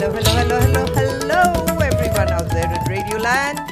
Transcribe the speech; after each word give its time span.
Hello, 0.00 0.14
hello, 0.14 0.32
hello, 0.32 0.86
hello, 0.94 1.42
hello, 1.60 1.78
everyone 1.80 2.32
out 2.32 2.48
there 2.48 2.72
in 2.72 2.80
Radioland. 2.88 3.68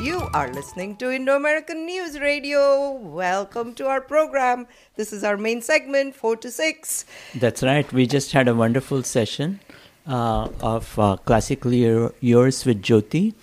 You 0.00 0.28
are 0.32 0.48
listening 0.52 0.94
to 0.98 1.10
Indo 1.10 1.34
American 1.34 1.86
News 1.86 2.20
Radio. 2.20 2.92
Welcome 2.92 3.74
to 3.74 3.88
our 3.88 4.00
program. 4.00 4.68
This 4.94 5.12
is 5.12 5.24
our 5.24 5.36
main 5.36 5.60
segment, 5.60 6.14
4 6.14 6.36
to 6.36 6.52
6. 6.52 7.04
That's 7.34 7.64
right. 7.64 7.92
We 7.92 8.06
just 8.06 8.30
had 8.30 8.46
a 8.46 8.54
wonderful 8.54 9.02
session 9.02 9.58
uh, 10.06 10.50
of 10.60 10.96
uh, 11.00 11.16
Classically 11.16 11.80
Yours 12.20 12.64
with 12.64 12.80
Jyoti. 12.80 13.34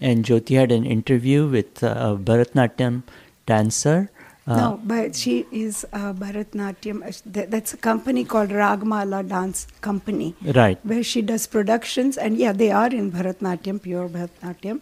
And 0.00 0.24
Jyoti 0.24 0.56
had 0.56 0.70
an 0.70 0.86
interview 0.86 1.48
with 1.48 1.82
uh, 1.82 2.14
Bharatnatyam 2.14 3.02
dancer. 3.46 4.08
Uh, 4.48 4.56
no, 4.56 4.80
but 4.90 5.14
she 5.14 5.46
is 5.52 5.84
uh, 5.92 6.12
Bharatnatyam. 6.14 7.02
uh, 7.06 7.42
That's 7.54 7.74
a 7.74 7.76
company 7.76 8.24
called 8.24 8.50
Ragamala 8.50 9.28
Dance 9.28 9.66
Company, 9.82 10.34
Right. 10.60 10.78
where 10.84 11.02
she 11.02 11.20
does 11.22 11.46
productions. 11.46 12.16
And 12.16 12.38
yeah, 12.38 12.52
they 12.52 12.70
are 12.70 12.88
in 13.00 13.12
Bharatnatyam, 13.12 13.82
pure 13.82 14.08
Bharatnatyam. 14.08 14.80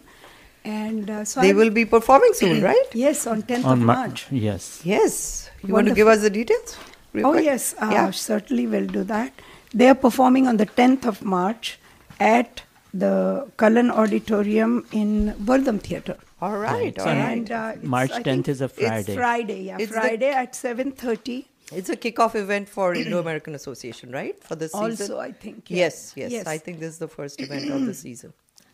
And 0.63 1.09
uh, 1.09 1.25
so 1.25 1.41
They 1.41 1.49
I- 1.49 1.53
will 1.53 1.69
be 1.69 1.85
performing 1.85 2.31
soon, 2.33 2.61
right? 2.71 2.85
Yes, 2.93 3.25
on 3.27 3.41
10th 3.43 3.65
On 3.65 3.73
of 3.73 3.85
Ma- 3.85 3.93
March. 3.95 4.27
Yes. 4.31 4.81
Yes. 4.83 5.49
You 5.63 5.73
want 5.73 5.87
to 5.87 5.93
give 5.93 6.07
us 6.07 6.21
the 6.21 6.29
details? 6.29 6.77
real 7.13 7.27
Oh, 7.27 7.31
quick? 7.33 7.45
yes, 7.45 7.73
uh, 7.81 7.89
Yeah. 7.91 8.11
certainly 8.11 8.67
we'll 8.67 8.87
do 8.87 9.03
that. 9.05 9.33
They 9.73 9.87
are 9.89 9.95
performing 9.95 10.47
on 10.47 10.57
the 10.57 10.65
10th 10.65 11.05
of 11.05 11.23
March 11.23 11.77
at 12.19 12.61
the 12.93 13.47
Cullen 13.57 13.91
Auditorium 13.91 14.85
in 14.91 15.33
Wortham 15.45 15.79
Theatre. 15.79 16.17
All 16.39 16.57
right, 16.57 16.87
It's 16.95 17.03
all 17.03 17.09
on 17.09 17.17
right. 17.17 17.37
And, 17.37 17.51
uh, 17.51 17.71
it's- 17.75 17.85
March 17.85 18.11
10th 18.11 18.47
is 18.47 18.61
a 18.61 18.69
Friday. 18.69 18.95
It's 18.97 19.05
Friday. 19.05 19.15
Friday, 19.15 19.61
yeah. 19.63 19.77
It's 19.79 19.91
the- 19.91 19.99
Friday 20.01 20.29
at 20.29 20.53
7.30. 20.55 21.45
It's 21.71 21.89
a 21.89 21.97
kickoff 21.97 22.35
event 22.35 22.69
for 22.69 22.93
Indo 22.93 23.19
American 23.19 23.55
Association, 23.61 24.11
right? 24.11 24.41
For 24.43 24.55
this 24.55 24.71
season? 24.71 24.91
Also, 24.91 25.19
I 25.19 25.31
think. 25.31 25.69
yeah. 25.69 25.77
Yes, 25.77 26.13
yes, 26.15 26.31
Yes. 26.31 26.47
I 26.47 26.57
think 26.59 26.79
this 26.79 26.89
is 26.93 26.99
the 26.99 27.07
first 27.07 27.41
event 27.41 27.69
of 27.71 27.85
the 27.85 27.93
season. 28.05 28.33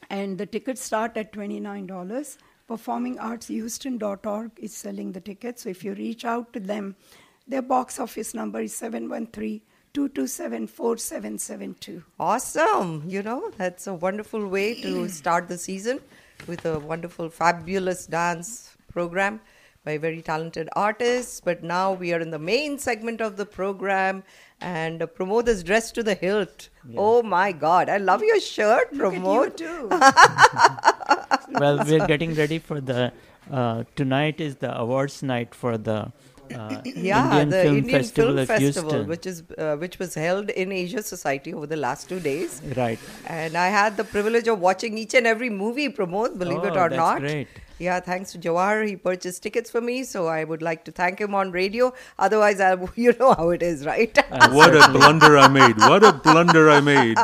And 0.10 0.38
the 0.38 0.46
tickets 0.46 0.82
start 0.84 1.16
at 1.18 1.32
$29. 1.34 2.38
PerformingArtsHouston.org 2.70 4.52
is 4.58 4.74
selling 4.74 5.12
the 5.14 5.22
tickets. 5.22 5.64
So 5.64 5.70
if 5.70 5.84
you 5.84 5.94
reach 5.94 6.26
out 6.26 6.52
to 6.54 6.60
them, 6.60 6.96
their 7.48 7.62
box 7.62 8.00
office 8.00 8.34
number 8.34 8.60
is 8.62 8.76
713 8.76 9.62
227 9.94 10.68
4772. 10.68 12.04
Awesome. 12.20 13.04
You 13.08 13.22
know, 13.24 13.52
that's 13.58 13.88
a 13.88 13.94
wonderful 13.94 14.48
way 14.48 14.82
to 14.82 15.08
start 15.10 15.48
the 15.48 15.58
season 15.58 16.00
with 16.48 16.66
a 16.66 16.80
wonderful, 16.80 17.30
fabulous 17.30 18.06
dance 18.06 18.76
program 18.92 19.42
by 19.84 19.98
very 19.98 20.22
talented 20.22 20.70
artists. 20.76 21.42
But 21.42 21.64
now 21.64 21.94
we 21.94 22.14
are 22.14 22.20
in 22.20 22.32
the 22.32 22.40
main 22.40 22.80
segment 22.80 23.22
of 23.22 23.38
the 23.38 23.46
program, 23.46 24.24
and 24.62 25.02
uh, 25.02 25.08
Pramod 25.08 25.48
is 25.48 25.64
dressed 25.64 25.96
to 25.96 26.04
the 26.04 26.14
hilt. 26.16 26.70
Oh 26.96 27.22
my 27.24 27.52
God. 27.52 27.90
I 27.90 27.98
love 27.98 28.24
your 28.24 28.40
shirt, 28.40 28.94
Look 28.94 29.14
Pramod. 29.14 29.60
you 29.60 29.66
too. 29.66 29.88
well, 31.60 31.84
we're 31.86 32.08
getting 32.08 32.34
ready 32.36 32.60
for 32.60 32.80
the. 32.82 33.12
Uh, 33.52 33.84
tonight 33.98 34.40
is 34.40 34.56
the 34.56 34.74
awards 34.80 35.22
night 35.22 35.54
for 35.54 35.78
the 35.78 36.12
uh, 36.54 36.82
yeah, 36.86 37.42
Indian 37.42 37.50
the 37.50 37.62
Film 37.64 37.78
Indian 37.78 38.00
Festival 38.00 38.34
Film 38.36 38.48
Festival, 38.48 38.92
Houston. 38.92 39.08
which 39.08 39.26
is 39.26 39.44
uh, 39.58 39.76
which 39.78 40.00
was 40.00 40.14
held 40.16 40.50
in 40.52 40.72
Asia 40.72 41.04
Society 41.04 41.54
over 41.54 41.68
the 41.68 41.78
last 41.78 42.08
two 42.10 42.20
days. 42.20 42.62
Right. 42.78 43.00
And 43.28 43.58
I 43.58 43.68
had 43.68 43.98
the 43.98 44.04
privilege 44.04 44.48
of 44.48 44.60
watching 44.60 44.98
each 44.98 45.14
and 45.14 45.28
every 45.28 45.50
movie, 45.50 45.90
Pramod, 45.90 46.38
believe 46.40 46.64
it 46.64 46.74
Oh, 46.78 46.82
or 46.86 46.90
that's 46.90 46.96
not. 46.96 47.20
great. 47.20 47.48
Yeah, 47.84 48.00
thanks 48.00 48.32
to 48.34 48.40
Jawahar, 48.40 48.88
he 48.88 48.96
purchased 48.96 49.44
tickets 49.44 49.70
for 49.70 49.82
me, 49.82 50.04
so 50.04 50.28
I 50.28 50.44
would 50.44 50.62
like 50.62 50.86
to 50.86 50.92
thank 50.92 51.20
him 51.20 51.36
on 51.36 51.52
radio. 51.52 51.94
Otherwise, 52.18 52.60
I, 52.62 52.78
you 52.96 53.14
know 53.20 53.34
how 53.34 53.50
it 53.50 53.62
is, 53.62 53.86
right? 53.86 54.18
What 54.60 54.76
a 54.76 54.92
blunder 54.98 55.38
I 55.38 55.48
made. 55.48 55.78
What 55.78 56.04
a 56.04 56.14
blunder 56.14 56.70
I 56.70 56.80
made. 56.80 57.18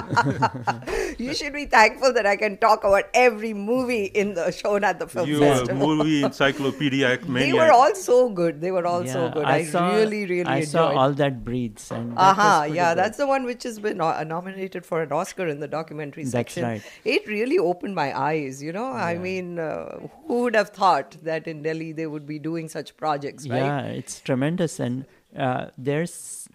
you 1.17 1.33
should 1.33 1.53
be 1.53 1.65
thankful 1.65 2.13
that 2.13 2.25
I 2.25 2.35
can 2.35 2.57
talk 2.57 2.83
about 2.83 3.05
every 3.13 3.53
movie 3.53 4.05
in 4.05 4.33
the 4.33 4.51
shown 4.51 4.83
at 4.83 4.99
the 4.99 5.07
film 5.07 5.27
You 5.29 5.37
a 5.43 5.55
festival. 5.55 5.95
movie 5.97 6.23
encyclopedic 6.23 7.21
They 7.21 7.53
were 7.53 7.71
all 7.71 7.95
so 7.95 8.29
good. 8.29 8.61
They 8.61 8.71
were 8.71 8.85
all 8.85 9.05
so 9.05 9.29
good. 9.29 9.45
I, 9.45 9.63
saw, 9.65 9.95
really, 9.95 10.25
really 10.25 10.45
I 10.45 10.57
enjoyed. 10.57 10.69
saw 10.69 10.87
all 10.91 11.13
that 11.13 11.43
breathes 11.43 11.91
and 11.91 12.11
that 12.13 12.19
Aha, 12.19 12.49
was 12.49 12.59
pretty 12.61 12.75
yeah, 12.75 12.91
good. 12.93 12.99
that's 13.03 13.17
the 13.17 13.27
one 13.27 13.45
which 13.45 13.63
has 13.63 13.79
been 13.79 13.97
nominated 13.97 14.85
for 14.85 15.01
an 15.01 15.11
Oscar 15.11 15.47
in 15.47 15.59
the 15.59 15.67
documentary 15.67 16.23
That's 16.23 16.31
section. 16.31 16.63
right. 16.63 16.83
It 17.05 17.27
really 17.27 17.57
opened 17.57 17.95
my 17.95 18.17
eyes, 18.17 18.61
you 18.61 18.71
know. 18.71 18.87
I 18.91 19.17
mean, 19.17 19.59
uh, 19.59 19.99
who 20.27 20.48
would 20.49 20.55
have 20.55 20.69
thought 20.69 21.17
that 21.29 21.47
in 21.47 21.61
Delhi 21.69 21.91
they 22.01 22.07
would 22.07 22.25
be 22.25 22.39
doing 22.49 22.69
such 22.75 22.97
projects, 22.97 23.47
right? 23.47 23.69
Yeah, 23.69 23.81
it's 24.01 24.19
tremendous, 24.31 24.79
and 24.79 25.05
uh, 25.37 25.67
they're 25.77 26.07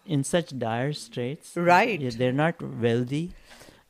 in 0.05 0.25
such 0.25 0.59
dire 0.59 0.93
straits. 0.93 1.57
Right. 1.57 2.01
Yeah, 2.01 2.11
they're 2.23 2.39
not 2.41 2.63
wealthy, 2.87 3.25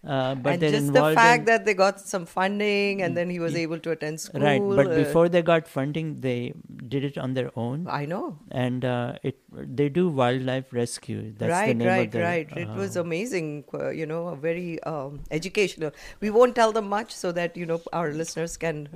uh, 0.06 0.34
but 0.34 0.54
and 0.54 0.60
just 0.60 0.92
the 0.96 1.04
fact 1.14 1.40
in, 1.40 1.44
that 1.46 1.64
they 1.64 1.72
got 1.72 2.00
some 2.00 2.26
funding 2.26 3.00
and 3.06 3.16
then 3.16 3.30
he 3.30 3.38
was 3.44 3.54
able 3.62 3.78
to 3.86 3.92
attend 3.92 4.20
school. 4.20 4.42
right. 4.42 4.60
But 4.80 4.88
uh, 4.88 4.94
before 4.96 5.30
they 5.30 5.40
got 5.40 5.66
funding, 5.76 6.20
they 6.20 6.52
did 6.96 7.08
it 7.10 7.16
on 7.16 7.32
their 7.40 7.50
own, 7.56 7.86
I 7.88 8.04
know. 8.04 8.38
and 8.50 8.84
uh, 8.84 9.14
it 9.22 9.40
they 9.78 9.88
do 9.88 10.06
wildlife 10.20 10.78
rescue. 10.82 11.22
That's 11.22 11.40
the 11.40 11.48
right, 11.48 11.76
name 11.82 11.88
right, 11.88 12.06
of 12.06 12.12
the, 12.18 12.22
right. 12.28 12.56
It 12.66 12.68
was 12.84 12.98
uh, 12.98 13.06
amazing, 13.08 13.64
uh, 13.72 13.88
you 13.88 14.04
know, 14.04 14.22
very 14.34 14.82
um, 14.82 15.20
educational. 15.30 15.92
We 16.20 16.28
won't 16.38 16.54
tell 16.62 16.72
them 16.80 16.88
much 17.00 17.20
so 17.24 17.32
that, 17.32 17.56
you 17.56 17.64
know, 17.74 17.80
our 17.92 18.12
listeners 18.12 18.58
can 18.58 18.88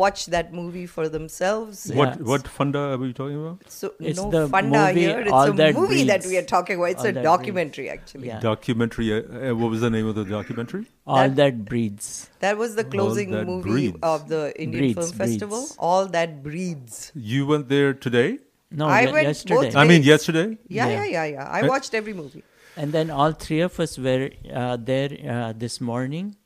watch 0.00 0.20
that 0.34 0.52
movie 0.58 0.84
for 0.92 1.04
themselves. 1.14 1.80
Yeah. 1.90 1.96
What 2.00 2.20
what 2.30 2.48
funda 2.56 2.82
are 2.92 2.96
we 3.02 3.12
talking 3.18 3.38
about? 3.40 3.64
So 3.74 3.90
It's 4.10 4.18
no 4.20 4.30
the 4.34 4.42
funda 4.54 4.82
movie 4.88 5.00
here. 5.00 5.20
It's 5.20 5.32
All 5.38 5.50
a 5.50 5.56
That 5.62 5.74
movie 5.80 6.04
that 6.10 6.26
we 6.32 6.36
are 6.40 6.44
talking 6.52 6.76
about. 6.76 6.90
It's 6.96 7.00
All 7.06 7.10
a 7.10 7.12
That 7.18 7.22
documentary, 7.30 7.88
actually. 7.96 8.28
Yeah. 8.28 8.40
Documentary. 8.46 9.08
Uh, 9.16 9.18
uh, 9.50 9.54
what 9.62 9.70
was 9.74 9.82
the 9.86 9.90
name 9.96 10.06
of 10.12 10.14
the 10.20 10.24
documentary? 10.36 10.86
all 11.06 11.16
that- 11.28 11.36
that 11.42 11.64
breathes. 11.72 12.08
That 12.46 12.56
was 12.62 12.74
the 12.80 12.84
closing 12.96 13.30
movie 13.50 13.70
Breathes. 13.70 13.98
of 14.14 14.28
the 14.28 14.42
Indian 14.66 14.82
Breathes, 14.84 15.10
Film 15.10 15.18
Festival. 15.24 15.58
breathes. 15.60 15.76
All 15.90 16.06
that 16.16 16.42
breathes. 16.48 17.00
You 17.14 17.46
went 17.52 17.68
there 17.68 17.92
today? 18.06 18.38
No, 18.70 18.86
I 18.86 19.04
went 19.12 19.26
yesterday. 19.28 19.54
both 19.54 19.76
I 19.76 19.84
mean, 19.92 20.02
yesterday. 20.02 20.46
Yeah, 20.68 20.86
yeah, 20.88 20.92
Yeah. 20.94 21.04
yeah, 21.16 21.24
yeah. 21.36 21.48
I 21.58 21.62
Uh, 21.62 21.68
watched 21.74 21.92
every 22.02 22.14
movie. 22.22 22.44
And 22.82 22.92
then 22.98 23.10
all 23.10 23.32
three 23.46 23.60
of 23.60 23.78
us 23.84 23.98
were 23.98 24.30
uh, 24.60 24.76
there 24.92 25.10
uh, 25.34 25.52
this 25.64 25.78
morning. 25.80 26.36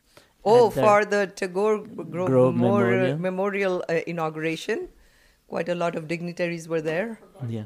Oh, 0.55 0.71
the- 0.71 0.81
for 0.83 1.05
the 1.05 1.27
Tagore 1.27 1.79
Grove, 1.79 2.29
Grove 2.33 2.55
Memorial, 2.55 3.19
Memorial. 3.19 3.85
Uh, 3.89 4.01
inauguration, 4.07 4.89
quite 5.49 5.69
a 5.69 5.75
lot 5.75 5.97
of 5.97 6.07
dignitaries 6.09 6.69
were 6.69 6.81
there. 6.81 7.19
yeah. 7.49 7.65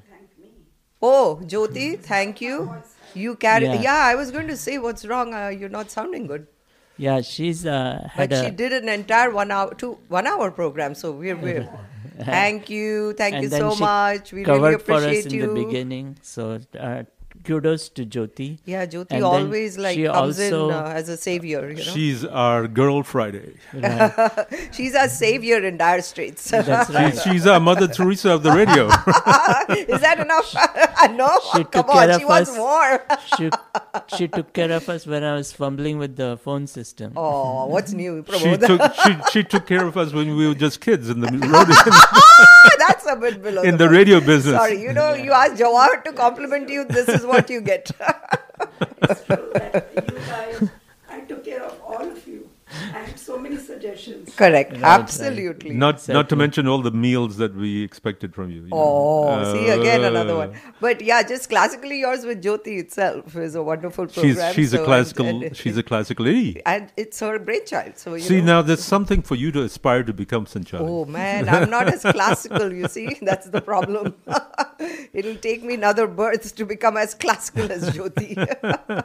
Oh, 1.02 1.40
Jyoti, 1.42 1.98
thank 1.98 2.40
you. 2.42 2.74
You 3.14 3.34
carry. 3.36 3.64
Yeah. 3.64 3.80
Yeah. 3.82 4.00
I 4.04 4.14
was 4.14 4.30
going 4.30 4.48
to 4.48 4.56
say, 4.56 4.78
what's 4.78 5.04
wrong? 5.06 5.32
Uh, 5.34 5.48
you're 5.48 5.70
not 5.76 5.90
sounding 5.90 6.26
good. 6.26 6.46
Yeah, 6.98 7.22
she's 7.22 7.64
uh, 7.64 8.08
had 8.12 8.28
But 8.28 8.38
a 8.38 8.44
she 8.44 8.50
did 8.50 8.74
an 8.74 8.88
entire 8.90 9.30
one 9.30 9.50
hour, 9.50 9.74
two 9.74 9.98
one 10.08 10.26
hour 10.26 10.50
program. 10.50 10.94
So 10.94 11.12
we're, 11.12 11.36
we're 11.36 11.66
thank 12.22 12.68
you, 12.68 13.14
thank 13.14 13.42
you 13.42 13.48
so 13.48 13.74
much. 13.76 14.32
We 14.34 14.44
really 14.44 14.76
for 14.76 14.92
us 14.92 15.04
appreciate 15.04 15.26
in 15.26 15.32
you. 15.38 15.46
the 15.46 15.54
beginning. 15.64 16.18
So 16.20 16.60
uh, 16.78 17.04
kudos 17.44 17.88
to 17.90 18.04
Jyoti. 18.04 18.58
Yeah, 18.64 18.86
Jyoti 18.86 19.06
And 19.12 19.24
always 19.24 19.78
like 19.78 19.96
comes 20.04 20.38
also- 20.38 20.68
in 20.68 20.74
uh, 20.74 20.82
as 20.94 21.08
a 21.08 21.16
savior. 21.16 21.68
You 21.70 21.76
know, 21.76 21.82
She's 21.82 22.24
our 22.24 22.68
girl 22.68 23.02
Friday. 23.02 23.54
Right. 23.72 24.46
she's 24.72 24.94
our 24.94 25.08
savior 25.08 25.64
in 25.64 25.76
dire 25.78 26.02
straits. 26.02 26.50
That's 26.50 26.90
right. 26.90 27.12
She's, 27.14 27.22
she's 27.22 27.46
our 27.46 27.60
Mother 27.60 27.88
Teresa 27.88 28.32
of 28.32 28.42
the 28.42 28.52
radio. 28.52 28.86
Is 29.94 30.00
that 30.00 30.18
enough? 30.20 30.52
no, 31.16 31.38
She 31.52 31.64
come 31.64 31.84
took 31.84 31.88
care 31.92 32.10
on, 32.12 32.18
she 32.18 32.22
of 32.24 32.28
wants 32.28 32.50
us. 32.50 32.56
more. 32.56 33.04
she 33.36 33.50
she 34.16 34.28
took 34.28 34.52
care 34.52 34.70
of 34.72 34.88
us 34.88 35.06
when 35.06 35.24
I 35.24 35.34
was 35.34 35.52
fumbling 35.52 35.98
with 35.98 36.16
the 36.16 36.36
phone 36.44 36.66
system. 36.66 37.12
oh, 37.16 37.66
what's 37.66 37.92
new? 37.92 38.24
she 38.38 38.56
took 38.56 38.94
she, 39.04 39.16
she 39.32 39.42
took 39.44 39.66
care 39.66 39.86
of 39.86 39.96
us 39.96 40.12
when 40.12 40.36
we 40.36 40.46
were 40.46 40.54
just 40.54 40.80
kids 40.80 41.08
in 41.08 41.20
the 41.20 41.28
radio, 41.28 41.64
That's 42.78 43.06
a 43.06 43.16
bit 43.16 43.42
below 43.42 43.62
in 43.62 43.76
the 43.76 43.84
the 43.86 43.88
radio 43.90 44.20
business. 44.20 44.54
Sorry, 44.56 44.80
you 44.80 44.92
know, 44.92 45.14
you 45.14 45.32
ask 45.32 45.54
Jawahar 45.54 46.02
to 46.04 46.12
compliment 46.12 46.68
you, 46.68 46.84
this 46.84 47.19
is 47.20 47.26
what 47.26 47.50
you 47.50 47.60
get. 47.60 47.90
You 49.10 50.18
guys, 50.26 50.68
I 51.08 51.20
took 51.20 51.44
care 51.44 51.62
of 51.64 51.80
all 51.82 52.02
of 52.08 52.26
you. 52.26 52.48
I 52.70 53.00
had 53.08 53.18
so 53.30 53.38
many 53.44 53.56
suggestions. 53.56 54.34
Correct, 54.42 54.72
Right, 54.72 54.82
right. 54.82 55.00
absolutely. 55.00 55.72
Not 55.84 55.96
not 56.18 56.26
to 56.32 56.36
mention 56.42 56.64
all 56.72 56.82
the 56.88 56.94
meals 57.04 57.32
that 57.42 57.52
we 57.64 57.70
expected 57.88 58.30
from 58.38 58.46
you. 58.54 58.60
you 58.62 58.68
know. 58.70 58.84
Oh, 58.84 59.52
see 59.54 59.66
again 59.78 60.02
another 60.10 60.34
Uh, 60.34 60.42
one. 60.44 60.50
But 60.86 60.96
yeah, 61.10 61.20
just 61.32 61.44
classically 61.54 61.98
yours 62.04 62.22
with 62.30 62.38
Jyoti 62.46 62.74
itself 62.84 63.36
is 63.48 63.54
a 63.62 63.64
wonderful 63.70 64.06
program. 64.14 64.54
she's 64.58 64.70
so- 64.72 64.82
a 64.82 64.84
classical 64.90 65.26
and, 65.32 65.56
she's 65.62 65.78
a 65.84 65.86
classical 65.92 66.24
lady. 66.30 66.52
and 66.74 66.84
it's 67.04 67.18
her 67.26 67.36
brainchild. 67.50 67.94
So 68.04 68.08
you 68.14 68.20
See 68.30 68.40
know. 68.40 68.52
now, 68.52 68.60
there's 68.70 68.84
something 68.96 69.22
for 69.30 69.36
you 69.44 69.50
to 69.58 69.62
aspire 69.70 70.02
to 70.10 70.14
become, 70.22 70.44
Sanchali. 70.54 70.88
Oh 70.94 71.04
man, 71.20 71.48
I'm 71.56 71.70
not 71.76 71.86
as 71.96 72.02
classical, 72.18 72.66
you 72.80 72.88
see. 72.96 73.08
That's 73.30 73.48
the 73.58 73.62
problem. 73.72 74.14
It'll 75.20 75.40
take 75.48 75.62
me 75.68 75.74
another 75.74 76.06
birth 76.06 76.54
to 76.56 76.64
become 76.74 76.96
as 76.96 77.14
classical 77.14 77.70
as 77.78 77.82
Jyoti. 77.94 78.30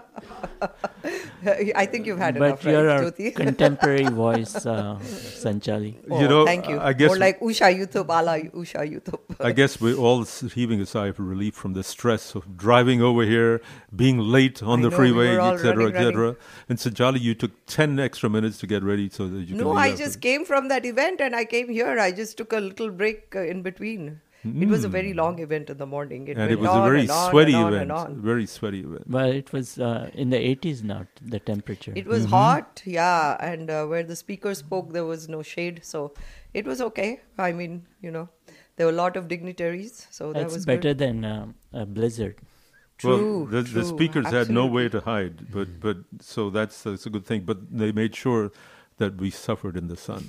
I 1.84 1.86
think 1.86 2.06
you've 2.08 2.18
had 2.18 2.40
but 2.40 2.46
enough, 2.46 2.64
you're 2.64 2.86
right, 2.86 3.04
our 3.04 3.12
Jyoti? 3.12 3.36
contemporary 3.36 4.06
voice, 4.16 4.54
uh, 4.66 4.98
Sanchali. 5.44 5.92
Oh, 6.10 6.22
You 6.22 6.28
know, 6.28 6.46
thank 6.46 6.68
you. 6.70 6.80
I 6.80 6.94
guess- 6.94 7.10
More 7.10 7.18
like 7.18 7.40
Usha 7.40 7.70
Uthup, 7.86 8.10
ala 8.18 8.36
Usha 8.62 8.82
Uthup. 8.98 9.20
I 9.50 9.52
guess 9.52 9.80
we're 9.82 9.98
all 9.98 10.24
heaving 10.56 10.82
a 10.82 10.86
sigh 10.86 11.08
of 11.08 11.20
relief 11.20 11.54
from 11.56 11.74
the 11.74 11.84
stress 11.84 12.36
of 12.36 12.58
driving 12.66 13.02
over 13.02 13.24
here, 13.24 13.62
being 13.96 14.20
late 14.20 14.64
on 14.64 14.80
I 14.80 14.84
the 14.84 14.90
know, 14.90 14.98
freeway, 14.98 15.30
were 15.36 15.42
all 15.42 15.54
etc., 15.54 15.76
running, 15.76 15.96
etc. 15.96 16.36
And 16.70 16.78
Sajali, 16.80 17.22
you 17.22 17.36
took 17.36 17.52
10 17.68 18.00
extra 18.00 18.30
minutes 18.30 18.58
to 18.60 18.68
get 18.68 18.84
ready 18.84 19.10
so 19.10 19.28
that 19.28 19.42
you 19.48 19.56
No, 19.56 19.70
can 19.74 19.78
I 19.78 19.96
just 19.96 20.22
came 20.22 20.46
from 20.46 20.68
that 20.70 20.86
event 20.86 21.22
and 21.22 21.36
I 21.36 21.46
came 21.46 21.70
here. 21.70 22.00
I 22.00 22.12
just 22.12 22.38
took 22.38 22.54
a 22.54 22.60
little 22.60 22.90
break 22.92 23.36
uh, 23.36 23.42
in 23.56 23.62
between. 23.62 24.22
It 24.46 24.68
was 24.70 24.84
a 24.84 24.90
very 24.90 25.14
long 25.14 25.40
event 25.40 25.70
in 25.70 25.78
the 25.78 25.86
morning. 25.86 26.28
It 26.28 26.36
Hmm. 26.36 26.42
And 26.42 26.52
it 26.52 26.60
was 26.60 26.70
a 26.70 26.82
very 26.84 27.08
sweaty 27.08 27.54
and 27.54 27.64
on 27.64 27.74
event. 27.74 27.82
and 27.84 27.92
on. 27.92 28.22
Very 28.22 28.46
sweaty 28.46 28.82
event. 28.82 29.10
Well, 29.10 29.32
it 29.32 29.52
was 29.52 29.80
uh, 29.80 30.10
in 30.14 30.30
the 30.30 30.38
80s 30.38 30.84
now, 30.84 31.08
the 31.22 31.40
temperature. 31.40 31.94
It 31.96 32.06
was 32.06 32.26
hot, 32.26 32.82
yeah, 32.86 33.38
and 33.40 33.70
uh, 33.70 33.86
where 33.86 34.04
the 34.04 34.16
speaker 34.16 34.54
spoke, 34.54 34.94
there 34.94 35.06
was 35.06 35.28
no 35.30 35.42
shade, 35.42 35.82
so 35.84 36.14
it 36.54 36.66
was 36.66 36.82
okay. 36.82 37.22
I 37.38 37.52
mean, 37.52 37.86
you 38.02 38.12
know, 38.12 38.30
there 38.76 38.86
were 38.88 38.94
a 38.94 38.96
lot 38.96 39.18
of 39.18 39.28
dignitaries, 39.28 40.06
so 40.12 40.34
that 40.34 40.44
it's 40.44 40.54
was 40.54 40.66
better 40.66 40.90
good. 40.94 40.98
than 41.00 41.26
um, 41.26 41.56
a 41.74 41.86
blizzard. 41.86 42.36
well, 43.04 43.18
True, 43.18 43.48
the, 43.52 43.62
the 43.62 43.82
true, 43.82 43.84
speakers 43.86 44.28
had 44.28 44.50
no 44.50 44.66
way 44.66 44.88
to 44.90 45.02
hide, 45.02 45.52
but 45.52 45.80
but 45.80 45.98
so 46.22 46.50
that's 46.50 46.84
that's 46.84 47.06
a 47.06 47.10
good 47.10 47.26
thing. 47.26 47.42
But 47.42 47.58
they 47.72 47.92
made 47.92 48.16
sure 48.16 48.52
that 48.98 49.18
we 49.18 49.30
suffered 49.30 49.76
in 49.76 49.88
the 49.88 49.98
sun. 49.98 50.24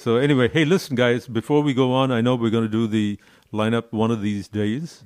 So 0.00 0.16
anyway, 0.16 0.48
hey, 0.48 0.64
listen, 0.64 0.96
guys. 0.96 1.28
Before 1.28 1.60
we 1.60 1.74
go 1.74 1.92
on, 1.92 2.10
I 2.10 2.22
know 2.22 2.34
we're 2.34 2.48
going 2.48 2.64
to 2.64 2.70
do 2.70 2.86
the 2.86 3.18
lineup 3.52 3.92
one 3.92 4.10
of 4.10 4.22
these 4.22 4.48
days, 4.48 5.04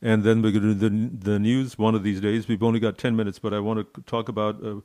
and 0.00 0.22
then 0.22 0.42
we're 0.42 0.52
going 0.52 0.62
to 0.62 0.74
do 0.74 0.88
the 0.88 1.30
the 1.30 1.38
news 1.40 1.76
one 1.76 1.96
of 1.96 2.04
these 2.04 2.20
days. 2.20 2.46
We've 2.46 2.62
only 2.62 2.78
got 2.78 2.98
ten 2.98 3.16
minutes, 3.16 3.40
but 3.40 3.52
I 3.52 3.58
want 3.58 3.92
to 3.92 4.00
talk 4.02 4.28
about 4.28 4.64
uh, 4.64 4.76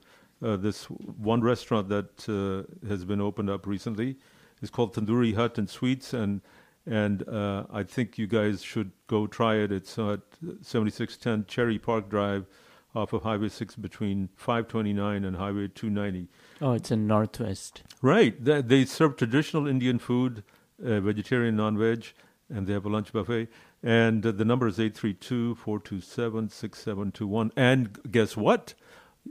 uh, 0.44 0.58
this 0.58 0.86
one 0.86 1.42
restaurant 1.42 1.88
that 1.90 2.28
uh, 2.28 2.88
has 2.88 3.06
been 3.06 3.22
opened 3.22 3.52
up 3.52 3.68
recently. 3.68 4.16
It's 4.64 4.72
called 4.72 4.96
Tandoori 4.96 5.36
Hut 5.36 5.60
and 5.60 5.70
Sweets, 5.70 6.14
and 6.14 6.42
and 6.88 7.22
uh, 7.30 7.66
I 7.72 7.84
think 7.84 8.18
you 8.18 8.26
guys 8.26 8.64
should 8.64 8.92
go 9.06 9.28
try 9.28 9.58
it. 9.58 9.72
It's 9.72 10.00
at 10.00 10.22
7610 10.64 11.46
Cherry 11.46 11.78
Park 11.78 12.10
Drive, 12.10 12.48
off 12.96 13.14
of 13.14 13.22
Highway 13.22 13.50
6 13.50 13.76
between 13.76 14.30
529 14.36 15.24
and 15.24 15.36
Highway 15.36 15.68
290. 15.68 16.28
Oh, 16.64 16.72
it's 16.72 16.90
in 16.92 17.08
Northwest. 17.08 17.84
Right. 18.02 18.42
They, 18.42 18.62
they 18.62 18.86
serve 18.86 19.18
traditional 19.18 19.68
Indian 19.68 20.00
food, 20.00 20.44
uh, 20.84 21.02
vegetarian, 21.02 21.58
non-veg, 21.58 22.06
and 22.50 22.66
they 22.66 22.72
have 22.72 22.86
a 22.86 22.90
lunch 22.90 23.12
buffet. 23.12 23.50
And 23.84 24.26
uh, 24.26 24.32
the 24.32 24.46
number 24.46 24.68
is 24.68 24.78
832-427-6721. 24.78 27.52
And 27.58 28.00
guess 28.10 28.38
what, 28.38 28.76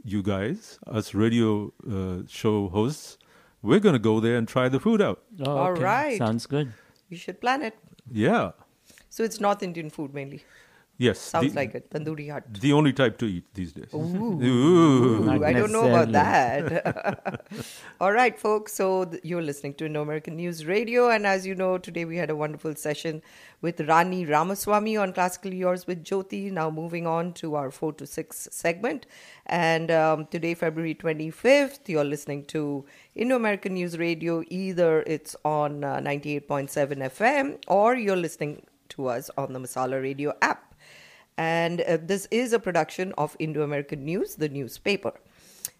you 0.04 0.22
guys, 0.22 0.78
us 0.86 1.14
radio 1.14 1.72
uh, 1.90 2.24
show 2.28 2.68
hosts, 2.68 3.16
we're 3.62 3.80
going 3.80 3.94
to 3.94 3.98
go 3.98 4.20
there 4.20 4.36
and 4.36 4.46
try 4.46 4.68
the 4.68 4.78
food 4.78 5.00
out. 5.00 5.22
Oh, 5.40 5.68
okay. 5.68 5.82
right. 5.82 6.18
Sounds 6.18 6.44
good. 6.44 6.74
You 7.08 7.16
should 7.16 7.40
plan 7.40 7.62
it. 7.62 7.78
Yeah. 8.10 8.50
So 9.08 9.22
it's 9.22 9.40
North 9.40 9.62
Indian 9.62 9.88
food 9.88 10.12
mainly. 10.12 10.44
Yes. 10.98 11.18
Sounds 11.18 11.52
the, 11.52 11.56
like 11.56 11.74
it. 11.74 11.90
Tandoori 11.90 12.30
hut. 12.30 12.44
The 12.52 12.72
only 12.72 12.92
type 12.92 13.18
to 13.18 13.26
eat 13.26 13.52
these 13.54 13.72
days. 13.72 13.92
Ooh. 13.94 14.40
Ooh. 14.42 15.44
I 15.44 15.52
don't 15.52 15.72
know 15.72 15.88
about 15.88 16.12
that. 16.12 17.44
All 18.00 18.12
right, 18.12 18.38
folks. 18.38 18.74
So 18.74 19.06
th- 19.06 19.24
you're 19.24 19.42
listening 19.42 19.74
to 19.74 19.86
Indo 19.86 20.02
American 20.02 20.36
News 20.36 20.64
Radio, 20.66 21.08
and 21.08 21.26
as 21.26 21.46
you 21.46 21.54
know, 21.54 21.78
today 21.78 22.04
we 22.04 22.16
had 22.16 22.30
a 22.30 22.36
wonderful 22.36 22.76
session 22.76 23.22
with 23.62 23.80
Rani 23.80 24.26
Ramaswamy 24.26 24.96
on 24.96 25.12
Classical 25.12 25.52
Yours 25.52 25.86
with 25.86 26.04
Jyoti. 26.04 26.52
Now 26.52 26.70
moving 26.70 27.06
on 27.06 27.32
to 27.34 27.56
our 27.56 27.70
four 27.70 27.92
to 27.94 28.06
six 28.06 28.48
segment, 28.52 29.06
and 29.46 29.90
um, 29.90 30.26
today, 30.26 30.54
February 30.54 30.94
25th, 30.94 31.88
you're 31.88 32.04
listening 32.04 32.44
to 32.46 32.84
Indo 33.16 33.36
American 33.36 33.74
News 33.74 33.98
Radio. 33.98 34.44
Either 34.48 35.02
it's 35.02 35.34
on 35.44 35.82
uh, 35.82 35.96
98.7 35.96 36.68
FM, 37.10 37.58
or 37.66 37.96
you're 37.96 38.14
listening 38.14 38.62
to 38.90 39.08
us 39.08 39.30
on 39.36 39.52
the 39.52 39.58
Masala 39.58 40.00
Radio 40.00 40.32
app. 40.42 40.71
And 41.36 41.80
uh, 41.80 41.98
this 42.02 42.28
is 42.30 42.52
a 42.52 42.58
production 42.58 43.12
of 43.16 43.36
Indo 43.38 43.62
American 43.62 44.04
News, 44.04 44.36
the 44.36 44.48
newspaper. 44.48 45.14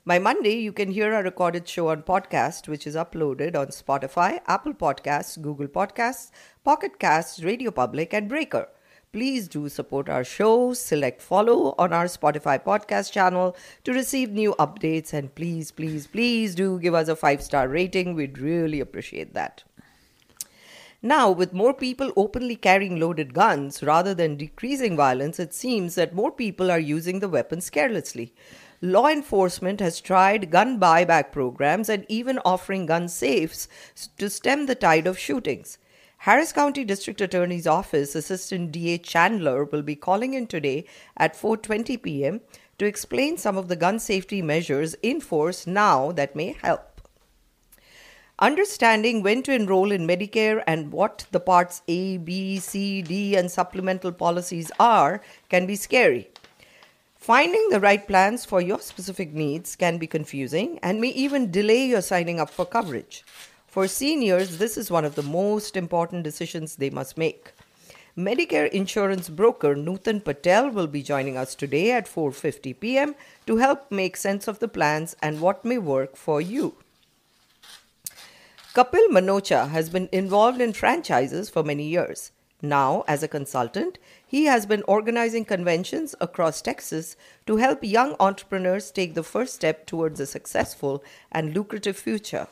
By 0.04 0.18
Monday, 0.18 0.56
you 0.56 0.72
can 0.72 0.90
hear 0.90 1.14
our 1.14 1.22
recorded 1.22 1.68
show 1.68 1.88
on 1.88 2.02
podcast, 2.02 2.66
which 2.66 2.86
is 2.86 2.96
uploaded 2.96 3.54
on 3.54 3.68
Spotify, 3.68 4.40
Apple 4.48 4.74
Podcasts, 4.74 5.40
Google 5.40 5.68
Podcasts, 5.68 6.30
Pocket 6.64 6.98
Casts, 6.98 7.44
Radio 7.44 7.70
Public, 7.70 8.12
and 8.12 8.28
Breaker. 8.28 8.68
Please 9.12 9.46
do 9.46 9.68
support 9.68 10.08
our 10.08 10.24
show, 10.24 10.72
select 10.72 11.20
follow 11.20 11.74
on 11.78 11.92
our 11.92 12.06
Spotify 12.06 12.58
podcast 12.60 13.12
channel 13.12 13.54
to 13.84 13.92
receive 13.92 14.30
new 14.32 14.54
updates, 14.58 15.12
and 15.12 15.34
please, 15.34 15.70
please, 15.70 16.06
please 16.06 16.54
do 16.54 16.80
give 16.80 16.94
us 16.94 17.08
a 17.08 17.14
five 17.14 17.42
star 17.42 17.68
rating. 17.68 18.14
We'd 18.14 18.38
really 18.38 18.80
appreciate 18.80 19.34
that. 19.34 19.62
Now, 21.04 21.32
with 21.32 21.52
more 21.52 21.74
people 21.74 22.12
openly 22.16 22.54
carrying 22.54 23.00
loaded 23.00 23.34
guns 23.34 23.82
rather 23.82 24.14
than 24.14 24.36
decreasing 24.36 24.96
violence, 24.96 25.40
it 25.40 25.52
seems 25.52 25.96
that 25.96 26.14
more 26.14 26.30
people 26.30 26.70
are 26.70 26.78
using 26.78 27.18
the 27.18 27.28
weapons 27.28 27.70
carelessly. 27.70 28.32
Law 28.80 29.08
enforcement 29.08 29.80
has 29.80 30.00
tried 30.00 30.52
gun 30.52 30.78
buyback 30.78 31.32
programs 31.32 31.88
and 31.88 32.06
even 32.08 32.38
offering 32.44 32.86
gun 32.86 33.08
safes 33.08 33.66
to 34.16 34.30
stem 34.30 34.66
the 34.66 34.76
tide 34.76 35.08
of 35.08 35.18
shootings. 35.18 35.76
Harris 36.18 36.52
County 36.52 36.84
District 36.84 37.20
Attorney's 37.20 37.66
Office 37.66 38.14
Assistant 38.14 38.70
DA 38.70 38.98
Chandler 38.98 39.64
will 39.64 39.82
be 39.82 39.96
calling 39.96 40.34
in 40.34 40.46
today 40.46 40.84
at 41.16 41.34
4:20 41.34 42.00
p.m. 42.00 42.42
to 42.78 42.86
explain 42.86 43.36
some 43.36 43.56
of 43.56 43.66
the 43.66 43.74
gun 43.74 43.98
safety 43.98 44.40
measures 44.40 44.94
in 45.02 45.20
force 45.20 45.66
now 45.66 46.12
that 46.12 46.36
may 46.36 46.52
help. 46.62 46.91
Understanding 48.42 49.22
when 49.22 49.44
to 49.44 49.54
enroll 49.54 49.92
in 49.92 50.04
Medicare 50.04 50.64
and 50.66 50.90
what 50.90 51.26
the 51.30 51.38
parts 51.38 51.80
A, 51.86 52.16
B, 52.16 52.58
C, 52.58 53.00
D, 53.00 53.36
and 53.36 53.48
supplemental 53.48 54.10
policies 54.10 54.68
are 54.80 55.22
can 55.48 55.64
be 55.64 55.76
scary. 55.76 56.28
Finding 57.14 57.68
the 57.68 57.78
right 57.78 58.04
plans 58.04 58.44
for 58.44 58.60
your 58.60 58.80
specific 58.80 59.32
needs 59.32 59.76
can 59.76 59.96
be 59.96 60.08
confusing 60.08 60.80
and 60.82 61.00
may 61.00 61.10
even 61.10 61.52
delay 61.52 61.86
your 61.86 62.02
signing 62.02 62.40
up 62.40 62.50
for 62.50 62.66
coverage. 62.66 63.24
For 63.68 63.86
seniors, 63.86 64.58
this 64.58 64.76
is 64.76 64.90
one 64.90 65.04
of 65.04 65.14
the 65.14 65.22
most 65.22 65.76
important 65.76 66.24
decisions 66.24 66.74
they 66.74 66.90
must 66.90 67.16
make. 67.16 67.52
Medicare 68.18 68.68
insurance 68.70 69.28
broker 69.28 69.76
Nutan 69.76 70.24
Patel 70.24 70.68
will 70.68 70.88
be 70.88 71.04
joining 71.04 71.36
us 71.36 71.54
today 71.54 71.92
at 71.92 72.06
4:50 72.08 72.80
p.m. 72.80 73.14
to 73.46 73.58
help 73.58 73.92
make 73.92 74.16
sense 74.16 74.48
of 74.48 74.58
the 74.58 74.66
plans 74.66 75.14
and 75.22 75.40
what 75.40 75.64
may 75.64 75.78
work 75.78 76.16
for 76.16 76.40
you. 76.40 76.74
Kapil 78.74 79.08
Manocha 79.10 79.68
has 79.68 79.90
been 79.90 80.08
involved 80.12 80.58
in 80.58 80.72
franchises 80.72 81.50
for 81.50 81.62
many 81.62 81.84
years. 81.84 82.32
Now, 82.62 83.04
as 83.06 83.22
a 83.22 83.28
consultant, 83.28 83.98
he 84.26 84.46
has 84.46 84.64
been 84.64 84.82
organizing 84.88 85.44
conventions 85.44 86.14
across 86.22 86.62
Texas 86.62 87.14
to 87.46 87.58
help 87.58 87.84
young 87.84 88.16
entrepreneurs 88.18 88.90
take 88.90 89.12
the 89.12 89.22
first 89.22 89.52
step 89.52 89.84
towards 89.84 90.20
a 90.20 90.26
successful 90.26 91.04
and 91.30 91.52
lucrative 91.52 91.98
future. 91.98 92.46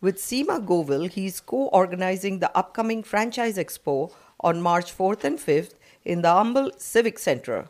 With 0.00 0.16
Seema 0.16 0.58
Govil, 0.66 1.08
he 1.08 1.26
is 1.26 1.38
co 1.38 1.68
organizing 1.68 2.40
the 2.40 2.50
upcoming 2.58 3.04
Franchise 3.04 3.56
Expo 3.56 4.10
on 4.40 4.60
March 4.60 4.92
4th 4.92 5.22
and 5.22 5.38
5th 5.38 5.74
in 6.04 6.22
the 6.22 6.32
Humble 6.32 6.72
Civic 6.78 7.16
Center. 7.16 7.68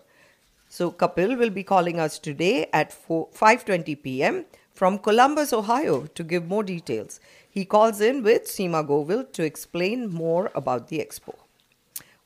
So 0.70 0.90
Kapil 0.90 1.37
will 1.37 1.50
be 1.50 1.62
calling 1.62 2.00
us 2.00 2.18
today 2.18 2.66
at 2.73 2.94
4, 2.94 3.28
5:20 3.28 4.02
p.m. 4.02 4.47
from 4.73 4.99
Columbus, 4.99 5.52
Ohio 5.52 6.06
to 6.14 6.25
give 6.25 6.49
more 6.49 6.64
details. 6.64 7.20
He 7.54 7.64
calls 7.64 8.00
in 8.00 8.25
with 8.25 8.46
Seema 8.46 8.84
Govil 8.84 9.32
to 9.32 9.44
explain 9.44 10.12
more 10.12 10.50
about 10.56 10.88
the 10.88 10.99
expo. 10.99 11.37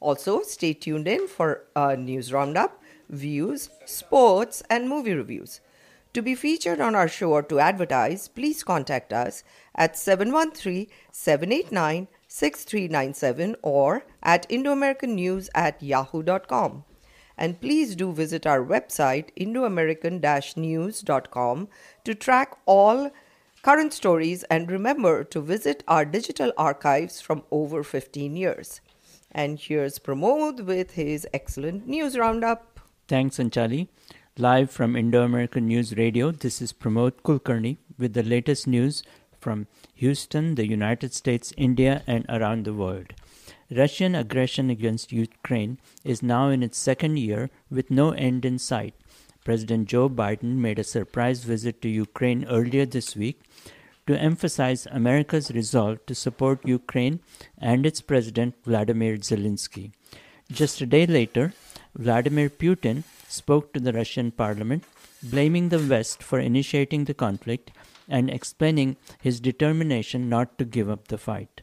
Also, 0.00 0.40
stay 0.40 0.72
tuned 0.72 1.06
in 1.06 1.28
for 1.28 1.64
a 1.76 1.98
news 1.98 2.32
roundup, 2.32 2.82
views, 3.10 3.68
sports, 3.84 4.62
and 4.70 4.88
movie 4.88 5.12
reviews. 5.12 5.60
To 6.14 6.22
be 6.22 6.34
featured 6.34 6.80
on 6.80 6.94
our 6.94 7.08
show 7.08 7.32
or 7.32 7.42
to 7.42 7.60
advertise, 7.60 8.26
please 8.28 8.64
contact 8.64 9.12
us 9.12 9.44
at 9.74 9.98
713 9.98 10.86
789 11.12 12.08
6397 12.26 13.56
or 13.60 14.06
at 14.22 14.48
IndoAmericanNews 14.48 15.50
at 15.54 15.82
yahoo.com. 15.82 16.84
And 17.36 17.60
please 17.60 17.94
do 17.94 18.12
visit 18.12 18.46
our 18.46 18.64
website, 18.64 19.28
IndoAmerican 19.38 20.56
news.com, 20.56 21.68
to 22.04 22.14
track 22.14 22.56
all 22.64 23.10
current 23.68 23.92
stories 23.92 24.44
and 24.44 24.70
remember 24.70 25.22
to 25.22 25.42
visit 25.42 25.84
our 25.86 26.02
digital 26.02 26.50
archives 26.56 27.20
from 27.20 27.42
over 27.50 27.82
15 27.82 28.34
years. 28.34 28.80
And 29.30 29.58
here's 29.58 29.98
Pramod 29.98 30.64
with 30.64 30.92
his 30.92 31.26
excellent 31.34 31.86
news 31.86 32.16
roundup. 32.16 32.80
Thanks, 33.08 33.36
Sanchali. 33.36 33.88
Live 34.38 34.70
from 34.70 34.96
Indo 34.96 35.22
American 35.22 35.66
News 35.66 35.94
Radio, 35.98 36.30
this 36.30 36.62
is 36.62 36.72
Pramod 36.72 37.20
Kulkarni 37.22 37.76
with 37.98 38.14
the 38.14 38.22
latest 38.22 38.66
news 38.66 39.02
from 39.38 39.66
Houston, 39.96 40.54
the 40.54 40.66
United 40.66 41.12
States, 41.12 41.52
India, 41.58 42.02
and 42.06 42.24
around 42.30 42.64
the 42.64 42.72
world. 42.72 43.12
Russian 43.70 44.14
aggression 44.14 44.70
against 44.70 45.12
Ukraine 45.12 45.76
is 46.04 46.22
now 46.22 46.48
in 46.48 46.62
its 46.62 46.78
second 46.78 47.18
year 47.18 47.50
with 47.70 47.90
no 47.90 48.12
end 48.12 48.46
in 48.46 48.58
sight. 48.58 48.94
President 49.44 49.88
Joe 49.88 50.08
Biden 50.08 50.56
made 50.56 50.78
a 50.78 50.84
surprise 50.84 51.44
visit 51.44 51.80
to 51.82 51.88
Ukraine 51.88 52.44
earlier 52.48 52.86
this 52.86 53.16
week 53.16 53.40
to 54.06 54.18
emphasize 54.18 54.86
America's 54.90 55.50
resolve 55.50 56.04
to 56.06 56.14
support 56.14 56.66
Ukraine 56.66 57.20
and 57.58 57.84
its 57.84 58.00
president 58.00 58.54
Vladimir 58.64 59.16
Zelensky. 59.18 59.92
Just 60.50 60.80
a 60.80 60.86
day 60.86 61.06
later, 61.06 61.52
Vladimir 61.94 62.48
Putin 62.48 63.04
spoke 63.28 63.72
to 63.72 63.80
the 63.80 63.92
Russian 63.92 64.30
parliament, 64.30 64.84
blaming 65.22 65.68
the 65.68 65.78
West 65.78 66.22
for 66.22 66.38
initiating 66.38 67.04
the 67.04 67.14
conflict 67.14 67.70
and 68.08 68.30
explaining 68.30 68.96
his 69.20 69.40
determination 69.40 70.28
not 70.28 70.56
to 70.58 70.64
give 70.64 70.88
up 70.88 71.08
the 71.08 71.18
fight. 71.18 71.60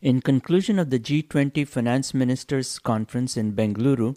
In 0.00 0.20
conclusion 0.20 0.78
of 0.78 0.90
the 0.90 0.98
G20 0.98 1.66
finance 1.66 2.14
ministers 2.14 2.78
conference 2.78 3.36
in 3.36 3.52
Bengaluru, 3.52 4.16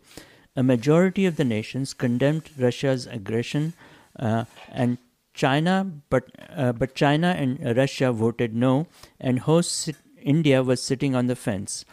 a 0.58 0.64
majority 0.64 1.28
of 1.28 1.36
the 1.36 1.46
nations 1.46 1.94
condemned 1.94 2.50
Russia's 2.58 3.06
aggression 3.06 3.74
uh, 4.20 4.46
and 4.72 4.98
China, 5.36 5.92
but 6.10 6.24
uh, 6.50 6.72
but 6.72 6.96
China 6.96 7.28
and 7.38 7.78
Russia 7.78 8.12
voted 8.12 8.56
no, 8.56 8.88
and 9.20 9.42
host 9.42 9.92
India 10.20 10.64
was 10.64 10.82
sitting 10.82 11.16
on 11.16 11.28
the 11.28 11.36
fence. 11.36 11.86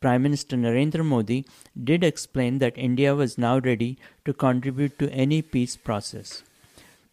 Prime 0.00 0.22
Minister 0.22 0.56
Narendra 0.56 1.04
Modi 1.04 1.46
did 1.82 2.04
explain 2.04 2.58
that 2.58 2.76
India 2.76 3.14
was 3.14 3.38
now 3.38 3.58
ready 3.58 3.98
to 4.26 4.34
contribute 4.34 4.98
to 4.98 5.10
any 5.12 5.40
peace 5.40 5.76
process. 5.76 6.42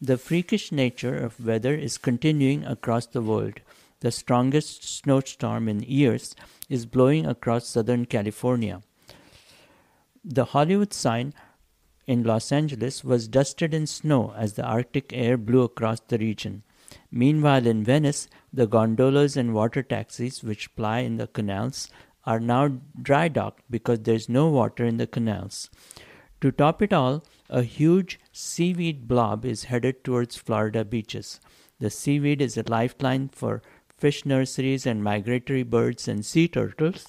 The 0.02 0.18
freakish 0.18 0.72
nature 0.74 1.18
of 1.18 1.46
weather 1.46 1.74
is 1.74 1.98
continuing 1.98 2.66
across 2.66 3.06
the 3.06 3.22
world. 3.22 3.62
The 4.02 4.12
strongest 4.12 4.84
snowstorm 4.84 5.70
in 5.70 5.84
years 5.84 6.36
is 6.70 6.86
blowing 6.86 7.26
across 7.26 7.68
Southern 7.68 8.06
California. 8.06 8.82
The 10.30 10.44
Hollywood 10.44 10.92
sign 10.94 11.34
in 12.06 12.26
Los 12.26 12.52
Angeles 12.52 13.02
was 13.02 13.30
dusted 13.30 13.74
in 13.74 13.88
snow 13.88 14.34
as 14.36 14.54
the 14.54 14.64
Arctic 14.64 15.14
air 15.14 15.38
blew 15.38 15.62
across 15.62 16.02
the 16.02 16.18
region. 16.18 16.64
Meanwhile, 17.10 17.66
in 17.66 17.86
Venice, 17.86 18.28
the 18.52 18.68
gondolas 18.68 19.38
and 19.38 19.54
water 19.54 19.82
taxis 19.82 20.44
which 20.44 20.76
ply 20.76 21.00
in 21.00 21.16
the 21.16 21.28
canals 21.28 21.90
are 22.26 22.42
now 22.42 22.82
dry 23.02 23.30
docked 23.30 23.64
because 23.70 24.02
there's 24.02 24.28
no 24.28 24.50
water 24.50 24.84
in 24.84 24.98
the 24.98 25.08
canals. 25.08 25.70
To 26.42 26.52
top 26.52 26.82
it 26.82 26.92
all, 26.92 27.24
a 27.50 27.64
huge 27.64 28.20
seaweed 28.34 29.08
blob 29.08 29.46
is 29.46 29.64
headed 29.64 30.04
towards 30.04 30.36
Florida 30.36 30.84
beaches. 30.84 31.40
The 31.80 31.90
seaweed 31.90 32.42
is 32.42 32.58
a 32.58 32.70
lifeline 32.70 33.30
for 33.30 33.62
fish 33.98 34.26
nurseries 34.26 34.86
and 34.86 35.02
migratory 35.02 35.64
birds 35.64 36.06
and 36.10 36.26
sea 36.26 36.50
turtles, 36.50 37.08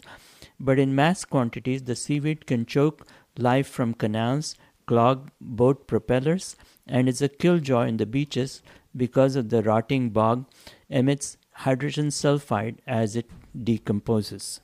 but 0.61 0.79
in 0.79 0.95
mass 0.95 1.25
quantities, 1.25 1.85
the 1.85 1.97
seaweed 1.97 2.47
can 2.47 2.67
choke 2.67 3.07
life 3.37 3.69
from 3.69 3.95
canals, 3.95 4.55
clog 4.87 5.31
boat 5.41 5.87
propellers, 5.87 6.57
and 6.87 7.09
is 7.09 7.23
a 7.23 7.29
killjoy 7.29 7.87
in 7.87 7.99
the 7.99 8.07
beaches 8.07 8.63
because 8.97 9.37
of 9.37 9.51
the 9.51 9.63
rotting 9.63 10.11
bog 10.11 10.47
emits 10.89 11.37
hydrogen 11.53 12.09
sulfide 12.09 12.79
as 12.87 13.15
it 13.17 13.31
decomposes. 13.65 14.61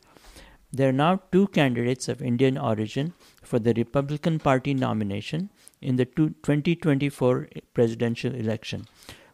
There 0.72 0.88
are 0.88 0.92
now 0.92 1.20
two 1.30 1.46
candidates 1.48 2.08
of 2.08 2.20
Indian 2.20 2.58
origin 2.58 3.12
for 3.42 3.60
the 3.60 3.74
Republican 3.74 4.40
Party 4.40 4.74
nomination 4.74 5.50
in 5.80 5.96
the 5.96 6.04
2024 6.04 7.48
presidential 7.74 8.34
election. 8.34 8.86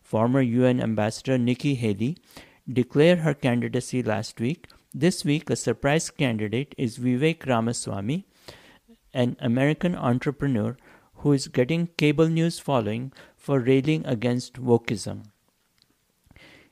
Former 0.02 0.42
UN 0.42 0.82
Ambassador 0.82 1.38
Nikki 1.38 1.76
Haley 1.76 2.18
declared 2.70 3.20
her 3.20 3.32
candidacy 3.32 4.02
last 4.02 4.38
week. 4.38 4.66
This 4.92 5.24
week, 5.24 5.48
a 5.50 5.54
surprise 5.54 6.10
candidate 6.10 6.74
is 6.76 6.98
Vivek 6.98 7.46
Ramaswamy, 7.46 8.26
an 9.14 9.36
American 9.38 9.94
entrepreneur 9.94 10.76
who 11.18 11.32
is 11.32 11.46
getting 11.46 11.86
cable 11.96 12.26
news 12.26 12.58
following 12.58 13.12
for 13.36 13.60
railing 13.60 14.04
against 14.04 14.54
wokeism. 14.54 15.26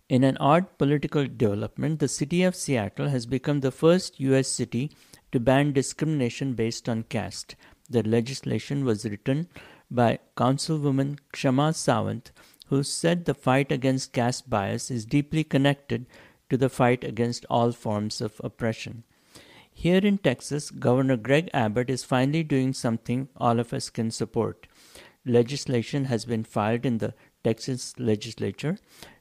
In 0.08 0.25
an 0.25 0.37
odd 0.38 0.78
political 0.78 1.28
development, 1.28 2.00
the 2.00 2.08
city 2.08 2.42
of 2.42 2.56
Seattle 2.56 3.08
has 3.08 3.25
become 3.25 3.60
the 3.60 3.70
first 3.70 4.18
U.S. 4.18 4.48
city 4.48 4.90
to 5.30 5.38
ban 5.38 5.72
discrimination 5.72 6.54
based 6.54 6.88
on 6.88 7.04
caste. 7.04 7.54
The 7.88 8.02
legislation 8.02 8.84
was 8.84 9.04
written 9.04 9.46
by 9.92 10.18
Councilwoman 10.37 11.20
Kshama 11.32 11.72
Sawant, 11.72 12.32
who 12.66 12.82
said 12.82 13.26
the 13.26 13.34
fight 13.34 13.70
against 13.70 14.12
caste 14.12 14.50
bias 14.50 14.90
is 14.90 15.04
deeply 15.04 15.44
connected 15.44 16.06
to 16.50 16.57
the 16.57 16.69
fight 16.69 17.05
against 17.05 17.47
all 17.50 17.73
forms 17.73 18.21
of 18.21 18.40
oppression. 18.43 19.05
Here 19.73 19.99
in 19.99 20.19
Texas, 20.19 20.71
Governor 20.71 21.17
Greg 21.17 21.50
Abbott 21.55 21.88
is 21.88 22.02
finally 22.02 22.43
doing 22.43 22.73
something 22.73 23.28
all 23.37 23.61
of 23.61 23.73
us 23.73 23.90
can 23.90 24.11
support. 24.11 24.67
Legislation 25.25 26.07
has 26.07 26.25
been 26.25 26.43
filed 26.43 26.85
in 26.85 26.99
the 26.99 27.14
Texas 27.45 27.95
legislature 27.99 28.78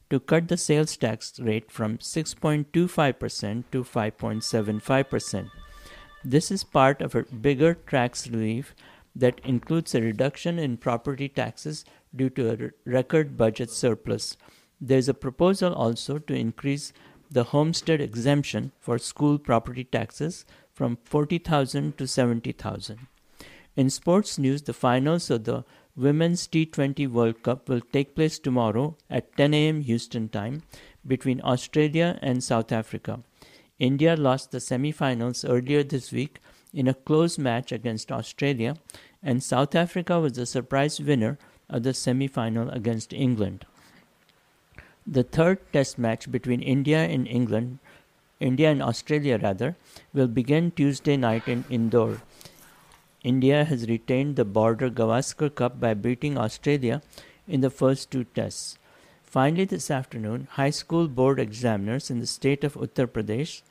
to 0.09 0.19
cut 0.19 0.47
the 0.47 0.57
sales 0.57 0.95
tax 0.97 1.39
rate 1.39 1.71
from 1.71 1.97
6.25% 1.97 3.63
to 3.71 3.83
5.75%. 3.83 5.51
This 6.23 6.49
is 6.49 6.63
part 6.63 7.01
of 7.01 7.13
a 7.13 7.23
bigger 7.23 7.73
tax 7.73 8.27
relief 8.27 8.73
that 9.15 9.41
includes 9.43 9.93
a 9.93 10.01
reduction 10.01 10.59
in 10.59 10.77
property 10.77 11.29
taxes 11.29 11.85
due 12.15 12.29
to 12.31 12.51
a 12.51 12.89
record 12.89 13.37
budget 13.37 13.69
surplus. 13.69 14.37
There 14.79 14.97
is 14.97 15.09
a 15.09 15.13
proposal 15.13 15.73
also 15.73 16.19
to 16.19 16.33
increase 16.33 16.93
the 17.29 17.45
homestead 17.45 18.01
exemption 18.01 18.71
for 18.79 18.97
school 18.97 19.37
property 19.37 19.83
taxes 19.83 20.45
from 20.73 20.97
40,000 21.03 21.97
to 21.97 22.07
70,000. 22.07 23.07
In 23.75 23.89
sports 23.89 24.37
news, 24.37 24.63
the 24.63 24.73
finals 24.73 25.29
of 25.29 25.43
the 25.43 25.63
Women's 25.95 26.47
T20 26.47 27.07
World 27.09 27.41
Cup 27.43 27.67
will 27.67 27.81
take 27.81 28.15
place 28.15 28.37
tomorrow 28.37 28.95
at 29.09 29.35
10 29.35 29.53
a.m. 29.53 29.81
Houston 29.81 30.29
time 30.29 30.61
between 31.05 31.41
Australia 31.41 32.19
and 32.21 32.43
South 32.43 32.71
Africa. 32.71 33.19
India 33.79 34.15
lost 34.15 34.51
the 34.51 34.59
semi-finals 34.59 35.45
earlier 35.45 35.83
this 35.83 36.11
week 36.11 36.39
in 36.73 36.87
a 36.87 36.93
close 36.93 37.37
match 37.37 37.71
against 37.71 38.11
Australia, 38.11 38.75
and 39.23 39.41
South 39.41 39.73
Africa 39.75 40.19
was 40.19 40.33
the 40.33 40.45
surprise 40.45 40.99
winner 40.99 41.37
of 41.69 41.83
the 41.83 41.93
semi-final 41.93 42.69
against 42.69 43.13
England. 43.13 43.65
The 45.09 45.23
third 45.23 45.59
test 45.71 45.97
match 45.97 46.29
between 46.29 46.61
India 46.61 46.97
and 46.97 47.25
England, 47.29 47.79
India 48.41 48.69
and 48.69 48.83
Australia 48.83 49.39
rather, 49.41 49.77
will 50.13 50.27
begin 50.27 50.71
Tuesday 50.71 51.15
night 51.15 51.47
in 51.47 51.63
Indore. 51.69 52.21
India 53.23 53.63
has 53.63 53.87
retained 53.87 54.35
the 54.35 54.43
Border 54.43 54.89
Gavaskar 54.89 55.55
Cup 55.55 55.79
by 55.79 55.93
beating 55.93 56.37
Australia 56.37 57.01
in 57.47 57.61
the 57.61 57.69
first 57.69 58.11
two 58.11 58.25
tests. 58.25 58.77
Finally, 59.23 59.63
this 59.63 59.89
afternoon, 59.89 60.49
high 60.51 60.69
school 60.71 61.07
board 61.07 61.39
examiners 61.39 62.11
in 62.11 62.19
the 62.19 62.27
state 62.27 62.65
of 62.65 62.73
Uttar 62.73 63.07
Pradesh 63.07 63.61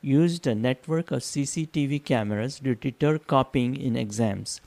used 0.00 0.46
a 0.46 0.54
network 0.54 1.10
of 1.10 1.22
CCTV 1.22 2.04
cameras 2.04 2.60
to 2.60 2.76
deter 2.76 3.18
copying 3.18 3.74
in 3.74 3.96
exams. 3.96 4.60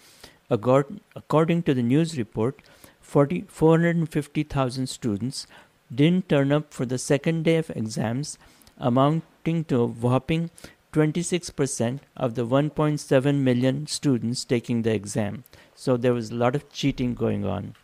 According 0.49 1.63
to 1.63 1.73
the 1.73 1.83
news 1.83 2.17
report, 2.17 2.61
450,000 3.01 4.87
students 4.87 5.47
didn't 5.93 6.29
turn 6.29 6.51
up 6.51 6.73
for 6.73 6.85
the 6.85 6.97
second 6.97 7.43
day 7.43 7.57
of 7.57 7.69
exams, 7.71 8.37
amounting 8.77 9.63
to 9.65 9.81
a 9.81 9.85
whopping 9.85 10.49
26% 10.93 11.99
of 12.15 12.35
the 12.35 12.45
1.7 12.45 13.35
million 13.35 13.87
students 13.87 14.45
taking 14.45 14.81
the 14.81 14.93
exam. 14.93 15.43
So 15.75 15.97
there 15.97 16.13
was 16.13 16.31
a 16.31 16.35
lot 16.35 16.55
of 16.55 16.71
cheating 16.71 17.13
going 17.13 17.45
on. 17.45 17.75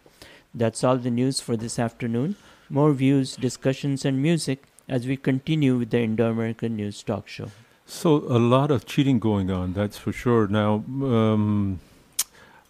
That's 0.54 0.84
all 0.84 0.98
the 0.98 1.12
news 1.12 1.40
for 1.42 1.58
this 1.58 1.78
afternoon. 1.78 2.36
More 2.70 2.94
views, 2.94 3.36
discussions, 3.36 4.06
and 4.06 4.22
music 4.22 4.64
as 4.88 5.06
we 5.06 5.18
continue 5.18 5.78
with 5.78 5.90
the 5.92 6.00
Indo 6.00 6.30
American 6.30 6.76
News 6.76 7.04
Talk 7.04 7.28
Show. 7.28 7.52
So, 7.86 8.16
a 8.30 8.40
lot 8.40 8.72
of 8.72 8.86
cheating 8.86 9.20
going 9.20 9.52
on, 9.52 9.74
that's 9.74 9.98
for 9.98 10.12
sure. 10.14 10.48
Now, 10.48 10.84
um, 11.02 11.80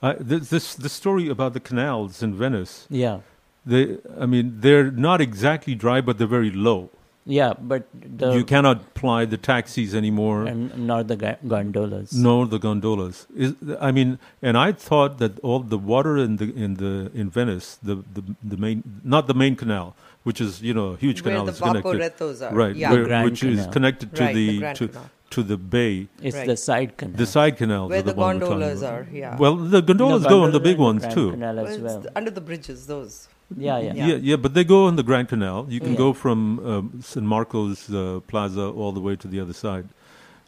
I, 0.01 0.13
this, 0.19 0.49
this 0.49 0.75
the 0.75 0.89
story 0.89 1.29
about 1.29 1.53
the 1.53 1.59
canals 1.59 2.23
in 2.23 2.33
Venice. 2.33 2.87
Yeah. 2.89 3.19
They, 3.65 3.97
I 4.19 4.25
mean, 4.25 4.57
they're 4.59 4.91
not 4.91 5.21
exactly 5.21 5.73
dry, 5.75 6.01
but 6.01 6.17
they're 6.17 6.27
very 6.27 6.51
low. 6.51 6.89
Yeah, 7.25 7.53
but 7.57 7.87
the 7.93 8.33
you 8.33 8.43
cannot 8.43 8.93
ply 8.95 9.23
the 9.23 9.37
taxis 9.37 9.95
anymore, 9.95 10.43
and 10.43 10.77
nor 10.77 11.03
the 11.03 11.15
ga- 11.15 11.37
gondolas. 11.47 12.11
nor 12.13 12.45
the 12.45 12.59
gondolas. 12.59 13.27
Is, 13.33 13.53
I 13.79 13.93
mean, 13.93 14.19
and 14.41 14.57
I 14.57 14.73
thought 14.73 15.19
that 15.19 15.39
all 15.39 15.59
the 15.59 15.77
water 15.77 16.17
in 16.17 16.35
the 16.35 16.53
in 16.53 16.73
the 16.73 17.09
in 17.13 17.29
Venice, 17.29 17.77
the 17.81 17.95
the, 18.13 18.23
the 18.43 18.57
main, 18.57 18.83
not 19.05 19.27
the 19.27 19.33
main 19.33 19.55
canal, 19.55 19.95
which 20.23 20.41
is 20.41 20.61
you 20.61 20.73
know 20.73 20.87
a 20.89 20.97
huge 20.97 21.21
Where 21.21 21.31
canal 21.31 21.45
the 21.45 21.53
is 21.53 21.61
connected, 21.61 22.01
Vaporettos 22.01 22.41
are. 22.51 22.53
right? 22.53 22.75
Yeah. 22.75 22.91
where- 22.91 23.05
Grand 23.05 23.29
which 23.29 23.41
is 23.41 23.59
Canal. 23.59 23.71
connected 23.71 24.13
to 24.17 24.23
Right, 24.25 24.35
the 24.35 24.47
the, 24.49 24.59
Grand 24.59 24.77
to 24.79 24.87
Canal. 24.89 25.09
to 25.29 25.43
the 25.43 25.57
bay. 25.57 26.07
It's 26.21 26.35
Right. 26.35 26.45
the 26.47 26.57
side 26.57 26.97
canal. 26.97 27.15
The 27.15 27.25
side 27.25 27.55
canal 27.55 27.87
Where 27.87 28.01
the, 28.01 28.11
the 28.11 28.19
one 28.19 28.35
we're 28.35 28.39
talking 28.41 28.59
gondolas 28.59 28.83
are, 28.83 29.07
yeah. 29.13 29.37
Well, 29.37 29.55
the 29.55 29.81
gondolas 29.81 30.23
No, 30.23 30.29
go 30.29 30.43
on 30.43 30.51
the 30.51 30.59
big 30.59 30.75
and 30.75 30.83
ones 30.89 31.01
Grand 31.03 31.15
too. 31.15 31.31
Canal 31.31 31.55
Well, 31.55 31.67
as 31.67 31.75
it's 31.77 31.83
well. 31.83 32.05
under 32.17 32.31
the 32.31 32.41
bridges, 32.41 32.85
those. 32.87 33.29
Yeah, 33.57 33.77
yeah. 33.79 33.93
Yeah. 33.93 34.07
Yeah, 34.07 34.15
yeah, 34.15 34.35
but 34.35 34.53
they 34.53 34.63
go 34.63 34.85
on 34.85 34.95
the 34.95 35.03
Grand 35.03 35.29
Canal. 35.29 35.65
You 35.69 35.79
can 35.79 35.91
Yeah. 35.91 35.97
go 35.97 36.13
from 36.13 36.39
um, 36.65 37.01
San 37.01 37.25
Marcos 37.25 37.89
uh, 37.93 38.19
Plaza 38.27 38.61
all 38.67 38.91
the 38.91 38.99
way 39.01 39.15
to 39.15 39.27
the 39.27 39.39
other 39.39 39.53
side. 39.53 39.87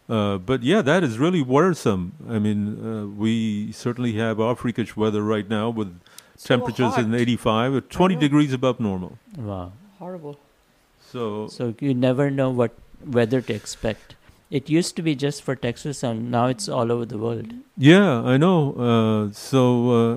Uh, 0.07 0.37
but 0.37 0.61
yeah, 0.63 0.81
that 0.83 1.03
is 1.03 1.17
really 1.17 1.41
worrisome. 1.41 2.13
I 2.29 2.37
mean, 2.39 2.59
uh, 2.85 3.07
we 3.07 3.71
certainly 3.71 4.13
have 4.13 4.39
our 4.39 4.55
freakish 4.55 4.95
weather 4.95 5.23
right 5.23 5.49
now 5.49 5.69
with 5.69 5.99
So 6.37 6.47
temperatures 6.55 6.97
in 6.97 7.09
hot. 7.11 7.19
85, 7.19 7.75
uh, 7.75 7.81
20 7.89 8.15
degrees 8.15 8.53
above 8.53 8.79
normal. 8.79 9.17
Wow. 9.37 9.71
Horrible. 9.99 10.37
So, 11.11 11.47
So 11.47 11.73
you 11.79 11.93
never 11.93 12.29
know 12.29 12.49
what 12.49 12.71
weather 13.05 13.41
to 13.41 13.53
expect. 13.53 14.14
It 14.51 14.69
used 14.69 14.95
to 14.97 15.01
be 15.01 15.15
just 15.15 15.41
for 15.41 15.55
Texas, 15.55 16.03
and 16.03 16.29
now 16.29 16.45
it's 16.45 16.69
all 16.69 16.91
over 16.91 17.05
the 17.05 17.17
world. 17.17 17.51
yeah, 17.77 18.21
I 18.21 18.37
know. 18.37 18.73
Uh, 18.87 19.33
so 19.33 19.61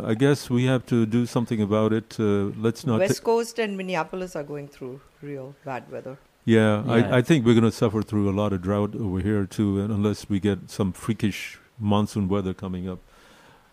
uh, 0.04 0.08
I 0.08 0.14
guess 0.14 0.50
we 0.50 0.64
have 0.66 0.85
to 0.87 1.06
do 1.06 1.25
something 1.25 1.62
about 1.62 1.92
it. 1.94 2.16
Uh, 2.20 2.52
let's 2.66 2.87
not. 2.87 3.00
West 3.00 3.25
Coast 3.25 3.58
and 3.58 3.76
Minneapolis 3.76 4.37
are 4.37 4.42
going 4.42 4.68
through 4.68 5.00
real 5.23 5.54
bad 5.64 5.90
weather. 5.90 6.18
Yeah, 6.44 6.82
Yeah. 6.85 6.92
I, 6.92 7.16
I 7.18 7.23
think 7.23 7.47
we're 7.47 7.54
going 7.54 7.70
to 7.70 7.73
suffer 7.73 8.02
through 8.02 8.28
a 8.30 8.37
lot 8.42 8.52
of 8.52 8.61
drought 8.62 8.94
over 8.94 9.20
here 9.20 9.47
too, 9.47 9.80
unless 9.80 10.28
we 10.28 10.40
get 10.40 10.70
some 10.70 10.92
freakish 10.92 11.58
monsoon 11.78 12.28
weather 12.28 12.52
coming 12.54 12.88
up. 12.88 12.99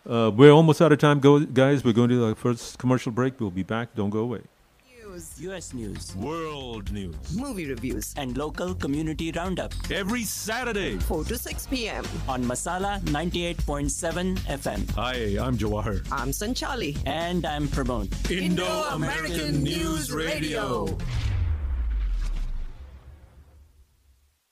Uh, 0.08 0.30
we're 0.34 0.50
almost 0.52 0.80
out 0.80 0.92
of 0.92 0.98
time, 0.98 1.20
go, 1.20 1.40
guys. 1.40 1.84
We're 1.84 1.92
going 1.92 2.10
to 2.10 2.24
our 2.26 2.34
first 2.34 2.78
commercial 2.78 3.12
break. 3.12 3.40
We'll 3.40 3.50
be 3.50 3.62
back. 3.62 3.94
Don't 3.94 4.10
go 4.10 4.20
away 4.20 4.42
News, 5.15 5.25
U.S. 5.41 5.73
news 5.73 6.15
World 6.17 6.91
news. 6.91 7.15
movie 7.35 7.65
reviews, 7.69 8.13
and 8.17 8.37
local 8.37 8.73
community 8.75 9.31
roundup 9.31 9.73
Every 9.91 10.23
Saturday. 10.23 10.97
4 10.97 11.23
to 11.25 11.37
6 11.37 11.67
p.m. 11.67 12.03
on 12.27 12.43
Masala 12.43 12.99
98.7 13.01 14.37
FM. 14.57 14.89
Hi, 14.95 15.37
I'm 15.45 15.57
Jawahar. 15.57 16.05
I'm 16.11 16.29
Sanchali. 16.31 16.97
And 17.05 17.45
I'm 17.45 17.67
Pramod. 17.67 18.09
Indo-American 18.31 19.63
News 19.63 20.11
Radio. 20.11 20.97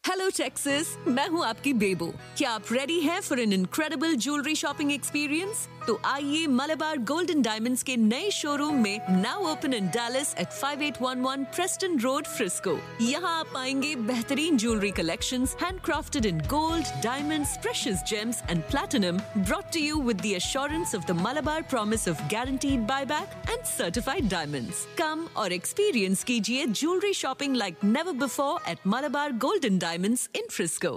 hello 0.04 0.30
Texas 0.38 0.88
मैं 1.08 1.28
हूं 1.30 1.44
आपकी 1.46 1.72
बेबो 1.82 2.06
क्या 2.38 2.52
आप 2.52 2.72
ready 2.72 3.00
हैं 3.02 3.20
for 3.22 3.40
an 3.40 3.54
incredible 3.54 4.16
jewellery 4.26 4.56
shopping 4.62 4.92
experience 4.92 5.68
तो 5.88 6.00
आइए 6.06 6.48
Malabar 6.48 6.98
golden 7.10 7.42
diamonds 7.42 7.84
के 7.84 7.96
नए 7.98 8.30
शोरूम 8.32 8.82
में 8.84 9.00
नाउ 9.22 9.46
ओपन 9.52 9.74
इन 9.74 9.88
Dallas 9.96 10.34
eight 10.40 10.52
5811 10.60 11.46
Preston 11.56 11.98
road 12.00 12.28
Frisco 12.28 12.78
यहां 13.02 13.32
आप 13.40 13.48
पाएंगे 13.54 13.96
बेहतरीन 14.10 14.58
jewellery 14.64 14.92
collections 15.00 15.56
handcrafted 15.64 16.30
in 16.32 16.42
gold 16.54 16.92
diamonds 17.06 17.56
precious 17.66 18.04
gems 18.12 18.42
and 18.54 18.66
platinum 18.74 19.22
brought 19.50 19.72
to 19.78 19.84
you 19.86 20.00
with 20.10 20.24
the 20.28 20.34
assurance 20.42 20.96
of 21.00 21.06
the 21.12 21.18
malabar 21.26 21.60
promise 21.76 22.08
of 22.14 22.26
guaranteed 22.36 22.88
buyback 22.94 23.38
and 23.54 23.70
certified 23.76 24.32
diamonds 24.36 24.84
come 25.04 25.28
और 25.44 25.60
experience 25.60 26.24
कीजिए 26.32 26.66
jewelry 26.82 27.14
shopping 27.22 27.62
like 27.64 27.88
never 27.96 28.18
before 28.26 28.58
at 28.74 28.92
malabar 28.96 29.30
golden 29.48 29.82
diamonds 29.88 30.28
in 30.42 30.54
frisco 30.58 30.94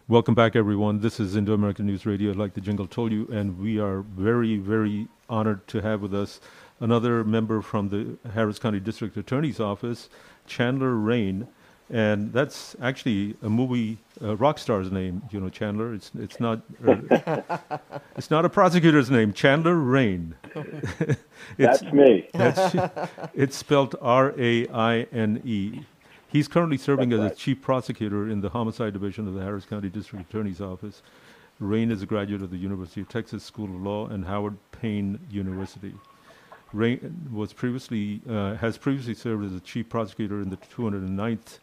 Welcome 0.10 0.34
back, 0.34 0.56
everyone. 0.56 1.02
This 1.02 1.20
is 1.20 1.36
Indo 1.36 1.54
American 1.54 1.86
News 1.86 2.04
Radio, 2.04 2.32
like 2.32 2.56
the 2.56 2.62
jingle 2.62 2.88
told 2.88 3.12
you, 3.12 3.28
and 3.32 3.60
we 3.60 3.78
are 3.80 4.02
very, 4.02 4.58
very 4.58 5.08
honored 5.30 5.68
to 5.68 5.84
have 5.84 6.02
with 6.02 6.16
us 6.16 6.42
another 6.80 7.24
member 7.24 7.62
from 7.62 7.90
the 7.90 8.18
Harris 8.32 8.58
County 8.58 8.80
District 8.80 9.16
Attorney's 9.18 9.60
Office, 9.60 10.10
Chandler 10.48 10.96
Raine. 10.96 11.48
And 11.92 12.34
that's 12.34 12.76
actually 12.82 13.36
a 13.44 13.52
movie 13.52 14.00
uh, 14.20 14.36
rock 14.36 14.58
star's 14.58 14.92
name, 14.92 15.22
you 15.30 15.40
know, 15.40 15.50
Chandler. 15.50 15.94
It's 15.94 16.10
it's 16.18 16.40
not 16.40 16.64
uh, 16.88 17.78
it's 18.18 18.32
not 18.32 18.46
a 18.46 18.50
prosecutor's 18.50 19.12
name, 19.12 19.32
Chandler 19.32 19.76
Raine. 19.76 20.34
That's 21.58 21.84
me. 21.94 22.28
That's, 22.34 22.76
it's 23.36 23.56
spelled 23.56 23.96
R 24.02 24.34
A 24.40 24.68
I 24.70 25.02
N 25.12 25.40
E. 25.46 25.82
He's 26.32 26.48
currently 26.48 26.78
serving 26.78 27.10
That's 27.10 27.24
as 27.24 27.32
a 27.32 27.36
chief 27.36 27.62
prosecutor 27.62 28.30
in 28.30 28.42
the 28.42 28.50
homicide 28.50 28.94
division 28.94 29.28
of 29.28 29.34
the 29.34 29.42
Harris 29.42 29.66
County 29.66 29.90
District 29.90 30.30
Attorney's 30.30 30.62
Office. 30.62 31.02
Raine 31.60 31.92
is 31.92 32.04
a 32.04 32.06
graduate 32.06 32.44
of 32.44 32.52
the 32.52 32.58
University 32.58 33.02
of 33.02 33.10
Texas 33.10 33.44
School 33.44 33.66
of 33.66 33.82
Law 33.82 34.08
and 34.08 34.26
Howard 34.26 34.58
Payne 34.72 35.20
University. 35.32 35.94
Raine 36.72 37.28
was 37.34 37.52
previously 37.52 38.22
uh, 38.30 38.54
has 38.56 38.78
previously 38.78 39.16
served 39.16 39.44
as 39.44 39.54
a 39.54 39.60
chief 39.60 39.90
prosecutor 39.90 40.40
in 40.40 40.52
the 40.52 40.58
209th 40.58 41.58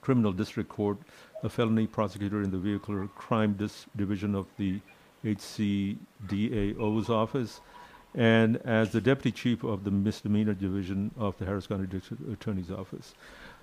Criminal 0.00 0.32
District 0.32 0.70
Court, 0.70 0.96
a 1.42 1.50
felony 1.50 1.86
prosecutor 1.86 2.42
in 2.42 2.50
the 2.50 2.56
Vehicular 2.56 3.08
Crime 3.08 3.52
Dis- 3.52 3.84
Division 3.94 4.34
of 4.34 4.46
the 4.56 4.80
HCDAO's 5.22 7.10
office, 7.10 7.60
and 8.14 8.56
as 8.64 8.90
the 8.90 9.02
deputy 9.02 9.30
chief 9.30 9.62
of 9.62 9.84
the 9.84 9.90
misdemeanor 9.90 10.54
division 10.54 11.10
of 11.18 11.36
the 11.36 11.44
Harris 11.44 11.66
County 11.66 11.86
District 11.86 12.22
Attorney's 12.32 12.70
Office. 12.70 13.14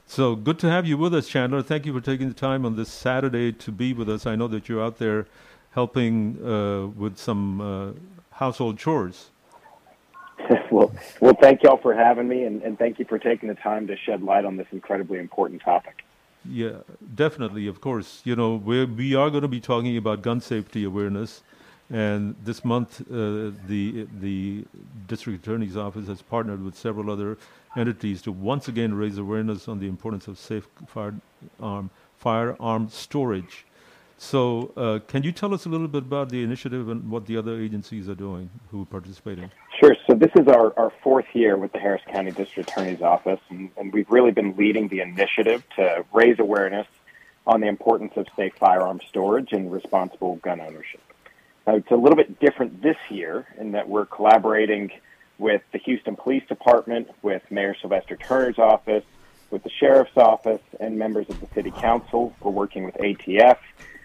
So 0.10 0.36
good 0.36 0.58
to 0.60 0.70
have 0.72 0.88
you 0.88 0.98
with 0.98 1.14
us, 1.14 1.28
Chandler. 1.28 1.62
Thank 1.62 1.86
you 1.86 1.94
for 1.94 2.02
taking 2.02 2.30
the 2.30 2.34
time 2.34 2.66
on 2.66 2.76
this 2.76 2.90
Saturday 2.90 3.52
to 3.52 3.72
be 3.72 3.94
with 3.94 4.10
us. 4.10 4.26
I 4.26 4.36
know 4.36 4.48
that 4.48 4.68
you're 4.68 4.84
out 4.84 4.98
there 4.98 5.28
helping 5.70 6.44
uh, 6.44 6.88
with 6.88 7.20
some 7.20 7.62
uh, 7.62 7.92
household 8.32 8.80
chores. 8.80 9.30
well, 10.72 10.92
well, 11.22 11.36
thank 11.40 11.62
y'all 11.62 11.78
for 11.78 11.94
having 11.94 12.28
me, 12.28 12.44
and, 12.46 12.64
and 12.64 12.80
thank 12.80 12.98
you 12.98 13.06
for 13.06 13.20
taking 13.20 13.50
the 13.50 13.56
time 13.56 13.86
to 13.86 13.96
shed 13.96 14.24
light 14.24 14.46
on 14.46 14.58
this 14.58 14.66
incredibly 14.72 15.20
important 15.20 15.62
topic. 15.62 16.04
Yeah, 16.44 16.78
definitely. 17.14 17.68
Of 17.68 17.80
course, 17.80 18.22
you 18.24 18.36
know 18.36 18.56
we 18.56 18.86
we 18.86 19.14
are 19.14 19.30
going 19.30 19.44
to 19.44 19.48
be 19.48 19.60
talking 19.62 19.96
about 19.96 20.24
gun 20.24 20.42
safety 20.42 20.86
awareness, 20.86 21.44
and 21.92 22.36
this 22.44 22.66
month 22.66 23.02
uh, 23.02 23.52
the 23.68 24.08
the 24.20 24.66
district 25.06 25.46
attorney's 25.46 25.78
office 25.78 26.08
has 26.08 26.24
partnered 26.24 26.64
with 26.64 26.76
several 26.76 27.12
other 27.12 27.38
entities 27.78 28.22
to 28.24 28.32
once 28.32 28.68
again 28.68 28.94
raise 28.94 29.18
awareness 29.18 29.68
on 29.68 29.80
the 29.80 29.88
importance 29.88 30.28
of 30.28 30.38
safe 30.38 30.68
firearm 30.88 31.90
firearm 32.18 32.90
storage. 32.90 33.66
So, 34.18 34.74
uh, 34.76 35.00
can 35.08 35.24
you 35.24 35.32
tell 35.32 35.54
us 35.54 35.66
a 35.66 35.70
little 35.70 35.88
bit 35.88 36.04
about 36.04 36.30
the 36.30 36.44
initiative 36.44 36.90
and 36.90 37.10
what 37.10 37.26
the 37.26 37.38
other 37.38 37.58
agencies 37.58 38.10
are 38.10 38.16
doing 38.16 38.50
who 38.70 38.82
are 38.82 38.86
participating? 38.86 39.50
Sure. 39.80 39.96
So 40.08 40.14
this 40.14 40.32
is 40.36 40.50
our, 40.50 40.78
our 40.78 40.92
fourth 41.02 41.28
year 41.32 41.56
with 41.56 41.72
the 41.72 41.80
Harris 41.80 42.02
County 42.12 42.32
District 42.32 42.70
Attorney's 42.70 43.02
Office, 43.02 43.40
and, 43.50 43.70
and 43.78 43.94
we've 43.94 44.10
really 44.12 44.32
been 44.32 44.58
leading 44.58 44.90
the 44.90 45.00
initiative 45.00 45.64
to 45.78 46.04
raise 46.12 46.38
awareness 46.38 46.86
on 47.48 47.62
the 47.62 47.68
importance 47.68 48.12
of 48.18 48.28
safe 48.36 48.54
firearm 48.60 49.00
storage 49.08 49.54
and 49.54 49.72
responsible 49.72 50.36
gun 50.38 50.60
ownership. 50.60 51.02
Now, 51.66 51.76
it's 51.76 51.92
a 51.92 51.96
little 51.96 52.18
bit 52.18 52.42
different 52.42 52.82
this 52.82 52.98
year 53.10 53.48
in 53.58 53.72
that 53.72 53.88
we're 53.88 54.06
collaborating 54.06 54.92
with 55.40 55.62
the 55.72 55.80
Houston 55.80 56.16
Police 56.16 56.44
Department, 56.48 57.10
with 57.24 57.42
Mayor 57.50 57.76
Sylvester 57.80 58.16
Turner's 58.16 58.60
office, 58.60 59.06
with 59.50 59.64
the 59.64 59.70
Sheriff's 59.70 60.16
Office, 60.16 60.62
and 60.80 61.00
members 61.00 61.28
of 61.30 61.40
the 61.40 61.48
City 61.56 61.72
Council. 61.72 62.36
We're 62.42 62.52
working 62.52 62.84
with 62.84 62.96
ATF. 62.96 63.58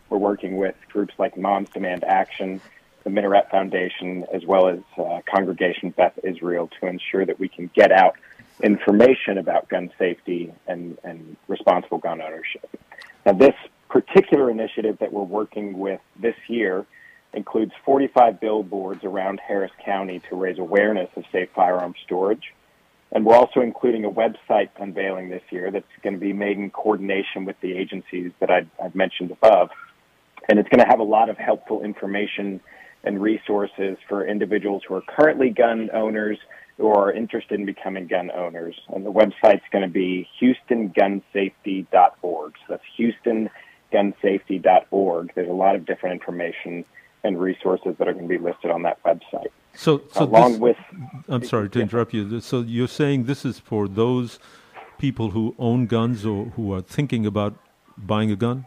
We're 0.08 0.18
working 0.18 0.56
with 0.56 0.76
groups 0.88 1.14
like 1.18 1.36
Moms 1.36 1.68
Demand 1.70 2.04
Action, 2.04 2.60
the 3.02 3.10
Minaret 3.10 3.50
Foundation, 3.50 4.24
as 4.32 4.46
well 4.46 4.68
as 4.68 4.78
uh, 4.96 5.20
Congregation 5.28 5.90
Beth 5.90 6.18
Israel 6.22 6.70
to 6.80 6.86
ensure 6.86 7.26
that 7.26 7.38
we 7.38 7.48
can 7.48 7.68
get 7.74 7.92
out 7.92 8.16
information 8.62 9.36
about 9.36 9.68
gun 9.68 9.90
safety 9.98 10.52
and, 10.68 10.96
and 11.02 11.36
responsible 11.48 11.98
gun 11.98 12.22
ownership. 12.22 12.68
Now, 13.26 13.32
this 13.32 13.54
particular 13.88 14.50
initiative 14.50 14.98
that 15.00 15.12
we're 15.12 15.22
working 15.22 15.78
with 15.78 16.00
this 16.16 16.36
year 16.48 16.86
includes 17.34 17.72
45 17.84 18.40
billboards 18.40 19.04
around 19.04 19.40
Harris 19.46 19.72
County 19.84 20.20
to 20.28 20.36
raise 20.36 20.58
awareness 20.58 21.10
of 21.16 21.24
safe 21.32 21.48
firearm 21.54 21.94
storage. 22.04 22.52
And 23.12 23.24
we're 23.24 23.36
also 23.36 23.60
including 23.60 24.04
a 24.04 24.10
website 24.10 24.70
unveiling 24.78 25.28
this 25.28 25.42
year 25.50 25.70
that's 25.70 25.86
going 26.02 26.14
to 26.14 26.20
be 26.20 26.32
made 26.32 26.58
in 26.58 26.70
coordination 26.70 27.44
with 27.44 27.56
the 27.60 27.72
agencies 27.72 28.32
that 28.40 28.50
i 28.50 28.66
have 28.82 28.94
mentioned 28.94 29.30
above. 29.30 29.70
And 30.48 30.58
it's 30.58 30.68
going 30.68 30.80
to 30.80 30.86
have 30.86 30.98
a 30.98 31.04
lot 31.04 31.30
of 31.30 31.38
helpful 31.38 31.82
information 31.82 32.60
and 33.04 33.22
resources 33.22 33.96
for 34.08 34.26
individuals 34.26 34.82
who 34.86 34.94
are 34.94 35.02
currently 35.02 35.50
gun 35.50 35.90
owners 35.92 36.38
or 36.78 37.08
are 37.08 37.12
interested 37.12 37.60
in 37.60 37.66
becoming 37.66 38.08
gun 38.08 38.32
owners. 38.32 38.74
And 38.88 39.06
the 39.06 39.12
website's 39.12 39.62
going 39.70 39.84
to 39.84 39.90
be 39.90 40.28
houstongunsafety.org. 40.42 42.54
So 42.66 42.68
that's 42.68 42.82
houstongunsafety.org. 42.98 45.32
There's 45.34 45.48
a 45.48 45.52
lot 45.52 45.76
of 45.76 45.86
different 45.86 46.14
information 46.14 46.84
and 47.24 47.40
resources 47.40 47.96
that 47.98 48.06
are 48.06 48.12
going 48.12 48.28
to 48.28 48.38
be 48.38 48.38
listed 48.38 48.70
on 48.70 48.82
that 48.82 49.02
website. 49.02 49.48
So, 49.74 50.02
so 50.12 50.24
along 50.24 50.52
this, 50.52 50.60
with, 50.60 50.76
I'm 51.28 51.42
sorry 51.44 51.68
to 51.70 51.80
interrupt 51.80 52.14
you. 52.14 52.40
So 52.40 52.60
you're 52.60 52.86
saying 52.86 53.24
this 53.24 53.44
is 53.44 53.58
for 53.58 53.88
those 53.88 54.38
people 54.98 55.30
who 55.30 55.54
own 55.58 55.86
guns 55.86 56.24
or 56.24 56.46
who 56.56 56.72
are 56.72 56.80
thinking 56.80 57.26
about 57.26 57.54
buying 57.96 58.30
a 58.30 58.36
gun? 58.36 58.66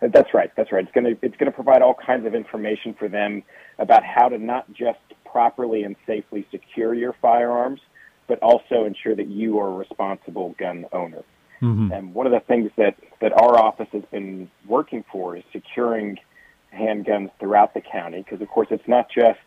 That's 0.00 0.34
right. 0.34 0.50
That's 0.56 0.72
right. 0.72 0.84
It's 0.84 0.92
going 0.92 1.04
to 1.04 1.16
it's 1.24 1.36
going 1.36 1.50
to 1.50 1.54
provide 1.54 1.80
all 1.80 1.94
kinds 1.94 2.26
of 2.26 2.34
information 2.34 2.94
for 2.94 3.08
them 3.08 3.42
about 3.78 4.02
how 4.04 4.28
to 4.28 4.38
not 4.38 4.72
just 4.72 4.98
properly 5.24 5.84
and 5.84 5.94
safely 6.06 6.46
secure 6.50 6.92
your 6.92 7.14
firearms, 7.22 7.80
but 8.26 8.38
also 8.40 8.84
ensure 8.84 9.14
that 9.14 9.28
you 9.28 9.60
are 9.60 9.68
a 9.68 9.72
responsible 9.72 10.54
gun 10.58 10.86
owner. 10.92 11.22
Mm-hmm. 11.62 11.92
And 11.92 12.14
one 12.14 12.26
of 12.26 12.32
the 12.32 12.40
things 12.40 12.72
that 12.76 12.96
that 13.20 13.32
our 13.32 13.56
office 13.56 13.86
has 13.92 14.02
been 14.10 14.50
working 14.66 15.04
for 15.12 15.36
is 15.36 15.44
securing 15.52 16.18
handguns 16.74 17.30
throughout 17.38 17.74
the 17.74 17.80
county 17.80 18.18
because, 18.18 18.40
of 18.40 18.48
course, 18.48 18.68
it's 18.70 18.88
not 18.88 19.08
just 19.10 19.40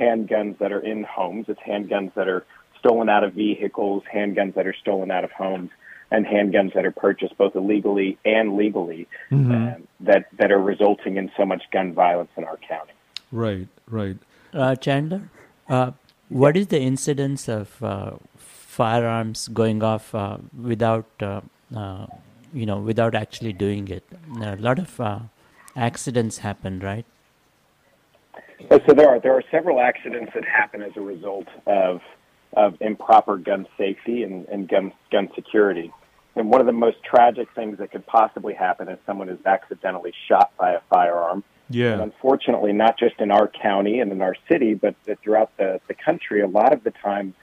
handguns 0.00 0.58
that 0.58 0.72
are 0.72 0.80
in 0.80 1.04
homes; 1.04 1.46
it's 1.48 1.60
handguns 1.60 2.12
that 2.14 2.28
are 2.28 2.44
stolen 2.78 3.08
out 3.08 3.24
of 3.24 3.32
vehicles, 3.34 4.02
handguns 4.12 4.54
that 4.54 4.66
are 4.66 4.74
stolen 4.74 5.10
out 5.10 5.24
of 5.24 5.32
homes 5.32 5.70
and 6.10 6.24
handguns 6.24 6.72
that 6.74 6.84
are 6.84 6.92
purchased 6.92 7.36
both 7.36 7.56
illegally 7.56 8.16
and 8.24 8.56
legally 8.56 9.08
Mhm. 9.30 9.74
um, 9.74 9.88
that 10.00 10.26
that 10.38 10.52
are 10.52 10.60
resulting 10.60 11.16
in 11.16 11.30
so 11.36 11.44
much 11.44 11.62
gun 11.72 11.92
violence 11.92 12.30
in 12.36 12.44
our 12.44 12.56
county. 12.58 12.92
Right, 13.32 13.68
right. 13.88 14.16
Uh, 14.54 14.76
Chandler, 14.76 15.22
uh, 15.68 15.90
what 16.28 16.56
is 16.56 16.68
the 16.68 16.80
incidence 16.80 17.48
of 17.48 17.82
uh, 17.82 18.12
firearms 18.36 19.48
going 19.48 19.82
off 19.82 20.14
uh, 20.14 20.38
without, 20.62 21.06
uh, 21.20 21.40
uh, 21.74 22.06
you 22.52 22.66
know, 22.66 22.78
without 22.78 23.14
actually 23.14 23.52
doing 23.52 23.88
it? 23.88 24.04
A 24.40 24.56
lot 24.56 24.78
of 24.78 25.00
uh, 25.00 25.18
accidents 25.76 26.38
happen, 26.38 26.80
right? 26.80 27.04
So 28.68 28.94
there 28.94 29.08
are 29.08 29.20
there 29.20 29.34
are 29.34 29.42
several 29.50 29.80
accidents 29.80 30.32
that 30.34 30.44
happen 30.44 30.82
as 30.82 30.92
a 30.96 31.00
result 31.00 31.46
of 31.66 32.00
of 32.56 32.76
improper 32.80 33.36
gun 33.36 33.66
safety 33.76 34.22
and, 34.22 34.46
and 34.48 34.68
gun 34.68 34.92
gun 35.12 35.28
security. 35.34 35.92
And 36.34 36.50
one 36.50 36.60
of 36.60 36.66
the 36.66 36.72
most 36.72 36.96
tragic 37.02 37.48
things 37.54 37.78
that 37.78 37.90
could 37.92 38.06
possibly 38.06 38.54
happen 38.54 38.88
is 38.88 38.98
someone 39.06 39.28
is 39.28 39.38
accidentally 39.46 40.12
shot 40.28 40.52
by 40.58 40.72
a 40.72 40.80
firearm. 40.90 41.44
And 41.68 41.76
Yeah. 41.76 42.02
unfortunately, 42.02 42.72
not 42.72 42.98
just 42.98 43.20
in 43.20 43.30
our 43.30 43.48
county 43.48 44.00
and 44.00 44.12
in 44.12 44.20
our 44.22 44.36
city, 44.48 44.74
but 44.74 44.94
that 45.06 45.18
throughout 45.20 45.56
the, 45.56 45.80
the 45.88 45.94
country, 45.94 46.42
a 46.42 46.46
lot 46.46 46.72
of 46.72 46.84
the 46.84 46.90
times 46.92 47.34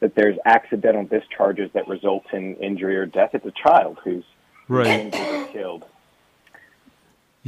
that 0.00 0.14
there's 0.14 0.36
accidental 0.46 1.04
discharges 1.04 1.70
that 1.74 1.86
result 1.88 2.24
in 2.32 2.54
injury 2.56 2.96
or 2.96 3.04
death. 3.06 3.30
It's 3.34 3.46
a 3.46 3.52
child 3.52 3.98
who's 4.02 4.24
Right. 4.68 5.00
injured 5.00 5.28
or 5.28 5.44
killed. 5.52 5.84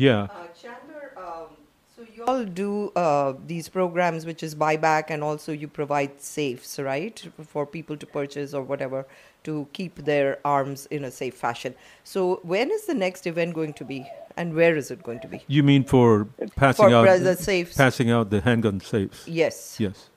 Yeah. 0.01 0.23
Uh, 0.23 0.47
Chandler, 0.59 1.13
um, 1.19 1.49
so 1.95 2.07
you 2.15 2.25
all 2.25 2.45
do 2.45 2.91
uh, 2.97 3.35
these 3.47 3.69
programs, 3.69 4.25
which 4.25 4.43
is 4.43 4.55
buyback, 4.55 5.11
and 5.11 5.23
also 5.23 5.53
you 5.53 5.69
provide 5.69 6.23
safes, 6.23 6.79
right, 6.79 7.23
for 7.47 7.67
people 7.67 7.99
to 7.99 8.07
purchase 8.07 8.55
or 8.55 8.63
whatever 8.63 9.07
to 9.45 9.69
keep 9.75 9.97
their 9.97 10.39
arms 10.43 10.87
in 10.87 11.05
a 11.05 11.11
safe 11.11 11.35
fashion. 11.35 11.75
So 12.03 12.41
when 12.43 12.71
is 12.71 12.87
the 12.87 12.95
next 12.95 13.27
event 13.27 13.55
going 13.55 13.75
to 13.75 13.85
be, 13.85 14.07
and 14.39 14.55
where 14.55 14.75
is 14.75 14.91
it 14.91 15.03
going 15.03 15.21
to 15.21 15.29
be? 15.29 15.43
You 15.49 15.63
mean 15.63 15.85
for 15.85 16.29
passing 16.57 16.89
For 16.89 16.95
out 16.95 17.21
the 17.21 17.37
safes. 17.37 17.77
passing 17.77 18.11
out 18.11 18.31
the 18.31 18.41
handgun 18.41 18.81
safes? 18.81 19.29
Yes. 19.29 19.77
Yes. 19.79 20.09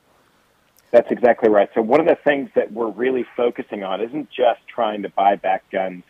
That's 0.91 1.11
exactly 1.11 1.49
right. 1.49 1.69
So 1.75 1.81
one 1.81 1.99
of 1.99 2.05
the 2.05 2.19
things 2.23 2.51
that 2.55 2.71
we're 2.71 2.91
really 2.91 3.25
focusing 3.35 3.83
on 3.83 3.99
isn't 3.99 4.29
just 4.29 4.61
trying 4.67 5.01
to 5.01 5.09
buy 5.09 5.35
back 5.35 5.69
guns, 5.71 6.03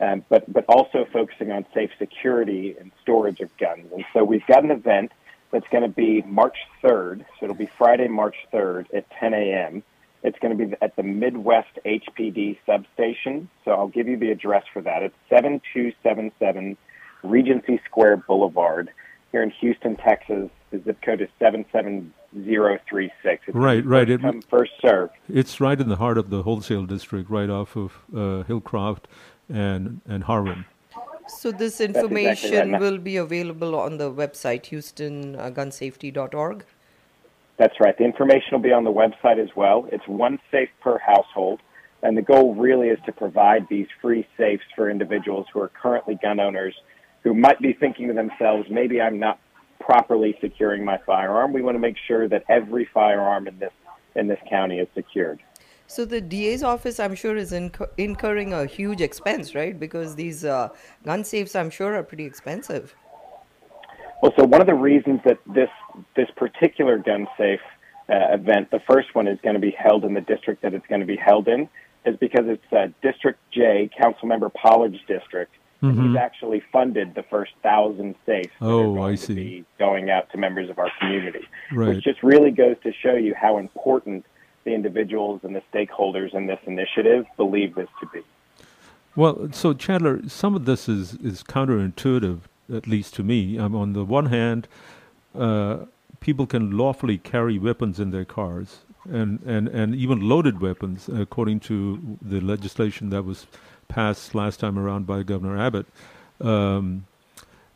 um, 0.00 0.24
but 0.28 0.50
but 0.52 0.64
also 0.68 1.06
focusing 1.12 1.52
on 1.52 1.64
safe 1.74 1.90
security 1.98 2.76
and 2.78 2.90
storage 3.02 3.40
of 3.40 3.54
guns. 3.58 3.86
And 3.92 4.04
so 4.12 4.24
we've 4.24 4.46
got 4.46 4.64
an 4.64 4.70
event 4.70 5.12
that's 5.50 5.66
going 5.68 5.82
to 5.82 5.88
be 5.88 6.22
March 6.22 6.56
3rd. 6.82 7.20
So 7.38 7.44
it'll 7.44 7.56
be 7.56 7.70
Friday, 7.78 8.08
March 8.08 8.36
3rd 8.52 8.86
at 8.94 9.10
10 9.18 9.34
a.m. 9.34 9.82
It's 10.22 10.38
going 10.38 10.56
to 10.56 10.66
be 10.66 10.74
at 10.82 10.96
the 10.96 11.02
Midwest 11.02 11.78
HPD 11.84 12.58
substation. 12.66 13.48
So 13.64 13.72
I'll 13.72 13.88
give 13.88 14.06
you 14.06 14.16
the 14.16 14.30
address 14.30 14.64
for 14.72 14.82
that. 14.82 15.02
It's 15.02 15.14
7277 15.28 16.76
Regency 17.22 17.80
Square 17.86 18.18
Boulevard 18.28 18.90
here 19.32 19.42
in 19.42 19.50
Houston, 19.50 19.96
Texas. 19.96 20.50
The 20.70 20.80
zip 20.84 21.00
code 21.02 21.20
is 21.20 21.28
77036. 21.38 23.42
It's 23.46 23.56
Right, 23.56 23.84
right. 23.84 24.06
First 24.06 24.10
It- 24.10 24.20
come, 24.20 24.42
first 24.42 24.72
serve. 24.80 25.10
It's 25.28 25.60
right 25.60 25.80
in 25.80 25.88
the 25.88 25.96
heart 25.96 26.16
of 26.18 26.30
the 26.30 26.42
wholesale 26.42 26.86
district, 26.86 27.28
right 27.28 27.50
off 27.50 27.76
of 27.76 27.98
uh, 28.12 28.44
Hillcroft 28.44 29.04
and 29.50 30.00
and 30.06 30.24
Harwin. 30.24 30.64
So 31.28 31.52
this 31.52 31.80
exactly 31.80 32.02
information 32.02 32.72
right. 32.72 32.80
will 32.80 32.98
be 32.98 33.16
available 33.16 33.76
on 33.76 33.98
the 33.98 34.10
website 34.10 34.64
houstongunsafety.org. 34.70 36.62
Uh, 36.62 36.64
That's 37.56 37.78
right. 37.78 37.96
The 37.96 38.04
information 38.04 38.48
will 38.52 38.60
be 38.60 38.72
on 38.72 38.84
the 38.84 38.92
website 38.92 39.38
as 39.38 39.50
well. 39.54 39.86
It's 39.92 40.06
one 40.08 40.38
safe 40.50 40.70
per 40.80 40.98
household. 40.98 41.60
And 42.02 42.16
the 42.16 42.22
goal 42.22 42.54
really 42.54 42.88
is 42.88 42.98
to 43.06 43.12
provide 43.12 43.66
these 43.68 43.86
free 44.00 44.26
safes 44.36 44.64
for 44.74 44.90
individuals 44.90 45.46
who 45.52 45.60
are 45.60 45.68
currently 45.68 46.18
gun 46.20 46.40
owners 46.40 46.74
who 47.22 47.34
might 47.34 47.60
be 47.60 47.72
thinking 47.72 48.08
to 48.08 48.14
themselves, 48.14 48.66
maybe 48.70 49.00
I'm 49.00 49.18
not 49.18 49.38
properly 49.78 50.36
securing 50.40 50.84
my 50.84 50.98
firearm. 51.04 51.52
We 51.52 51.62
want 51.62 51.74
to 51.74 51.80
make 51.80 51.96
sure 52.06 52.28
that 52.28 52.44
every 52.48 52.88
firearm 52.92 53.46
in 53.46 53.58
this 53.58 53.72
in 54.16 54.26
this 54.26 54.38
county 54.48 54.78
is 54.78 54.88
secured. 54.94 55.40
So 55.90 56.04
the 56.04 56.20
DA's 56.20 56.62
office, 56.62 57.00
I'm 57.00 57.16
sure, 57.16 57.36
is 57.36 57.52
incur- 57.52 57.90
incurring 57.98 58.52
a 58.52 58.64
huge 58.64 59.00
expense, 59.00 59.56
right? 59.56 59.76
Because 59.78 60.14
these 60.14 60.44
uh, 60.44 60.68
gun 61.04 61.24
safes, 61.24 61.56
I'm 61.56 61.68
sure, 61.68 61.96
are 61.96 62.04
pretty 62.04 62.24
expensive. 62.24 62.94
Well, 64.22 64.32
so 64.38 64.44
one 64.44 64.60
of 64.60 64.68
the 64.68 64.74
reasons 64.74 65.18
that 65.24 65.38
this 65.52 65.68
this 66.14 66.28
particular 66.36 66.96
gun 66.98 67.26
safe 67.36 67.58
uh, 68.08 68.34
event, 68.34 68.70
the 68.70 68.78
first 68.88 69.16
one, 69.16 69.26
is 69.26 69.40
going 69.42 69.54
to 69.54 69.60
be 69.60 69.72
held 69.72 70.04
in 70.04 70.14
the 70.14 70.20
district 70.20 70.62
that 70.62 70.74
it's 70.74 70.86
going 70.86 71.00
to 71.00 71.08
be 71.08 71.16
held 71.16 71.48
in, 71.48 71.68
is 72.06 72.16
because 72.18 72.44
it's 72.46 72.72
uh, 72.72 72.86
District 73.02 73.40
J, 73.52 73.90
Councilmember 74.00 74.54
Pollard's 74.54 75.00
district. 75.08 75.54
And 75.82 75.96
Mhm. 75.98 76.08
he's 76.08 76.16
actually 76.16 76.62
funded 76.70 77.14
the 77.16 77.24
first 77.24 77.52
thousand 77.64 78.14
safes 78.26 78.50
that 78.60 78.66
are 78.66 78.70
Oh, 78.70 78.94
going 78.94 79.12
I 79.14 79.16
to 79.16 79.22
see. 79.26 79.34
be 79.34 79.64
going 79.78 80.08
out 80.10 80.30
to 80.30 80.38
members 80.38 80.70
of 80.70 80.78
our 80.78 80.90
community, 81.00 81.48
Right. 81.72 81.88
which 81.88 82.04
just 82.04 82.22
really 82.22 82.52
goes 82.52 82.76
to 82.84 82.92
show 82.92 83.14
you 83.14 83.34
how 83.34 83.56
important 83.58 84.24
the 84.70 84.74
individuals 84.74 85.40
and 85.42 85.54
the 85.54 85.62
stakeholders 85.72 86.34
in 86.34 86.46
this 86.46 86.60
initiative 86.66 87.26
believe 87.36 87.74
this 87.74 87.88
to 88.00 88.06
be. 88.06 88.22
Well, 89.16 89.48
so 89.52 89.74
Chandler, 89.74 90.28
some 90.28 90.54
of 90.54 90.64
this 90.64 90.88
is, 90.88 91.14
is 91.14 91.42
counterintuitive, 91.42 92.40
at 92.72 92.86
least 92.86 93.14
to 93.14 93.22
me. 93.24 93.58
Um, 93.58 93.74
on 93.74 93.92
the 93.92 94.04
one 94.04 94.26
hand, 94.26 94.68
uh, 95.34 95.78
people 96.20 96.46
can 96.46 96.76
lawfully 96.76 97.18
carry 97.18 97.58
weapons 97.58 97.98
in 97.98 98.12
their 98.12 98.24
cars, 98.24 98.78
and, 99.10 99.40
and, 99.44 99.66
and 99.68 99.94
even 99.94 100.28
loaded 100.28 100.60
weapons, 100.60 101.08
according 101.08 101.58
to 101.60 102.18
the 102.22 102.40
legislation 102.40 103.10
that 103.10 103.24
was 103.24 103.46
passed 103.88 104.34
last 104.34 104.60
time 104.60 104.78
around 104.78 105.06
by 105.06 105.22
Governor 105.24 105.58
Abbott. 105.58 105.86
Um, 106.40 107.06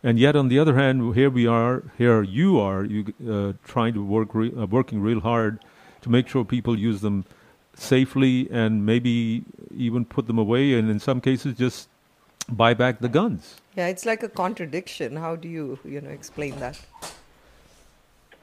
and 0.05 0.19
yet, 0.19 0.37
on 0.37 0.49
the 0.49 0.59
other 0.59 0.77
hand, 0.77 1.15
here 1.17 1.31
we 1.31 1.47
are, 1.47 1.83
here 1.99 2.23
you 2.23 2.61
are, 2.61 2.85
you 2.85 3.13
uh, 3.29 3.55
trying 3.65 3.95
to 3.95 4.05
work, 4.05 4.35
re- 4.35 4.53
uh, 4.57 4.67
working 4.67 5.01
real 5.01 5.21
hard 5.21 5.59
to 6.05 6.11
make 6.11 6.29
sure 6.29 6.45
people 6.45 6.79
use 6.79 7.01
them 7.01 7.25
safely 7.75 8.49
and 8.51 8.87
maybe 8.87 9.43
even 9.75 10.05
put 10.05 10.27
them 10.27 10.39
away, 10.39 10.75
and 10.75 10.91
in 10.91 11.01
some 11.01 11.21
cases, 11.21 11.57
just 11.57 11.89
buy 12.49 12.75
back 12.75 13.01
the 13.01 13.09
guns. 13.09 13.57
Yeah, 13.75 13.89
it's 13.89 14.05
like 14.05 14.23
a 14.23 14.29
contradiction. 14.29 15.17
How 15.17 15.35
do 15.35 15.49
you, 15.49 15.79
you 15.85 16.01
know, 16.01 16.11
explain 16.11 16.61
that? 16.61 16.79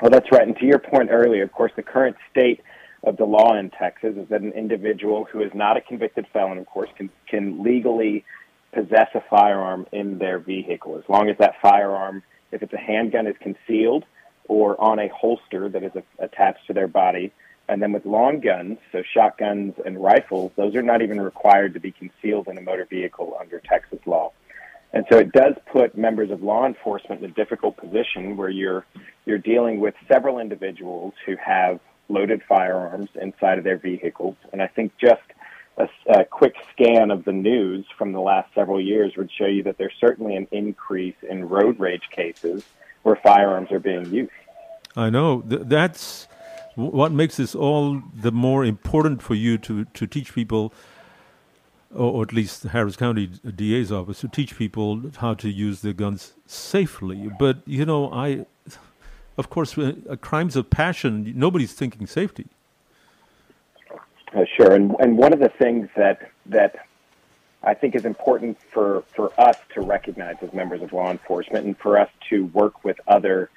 Well, 0.02 0.10
that's 0.10 0.32
right. 0.32 0.46
And 0.46 0.58
to 0.58 0.66
your 0.66 0.80
point 0.80 1.10
earlier, 1.12 1.44
of 1.44 1.52
course, 1.52 1.72
the 1.76 1.84
current 1.84 2.18
state 2.32 2.62
of 3.04 3.18
the 3.18 3.26
law 3.26 3.56
in 3.56 3.70
Texas 3.70 4.16
is 4.18 4.28
that 4.30 4.42
an 4.42 4.54
individual 4.54 5.26
who 5.32 5.42
is 5.42 5.52
not 5.54 5.78
a 5.78 5.82
convicted 5.82 6.26
felon, 6.34 6.58
of 6.58 6.66
course, 6.66 6.90
can, 6.98 7.10
can 7.28 7.64
legally 7.64 8.26
possess 8.74 9.10
a 9.14 9.22
firearm 9.30 9.86
in 9.92 10.18
their 10.18 10.40
vehicle, 10.40 10.98
as 10.98 11.04
long 11.08 11.30
as 11.30 11.38
that 11.38 11.54
firearm, 11.62 12.24
if 12.52 12.64
it's 12.64 12.74
a 12.74 12.78
handgun, 12.78 13.28
is 13.28 13.36
concealed 13.40 14.04
or 14.46 14.80
on 14.82 14.98
a 14.98 15.10
holster 15.10 15.70
that 15.70 15.84
is 15.84 15.92
a, 15.96 16.04
attached 16.18 16.66
to 16.68 16.74
their 16.74 16.88
body. 16.88 17.32
And 17.72 17.82
then 17.82 17.94
with 17.94 18.06
long 18.06 18.42
guns, 18.42 18.80
so 18.92 19.02
shotguns 19.14 19.76
and 19.86 19.98
rifles, 19.98 20.52
those 20.58 20.76
are 20.76 20.82
not 20.82 21.02
even 21.02 21.22
required 21.22 21.74
to 21.76 21.80
be 21.80 21.94
concealed 21.94 22.50
in 22.50 22.58
a 22.58 22.62
motor 22.62 22.84
vehicle 22.84 23.38
under 23.40 23.62
Texas 23.62 24.00
law. 24.06 24.34
And 24.92 25.06
so 25.10 25.20
it 25.20 25.32
does 25.32 25.54
put 25.72 25.98
members 25.98 26.32
of 26.32 26.44
law 26.44 26.66
enforcement 26.66 27.24
in 27.24 27.32
a 27.32 27.34
difficult 27.34 27.78
position 27.78 28.36
where 28.36 28.50
you're 28.50 28.86
you're 29.26 29.38
dealing 29.38 29.80
with 29.80 29.96
several 30.12 30.38
individuals 30.38 31.14
who 31.26 31.38
have 31.38 31.80
loaded 32.10 32.42
firearms 32.44 33.08
inside 33.16 33.58
of 33.58 33.64
their 33.64 33.78
vehicles. 33.78 34.36
And 34.52 34.62
I 34.62 34.68
think 34.68 34.92
just 34.98 35.22
a, 35.78 35.88
a 36.10 36.26
quick 36.26 36.56
scan 36.74 37.10
of 37.10 37.24
the 37.24 37.32
news 37.32 37.86
from 37.98 38.12
the 38.12 38.20
last 38.20 38.54
several 38.54 38.82
years 38.82 39.14
would 39.16 39.32
show 39.32 39.46
you 39.46 39.64
that 39.64 39.78
there's 39.78 39.96
certainly 39.98 40.36
an 40.36 40.50
increase 40.52 41.16
in 41.24 41.48
road 41.48 41.80
rage 41.80 42.10
cases 42.14 42.66
where 43.04 43.16
firearms 43.16 43.72
are 43.72 43.80
being 43.80 44.14
used. 44.14 44.34
I 44.98 45.10
know 45.10 45.40
Th- 45.40 45.62
that's 45.64 46.28
what 46.76 47.12
makes 47.12 47.38
this 47.38 47.56
all 47.56 48.02
the 48.14 48.32
more 48.32 48.64
important 48.64 49.22
for 49.22 49.36
you 49.36 49.58
to 49.60 49.86
to 49.86 50.08
teach 50.08 50.34
people, 50.34 50.74
or, 51.94 52.12
or 52.12 52.24
at 52.24 52.34
least 52.34 52.64
the 52.64 52.70
Harris 52.70 52.96
County 52.96 53.28
DA's 53.56 53.92
office 53.92 54.22
to 54.22 54.28
teach 54.28 54.58
people 54.58 55.02
how 55.18 55.34
to 55.36 55.50
use 55.50 55.82
their 55.82 55.94
guns 55.94 56.34
safely. 56.46 57.30
But 57.40 57.58
you 57.66 57.86
know, 57.86 58.12
I, 58.12 58.46
of 59.38 59.50
course, 59.50 59.78
uh, 59.78 59.94
crimes 60.22 60.56
of 60.56 60.70
passion. 60.70 61.34
Nobody's 61.36 61.74
thinking 61.74 62.08
safety. 62.08 62.48
Uh, 64.34 64.46
sure, 64.56 64.74
and 64.74 64.96
and 65.00 65.18
one 65.18 65.34
of 65.34 65.40
the 65.40 65.50
things 65.50 65.90
that 65.98 66.32
that 66.46 66.88
I 67.64 67.74
think 67.74 67.96
is 67.96 68.06
important 68.06 68.58
for 68.72 69.04
for 69.14 69.38
us 69.40 69.58
to 69.74 69.82
recognize 69.82 70.38
as 70.42 70.54
members 70.54 70.82
of 70.82 70.94
law 70.94 71.12
enforcement, 71.12 71.66
and 71.66 71.78
for 71.78 72.00
us 72.00 72.10
to 72.30 72.46
work 72.48 72.86
with 72.86 72.98
other 73.08 73.50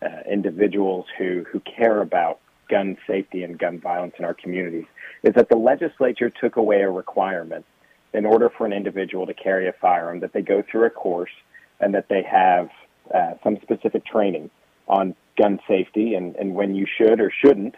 uh, 0.00 0.08
individuals 0.26 1.04
who 1.18 1.44
who 1.50 1.60
care 1.60 2.00
about 2.00 2.40
gun 2.68 2.96
safety 3.06 3.42
and 3.44 3.58
gun 3.58 3.80
violence 3.80 4.14
in 4.18 4.24
our 4.24 4.34
communities, 4.34 4.86
is 5.22 5.34
that 5.34 5.48
the 5.48 5.56
legislature 5.56 6.30
took 6.30 6.56
away 6.56 6.82
a 6.82 6.90
requirement 6.90 7.64
in 8.12 8.24
order 8.24 8.48
for 8.48 8.66
an 8.66 8.72
individual 8.72 9.26
to 9.26 9.34
carry 9.34 9.68
a 9.68 9.72
firearm 9.72 10.20
that 10.20 10.32
they 10.32 10.42
go 10.42 10.62
through 10.62 10.86
a 10.86 10.90
course 10.90 11.32
and 11.80 11.94
that 11.94 12.08
they 12.08 12.22
have 12.22 12.70
uh, 13.14 13.34
some 13.42 13.58
specific 13.62 14.06
training 14.06 14.50
on 14.88 15.14
gun 15.36 15.58
safety 15.66 16.14
and, 16.14 16.36
and 16.36 16.54
when 16.54 16.74
you 16.74 16.86
should 16.96 17.20
or 17.20 17.30
shouldn't 17.30 17.74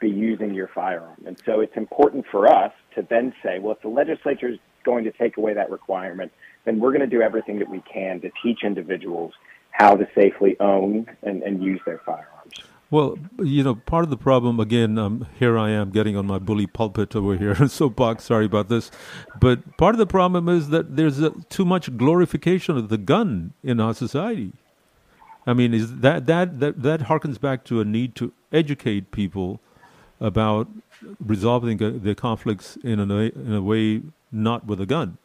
be 0.00 0.10
using 0.10 0.54
your 0.54 0.68
firearm. 0.68 1.16
And 1.26 1.40
so 1.44 1.60
it's 1.60 1.76
important 1.76 2.26
for 2.30 2.48
us 2.48 2.72
to 2.94 3.06
then 3.08 3.34
say, 3.42 3.58
well, 3.58 3.72
if 3.72 3.82
the 3.82 3.88
legislature 3.88 4.48
is 4.48 4.58
going 4.84 5.04
to 5.04 5.12
take 5.12 5.36
away 5.36 5.54
that 5.54 5.70
requirement, 5.70 6.32
then 6.64 6.80
we're 6.80 6.90
going 6.90 7.00
to 7.00 7.06
do 7.06 7.22
everything 7.22 7.58
that 7.58 7.68
we 7.68 7.80
can 7.80 8.20
to 8.20 8.30
teach 8.42 8.64
individuals 8.64 9.32
how 9.70 9.96
to 9.96 10.08
safely 10.14 10.56
own 10.60 11.06
and, 11.22 11.42
and 11.42 11.62
use 11.62 11.80
their 11.86 12.00
firearms. 12.04 12.39
Well, 12.90 13.18
you 13.38 13.62
know, 13.62 13.76
part 13.76 14.02
of 14.02 14.10
the 14.10 14.16
problem, 14.16 14.58
again, 14.58 14.98
um, 14.98 15.26
here 15.38 15.56
I 15.56 15.70
am 15.70 15.90
getting 15.90 16.16
on 16.16 16.26
my 16.26 16.40
bully 16.40 16.66
pulpit 16.66 17.14
over 17.14 17.36
here, 17.36 17.54
So, 17.58 17.66
soapbox, 17.68 18.24
sorry 18.24 18.46
about 18.46 18.68
this. 18.68 18.90
But 19.40 19.76
part 19.76 19.94
of 19.94 19.98
the 19.98 20.06
problem 20.06 20.48
is 20.48 20.70
that 20.70 20.96
there's 20.96 21.20
a, 21.20 21.30
too 21.48 21.64
much 21.64 21.96
glorification 21.96 22.76
of 22.76 22.88
the 22.88 22.98
gun 22.98 23.52
in 23.62 23.78
our 23.78 23.94
society. 23.94 24.52
I 25.46 25.54
mean, 25.54 25.72
is 25.72 25.98
that, 25.98 26.26
that, 26.26 26.58
that, 26.58 26.82
that 26.82 27.00
harkens 27.02 27.40
back 27.40 27.64
to 27.66 27.80
a 27.80 27.84
need 27.84 28.16
to 28.16 28.32
educate 28.52 29.12
people 29.12 29.60
about 30.20 30.68
resolving 31.24 31.82
uh, 31.82 31.92
their 31.94 32.16
conflicts 32.16 32.76
in 32.82 32.98
a, 32.98 33.14
in 33.14 33.54
a 33.54 33.62
way 33.62 34.02
not 34.32 34.66
with 34.66 34.80
a 34.80 34.86
gun. 34.86 35.16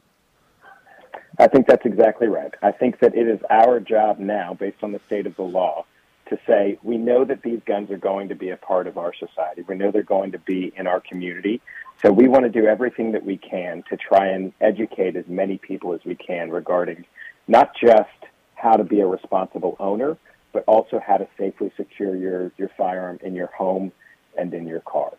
I 1.39 1.47
think 1.47 1.67
that's 1.67 1.85
exactly 1.85 2.27
right. 2.27 2.53
I 2.61 2.71
think 2.71 2.99
that 2.99 3.15
it 3.15 3.27
is 3.27 3.39
our 3.49 3.79
job 3.79 4.19
now, 4.19 4.53
based 4.53 4.83
on 4.83 4.93
the 4.93 5.01
state 5.07 5.25
of 5.25 5.35
the 5.35 5.43
law, 5.43 5.85
to 6.29 6.39
say 6.47 6.79
we 6.83 6.97
know 6.97 7.23
that 7.25 7.43
these 7.43 7.59
guns 7.65 7.91
are 7.91 7.97
going 7.97 8.29
to 8.29 8.35
be 8.35 8.49
a 8.49 8.57
part 8.57 8.87
of 8.87 8.97
our 8.97 9.13
society. 9.13 9.63
We 9.67 9.75
know 9.75 9.91
they're 9.91 10.03
going 10.03 10.31
to 10.31 10.39
be 10.39 10.73
in 10.75 10.87
our 10.87 10.99
community. 10.99 11.61
So 12.01 12.11
we 12.11 12.27
want 12.27 12.43
to 12.43 12.49
do 12.49 12.67
everything 12.67 13.11
that 13.13 13.25
we 13.25 13.37
can 13.37 13.83
to 13.89 13.97
try 13.97 14.27
and 14.27 14.51
educate 14.61 15.15
as 15.15 15.25
many 15.27 15.57
people 15.57 15.93
as 15.93 16.01
we 16.05 16.15
can 16.15 16.49
regarding 16.49 17.05
not 17.47 17.71
just 17.79 18.09
how 18.55 18.73
to 18.73 18.83
be 18.83 18.99
a 18.99 19.07
responsible 19.07 19.75
owner, 19.79 20.17
but 20.51 20.63
also 20.67 20.99
how 21.05 21.17
to 21.17 21.27
safely 21.37 21.71
secure 21.77 22.15
your, 22.15 22.51
your 22.57 22.69
firearm 22.77 23.19
in 23.23 23.35
your 23.35 23.47
home 23.47 23.91
and 24.37 24.53
in 24.53 24.67
your 24.67 24.81
car. 24.81 25.11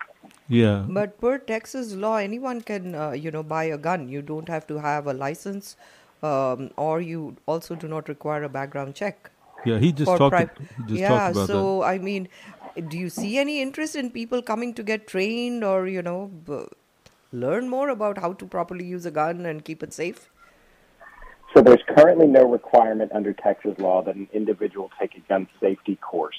Yeah. 0.48 0.84
But 0.88 1.20
per 1.20 1.38
Texas 1.38 1.94
law, 1.94 2.16
anyone 2.16 2.60
can, 2.60 2.94
uh, 2.94 3.12
you 3.12 3.30
know, 3.30 3.42
buy 3.42 3.64
a 3.64 3.78
gun. 3.78 4.08
You 4.08 4.22
don't 4.22 4.48
have 4.48 4.66
to 4.68 4.78
have 4.78 5.06
a 5.06 5.12
license, 5.12 5.76
um, 6.22 6.70
or 6.76 7.00
you 7.00 7.36
also 7.46 7.74
do 7.74 7.88
not 7.88 8.08
require 8.08 8.42
a 8.42 8.48
background 8.48 8.94
check. 8.94 9.30
Yeah, 9.66 9.78
he 9.78 9.92
just 9.92 10.16
talked. 10.16 10.36
pri- 10.36 10.66
he 10.76 10.82
just 10.84 11.00
yeah, 11.00 11.08
talked 11.08 11.36
about 11.36 11.46
so 11.48 11.82
I 11.82 11.98
mean, 11.98 12.28
do 12.88 12.98
you 12.98 13.08
see 13.08 13.38
any 13.38 13.60
interest 13.60 13.96
in 13.96 14.10
people 14.10 14.42
coming 14.42 14.74
to 14.74 14.82
get 14.82 15.06
trained, 15.06 15.64
or 15.64 15.86
you 15.86 16.02
know, 16.02 16.30
b- 16.46 16.66
learn 17.32 17.68
more 17.68 17.88
about 17.88 18.18
how 18.18 18.32
to 18.32 18.46
properly 18.46 18.84
use 18.84 19.06
a 19.06 19.10
gun 19.10 19.46
and 19.46 19.64
keep 19.64 19.82
it 19.82 19.92
safe? 19.92 20.28
So 21.54 21.62
there's 21.62 21.82
currently 21.96 22.26
no 22.26 22.44
requirement 22.44 23.12
under 23.12 23.32
Texas 23.32 23.78
law 23.78 24.02
that 24.02 24.14
an 24.14 24.28
individual 24.32 24.90
take 25.00 25.16
a 25.16 25.20
gun 25.20 25.48
safety 25.60 25.96
course 25.96 26.36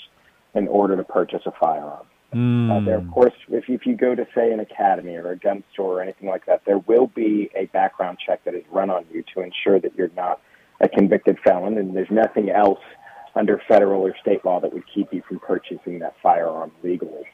in 0.54 0.68
order 0.68 0.96
to 0.96 1.04
purchase 1.04 1.42
a 1.46 1.52
firearm. 1.60 2.06
Uh, 2.34 2.82
there, 2.82 2.98
of 2.98 3.10
course, 3.10 3.34
if, 3.50 3.70
if 3.70 3.86
you 3.86 3.96
go 3.96 4.14
to, 4.14 4.28
say, 4.36 4.52
an 4.52 4.60
academy 4.60 5.16
or 5.16 5.32
a 5.32 5.38
gun 5.38 5.64
store 5.72 6.00
or 6.00 6.02
anything 6.02 6.28
like 6.28 6.46
that, 6.46 6.62
there 6.66 6.80
will 6.80 7.08
be 7.08 7.50
a 7.56 7.66
background 7.68 8.18
check 8.24 8.44
that 8.44 8.54
is 8.54 8.64
run 8.70 8.90
on 8.90 9.06
you 9.12 9.24
to 9.34 9.42
ensure 9.42 9.80
that 9.80 9.96
you're 9.96 10.12
not 10.16 10.42
a 10.82 10.90
convicted 10.90 11.40
felon, 11.44 11.78
and 11.78 11.96
there's 11.96 12.12
nothing 12.12 12.50
else 12.50 12.82
under 13.38 13.62
federal 13.68 14.02
or 14.02 14.16
state 14.22 14.44
law 14.44 14.60
that 14.60 14.74
would 14.74 14.84
keep 14.94 15.14
you 15.14 15.22
from 15.28 15.40
purchasing 15.40 16.00
that 16.00 16.16
firearm 16.22 16.72
legally. 16.84 17.26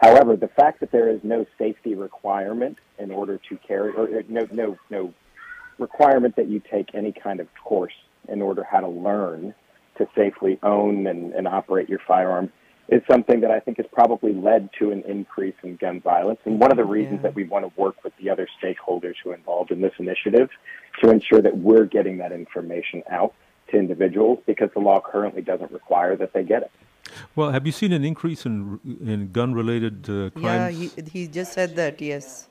However, 0.00 0.36
the 0.36 0.48
fact 0.48 0.80
that 0.80 0.92
there 0.92 1.10
is 1.10 1.20
no 1.22 1.44
safety 1.58 1.94
requirement 1.94 2.78
in 2.98 3.10
order 3.10 3.38
to 3.48 3.56
carry, 3.58 3.90
or 3.92 4.18
or 4.18 4.22
no, 4.28 4.48
no, 4.50 4.78
no 4.88 5.12
requirement 5.78 6.36
that 6.36 6.48
you 6.48 6.60
take 6.70 6.94
any 6.94 7.12
kind 7.12 7.40
of 7.40 7.48
course 7.62 7.92
in 8.28 8.40
order 8.40 8.64
how 8.64 8.80
to 8.80 8.88
learn 8.88 9.54
to 9.98 10.08
safely 10.16 10.58
own 10.62 11.06
and, 11.06 11.32
and 11.34 11.46
operate 11.46 11.88
your 11.88 12.00
firearm 12.06 12.50
is 12.88 13.02
something 13.08 13.40
that 13.40 13.50
I 13.50 13.60
think 13.60 13.76
has 13.76 13.86
probably 13.92 14.32
led 14.32 14.70
to 14.78 14.90
an 14.90 15.02
increase 15.02 15.54
in 15.62 15.76
gun 15.76 16.00
violence. 16.00 16.40
And 16.44 16.58
one 16.58 16.72
of 16.72 16.76
the 16.76 16.84
reasons 16.84 17.22
that 17.22 17.34
we 17.34 17.44
want 17.44 17.64
to 17.64 17.80
work 17.80 18.02
with 18.02 18.12
the 18.16 18.30
other 18.30 18.48
stakeholders 18.60 19.14
who 19.22 19.30
are 19.30 19.34
involved 19.34 19.70
in 19.70 19.80
this 19.80 19.92
initiative 19.98 20.48
to 21.02 21.10
ensure 21.10 21.40
that 21.40 21.56
we're 21.56 21.84
getting 21.84 22.18
that 22.18 22.32
information 22.32 23.04
out 23.08 23.34
to 23.70 23.78
individuals 23.78 24.38
because 24.46 24.70
the 24.74 24.80
law 24.80 25.00
currently 25.00 25.42
doesn't 25.42 25.70
require 25.72 26.16
that 26.16 26.32
they 26.32 26.42
get 26.42 26.62
it. 26.62 26.70
Well, 27.34 27.50
have 27.50 27.66
you 27.66 27.72
seen 27.72 27.92
an 27.92 28.04
increase 28.04 28.46
in 28.46 28.78
in 29.12 29.32
gun-related 29.32 30.08
uh, 30.08 30.30
crimes? 30.38 30.78
Yeah, 30.80 30.90
he, 31.04 31.10
he 31.20 31.26
just 31.26 31.52
said 31.52 31.74
that. 31.76 32.00
Yes. 32.00 32.48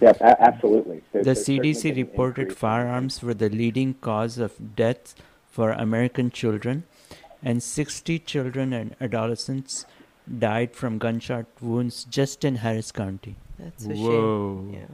Yeah, 0.00 0.12
a- 0.20 0.42
absolutely. 0.42 1.02
There's- 1.12 1.26
The 1.26 1.34
there's 1.34 1.46
CDC 1.46 1.96
reported 1.96 2.42
increase. 2.42 2.58
firearms 2.58 3.22
were 3.22 3.34
the 3.34 3.48
leading 3.50 3.94
cause 4.00 4.38
of 4.38 4.52
death 4.76 5.14
for 5.50 5.72
American 5.72 6.30
children, 6.30 6.84
and 7.42 7.62
60 7.62 8.18
children 8.20 8.72
and 8.72 8.94
adolescents 9.00 9.84
died 10.38 10.74
from 10.74 10.98
gunshot 10.98 11.46
wounds 11.60 12.04
just 12.04 12.44
in 12.44 12.56
Harris 12.56 12.92
County. 12.92 13.36
That's 13.58 13.84
a 13.84 13.88
Whoa. 13.88 14.64
shame. 14.70 14.74
Yeah. 14.74 14.86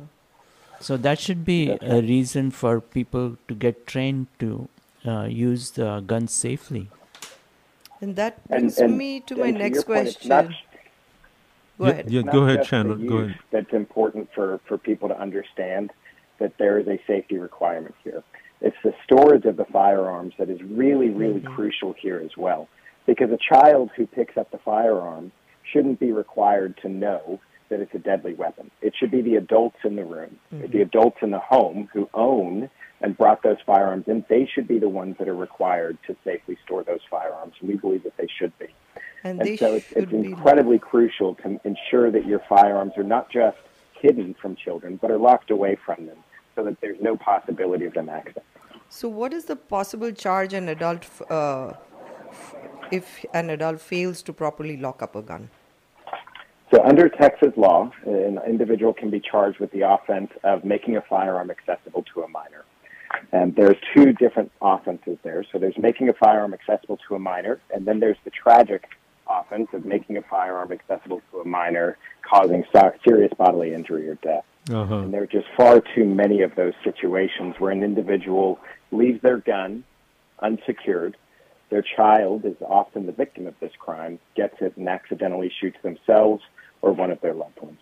So 0.80 0.96
that 0.98 1.18
should 1.18 1.44
be 1.44 1.70
a 1.80 2.00
reason 2.00 2.50
for 2.50 2.80
people 2.80 3.36
to 3.48 3.54
get 3.54 3.86
trained 3.86 4.26
to 4.40 4.68
uh, 5.06 5.24
use 5.24 5.70
the 5.72 6.00
guns 6.00 6.32
safely. 6.32 6.90
And 8.00 8.16
that 8.16 8.46
brings 8.48 8.78
and- 8.78 8.96
me 8.96 9.20
to 9.20 9.36
my 9.36 9.50
next 9.50 9.74
your 9.76 9.82
point, 9.84 10.18
question. 10.20 10.54
Go 11.78 11.84
Yeah, 11.84 11.90
ahead. 11.92 12.10
yeah, 12.10 12.20
not 12.22 12.32
go 12.32 12.44
ahead, 12.44 12.58
just 12.58 12.70
Chandler. 12.70 12.96
Go 12.96 13.16
ahead. 13.18 13.38
That's 13.50 13.72
important 13.72 14.28
for, 14.34 14.60
for 14.66 14.78
people 14.78 15.08
to 15.08 15.18
understand 15.20 15.92
that 16.38 16.56
there 16.58 16.78
is 16.78 16.86
a 16.88 16.98
safety 17.06 17.38
requirement 17.38 17.94
here. 18.04 18.22
It's 18.60 18.76
the 18.82 18.94
storage 19.04 19.44
of 19.44 19.56
the 19.56 19.66
firearms 19.66 20.32
that 20.38 20.48
is 20.48 20.62
really, 20.62 21.10
really 21.10 21.40
crucial 21.40 21.92
here 21.92 22.20
as 22.24 22.36
well. 22.36 22.68
Because 23.06 23.30
a 23.30 23.38
child 23.38 23.90
who 23.96 24.06
picks 24.06 24.36
up 24.36 24.50
the 24.50 24.58
firearm 24.58 25.32
shouldn't 25.70 26.00
be 26.00 26.12
required 26.12 26.78
to 26.82 26.88
know 26.88 27.40
that 27.68 27.80
it's 27.80 27.94
a 27.94 27.98
deadly 27.98 28.34
weapon. 28.34 28.70
It 28.80 28.94
should 28.98 29.10
be 29.10 29.22
the 29.22 29.36
adults 29.36 29.78
in 29.84 29.96
the 29.96 30.04
room, 30.04 30.38
the 30.50 30.82
adults 30.82 31.18
in 31.22 31.30
the 31.30 31.38
home 31.38 31.88
who 31.92 32.08
own 32.14 32.70
and 33.00 33.16
brought 33.16 33.42
those 33.42 33.58
firearms 33.66 34.04
in. 34.06 34.24
They 34.28 34.48
should 34.52 34.66
be 34.66 34.78
the 34.78 34.88
ones 34.88 35.16
that 35.18 35.28
are 35.28 35.34
required 35.34 35.98
to 36.06 36.16
safely 36.24 36.56
store 36.64 36.82
those 36.84 37.00
firearms. 37.10 37.54
We 37.60 37.76
believe 37.76 38.04
that 38.04 38.16
they 38.16 38.28
should 38.38 38.56
be. 38.58 38.68
And 39.24 39.40
And 39.40 39.58
so 39.58 39.74
it's, 39.74 39.92
it's 39.92 40.10
be 40.10 40.18
incredibly 40.18 40.78
crucial 40.78 41.34
to 41.36 41.60
ensure 41.64 42.10
that 42.10 42.26
your 42.26 42.40
firearms 42.48 42.92
are 42.96 43.02
not 43.02 43.30
just 43.30 43.58
hidden 44.00 44.34
from 44.40 44.56
children, 44.56 44.98
but 45.00 45.10
are 45.10 45.18
locked 45.18 45.50
away 45.50 45.76
from 45.84 46.06
them 46.06 46.18
so 46.54 46.64
that 46.64 46.80
there's 46.80 47.00
no 47.00 47.16
possibility 47.16 47.84
of 47.86 47.94
them 47.94 48.06
accessing. 48.06 48.42
So, 48.88 49.08
what 49.08 49.32
is 49.32 49.46
the 49.46 49.56
possible 49.56 50.12
charge 50.12 50.52
an 50.52 50.68
adult 50.68 51.06
uh, 51.30 51.72
if 52.90 53.24
an 53.34 53.50
adult 53.50 53.80
fails 53.80 54.22
to 54.22 54.32
properly 54.32 54.76
lock 54.76 55.02
up 55.02 55.16
a 55.16 55.22
gun? 55.22 55.50
So, 56.72 56.82
under 56.82 57.08
Texas 57.08 57.52
law, 57.56 57.92
an 58.04 58.40
individual 58.46 58.92
can 58.92 59.10
be 59.10 59.20
charged 59.20 59.60
with 59.60 59.70
the 59.70 59.82
offense 59.82 60.32
of 60.42 60.64
making 60.64 60.96
a 60.96 61.00
firearm 61.02 61.50
accessible 61.50 62.04
to 62.14 62.22
a 62.22 62.28
minor. 62.28 62.64
And 63.32 63.54
there 63.54 63.70
are 63.70 63.76
two 63.94 64.12
different 64.12 64.50
offenses 64.60 65.16
there. 65.22 65.44
So, 65.52 65.58
there's 65.58 65.78
making 65.78 66.08
a 66.08 66.12
firearm 66.12 66.54
accessible 66.54 66.98
to 67.08 67.14
a 67.14 67.18
minor, 67.20 67.60
and 67.72 67.86
then 67.86 68.00
there's 68.00 68.16
the 68.24 68.30
tragic 68.30 68.88
offense 69.28 69.68
of 69.72 69.84
making 69.84 70.16
a 70.16 70.22
firearm 70.22 70.72
accessible 70.72 71.22
to 71.30 71.40
a 71.40 71.44
minor, 71.44 71.98
causing 72.22 72.64
serious 73.06 73.32
bodily 73.38 73.72
injury 73.72 74.08
or 74.08 74.16
death. 74.16 74.44
Uh-huh. 74.70 74.98
And 74.98 75.14
there 75.14 75.22
are 75.22 75.28
just 75.28 75.46
far 75.56 75.80
too 75.94 76.04
many 76.04 76.42
of 76.42 76.54
those 76.56 76.74
situations 76.82 77.54
where 77.58 77.70
an 77.70 77.84
individual 77.84 78.58
leaves 78.90 79.22
their 79.22 79.38
gun 79.38 79.84
unsecured. 80.40 81.16
Their 81.70 81.82
child 81.82 82.44
is 82.44 82.56
often 82.60 83.06
the 83.06 83.12
victim 83.12 83.46
of 83.46 83.54
this 83.60 83.72
crime, 83.78 84.18
gets 84.34 84.56
it 84.60 84.76
and 84.76 84.88
accidentally 84.88 85.52
shoots 85.60 85.78
themselves 85.82 86.42
or 86.86 86.92
one 86.92 87.10
of 87.10 87.20
their 87.20 87.34
loved 87.34 87.60
ones. 87.60 87.80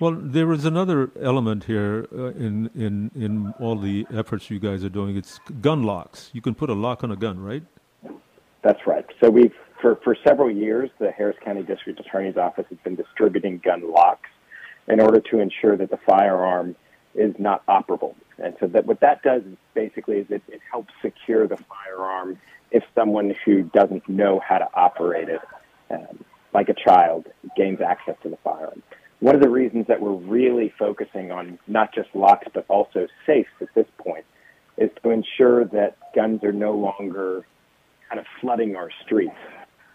Well, 0.00 0.16
there 0.20 0.52
is 0.52 0.64
another 0.64 1.10
element 1.20 1.64
here 1.64 2.06
uh, 2.12 2.46
in 2.46 2.70
in 2.74 3.10
in 3.14 3.54
all 3.60 3.76
the 3.76 4.06
efforts 4.12 4.50
you 4.50 4.58
guys 4.58 4.84
are 4.84 4.94
doing. 5.00 5.16
It's 5.16 5.38
gun 5.60 5.84
locks. 5.84 6.30
You 6.32 6.42
can 6.42 6.54
put 6.54 6.68
a 6.70 6.74
lock 6.74 7.02
on 7.04 7.10
a 7.12 7.16
gun, 7.16 7.38
right? 7.40 7.64
That's 8.62 8.86
right. 8.86 9.06
So 9.20 9.30
we've 9.30 9.54
for, 9.80 9.96
for 10.04 10.16
several 10.26 10.50
years 10.50 10.90
the 10.98 11.10
Harris 11.10 11.36
County 11.44 11.62
District 11.62 11.98
Attorney's 12.00 12.36
Office 12.36 12.66
has 12.68 12.78
been 12.84 12.96
distributing 12.96 13.58
gun 13.58 13.90
locks 13.90 14.28
in 14.88 15.00
order 15.00 15.20
to 15.30 15.38
ensure 15.38 15.76
that 15.76 15.90
the 15.90 15.98
firearm 15.98 16.76
is 17.14 17.34
not 17.38 17.64
operable. 17.66 18.14
And 18.38 18.54
so 18.60 18.66
that 18.66 18.86
what 18.86 19.00
that 19.00 19.22
does 19.22 19.42
is 19.42 19.56
basically 19.74 20.18
is 20.18 20.26
it, 20.30 20.42
it 20.48 20.60
helps 20.70 20.92
secure 21.00 21.46
the 21.46 21.56
firearm 21.56 22.38
if 22.70 22.84
someone 22.94 23.34
who 23.44 23.62
doesn't 23.62 24.08
know 24.08 24.40
how 24.40 24.58
to 24.58 24.68
operate 24.74 25.28
it, 25.28 25.40
um, 25.90 26.24
like 26.56 26.70
a 26.70 26.74
child, 26.88 27.26
gains 27.54 27.80
access 27.82 28.16
to 28.22 28.30
the 28.30 28.38
firearm. 28.42 28.82
One 29.20 29.34
of 29.34 29.42
the 29.42 29.48
reasons 29.50 29.86
that 29.88 30.00
we're 30.00 30.14
really 30.14 30.72
focusing 30.78 31.30
on 31.30 31.58
not 31.66 31.94
just 31.94 32.08
locks 32.14 32.48
but 32.54 32.64
also 32.68 33.06
safes 33.26 33.50
at 33.60 33.68
this 33.74 33.86
point 33.98 34.24
is 34.78 34.88
to 35.02 35.10
ensure 35.10 35.66
that 35.66 35.98
guns 36.14 36.42
are 36.44 36.52
no 36.54 36.72
longer 36.72 37.44
kind 38.08 38.18
of 38.18 38.24
flooding 38.40 38.74
our 38.74 38.88
streets. 39.04 39.36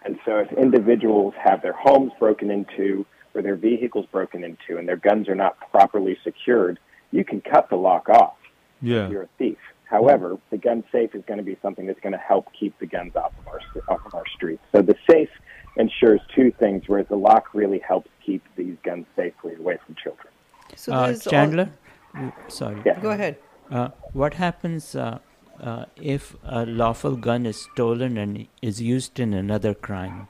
And 0.04 0.20
so 0.24 0.38
if 0.38 0.52
individuals 0.52 1.34
have 1.42 1.62
their 1.62 1.72
homes 1.72 2.12
broken 2.20 2.48
into 2.48 3.04
or 3.34 3.42
their 3.42 3.56
vehicles 3.56 4.06
broken 4.12 4.44
into 4.44 4.78
and 4.78 4.86
their 4.86 4.96
guns 4.96 5.28
are 5.28 5.34
not 5.34 5.56
properly 5.72 6.16
secured, 6.22 6.78
you 7.10 7.24
can 7.24 7.40
cut 7.40 7.70
the 7.70 7.76
lock 7.76 8.08
off 8.08 8.36
Yeah. 8.80 9.06
if 9.06 9.10
you're 9.10 9.22
a 9.22 9.28
thief. 9.36 9.58
However, 9.86 10.38
the 10.50 10.58
gun 10.58 10.84
safe 10.92 11.12
is 11.16 11.24
going 11.26 11.38
to 11.38 11.44
be 11.44 11.56
something 11.60 11.86
that's 11.86 12.00
going 12.00 12.12
to 12.12 12.18
help 12.32 12.46
keep 12.58 12.78
the 12.78 12.86
guns 12.86 13.16
off 13.16 13.32
of 13.40 13.48
our 13.48 13.60
off 13.88 14.06
of 14.06 14.14
our 14.14 14.26
streets. 14.36 14.62
So 14.72 14.80
the 14.80 14.96
safe 15.10 15.28
ensures 15.76 16.20
two 16.34 16.50
things, 16.52 16.84
whereas 16.86 17.06
the 17.08 17.16
lock 17.16 17.54
really 17.54 17.78
helps 17.78 18.10
keep 18.24 18.42
these 18.56 18.76
guns 18.82 19.06
safely 19.16 19.54
away 19.54 19.78
from 19.84 19.94
children. 19.94 20.28
So 20.76 20.92
uh, 20.92 21.06
there's 21.06 21.26
all- 21.26 21.30
Chandler, 21.30 21.70
Mm, 22.14 22.30
sorry. 22.48 22.82
Go 23.00 23.10
ahead. 23.10 23.38
Uh, 23.70 23.88
what 24.12 24.34
happens 24.34 24.94
uh, 24.94 25.18
uh, 25.60 25.86
if 25.96 26.36
a 26.44 26.66
lawful 26.66 27.16
gun 27.16 27.46
is 27.46 27.56
stolen 27.72 28.18
and 28.18 28.46
is 28.60 28.82
used 28.82 29.18
in 29.18 29.32
another 29.32 29.72
crime? 29.72 30.28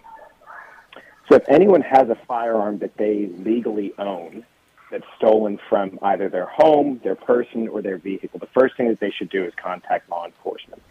So 1.28 1.34
if 1.36 1.42
anyone 1.48 1.80
has 1.80 2.08
a 2.08 2.14
firearm 2.28 2.78
that 2.78 2.96
they 2.98 3.26
legally 3.38 3.92
own 3.98 4.44
that's 4.92 5.06
stolen 5.16 5.58
from 5.68 5.98
either 6.02 6.28
their 6.28 6.46
home, 6.46 7.00
their 7.02 7.14
person, 7.16 7.66
or 7.66 7.82
their 7.82 7.96
vehicle, 7.98 8.38
the 8.38 8.46
first 8.54 8.76
thing 8.76 8.88
that 8.88 9.00
they 9.00 9.10
should 9.10 9.30
do 9.30 9.42
is 9.44 9.52
contact 9.60 10.08
law 10.08 10.24
enforcement 10.26 10.82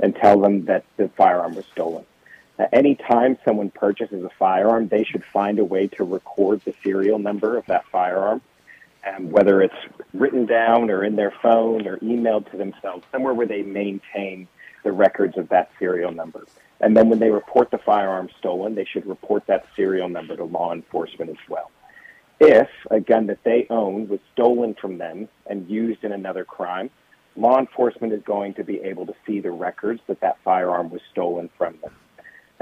and 0.00 0.14
tell 0.16 0.38
them 0.40 0.64
that 0.66 0.84
the 0.96 1.08
firearm 1.16 1.54
was 1.54 1.64
stolen. 1.72 2.04
Uh, 2.58 2.66
any 2.72 2.94
time 2.94 3.36
someone 3.44 3.70
purchases 3.70 4.22
a 4.24 4.30
firearm, 4.38 4.88
they 4.88 5.04
should 5.04 5.24
find 5.24 5.58
a 5.58 5.64
way 5.64 5.88
to 5.88 6.04
record 6.04 6.60
the 6.64 6.74
serial 6.84 7.18
number 7.18 7.56
of 7.56 7.66
that 7.66 7.84
firearm, 7.90 8.40
and 9.04 9.32
whether 9.32 9.60
it's 9.60 9.74
written 10.12 10.46
down 10.46 10.90
or 10.90 11.04
in 11.04 11.16
their 11.16 11.32
phone 11.42 11.86
or 11.86 11.98
emailed 11.98 12.48
to 12.50 12.56
themselves, 12.56 13.04
somewhere 13.10 13.34
where 13.34 13.46
they 13.46 13.62
maintain 13.62 14.46
the 14.84 14.92
records 14.92 15.36
of 15.36 15.48
that 15.48 15.70
serial 15.78 16.12
number. 16.12 16.46
And 16.80 16.96
then 16.96 17.08
when 17.08 17.18
they 17.18 17.30
report 17.30 17.70
the 17.70 17.78
firearm 17.78 18.28
stolen, 18.38 18.74
they 18.74 18.84
should 18.84 19.06
report 19.06 19.46
that 19.46 19.66
serial 19.74 20.08
number 20.08 20.36
to 20.36 20.44
law 20.44 20.72
enforcement 20.72 21.30
as 21.30 21.48
well. 21.48 21.70
If 22.40 22.68
a 22.90 23.00
gun 23.00 23.26
that 23.28 23.42
they 23.44 23.66
own 23.70 24.08
was 24.08 24.20
stolen 24.32 24.74
from 24.74 24.98
them 24.98 25.28
and 25.46 25.68
used 25.68 26.04
in 26.04 26.12
another 26.12 26.44
crime, 26.44 26.90
law 27.36 27.58
enforcement 27.58 28.12
is 28.12 28.22
going 28.22 28.54
to 28.54 28.64
be 28.64 28.80
able 28.80 29.06
to 29.06 29.14
see 29.26 29.40
the 29.40 29.50
records 29.50 30.00
that 30.08 30.20
that 30.20 30.38
firearm 30.44 30.90
was 30.90 31.00
stolen 31.10 31.48
from 31.56 31.78
them. 31.80 31.92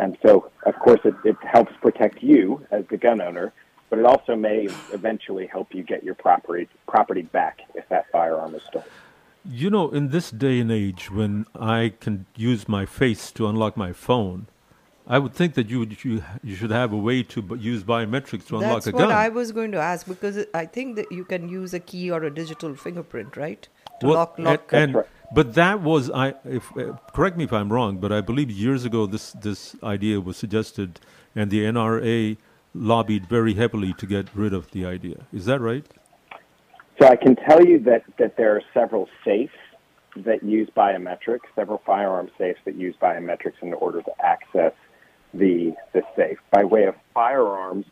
And 0.02 0.18
so, 0.24 0.50
of 0.66 0.74
course, 0.84 0.98
it, 1.04 1.14
it 1.24 1.36
helps 1.56 1.72
protect 1.80 2.16
you 2.24 2.66
as 2.72 2.84
the 2.90 2.96
gun 2.96 3.20
owner, 3.20 3.52
but 3.88 4.00
it 4.00 4.04
also 4.04 4.34
may 4.34 4.66
eventually 4.92 5.46
help 5.46 5.68
you 5.76 5.82
get 5.92 6.02
your 6.02 6.16
property 6.16 6.68
property 6.88 7.22
back 7.22 7.60
if 7.76 7.88
that 7.88 8.04
firearm 8.10 8.52
is 8.56 8.62
stolen. 8.68 8.88
You 9.62 9.70
know, 9.70 9.90
in 9.90 10.08
this 10.08 10.26
day 10.32 10.58
and 10.58 10.72
age, 10.72 11.08
when 11.18 11.46
I 11.78 11.92
can 12.00 12.26
use 12.36 12.68
my 12.68 12.84
face 12.84 13.30
to 13.32 13.46
unlock 13.46 13.76
my 13.76 13.92
phone, 13.92 14.46
I 15.06 15.18
would 15.20 15.34
think 15.34 15.54
that 15.54 15.68
you 15.70 15.78
would, 15.80 16.04
you, 16.04 16.22
you 16.42 16.54
should 16.56 16.70
have 16.72 16.92
a 16.92 16.96
way 17.08 17.22
to 17.34 17.42
b- 17.42 17.56
use 17.72 17.82
biometrics 17.84 18.44
to 18.48 18.56
unlock 18.56 18.72
That's 18.84 18.86
a 18.88 18.92
what 18.92 19.02
gun. 19.02 19.12
I 19.12 19.28
was 19.28 19.52
going 19.52 19.70
to 19.72 19.78
ask 19.78 20.06
because 20.06 20.36
I 20.54 20.66
think 20.66 20.96
that 20.96 21.10
you 21.12 21.24
can 21.24 21.48
use 21.48 21.74
a 21.74 21.80
key 21.80 22.10
or 22.10 22.22
a 22.24 22.32
digital 22.42 22.74
fingerprint, 22.74 23.36
right? 23.36 23.68
To 24.00 24.06
Well, 24.06 24.16
lock, 24.16 24.34
and- 24.38 24.44
lock. 24.46 24.72
and- 24.72 25.04
but 25.34 25.54
that 25.54 25.80
was 25.80 26.10
I. 26.10 26.34
If 26.44 26.76
uh, 26.76 26.94
correct 27.12 27.36
me 27.36 27.44
if 27.44 27.52
I'm 27.52 27.72
wrong, 27.72 27.98
but 27.98 28.12
I 28.12 28.20
believe 28.20 28.50
years 28.50 28.84
ago 28.84 29.06
this 29.06 29.32
this 29.32 29.74
idea 29.82 30.20
was 30.20 30.36
suggested, 30.36 31.00
and 31.34 31.50
the 31.50 31.64
NRA 31.64 32.36
lobbied 32.74 33.26
very 33.26 33.54
heavily 33.54 33.92
to 33.94 34.06
get 34.06 34.34
rid 34.34 34.52
of 34.52 34.70
the 34.70 34.84
idea. 34.86 35.26
Is 35.32 35.44
that 35.46 35.60
right? 35.60 35.86
So 37.00 37.08
I 37.08 37.16
can 37.16 37.36
tell 37.36 37.64
you 37.64 37.78
that, 37.80 38.04
that 38.18 38.36
there 38.36 38.54
are 38.54 38.62
several 38.72 39.08
safes 39.24 39.52
that 40.16 40.42
use 40.42 40.68
biometrics, 40.76 41.40
several 41.54 41.82
firearm 41.84 42.30
safes 42.38 42.60
that 42.64 42.76
use 42.76 42.94
biometrics 43.00 43.60
in 43.62 43.72
order 43.72 44.02
to 44.02 44.12
access 44.24 44.72
the 45.32 45.74
the 45.92 46.02
safe. 46.16 46.38
By 46.50 46.64
way 46.64 46.84
of 46.84 46.94
firearms, 47.14 47.86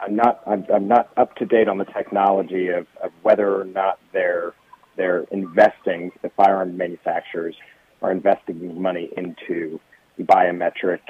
I'm 0.00 0.14
not 0.14 0.42
I'm, 0.46 0.64
I'm 0.72 0.88
not 0.88 1.10
up 1.16 1.34
to 1.36 1.44
date 1.44 1.68
on 1.68 1.78
the 1.78 1.84
technology 1.84 2.68
of, 2.68 2.86
of 3.02 3.10
whether 3.22 3.60
or 3.60 3.64
not 3.64 3.98
they're 4.12 4.54
they're 4.96 5.24
investing 5.30 6.12
the 6.22 6.30
firearm 6.30 6.76
manufacturers 6.76 7.54
are 8.02 8.12
investing 8.12 8.80
money 8.80 9.10
into 9.16 9.80
biometric 10.20 11.00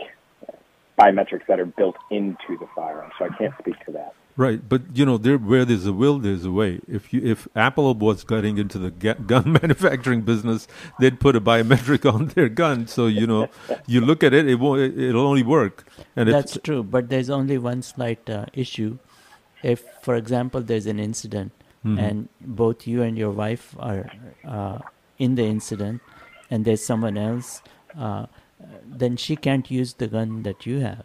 biometrics 0.99 1.47
that 1.47 1.61
are 1.61 1.67
built 1.67 1.97
into 2.11 2.57
the 2.59 2.67
firearm. 2.75 3.11
So 3.19 3.27
I 3.27 3.29
can't 3.37 3.55
speak 3.59 3.75
to 3.87 3.93
that. 3.93 4.15
Right, 4.39 4.67
but 4.69 4.83
you 4.95 5.07
know, 5.07 5.17
there 5.17 5.39
where 5.39 5.65
there's 5.65 5.87
a 5.87 5.95
will, 5.95 6.19
there's 6.19 6.45
a 6.45 6.51
way. 6.51 6.81
If 6.87 7.11
you 7.13 7.23
if 7.25 7.49
Apple 7.57 7.95
was 7.95 8.23
getting 8.23 8.59
into 8.59 8.79
the 8.79 8.91
gun 9.33 9.53
manufacturing 9.63 10.23
business, 10.23 10.69
they'd 11.01 11.19
put 11.19 11.37
a 11.37 11.41
biometric 11.41 12.11
on 12.15 12.29
their 12.29 12.51
gun. 12.51 12.87
So 12.87 13.07
you 13.07 13.27
know, 13.27 13.49
you 13.87 14.03
look 14.03 14.23
at 14.23 14.35
it, 14.35 14.47
it 14.47 14.57
won't. 14.57 14.81
it- 14.81 14.99
It'll 14.99 15.27
only 15.27 15.43
work. 15.43 15.87
And 16.15 16.29
That's 16.29 16.57
it's, 16.57 16.65
true, 16.65 16.83
but 16.83 17.09
there's 17.09 17.31
only 17.31 17.57
one 17.57 17.81
slight 17.81 18.29
uh, 18.29 18.47
issue. 18.53 18.99
If, 19.63 19.85
for 20.03 20.15
example, 20.17 20.61
there's 20.61 20.87
an 20.87 20.99
incident 21.01 21.53
Mhm. 21.87 21.99
and 22.09 22.29
both 22.61 22.87
you 22.87 23.03
and 23.03 23.17
your 23.23 23.31
wife 23.31 23.67
are 23.79 24.11
uh, 24.45 24.79
in 25.19 25.35
the 25.37 25.45
incident, 25.45 26.01
and 26.51 26.65
there's 26.65 26.85
someone 26.85 27.17
else, 27.17 27.63
uh, 28.07 28.27
then 29.03 29.17
she 29.17 29.37
can't 29.37 29.71
use 29.71 29.95
the 30.03 30.09
gun 30.09 30.43
that 30.43 30.67
you 30.67 30.81
have 30.81 31.05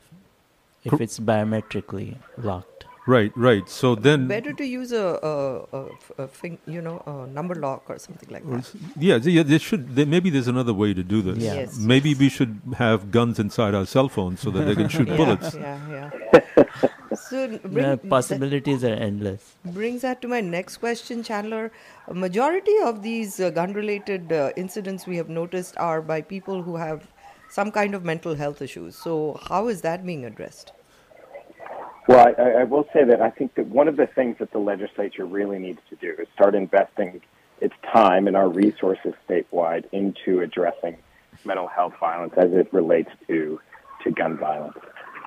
if 0.83 0.99
it's 0.99 1.19
biometrically 1.19 2.15
locked. 2.37 2.85
right, 3.07 3.31
right. 3.35 3.67
So 3.75 3.93
then, 4.05 4.27
Better 4.27 4.53
to 4.53 4.65
use 4.65 4.91
a, 4.91 5.05
a, 5.29 5.33
a, 5.77 5.85
a 6.23 6.27
thing, 6.27 6.57
you 6.75 6.81
know, 6.87 6.97
a 7.05 7.27
number 7.37 7.55
lock 7.55 7.89
or 7.89 7.97
something 7.99 8.29
like 8.35 8.45
that. 8.49 8.71
Yeah, 9.07 9.17
yeah, 9.37 9.43
there 9.43 9.59
should. 9.59 9.95
There, 9.95 10.05
maybe 10.05 10.29
there's 10.29 10.47
another 10.47 10.73
way 10.81 10.93
to 10.93 11.03
do 11.03 11.21
this. 11.21 11.37
Yeah. 11.39 11.55
Yes. 11.61 11.77
Maybe 11.93 12.13
we 12.13 12.29
should 12.29 12.59
have 12.77 13.09
guns 13.11 13.39
inside 13.39 13.73
our 13.79 13.85
cell 13.95 14.07
phones 14.17 14.39
so 14.41 14.51
that 14.51 14.65
they 14.69 14.75
can 14.75 14.87
shoot 14.87 15.07
yeah, 15.13 15.17
bullets. 15.17 15.55
Yeah, 15.55 15.79
yeah. 15.95 16.63
so 17.31 17.47
bring, 17.59 17.89
The 17.89 17.97
possibilities 17.97 18.83
are 18.83 18.93
endless. 18.93 19.55
brings 19.63 20.01
that 20.01 20.21
to 20.21 20.27
my 20.27 20.41
next 20.41 20.77
question, 20.77 21.23
Chandler. 21.23 21.71
A 22.07 22.13
majority 22.13 22.77
of 22.83 23.01
these 23.03 23.39
uh, 23.39 23.49
gun-related 23.49 24.31
uh, 24.31 24.51
incidents 24.57 25.07
we 25.07 25.15
have 25.17 25.29
noticed 25.29 25.77
are 25.77 26.01
by 26.01 26.21
people 26.21 26.61
who 26.63 26.75
have 26.75 27.07
some 27.49 27.71
kind 27.71 27.95
of 27.95 28.03
mental 28.03 28.35
health 28.35 28.61
issues. 28.61 28.95
So 28.95 29.39
how 29.49 29.67
is 29.69 29.81
that 29.81 30.05
being 30.05 30.25
addressed? 30.25 30.73
Well, 32.07 32.33
I, 32.37 32.61
I 32.61 32.63
will 32.65 32.85
say 32.93 33.05
that 33.05 33.21
I 33.21 33.29
think 33.29 33.55
that 33.55 33.67
one 33.67 33.87
of 33.87 33.95
the 33.95 34.07
things 34.07 34.37
that 34.39 34.51
the 34.51 34.59
legislature 34.59 35.25
really 35.25 35.59
needs 35.59 35.79
to 35.89 35.95
do 35.95 36.15
is 36.21 36.27
start 36.33 36.55
investing 36.55 37.21
its 37.61 37.75
time 37.93 38.27
and 38.27 38.35
our 38.35 38.49
resources 38.49 39.13
statewide 39.29 39.85
into 39.93 40.41
addressing 40.41 40.97
mental 41.45 41.67
health 41.67 41.93
violence 41.99 42.33
as 42.37 42.51
it 42.51 42.67
relates 42.73 43.11
to 43.27 43.59
to 44.03 44.11
gun 44.11 44.35
violence. 44.37 44.77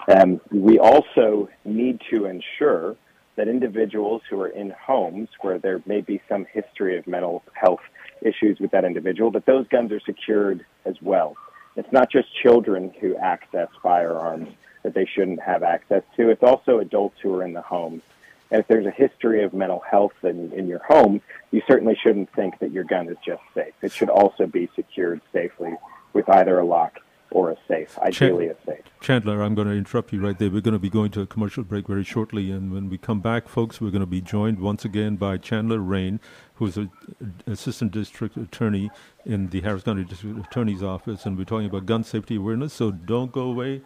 Um, 0.09 0.41
we 0.51 0.79
also 0.79 1.49
need 1.65 2.01
to 2.11 2.27
ensure 2.27 2.97
that 3.37 3.49
individuals 3.49 4.23
who 4.29 4.41
are 4.41 4.49
in 4.49 4.71
homes 4.71 5.29
where 5.41 5.59
there 5.59 5.83
may 5.87 6.01
be 6.01 6.21
some 6.29 6.47
history 6.53 6.99
of 6.99 7.07
mental 7.07 7.43
health 7.55 7.81
issues 8.23 8.59
with 8.61 8.71
that 8.71 8.85
individual, 8.85 9.31
that 9.33 9.47
those 9.47 9.67
guns 9.69 9.91
are 9.93 10.01
secured 10.01 10.65
as 10.85 10.95
well. 11.03 11.37
It's 11.77 11.93
not 11.93 12.11
just 12.11 12.29
children 12.43 12.93
who 13.01 13.17
access 13.17 13.69
firearms 13.83 14.49
that 14.83 14.95
they 14.95 15.07
shouldn't 15.07 15.41
have 15.41 15.63
access 15.63 16.03
to. 16.17 16.31
It's 16.31 16.43
also 16.43 16.79
adults 16.79 17.17
who 17.23 17.35
are 17.35 17.45
in 17.45 17.55
the 17.55 17.63
home. 17.63 18.03
And 18.51 18.61
if 18.61 18.69
there's 18.69 18.87
a 18.87 18.91
history 18.91 19.43
of 19.43 19.53
mental 19.53 19.81
health 19.81 20.13
in, 20.23 20.53
in 20.53 20.69
your 20.69 20.83
home, 20.87 21.21
you 21.51 21.63
certainly 21.67 21.97
shouldn't 22.01 22.33
think 22.35 22.59
that 22.61 22.71
your 22.71 22.85
gun 22.85 23.09
is 23.09 23.17
just 23.25 23.43
safe. 23.55 23.73
It 23.83 23.91
should 23.91 24.11
also 24.11 24.47
be 24.47 24.69
secured 24.77 25.21
safely 25.33 25.75
with 26.13 26.29
either 26.29 26.59
a 26.59 26.65
lock 26.65 27.01
or 27.35 27.51
a 27.51 27.57
safe, 27.69 27.99
ideally 27.99 28.47
a 28.47 28.57
safe. 28.65 28.81
Chandler, 29.01 29.43
I'm 29.43 29.55
going 29.55 29.69
to 29.69 29.75
interrupt 29.75 30.13
you 30.13 30.21
right 30.21 30.39
there. 30.39 30.49
We're 30.49 30.63
going 30.63 30.73
to 30.73 30.79
be 30.79 30.89
going 30.89 31.11
to 31.11 31.21
a 31.21 31.27
commercial 31.27 31.65
break 31.65 31.89
very 31.89 32.05
shortly, 32.05 32.51
and 32.51 32.73
when 32.73 32.89
we 32.89 32.97
come 32.97 33.21
back, 33.21 33.49
folks, 33.49 33.81
we're 33.81 33.91
going 33.91 34.01
to 34.01 34.07
be 34.07 34.23
joined 34.23 34.61
once 34.61 34.85
again 34.85 35.17
by 35.17 35.37
Chandler 35.37 35.81
Raine, 35.81 36.21
who's 36.55 36.77
an 36.77 36.91
assistant 37.47 37.91
district 37.91 38.37
attorney 38.37 38.91
in 39.27 39.51
the 39.51 39.61
Harris 39.61 39.83
County 39.83 40.05
District 40.05 40.39
Attorney's 40.39 40.83
Office, 40.83 41.27
and 41.27 41.37
we're 41.37 41.45
talking 41.45 41.67
about 41.67 41.85
gun 41.85 42.05
safety 42.05 42.37
awareness. 42.37 42.73
So 42.73 42.93
don't 42.93 43.33
go 43.33 43.43
away. 43.43 43.83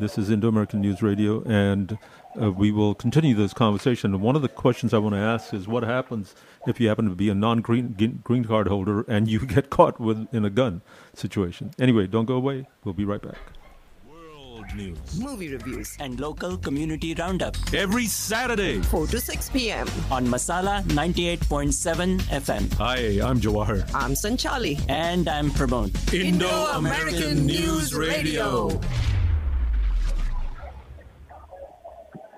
This 0.00 0.18
is 0.18 0.28
Indo 0.30 0.48
American 0.48 0.80
News 0.80 1.00
Radio, 1.00 1.42
and 1.44 1.98
uh, 2.40 2.52
we 2.52 2.70
will 2.70 2.94
continue 2.94 3.34
this 3.34 3.52
conversation. 3.52 4.14
And 4.14 4.22
one 4.22 4.36
of 4.36 4.42
the 4.42 4.48
questions 4.48 4.92
I 4.94 4.98
want 4.98 5.14
to 5.14 5.20
ask 5.20 5.52
is 5.54 5.66
what 5.66 5.82
happens 5.82 6.34
if 6.66 6.80
you 6.80 6.88
happen 6.88 7.08
to 7.08 7.14
be 7.14 7.28
a 7.28 7.34
non 7.34 7.60
green 7.60 8.20
green 8.24 8.44
card 8.44 8.68
holder 8.68 9.02
and 9.02 9.28
you 9.28 9.46
get 9.46 9.70
caught 9.70 9.98
with 10.00 10.26
in 10.32 10.44
a 10.44 10.50
gun 10.50 10.82
situation? 11.14 11.70
Anyway, 11.78 12.06
don't 12.06 12.26
go 12.26 12.34
away. 12.34 12.66
We'll 12.84 12.94
be 12.94 13.04
right 13.04 13.22
back. 13.22 13.38
World 14.06 14.66
news. 14.76 14.98
Movie 15.20 15.52
reviews. 15.52 15.96
And 16.00 16.18
local 16.20 16.56
community 16.56 17.14
roundup 17.14 17.56
Every 17.72 18.06
Saturday. 18.06 18.80
4 18.82 19.06
to 19.08 19.20
6 19.20 19.50
p.m. 19.50 19.86
on 20.10 20.26
Masala 20.26 20.82
98.7 20.84 22.18
FM. 22.22 22.72
Hi, 22.74 22.96
I'm 23.26 23.40
Jawahar. 23.40 23.88
I'm 23.94 24.12
Sanchali. 24.12 24.78
And 24.88 25.28
I'm 25.28 25.50
Pramod. 25.50 26.12
Indo 26.12 26.48
American 26.48 27.46
News 27.46 27.94
Radio. 27.94 28.68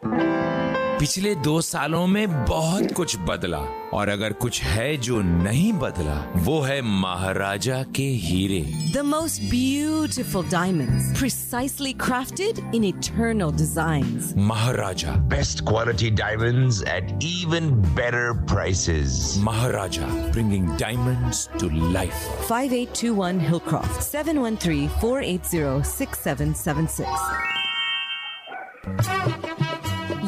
पिछले 0.05 1.35
दो 1.35 1.61
सालों 1.61 2.07
में 2.07 2.45
बहुत 2.47 2.93
कुछ 2.97 3.17
बदला 3.29 3.59
और 3.95 4.09
अगर 4.09 4.33
कुछ 4.43 4.61
है 4.63 4.97
जो 4.97 5.21
नहीं 5.23 5.73
बदला 5.73 6.15
वो 6.45 6.61
है 6.61 6.81
महाराजा 6.83 7.83
के 7.97 8.03
हीरे। 8.23 8.61
The 8.95 9.03
most 9.07 9.43
beautiful 9.51 10.49
diamond 10.51 11.17
precisely 11.19 11.93
crafted 12.05 12.59
in 12.75 12.85
eternal 12.85 13.53
design 13.57 14.35
Maharaja. 14.39 15.13
Best 15.29 15.65
quality 15.69 16.11
diamond 16.23 16.89
at 16.89 17.13
even 17.25 17.71
better 17.95 18.33
prices 18.55 19.35
Maharaja 19.45 20.07
bringing 20.33 20.69
diamond 20.79 21.61
to 21.61 21.93
life 21.93 22.47
five 22.49 22.75
eight 22.75 23.01
two 23.03 23.15
one 23.15 23.41
Hill 23.41 23.49
Hillcroft 23.51 24.03
seven 24.03 24.39
one 24.39 24.57
three 24.63 24.87
four 25.01 25.25
eight 25.25 25.47
zero 25.51 25.83
six 25.93 26.25
seven 26.25 26.53
seven 26.65 26.87
six 26.97 27.49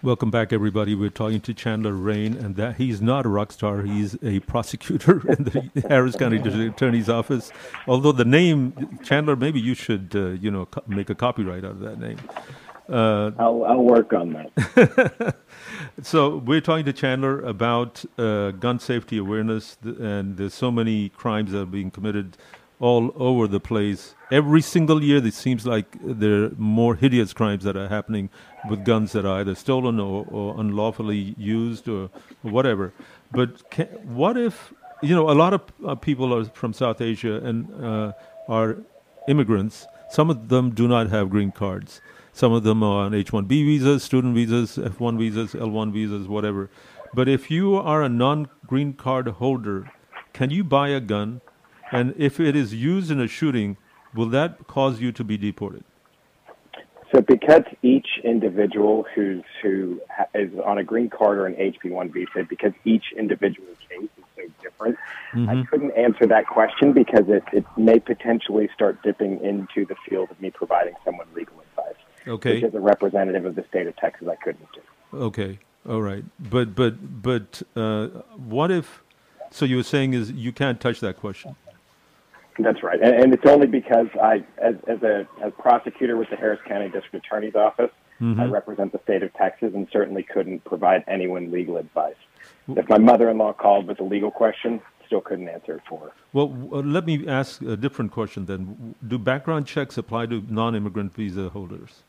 Welcome 0.00 0.30
back, 0.30 0.52
everybody. 0.52 0.94
We're 0.94 1.10
talking 1.10 1.40
to 1.40 1.52
Chandler 1.52 1.92
Raine, 1.92 2.36
and 2.36 2.54
that 2.54 2.76
he's 2.76 3.02
not 3.02 3.26
a 3.26 3.28
rock 3.28 3.50
star. 3.50 3.82
He's 3.82 4.16
a 4.22 4.38
prosecutor 4.40 5.28
in 5.28 5.42
the 5.44 5.86
Harris 5.88 6.14
County 6.14 6.38
District 6.42 6.72
Attorney's 6.76 7.08
Office. 7.08 7.50
Although 7.88 8.12
the 8.12 8.24
name 8.24 9.00
Chandler, 9.02 9.34
maybe 9.34 9.58
you 9.60 9.74
should, 9.74 10.12
uh, 10.14 10.28
you 10.28 10.52
know, 10.52 10.66
co- 10.66 10.84
make 10.86 11.10
a 11.10 11.16
copyright 11.16 11.64
out 11.64 11.72
of 11.72 11.80
that 11.80 11.98
name. 11.98 12.18
Uh, 12.88 13.32
I'll, 13.40 13.64
I'll 13.64 13.82
work 13.82 14.12
on 14.12 14.32
that. 14.34 15.36
so 16.02 16.36
we're 16.36 16.60
talking 16.60 16.84
to 16.84 16.92
Chandler 16.92 17.40
about 17.40 18.04
uh, 18.16 18.52
gun 18.52 18.78
safety 18.78 19.18
awareness, 19.18 19.78
th- 19.82 19.96
and 19.98 20.36
there's 20.36 20.54
so 20.54 20.70
many 20.70 21.08
crimes 21.08 21.50
that 21.50 21.62
are 21.62 21.66
being 21.66 21.90
committed 21.90 22.36
all 22.80 23.12
over 23.16 23.46
the 23.48 23.60
place. 23.60 24.14
Every 24.30 24.60
single 24.60 25.02
year, 25.02 25.24
it 25.24 25.34
seems 25.34 25.66
like 25.66 25.96
there 26.02 26.44
are 26.44 26.50
more 26.56 26.94
hideous 26.94 27.32
crimes 27.32 27.64
that 27.64 27.76
are 27.76 27.88
happening 27.88 28.30
with 28.68 28.84
guns 28.84 29.12
that 29.12 29.24
are 29.24 29.40
either 29.40 29.54
stolen 29.54 29.98
or, 29.98 30.26
or 30.30 30.60
unlawfully 30.60 31.34
used 31.36 31.88
or, 31.88 32.10
whatever. 32.42 32.92
But 33.32 33.68
can, 33.70 33.86
what 34.04 34.36
if 34.36 34.72
you 35.02 35.14
know 35.14 35.30
a 35.30 35.32
lot 35.32 35.54
of 35.54 35.62
uh, 35.86 35.94
people 35.94 36.34
are 36.34 36.44
from 36.44 36.72
South 36.72 37.00
Asia 37.00 37.36
and 37.36 37.84
uh, 37.84 38.12
are 38.48 38.78
immigrants? 39.28 39.86
Some 40.10 40.30
of 40.30 40.48
them 40.48 40.70
do 40.70 40.88
not 40.88 41.10
have 41.10 41.30
green 41.30 41.52
cards. 41.52 42.00
Some 42.32 42.52
of 42.52 42.62
them 42.62 42.82
are 42.82 43.04
on 43.06 43.14
H-1B 43.14 43.48
visas, 43.48 44.04
student 44.04 44.34
visas, 44.34 44.78
F-1 44.78 45.18
visas, 45.18 45.54
L-1 45.54 45.92
visas, 45.92 46.28
whatever. 46.28 46.70
But 47.12 47.28
if 47.28 47.50
you 47.50 47.74
are 47.74 48.02
a 48.02 48.08
non-green 48.08 48.92
card 48.92 49.26
holder, 49.26 49.90
can 50.32 50.50
you 50.50 50.62
buy 50.62 50.90
a 50.90 51.00
gun? 51.00 51.40
And 51.92 52.14
if 52.16 52.38
it 52.40 52.54
is 52.56 52.74
used 52.74 53.10
in 53.10 53.20
a 53.20 53.28
shooting, 53.28 53.76
will 54.14 54.28
that 54.30 54.66
cause 54.66 55.00
you 55.00 55.12
to 55.12 55.24
be 55.24 55.36
deported? 55.36 55.84
So, 57.14 57.22
because 57.22 57.62
each 57.82 58.06
individual 58.22 59.06
who's 59.14 59.42
who 59.62 60.00
is 60.34 60.50
on 60.62 60.76
a 60.76 60.84
green 60.84 61.08
card 61.08 61.38
or 61.38 61.46
an 61.46 61.54
HB1 61.54 62.12
visa, 62.12 62.46
because 62.46 62.72
each 62.84 63.14
individual 63.16 63.66
case 63.88 64.10
is 64.18 64.24
so 64.36 64.42
different, 64.60 64.98
I 65.32 65.36
Mhm. 65.36 65.68
couldn't 65.68 65.92
answer 65.92 66.26
that 66.26 66.46
question 66.46 66.92
because 66.92 67.26
it, 67.30 67.44
it 67.52 67.64
may 67.78 67.98
potentially 67.98 68.68
start 68.74 69.02
dipping 69.02 69.40
into 69.42 69.86
the 69.86 69.94
field 70.06 70.30
of 70.30 70.38
me 70.42 70.50
providing 70.50 70.94
someone 71.02 71.26
legal 71.34 71.56
advice. 71.60 71.94
Okay. 72.26 72.56
Which, 72.56 72.64
as 72.64 72.74
a 72.74 72.80
representative 72.80 73.46
of 73.46 73.54
the 73.54 73.64
state 73.70 73.86
of 73.86 73.96
Texas, 73.96 74.28
I 74.28 74.36
couldn't 74.36 74.68
do. 74.74 74.80
Okay, 75.18 75.58
all 75.88 76.02
right. 76.02 76.24
But 76.38 76.74
but 76.74 77.22
but 77.22 77.62
uh, 77.74 78.08
what 78.36 78.70
if? 78.70 79.02
So 79.50 79.64
you 79.64 79.76
were 79.76 79.82
saying 79.82 80.12
is 80.12 80.30
you 80.30 80.52
can't 80.52 80.78
touch 80.78 81.00
that 81.00 81.16
question. 81.16 81.56
That's 82.58 82.82
right, 82.82 83.00
and, 83.00 83.14
and 83.14 83.32
it's 83.32 83.46
only 83.46 83.66
because 83.68 84.08
I, 84.20 84.44
as, 84.58 84.74
as 84.88 85.00
a 85.02 85.26
as 85.42 85.52
prosecutor 85.58 86.16
with 86.16 86.28
the 86.30 86.36
Harris 86.36 86.60
County 86.66 86.88
District 86.88 87.24
Attorney's 87.24 87.54
Office, 87.54 87.90
I 88.20 88.24
Mhm. 88.24 88.50
represent 88.50 88.90
the 88.90 88.98
state 89.04 89.22
of 89.22 89.32
Texas, 89.34 89.72
and 89.74 89.86
certainly 89.92 90.24
couldn't 90.24 90.64
provide 90.64 91.04
anyone 91.06 91.52
legal 91.52 91.76
advice. 91.76 92.16
If 92.66 92.88
my 92.88 92.98
mother-in-law 92.98 93.52
called 93.52 93.86
with 93.86 94.00
a 94.00 94.02
legal 94.02 94.32
question, 94.32 94.80
still 95.06 95.20
couldn't 95.20 95.48
answer 95.48 95.76
it 95.76 95.82
for 95.88 96.00
her. 96.00 96.12
Well, 96.32 96.52
uh, 96.72 96.78
let 96.80 97.06
me 97.06 97.28
ask 97.28 97.62
a 97.62 97.76
different 97.76 98.10
question 98.10 98.46
then. 98.46 98.96
Do 99.06 99.18
background 99.18 99.66
checks 99.68 99.96
apply 99.96 100.26
to 100.26 100.42
non-immigrant 100.48 101.14
visa 101.14 101.48
holders? 101.50 102.02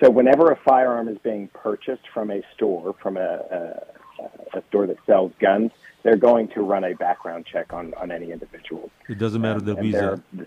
So, 0.00 0.10
whenever 0.10 0.52
a 0.52 0.56
firearm 0.56 1.08
is 1.08 1.18
being 1.18 1.48
purchased 1.48 2.08
from 2.12 2.30
a 2.30 2.42
store, 2.54 2.94
from 3.02 3.16
a, 3.16 3.20
a, 3.50 4.58
a 4.58 4.62
store 4.68 4.86
that 4.86 4.98
sells 5.06 5.32
guns, 5.40 5.72
they're 6.04 6.16
going 6.16 6.46
to 6.48 6.62
run 6.62 6.84
a 6.84 6.94
background 6.94 7.46
check 7.50 7.72
on, 7.72 7.92
on 7.94 8.12
any 8.12 8.30
individual. 8.30 8.90
It 9.08 9.18
doesn't 9.18 9.40
matter 9.40 9.60
the 9.60 9.72
um, 9.72 9.78
And 9.78 9.86
visa. 9.86 10.22
There, 10.32 10.46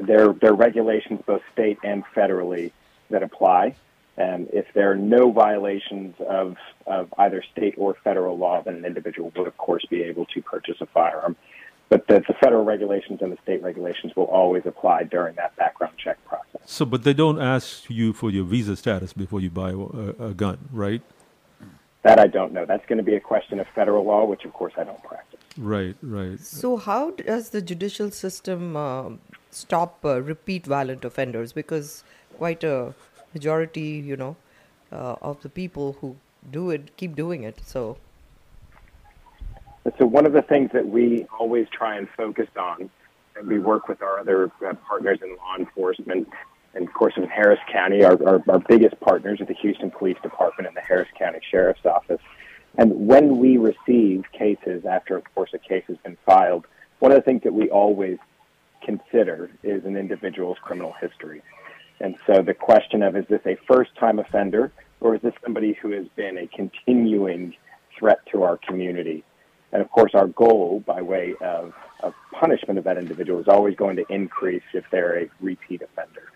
there, 0.00 0.32
there 0.32 0.50
are 0.50 0.56
regulations, 0.56 1.20
both 1.24 1.42
state 1.52 1.78
and 1.84 2.02
federally, 2.16 2.72
that 3.10 3.22
apply. 3.22 3.76
And 4.16 4.48
if 4.52 4.66
there 4.74 4.90
are 4.90 4.96
no 4.96 5.30
violations 5.30 6.14
of, 6.28 6.56
of 6.86 7.12
either 7.18 7.44
state 7.52 7.74
or 7.76 7.94
federal 8.02 8.36
law, 8.36 8.62
then 8.62 8.74
an 8.74 8.84
individual 8.84 9.32
would, 9.36 9.46
of 9.46 9.56
course, 9.56 9.84
be 9.88 10.02
able 10.02 10.26
to 10.26 10.42
purchase 10.42 10.76
a 10.80 10.86
firearm. 10.86 11.36
But 11.88 12.06
the, 12.06 12.22
the 12.26 12.34
federal 12.34 12.64
regulations 12.64 13.20
and 13.20 13.32
the 13.32 13.38
state 13.42 13.62
regulations 13.62 14.14
will 14.14 14.26
always 14.26 14.64
apply 14.64 15.04
during 15.04 15.34
that 15.36 15.56
background 15.56 15.94
check 15.98 16.24
process. 16.24 16.62
So, 16.64 16.84
but 16.84 17.02
they 17.02 17.14
don't 17.14 17.40
ask 17.40 17.90
you 17.90 18.12
for 18.12 18.30
your 18.30 18.44
visa 18.44 18.76
status 18.76 19.12
before 19.12 19.40
you 19.40 19.50
buy 19.50 19.70
a, 19.70 20.26
a 20.28 20.34
gun, 20.34 20.68
right? 20.72 21.02
That 22.02 22.18
I 22.18 22.26
don't 22.26 22.52
know. 22.52 22.64
That's 22.64 22.84
going 22.86 22.96
to 22.98 23.04
be 23.04 23.14
a 23.14 23.20
question 23.20 23.60
of 23.60 23.66
federal 23.74 24.04
law, 24.04 24.24
which, 24.24 24.44
of 24.44 24.52
course, 24.54 24.72
I 24.78 24.84
don't 24.84 25.02
practice. 25.02 25.40
Right, 25.58 25.96
right. 26.02 26.40
So, 26.40 26.76
how 26.76 27.10
does 27.10 27.50
the 27.50 27.60
judicial 27.60 28.10
system 28.10 28.76
um 28.76 29.20
stop 29.50 30.04
uh, 30.04 30.22
repeat 30.22 30.66
violent 30.66 31.04
offenders? 31.04 31.52
Because 31.52 32.04
quite 32.38 32.64
a 32.64 32.94
majority, 33.34 34.02
you 34.12 34.16
know, 34.16 34.36
uh, 34.92 35.16
of 35.20 35.42
the 35.42 35.48
people 35.48 35.96
who 36.00 36.16
do 36.50 36.70
it 36.70 36.96
keep 36.96 37.14
doing 37.16 37.42
it. 37.42 37.60
So, 37.64 37.98
so 39.98 40.06
one 40.06 40.24
of 40.24 40.32
the 40.32 40.42
things 40.42 40.70
that 40.72 40.88
we 40.88 41.26
always 41.38 41.68
try 41.68 41.96
and 41.96 42.08
focus 42.16 42.48
on 42.56 42.90
and 43.36 43.48
we 43.48 43.58
work 43.58 43.88
with 43.88 44.02
our 44.02 44.18
other 44.18 44.50
uh, 44.66 44.74
partners 44.86 45.18
in 45.22 45.36
law 45.36 45.56
enforcement. 45.58 46.28
And 46.74 46.86
of 46.86 46.94
course, 46.94 47.14
in 47.16 47.24
Harris 47.24 47.60
County, 47.72 48.04
our, 48.04 48.16
our, 48.26 48.42
our 48.48 48.58
biggest 48.60 48.98
partners 49.00 49.40
are 49.40 49.46
the 49.46 49.54
Houston 49.54 49.90
Police 49.90 50.18
Department 50.22 50.68
and 50.68 50.76
the 50.76 50.80
Harris 50.80 51.08
County 51.18 51.40
Sheriff's 51.50 51.84
Office. 51.84 52.20
And 52.78 53.08
when 53.08 53.38
we 53.38 53.56
receive 53.56 54.24
cases 54.32 54.84
after, 54.86 55.16
of 55.16 55.24
course, 55.34 55.50
a 55.52 55.58
case 55.58 55.84
has 55.88 55.96
been 55.98 56.16
filed, 56.24 56.66
one 57.00 57.10
of 57.10 57.16
the 57.16 57.22
things 57.22 57.42
that 57.42 57.52
we 57.52 57.68
always 57.70 58.18
consider 58.82 59.50
is 59.62 59.84
an 59.84 59.96
individual's 59.96 60.58
criminal 60.62 60.94
history. 61.00 61.42
And 62.00 62.16
so 62.26 62.40
the 62.42 62.54
question 62.54 63.02
of 63.02 63.16
is 63.16 63.26
this 63.28 63.40
a 63.46 63.56
first 63.66 63.94
time 63.96 64.18
offender 64.18 64.72
or 65.00 65.14
is 65.14 65.22
this 65.22 65.34
somebody 65.42 65.76
who 65.82 65.90
has 65.92 66.06
been 66.16 66.38
a 66.38 66.46
continuing 66.46 67.54
threat 67.98 68.20
to 68.32 68.42
our 68.42 68.56
community? 68.56 69.24
And 69.72 69.82
of 69.82 69.90
course, 69.90 70.12
our 70.14 70.26
goal 70.26 70.82
by 70.86 71.02
way 71.02 71.34
of, 71.40 71.74
of 72.02 72.14
punishment 72.32 72.78
of 72.78 72.84
that 72.84 72.98
individual 72.98 73.40
is 73.40 73.48
always 73.48 73.76
going 73.76 73.96
to 73.96 74.04
increase 74.08 74.62
if 74.72 74.84
they're 74.90 75.24
a 75.24 75.30
repeat 75.40 75.82
offender. 75.82 76.32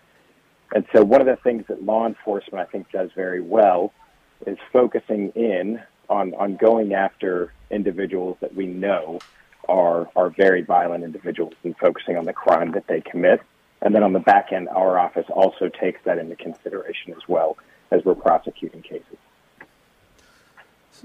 And 0.75 0.85
so 0.93 1.05
one 1.05 1.21
of 1.21 1.27
the 1.29 1.37
things 1.37 1.65
that 1.69 1.85
law 1.85 2.07
enforcement, 2.07 2.67
I 2.67 2.71
think, 2.71 2.91
does 2.91 3.11
very 3.15 3.41
well 3.41 3.93
is 4.45 4.59
focusing 4.73 5.31
in 5.31 5.81
on, 6.11 6.35
on 6.35 6.57
going 6.57 6.93
after 6.93 7.53
individuals 7.71 8.37
that 8.41 8.55
we 8.55 8.67
know 8.67 9.21
are, 9.69 10.09
are 10.17 10.31
very 10.31 10.63
violent 10.63 11.05
individuals 11.05 11.55
and 11.63 11.77
focusing 11.79 12.19
on 12.19 12.25
the 12.25 12.33
crime 12.33 12.73
that 12.73 12.89
they 12.89 13.01
commit. 13.01 13.41
And 13.81 13.95
then 13.95 14.03
on 14.03 14.13
the 14.13 14.19
back 14.19 14.53
end, 14.53 14.69
our 14.69 14.99
office 14.99 15.27
also 15.31 15.69
takes 15.69 16.01
that 16.05 16.19
into 16.19 16.37
consideration 16.37 17.13
as 17.13 17.29
well 17.29 17.57
as 17.91 18.05
we're 18.05 18.17
prosecuting 18.17 18.83
cases. 18.83 19.17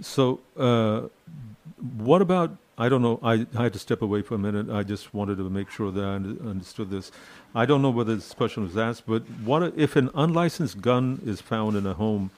So, 0.01 0.39
uh, 0.57 1.09
what 1.97 2.21
about? 2.21 2.57
I 2.79 2.87
don't 2.87 3.01
know. 3.01 3.19
I, 3.21 3.45
I, 3.57 3.63
had 3.63 3.73
to 3.73 3.79
step 3.79 4.01
away 4.01 4.21
for 4.21 4.35
a 4.35 4.37
minute. 4.37 4.69
I 4.69 4.83
just 4.83 5.13
wanted 5.13 5.37
to 5.37 5.49
make 5.49 5.69
sure 5.69 5.91
that 5.91 6.01
I 6.01 6.13
understood 6.49 6.89
this. 6.89 7.11
I 7.53 7.65
don't 7.65 7.81
know 7.81 7.89
whether 7.89 8.15
this 8.15 8.33
question 8.33 8.63
was 8.63 8.77
asked, 8.77 9.03
but 9.05 9.23
what 9.43 9.73
if 9.75 9.97
an 9.97 10.09
unlicensed 10.15 10.79
gun 10.79 11.21
is 11.25 11.41
found 11.41 11.75
in 11.75 11.85
a 11.85 11.93
home 11.93 12.31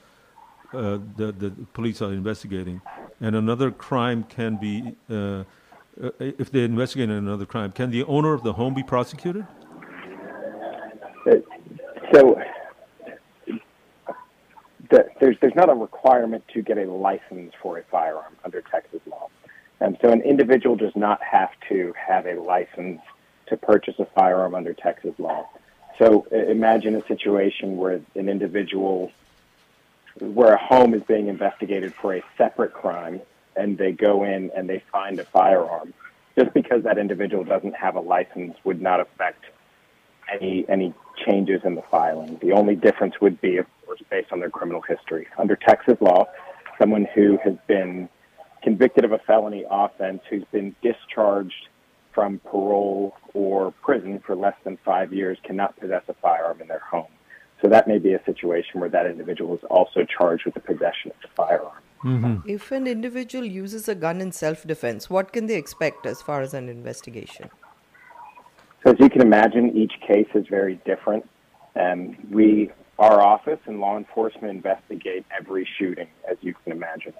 uh, 0.72 0.98
that 1.16 1.38
the 1.38 1.52
police 1.74 2.02
are 2.02 2.12
investigating, 2.12 2.80
and 3.20 3.36
another 3.36 3.70
crime 3.70 4.24
can 4.24 4.56
be, 4.56 4.96
uh, 5.08 5.44
uh 6.02 6.10
if 6.18 6.50
they 6.50 6.64
investigate 6.64 7.08
another 7.08 7.46
crime, 7.46 7.70
can 7.70 7.92
the 7.92 8.02
owner 8.04 8.32
of 8.32 8.42
the 8.42 8.54
home 8.54 8.74
be 8.74 8.82
prosecuted? 8.82 9.46
So 12.12 12.36
the, 14.90 15.06
there's 15.20 15.36
there's 15.40 15.54
not 15.54 15.70
a 15.70 15.74
requirement 15.74 16.44
to 16.54 16.62
get 16.62 16.78
a 16.78 16.90
license 16.90 17.52
for 17.62 17.78
a 17.78 17.84
firearm 17.84 18.36
under 18.44 18.60
Texas 18.60 19.00
law, 19.06 19.28
and 19.82 19.98
so 20.00 20.10
an 20.10 20.22
individual 20.22 20.76
does 20.76 20.94
not 20.94 21.20
have 21.22 21.50
to 21.68 21.92
have 21.98 22.26
a 22.26 22.34
license 22.34 23.00
to 23.48 23.56
purchase 23.56 23.94
a 23.98 24.06
firearm 24.06 24.54
under 24.54 24.72
Texas 24.72 25.14
law. 25.18 25.48
So 25.98 26.22
imagine 26.30 26.94
a 26.94 27.06
situation 27.06 27.76
where 27.76 28.00
an 28.14 28.28
individual, 28.28 29.10
where 30.20 30.54
a 30.54 30.58
home 30.58 30.94
is 30.94 31.02
being 31.02 31.26
investigated 31.26 31.94
for 31.94 32.14
a 32.14 32.22
separate 32.38 32.72
crime, 32.72 33.20
and 33.56 33.76
they 33.76 33.92
go 33.92 34.24
in 34.24 34.50
and 34.56 34.68
they 34.68 34.82
find 34.90 35.18
a 35.20 35.24
firearm. 35.24 35.92
Just 36.38 36.54
because 36.54 36.84
that 36.84 36.96
individual 36.96 37.44
doesn't 37.44 37.74
have 37.74 37.96
a 37.96 38.00
license 38.00 38.56
would 38.64 38.80
not 38.80 39.00
affect 39.00 39.44
any 40.32 40.64
any 40.68 40.94
changes 41.26 41.60
in 41.64 41.74
the 41.74 41.82
filing. 41.82 42.38
The 42.40 42.52
only 42.52 42.74
difference 42.74 43.20
would 43.20 43.38
be, 43.40 43.58
of 43.58 43.66
course, 43.84 44.00
based 44.08 44.32
on 44.32 44.40
their 44.40 44.48
criminal 44.48 44.80
history. 44.80 45.26
Under 45.36 45.56
Texas 45.56 45.98
law, 46.00 46.26
someone 46.78 47.06
who 47.14 47.38
has 47.44 47.54
been 47.66 48.08
convicted 48.62 49.04
of 49.04 49.12
a 49.12 49.18
felony 49.18 49.64
offense, 49.70 50.20
who's 50.30 50.44
been 50.52 50.74
discharged 50.82 51.68
from 52.12 52.38
parole 52.40 53.14
or 53.34 53.72
prison 53.82 54.22
for 54.26 54.36
less 54.36 54.56
than 54.64 54.78
five 54.84 55.12
years, 55.12 55.38
cannot 55.44 55.78
possess 55.78 56.02
a 56.08 56.14
firearm 56.14 56.60
in 56.60 56.68
their 56.68 56.80
home. 56.80 57.06
So 57.62 57.68
that 57.68 57.86
may 57.86 57.98
be 57.98 58.12
a 58.12 58.22
situation 58.24 58.80
where 58.80 58.90
that 58.90 59.06
individual 59.06 59.54
is 59.54 59.62
also 59.70 60.04
charged 60.04 60.44
with 60.44 60.54
the 60.54 60.60
possession 60.60 61.12
of 61.12 61.16
the 61.22 61.28
firearm. 61.36 61.82
Mm-hmm. 62.04 62.48
If 62.48 62.72
an 62.72 62.88
individual 62.88 63.44
uses 63.44 63.88
a 63.88 63.94
gun 63.94 64.20
in 64.20 64.32
self 64.32 64.66
defense, 64.66 65.08
what 65.08 65.32
can 65.32 65.46
they 65.46 65.56
expect 65.56 66.04
as 66.04 66.20
far 66.20 66.42
as 66.42 66.52
an 66.52 66.68
investigation? 66.68 67.48
So 68.84 68.90
as 68.90 68.96
you 68.98 69.08
can 69.08 69.22
imagine, 69.22 69.76
each 69.76 69.92
case 70.06 70.26
is 70.34 70.46
very 70.48 70.80
different. 70.84 71.28
Um, 71.76 72.16
we, 72.30 72.72
our 72.98 73.22
office 73.22 73.60
and 73.66 73.78
law 73.78 73.96
enforcement 73.96 74.50
investigate 74.52 75.24
every 75.36 75.68
shooting, 75.78 76.08
as 76.28 76.36
you 76.40 76.54
can 76.64 76.72
imagine. 76.72 77.14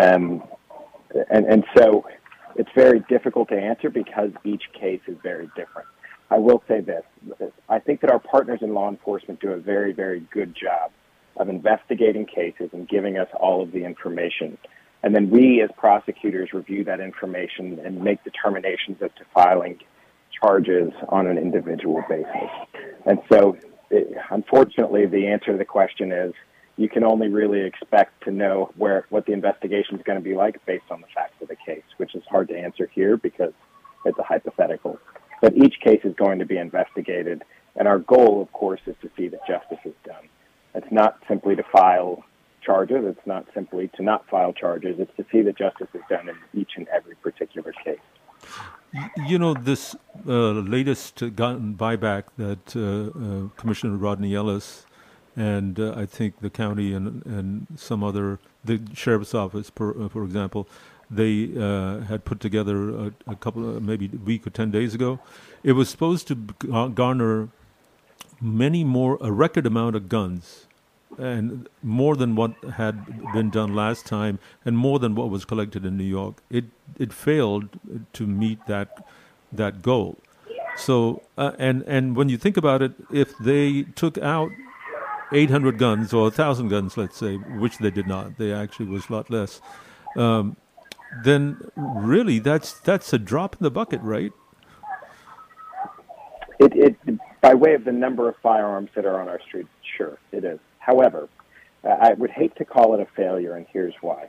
Um, 0.00 0.42
and, 1.30 1.46
and 1.46 1.64
so 1.76 2.04
it's 2.56 2.70
very 2.74 3.00
difficult 3.08 3.48
to 3.48 3.56
answer 3.56 3.90
because 3.90 4.30
each 4.44 4.64
case 4.78 5.00
is 5.06 5.16
very 5.22 5.46
different. 5.56 5.88
I 6.30 6.38
will 6.38 6.62
say 6.68 6.80
this. 6.80 7.04
I 7.68 7.78
think 7.78 8.00
that 8.02 8.10
our 8.10 8.18
partners 8.18 8.60
in 8.62 8.74
law 8.74 8.88
enforcement 8.88 9.40
do 9.40 9.52
a 9.52 9.56
very, 9.56 9.92
very 9.92 10.20
good 10.32 10.54
job 10.54 10.90
of 11.36 11.48
investigating 11.48 12.26
cases 12.26 12.70
and 12.72 12.88
giving 12.88 13.16
us 13.16 13.28
all 13.38 13.62
of 13.62 13.72
the 13.72 13.84
information. 13.84 14.58
And 15.02 15.14
then 15.14 15.30
we 15.30 15.62
as 15.62 15.70
prosecutors 15.76 16.52
review 16.52 16.84
that 16.84 17.00
information 17.00 17.78
and 17.84 18.02
make 18.02 18.22
determinations 18.24 18.98
as 19.00 19.10
to 19.18 19.24
filing 19.32 19.78
charges 20.42 20.92
on 21.08 21.26
an 21.26 21.38
individual 21.38 22.02
basis. 22.08 22.50
And 23.06 23.18
so, 23.32 23.56
it, 23.90 24.16
unfortunately, 24.30 25.06
the 25.06 25.28
answer 25.28 25.52
to 25.52 25.58
the 25.58 25.64
question 25.64 26.12
is 26.12 26.34
you 26.78 26.88
can 26.88 27.02
only 27.04 27.28
really 27.28 27.60
expect 27.60 28.22
to 28.22 28.30
know 28.30 28.70
where 28.76 29.04
what 29.10 29.26
the 29.26 29.32
investigation 29.32 29.96
is 29.96 30.02
going 30.04 30.16
to 30.18 30.24
be 30.24 30.34
like 30.34 30.64
based 30.64 30.84
on 30.90 31.00
the 31.00 31.08
facts 31.12 31.34
of 31.42 31.48
the 31.48 31.56
case, 31.56 31.82
which 31.96 32.14
is 32.14 32.22
hard 32.30 32.48
to 32.48 32.56
answer 32.56 32.88
here 32.94 33.16
because 33.16 33.52
it's 34.04 34.18
a 34.18 34.22
hypothetical. 34.22 34.98
But 35.42 35.56
each 35.56 35.74
case 35.84 36.00
is 36.04 36.14
going 36.14 36.38
to 36.38 36.46
be 36.46 36.56
investigated, 36.56 37.42
and 37.74 37.88
our 37.88 37.98
goal, 37.98 38.40
of 38.40 38.52
course, 38.52 38.80
is 38.86 38.94
to 39.02 39.10
see 39.16 39.26
that 39.28 39.40
justice 39.46 39.78
is 39.84 39.94
done. 40.04 40.28
It's 40.74 40.90
not 40.92 41.18
simply 41.26 41.56
to 41.56 41.64
file 41.64 42.24
charges. 42.62 43.04
It's 43.04 43.26
not 43.26 43.46
simply 43.54 43.90
to 43.96 44.02
not 44.02 44.28
file 44.28 44.52
charges. 44.52 44.96
It's 45.00 45.16
to 45.16 45.26
see 45.32 45.42
that 45.42 45.58
justice 45.58 45.88
is 45.94 46.02
done 46.08 46.28
in 46.28 46.36
each 46.54 46.72
and 46.76 46.86
every 46.88 47.16
particular 47.16 47.72
case. 47.84 47.98
You 49.26 49.38
know, 49.38 49.52
this 49.52 49.96
uh, 50.26 50.52
latest 50.76 51.22
gun 51.34 51.74
buyback 51.74 52.24
that 52.36 52.76
uh, 52.76 52.80
uh, 52.80 53.48
Commissioner 53.60 53.96
Rodney 53.96 54.34
Ellis 54.34 54.86
and 55.38 55.78
uh, 55.78 55.94
I 55.96 56.04
think 56.04 56.40
the 56.40 56.50
county 56.50 56.92
and, 56.92 57.24
and 57.24 57.68
some 57.76 58.02
other, 58.02 58.40
the 58.64 58.80
sheriff's 58.92 59.34
office, 59.34 59.70
per, 59.70 59.90
uh, 59.90 60.08
for 60.08 60.24
example, 60.24 60.66
they 61.08 61.50
uh, 61.56 62.00
had 62.00 62.24
put 62.24 62.40
together 62.40 62.90
a, 62.90 63.12
a 63.28 63.36
couple, 63.36 63.76
of, 63.76 63.80
maybe 63.80 64.10
a 64.12 64.16
week 64.16 64.48
or 64.48 64.50
10 64.50 64.72
days 64.72 64.94
ago. 64.96 65.20
It 65.62 65.72
was 65.72 65.88
supposed 65.88 66.26
to 66.28 66.34
garner 66.34 67.50
many 68.40 68.82
more, 68.82 69.16
a 69.20 69.30
record 69.30 69.64
amount 69.64 69.94
of 69.94 70.08
guns 70.08 70.66
and 71.16 71.68
more 71.84 72.16
than 72.16 72.34
what 72.34 72.52
had 72.74 73.32
been 73.32 73.50
done 73.50 73.74
last 73.74 74.06
time, 74.06 74.38
and 74.64 74.76
more 74.76 74.98
than 74.98 75.14
what 75.14 75.30
was 75.30 75.44
collected 75.44 75.84
in 75.84 75.96
New 75.96 76.04
York. 76.04 76.36
It 76.50 76.66
it 76.96 77.12
failed 77.12 77.70
to 78.12 78.26
meet 78.26 78.64
that 78.66 79.04
that 79.50 79.82
goal. 79.82 80.18
So 80.76 81.22
uh, 81.36 81.52
and 81.58 81.82
and 81.88 82.14
when 82.14 82.28
you 82.28 82.36
think 82.36 82.56
about 82.56 82.82
it, 82.82 82.92
if 83.10 83.36
they 83.38 83.82
took 83.96 84.16
out 84.18 84.52
800 85.32 85.78
guns 85.78 86.12
or 86.12 86.22
1,000 86.22 86.68
guns, 86.68 86.96
let's 86.96 87.16
say, 87.16 87.36
which 87.36 87.78
they 87.78 87.90
did 87.90 88.06
not, 88.06 88.38
they 88.38 88.52
actually 88.52 88.86
was 88.86 89.08
a 89.08 89.12
lot 89.12 89.30
less. 89.30 89.60
Um, 90.16 90.56
then 91.24 91.58
really, 91.76 92.38
that's 92.38 92.80
that's 92.80 93.12
a 93.12 93.18
drop 93.18 93.54
in 93.54 93.62
the 93.62 93.70
bucket, 93.70 94.00
right? 94.02 94.32
It, 96.58 96.72
it 96.74 97.18
by 97.40 97.54
way 97.54 97.74
of 97.74 97.84
the 97.84 97.92
number 97.92 98.28
of 98.28 98.36
firearms 98.42 98.90
that 98.94 99.06
are 99.06 99.20
on 99.20 99.28
our 99.28 99.40
streets, 99.40 99.68
sure, 99.96 100.18
it 100.32 100.44
is. 100.44 100.58
However, 100.78 101.28
I 101.84 102.14
would 102.14 102.30
hate 102.30 102.56
to 102.56 102.64
call 102.64 102.94
it 102.94 103.00
a 103.00 103.06
failure, 103.16 103.54
and 103.54 103.66
here's 103.72 103.94
why. 104.00 104.28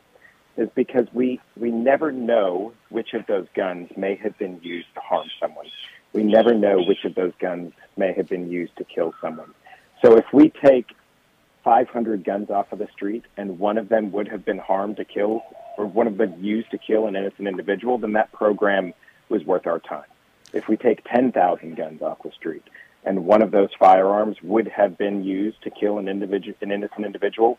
Is 0.58 0.70
because 0.76 1.08
we, 1.14 1.39
we 1.56 1.72
never 1.72 2.12
know 2.12 2.74
which 2.89 3.14
of 3.14 3.26
those 3.28 3.47
guns 3.56 3.89
may 3.95 4.16
have 4.16 4.38
been 4.38 4.60
used 4.62 4.93
to 4.95 5.00
harm 5.00 5.28
someone. 5.39 5.68
We 6.12 6.24
never 6.24 6.54
know 6.54 6.82
which 6.82 7.06
of 7.06 7.16
those 7.16 7.34
guns 7.39 7.72
may 7.97 8.14
have 8.14 8.28
been 8.28 8.50
used 8.50 8.76
to 8.78 8.84
kill 8.84 9.14
someone. 9.22 9.54
So 10.02 10.18
if 10.18 10.26
we 10.34 10.50
take 10.50 10.88
500 11.64 12.24
guns 12.24 12.50
off 12.50 12.72
of 12.72 12.80
the 12.80 12.88
street 12.93 13.26
and 13.38 13.60
one 13.60 13.78
of 13.78 13.89
them 13.89 14.12
would 14.12 14.28
have 14.30 14.45
been 14.45 14.58
harmed 14.58 14.97
to 14.97 15.06
kill, 15.06 15.43
or 15.78 15.86
one 15.86 16.08
of 16.08 16.18
them 16.18 16.43
used 16.43 16.72
to 16.72 16.78
kill 16.78 17.08
an 17.08 17.16
innocent 17.16 17.47
individual, 17.47 17.97
then 17.97 18.14
that 18.14 18.32
program 18.32 18.93
was 19.30 19.43
worth 19.43 19.68
our 19.68 19.80
time. 19.80 20.06
If 20.54 20.68
we 20.68 20.78
take 20.78 21.04
10,000 21.06 21.76
guns 21.76 22.02
off 22.02 22.24
the 22.24 22.32
street 22.32 22.64
and 23.06 23.26
one 23.26 23.41
of 23.41 23.52
those 23.52 23.70
firearms 23.78 24.38
would 24.41 24.68
have 24.68 24.97
been 24.97 25.24
used 25.24 25.62
to 25.64 25.70
kill 25.70 26.00
an 26.00 26.08
individual, 26.08 26.56
an 26.62 26.72
innocent 26.72 27.06
individual, 27.06 27.58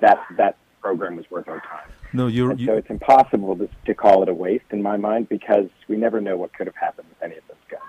that 0.00 0.18
that 0.36 0.56
program 0.82 1.16
was 1.16 1.30
worth 1.30 1.48
our 1.48 1.60
time. 1.60 1.90
No, 2.12 2.26
you're. 2.26 2.50
And 2.50 2.60
so 2.60 2.74
it's 2.74 2.90
impossible 2.90 3.56
to, 3.56 3.68
to 3.86 3.94
call 3.94 4.22
it 4.22 4.28
a 4.28 4.34
waste 4.34 4.66
in 4.70 4.82
my 4.82 4.96
mind 4.96 5.28
because 5.28 5.66
we 5.88 5.96
never 5.96 6.20
know 6.20 6.36
what 6.36 6.52
could 6.52 6.66
have 6.66 6.76
happened 6.76 7.08
with 7.08 7.22
any 7.22 7.36
of 7.36 7.42
those 7.48 7.56
guns. 7.70 7.82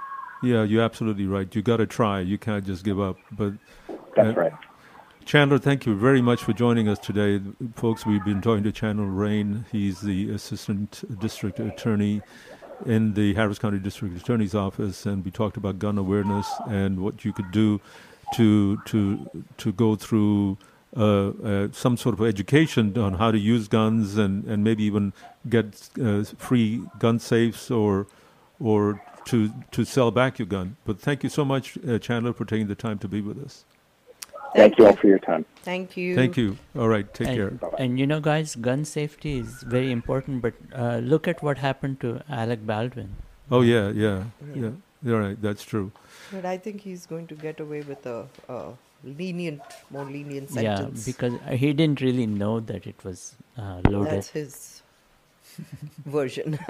Yeah, 0.46 0.64
you're 0.64 0.84
absolutely 0.84 1.26
right. 1.26 1.54
You 1.56 1.64
got 1.64 1.78
to 1.78 1.88
try. 1.88 2.20
You 2.20 2.38
can't 2.38 2.64
just 2.64 2.84
give 2.84 3.00
up. 3.00 3.18
But 3.32 3.54
that's 4.16 4.38
uh, 4.38 4.39
right. 4.39 4.54
Chandler, 5.26 5.58
thank 5.58 5.88
you 5.88 5.96
very 5.96 6.22
much 6.22 6.43
for 6.43 6.54
joining 6.54 6.88
us 6.88 7.00
today. 7.00 7.41
Folks, 7.76 8.06
we've 8.06 8.24
been 8.24 8.41
talking 8.41 8.64
to 8.64 8.72
Chandler 8.72 9.08
Raine. 9.08 9.66
He's 9.72 10.02
the 10.02 10.30
Assistant 10.30 11.04
District 11.20 11.60
Attorney 11.60 12.22
in 12.86 13.16
the 13.16 13.34
Harris 13.34 13.58
County 13.58 13.80
District 13.80 14.16
Attorney's 14.16 14.54
Office, 14.54 15.08
and 15.08 15.26
we 15.26 15.32
talked 15.32 15.58
about 15.58 15.80
gun 15.80 15.98
awareness 15.98 16.48
and 16.68 17.00
what 17.00 17.26
you 17.26 17.34
could 17.34 17.50
do 17.52 17.82
to 18.36 18.78
to 18.86 19.46
to 19.58 19.74
go 19.74 19.96
through 19.96 20.60
uh, 20.96 21.30
uh, 21.30 21.68
some 21.72 21.98
sort 21.98 22.14
of 22.14 22.22
education 22.22 22.96
on 22.96 23.16
how 23.16 23.32
to 23.32 23.39
use 23.39 23.68
guns 23.68 24.18
and, 24.18 24.46
and 24.46 24.64
maybe 24.64 24.84
even 24.84 25.12
get 25.50 25.89
uh, 26.00 26.24
free 26.38 26.84
gun 27.00 27.18
safes 27.18 27.72
or 27.72 28.06
or 28.60 29.02
to 29.26 29.52
to 29.72 29.86
sell 29.86 30.12
back 30.12 30.40
your 30.40 30.46
gun. 30.48 30.78
But 30.86 31.00
thank 31.00 31.24
you 31.24 31.30
so 31.30 31.46
much, 31.46 31.78
uh, 31.88 32.00
Chandler, 32.00 32.34
for 32.34 32.46
taking 32.46 32.68
the 32.68 32.76
time 32.76 33.00
to 33.00 33.08
be 33.08 33.22
with 33.22 33.44
us. 33.44 33.66
Thank, 34.56 34.78
you 34.78 34.86
all 34.86 34.96
for 34.96 35.08
your 35.08 35.20
time. 35.20 35.44
Thank 35.64 35.98
you. 35.98 36.16
Thank 36.16 36.38
you. 36.38 36.58
All 36.78 36.88
right, 36.88 37.14
take 37.14 37.28
and, 37.28 37.60
care. 37.60 37.70
And 37.78 38.00
you 38.00 38.08
know, 38.08 38.22
guys, 38.22 38.56
gun 38.56 38.86
safety 38.86 39.38
is 39.40 39.64
very 39.64 39.92
important. 39.92 40.42
But 40.42 40.54
uh, 40.74 40.98
look 40.98 41.28
at 41.28 41.44
what 41.44 41.58
happened 41.58 42.00
to 42.02 42.22
Alec 42.30 42.66
Baldwin. 42.66 43.16
Oh 43.52 43.62
yeah, 43.62 43.90
yeah, 43.90 44.24
yeah. 44.54 44.70
You're 45.04 45.20
right. 45.20 45.42
That's 45.42 45.64
true. 45.64 45.92
But 46.32 46.46
I 46.46 46.58
think 46.58 46.82
he's 46.82 47.06
going 47.06 47.28
to 47.28 47.36
get 47.36 47.60
away 47.60 47.82
with 47.82 48.06
a, 48.06 48.28
a 48.48 48.72
lenient, 49.04 49.62
more 49.92 50.06
lenient 50.06 50.50
sentence. 50.50 51.08
Yeah, 51.08 51.14
because 51.14 51.60
he 51.60 51.74
didn't 51.74 52.02
really 52.02 52.26
know 52.26 52.60
that 52.62 52.88
it 52.88 53.04
was 53.04 53.36
uh, 53.58 53.82
loaded. 53.88 54.14
That's 54.14 54.30
his 54.30 54.75
version. 56.06 56.60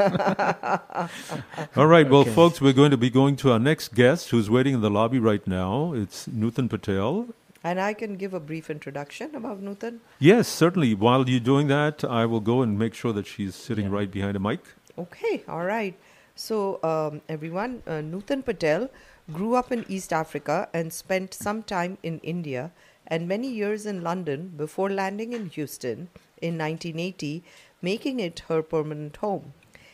All 1.75 1.87
right, 1.87 2.09
well, 2.09 2.21
Okay. 2.21 2.31
folks, 2.33 2.61
we're 2.61 2.73
going 2.73 2.91
to 2.91 2.97
be 2.97 3.09
going 3.09 3.35
to 3.37 3.51
our 3.51 3.59
next 3.59 3.93
guest 3.95 4.29
who's 4.29 4.49
waiting 4.49 4.73
in 4.75 4.81
the 4.81 4.89
lobby 4.89 5.19
right 5.19 5.45
now. 5.47 5.93
It's 5.93 6.27
Nutan 6.27 6.69
Patel. 6.69 7.27
and 7.63 7.79
I 7.81 7.93
can 7.93 8.15
give 8.15 8.33
a 8.33 8.39
brief 8.39 8.69
introduction 8.69 9.33
about 9.35 9.61
Nutan. 9.63 9.97
Yes, 10.19 10.47
certainly. 10.47 10.93
While 10.93 11.27
you're 11.27 11.39
doing 11.39 11.67
that, 11.67 12.03
I 12.03 12.25
will 12.27 12.39
go 12.39 12.61
and 12.61 12.77
make 12.77 12.93
sure 12.93 13.11
that 13.13 13.25
she's 13.25 13.55
sitting 13.55 13.89
right 13.89 14.09
behind 14.11 14.35
a 14.37 14.39
mic. 14.39 14.59
Okay, 14.97 15.43
all 15.47 15.65
right. 15.65 15.95
So, 16.35 16.79
um, 16.83 17.21
everyone, 17.27 17.81
uh, 17.87 18.01
Nutan 18.11 18.45
Patel 18.45 18.89
grew 19.31 19.55
up 19.55 19.71
in 19.71 19.83
East 19.89 20.13
Africa 20.13 20.69
and 20.73 20.93
spent 20.93 21.33
some 21.33 21.63
time 21.63 21.97
in 22.03 22.19
India 22.19 22.71
and 23.07 23.27
many 23.27 23.47
years 23.49 23.85
in 23.87 24.01
London 24.03 24.53
before 24.55 24.89
landing 24.91 25.33
in 25.33 25.49
Houston 25.49 26.09
in 26.41 26.57
1980, 26.59 27.43
making 27.85 28.19
it 28.19 28.43
her 28.47 28.61
permanent 28.63 29.17
home. 29.17 29.53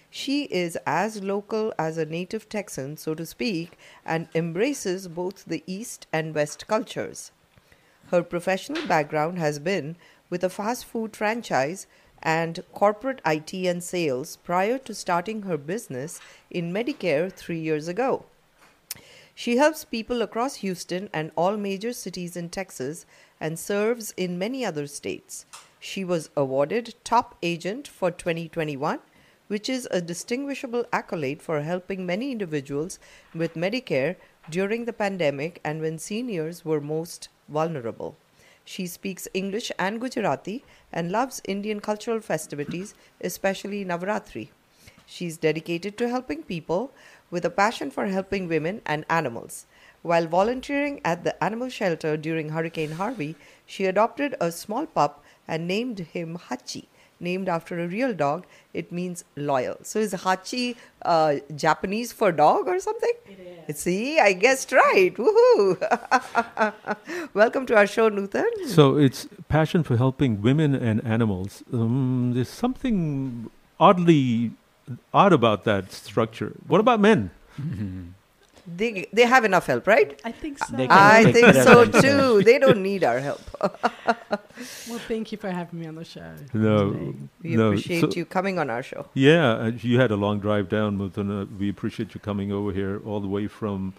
She 0.09 0.43
is 0.45 0.77
as 0.85 1.23
local 1.23 1.73
as 1.77 1.97
a 1.97 2.05
native 2.05 2.47
Texan, 2.47 2.97
so 2.97 3.15
to 3.15 3.25
speak, 3.25 3.77
and 4.05 4.27
embraces 4.33 5.07
both 5.07 5.45
the 5.45 5.63
East 5.67 6.07
and 6.11 6.35
West 6.35 6.67
cultures. 6.67 7.31
Her 8.11 8.23
professional 8.23 8.85
background 8.87 9.39
has 9.39 9.59
been 9.59 9.95
with 10.29 10.43
a 10.43 10.49
fast 10.49 10.85
food 10.85 11.15
franchise 11.15 11.87
and 12.23 12.63
corporate 12.73 13.21
IT 13.25 13.53
and 13.53 13.83
sales 13.83 14.37
prior 14.37 14.77
to 14.79 14.93
starting 14.93 15.41
her 15.43 15.57
business 15.57 16.19
in 16.49 16.73
Medicare 16.73 17.31
three 17.31 17.59
years 17.59 17.87
ago. 17.87 18.25
She 19.33 19.57
helps 19.57 19.85
people 19.85 20.21
across 20.21 20.55
Houston 20.55 21.09
and 21.13 21.31
all 21.35 21.57
major 21.57 21.93
cities 21.93 22.35
in 22.35 22.49
Texas 22.49 23.05
and 23.39 23.57
serves 23.57 24.13
in 24.17 24.37
many 24.37 24.65
other 24.65 24.87
states. 24.87 25.45
She 25.83 26.03
was 26.03 26.29
awarded 26.37 26.93
Top 27.03 27.35
Agent 27.41 27.87
for 27.87 28.11
2021, 28.11 28.99
which 29.47 29.67
is 29.67 29.87
a 29.89 29.99
distinguishable 29.99 30.85
accolade 30.93 31.41
for 31.41 31.61
helping 31.61 32.05
many 32.05 32.31
individuals 32.31 32.99
with 33.33 33.55
Medicare 33.55 34.15
during 34.47 34.85
the 34.85 34.93
pandemic 34.93 35.59
and 35.63 35.81
when 35.81 35.97
seniors 35.97 36.63
were 36.63 36.79
most 36.79 37.29
vulnerable. 37.49 38.15
She 38.63 38.85
speaks 38.85 39.27
English 39.33 39.71
and 39.79 39.99
Gujarati 39.99 40.63
and 40.93 41.11
loves 41.11 41.41
Indian 41.45 41.79
cultural 41.79 42.21
festivities, 42.21 42.93
especially 43.19 43.83
Navratri. 43.83 44.49
She's 45.07 45.35
dedicated 45.35 45.97
to 45.97 46.09
helping 46.09 46.43
people 46.43 46.91
with 47.31 47.43
a 47.43 47.49
passion 47.49 47.89
for 47.89 48.05
helping 48.05 48.47
women 48.47 48.81
and 48.85 49.03
animals. 49.09 49.65
While 50.03 50.27
volunteering 50.27 51.01
at 51.03 51.23
the 51.23 51.43
animal 51.43 51.69
shelter 51.69 52.17
during 52.17 52.49
Hurricane 52.49 52.91
Harvey, 52.91 53.35
she 53.65 53.85
adopted 53.85 54.35
a 54.39 54.51
small 54.51 54.85
pup 54.85 55.23
and 55.51 55.67
named 55.67 55.99
him 56.15 56.39
Hachi. 56.49 56.85
Named 57.19 57.47
after 57.47 57.79
a 57.79 57.87
real 57.87 58.13
dog, 58.15 58.47
it 58.73 58.91
means 58.91 59.23
loyal. 59.35 59.77
So 59.83 59.99
is 59.99 60.11
Hachi 60.11 60.75
uh, 61.03 61.35
Japanese 61.55 62.11
for 62.11 62.31
dog 62.31 62.67
or 62.67 62.79
something? 62.79 63.13
It 63.27 63.65
is. 63.67 63.79
See, 63.79 64.19
I 64.19 64.33
guessed 64.33 64.71
right. 64.71 65.13
Woohoo! 65.13 65.77
Welcome 67.35 67.67
to 67.67 67.75
our 67.77 67.85
show, 67.85 68.09
Nutan. 68.09 68.49
So 68.65 68.97
it's 68.97 69.27
passion 69.49 69.83
for 69.83 69.97
helping 69.97 70.41
women 70.41 70.73
and 70.73 71.05
animals. 71.05 71.63
Um, 71.71 72.31
there's 72.33 72.49
something 72.49 73.51
oddly 73.79 74.53
odd 75.13 75.31
about 75.31 75.63
that 75.65 75.91
structure. 75.91 76.53
What 76.65 76.79
about 76.79 76.99
men? 76.99 77.29
They 78.67 79.07
they 79.13 79.25
have 79.25 79.43
enough 79.45 79.65
help, 79.65 79.87
right? 79.87 80.19
I 80.23 80.31
think 80.31 80.57
so. 80.59 80.75
I 80.89 81.31
think 81.31 81.53
so 81.55 81.85
too. 81.85 82.43
They 82.43 82.59
don't 82.59 82.81
need 82.83 83.03
our 83.03 83.19
help. 83.19 83.41
Well, 84.87 84.99
thank 85.07 85.31
you 85.31 85.37
for 85.39 85.49
having 85.49 85.79
me 85.79 85.87
on 85.87 85.95
the 85.95 86.03
show. 86.05 86.33
No, 86.53 86.93
today. 86.93 87.13
We 87.41 87.55
no. 87.55 87.67
appreciate 87.69 88.01
So- 88.01 88.09
you 88.15 88.25
coming 88.25 88.59
on 88.59 88.69
our 88.69 88.83
show. 88.83 89.07
Yeah, 89.15 89.53
uh, 89.53 89.71
you 89.79 89.99
had 89.99 90.11
a 90.11 90.15
long 90.15 90.39
drive 90.39 90.69
down, 90.69 90.99
Nutan. 90.99 91.57
We 91.57 91.69
appreciate 91.69 92.13
you 92.13 92.19
coming 92.19 92.51
over 92.51 92.71
here 92.71 93.01
all 93.05 93.19
the 93.19 93.27
way 93.27 93.47
from 93.47 93.93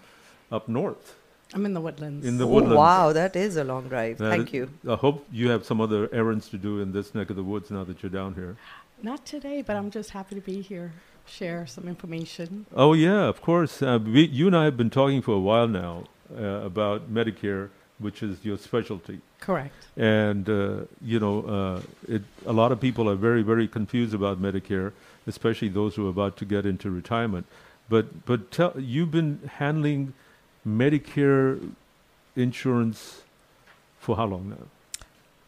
up 0.52 0.68
north. 0.68 1.16
I'm 1.54 1.66
in 1.66 1.74
the 1.74 1.80
woodlands. 1.80 2.24
In 2.26 2.38
the 2.38 2.44
Oh, 2.46 2.48
woodlands. 2.54 2.76
wow, 2.76 3.12
that 3.12 3.34
is 3.34 3.56
a 3.56 3.64
long 3.64 3.88
drive. 3.88 4.18
That 4.18 4.30
Thank 4.30 4.48
is- 4.48 4.54
you. 4.54 4.70
I 4.88 4.94
hope 4.94 5.26
you 5.32 5.50
have 5.50 5.64
some 5.66 5.80
other 5.80 6.08
errands 6.12 6.48
to 6.50 6.56
do 6.58 6.80
in 6.80 6.92
this 6.92 7.12
neck 7.14 7.28
of 7.30 7.36
the 7.36 7.42
woods 7.42 7.70
now 7.70 7.82
that 7.84 8.02
you're 8.02 8.10
down 8.20 8.34
here. 8.34 8.56
Not 9.02 9.26
today, 9.26 9.62
but 9.62 9.74
I'm 9.76 9.90
just 9.90 10.10
happy 10.10 10.36
to 10.36 10.40
be 10.40 10.60
here, 10.62 10.92
share 11.32 11.66
some 11.66 11.88
information. 11.88 12.66
Oh 12.74 12.92
yeah, 12.92 13.24
of 13.24 13.40
course. 13.40 13.82
Uh, 13.82 13.98
we, 14.04 14.26
you 14.26 14.46
and 14.46 14.56
I 14.56 14.64
have 14.64 14.76
been 14.76 14.90
talking 14.90 15.22
for 15.22 15.32
a 15.32 15.40
while 15.40 15.68
now 15.68 16.04
uh, 16.36 16.42
about 16.42 17.12
Medicare, 17.12 17.70
which 17.98 18.22
is 18.22 18.44
your 18.44 18.58
specialty. 18.58 19.20
Correct. 19.40 19.74
And 19.96 20.48
uh, 20.48 20.82
you 21.00 21.18
know, 21.18 21.42
uh, 21.42 21.80
it, 22.08 22.22
a 22.46 22.52
lot 22.52 22.72
of 22.72 22.80
people 22.80 23.08
are 23.08 23.14
very, 23.14 23.42
very 23.42 23.66
confused 23.66 24.14
about 24.14 24.40
Medicare, 24.40 24.92
especially 25.26 25.68
those 25.68 25.94
who 25.94 26.06
are 26.06 26.10
about 26.10 26.36
to 26.38 26.44
get 26.44 26.66
into 26.66 26.90
retirement. 26.90 27.46
But 27.88 28.26
but 28.26 28.50
tell, 28.50 28.74
you've 28.78 29.10
been 29.10 29.40
handling 29.54 30.14
Medicare 30.66 31.72
insurance 32.36 33.22
for 33.98 34.16
how 34.16 34.26
long 34.26 34.50
now? 34.50 34.66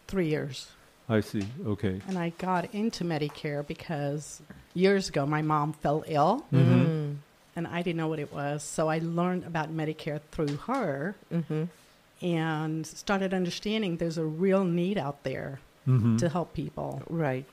Three 0.07 0.29
years. 0.29 0.74
I 1.09 1.21
see. 1.21 1.47
Okay. 1.67 2.01
And 2.09 2.17
I 2.19 2.31
got 2.39 2.75
into 2.75 3.05
Medicare 3.05 3.67
because 3.67 4.41
years 4.73 5.09
ago 5.09 5.27
my 5.27 5.43
mom 5.43 5.73
fell 5.75 6.03
ill. 6.07 6.45
Mhm. 6.53 7.17
And 7.57 7.67
I 7.69 7.83
didn't 7.83 7.99
know 7.99 8.09
what 8.09 8.19
it 8.19 8.33
was. 8.33 8.63
So 8.63 8.89
I 8.89 8.99
learned 8.99 9.45
about 9.45 9.71
Medicare 9.71 10.21
through 10.33 10.57
her 10.67 11.15
Mhm. 11.33 11.69
and 12.23 12.87
started 12.87 13.33
understanding 13.35 13.99
there's 13.99 14.19
a 14.19 14.25
real 14.25 14.65
need 14.65 14.99
out 14.99 15.23
there 15.25 15.61
Mhm. 15.87 16.19
to 16.19 16.29
help 16.31 16.55
people. 16.55 17.03
Right. 17.09 17.45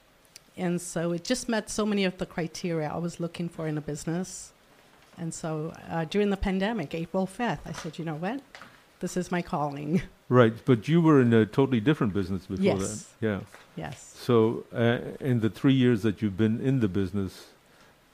And 0.58 0.82
so 0.82 1.12
it 1.12 1.24
just 1.24 1.48
met 1.50 1.70
so 1.70 1.86
many 1.86 2.04
of 2.06 2.18
the 2.18 2.26
criteria 2.26 2.90
I 2.90 2.98
was 2.98 3.20
looking 3.20 3.50
for 3.50 3.68
in 3.68 3.78
a 3.78 3.82
business. 3.82 4.54
And 5.18 5.34
so 5.34 5.74
uh, 5.90 6.06
during 6.06 6.30
the 6.30 6.38
pandemic, 6.38 6.96
April 6.96 7.26
5th, 7.28 7.60
I 7.66 7.74
said, 7.74 8.00
you 8.00 8.06
know 8.06 8.16
what? 8.16 8.42
This 9.02 9.18
is 9.18 9.32
my 9.32 9.42
calling. 9.42 10.02
Right, 10.30 10.54
but 10.64 10.88
you 10.88 11.02
were 11.02 11.20
in 11.20 11.34
a 11.34 11.46
totally 11.46 11.82
different 11.82 12.14
business 12.14 12.46
before 12.46 12.64
Yes. 12.64 12.80
that. 13.20 13.28
Yeah. 13.28 13.40
Yes. 13.76 14.14
So, 14.16 14.64
uh, 14.74 15.00
in 15.20 15.42
the 15.42 15.50
three 15.50 15.74
years 15.74 16.04
that 16.04 16.22
you've 16.22 16.38
been 16.38 16.62
in 16.62 16.80
the 16.80 16.88
business, 16.88 17.48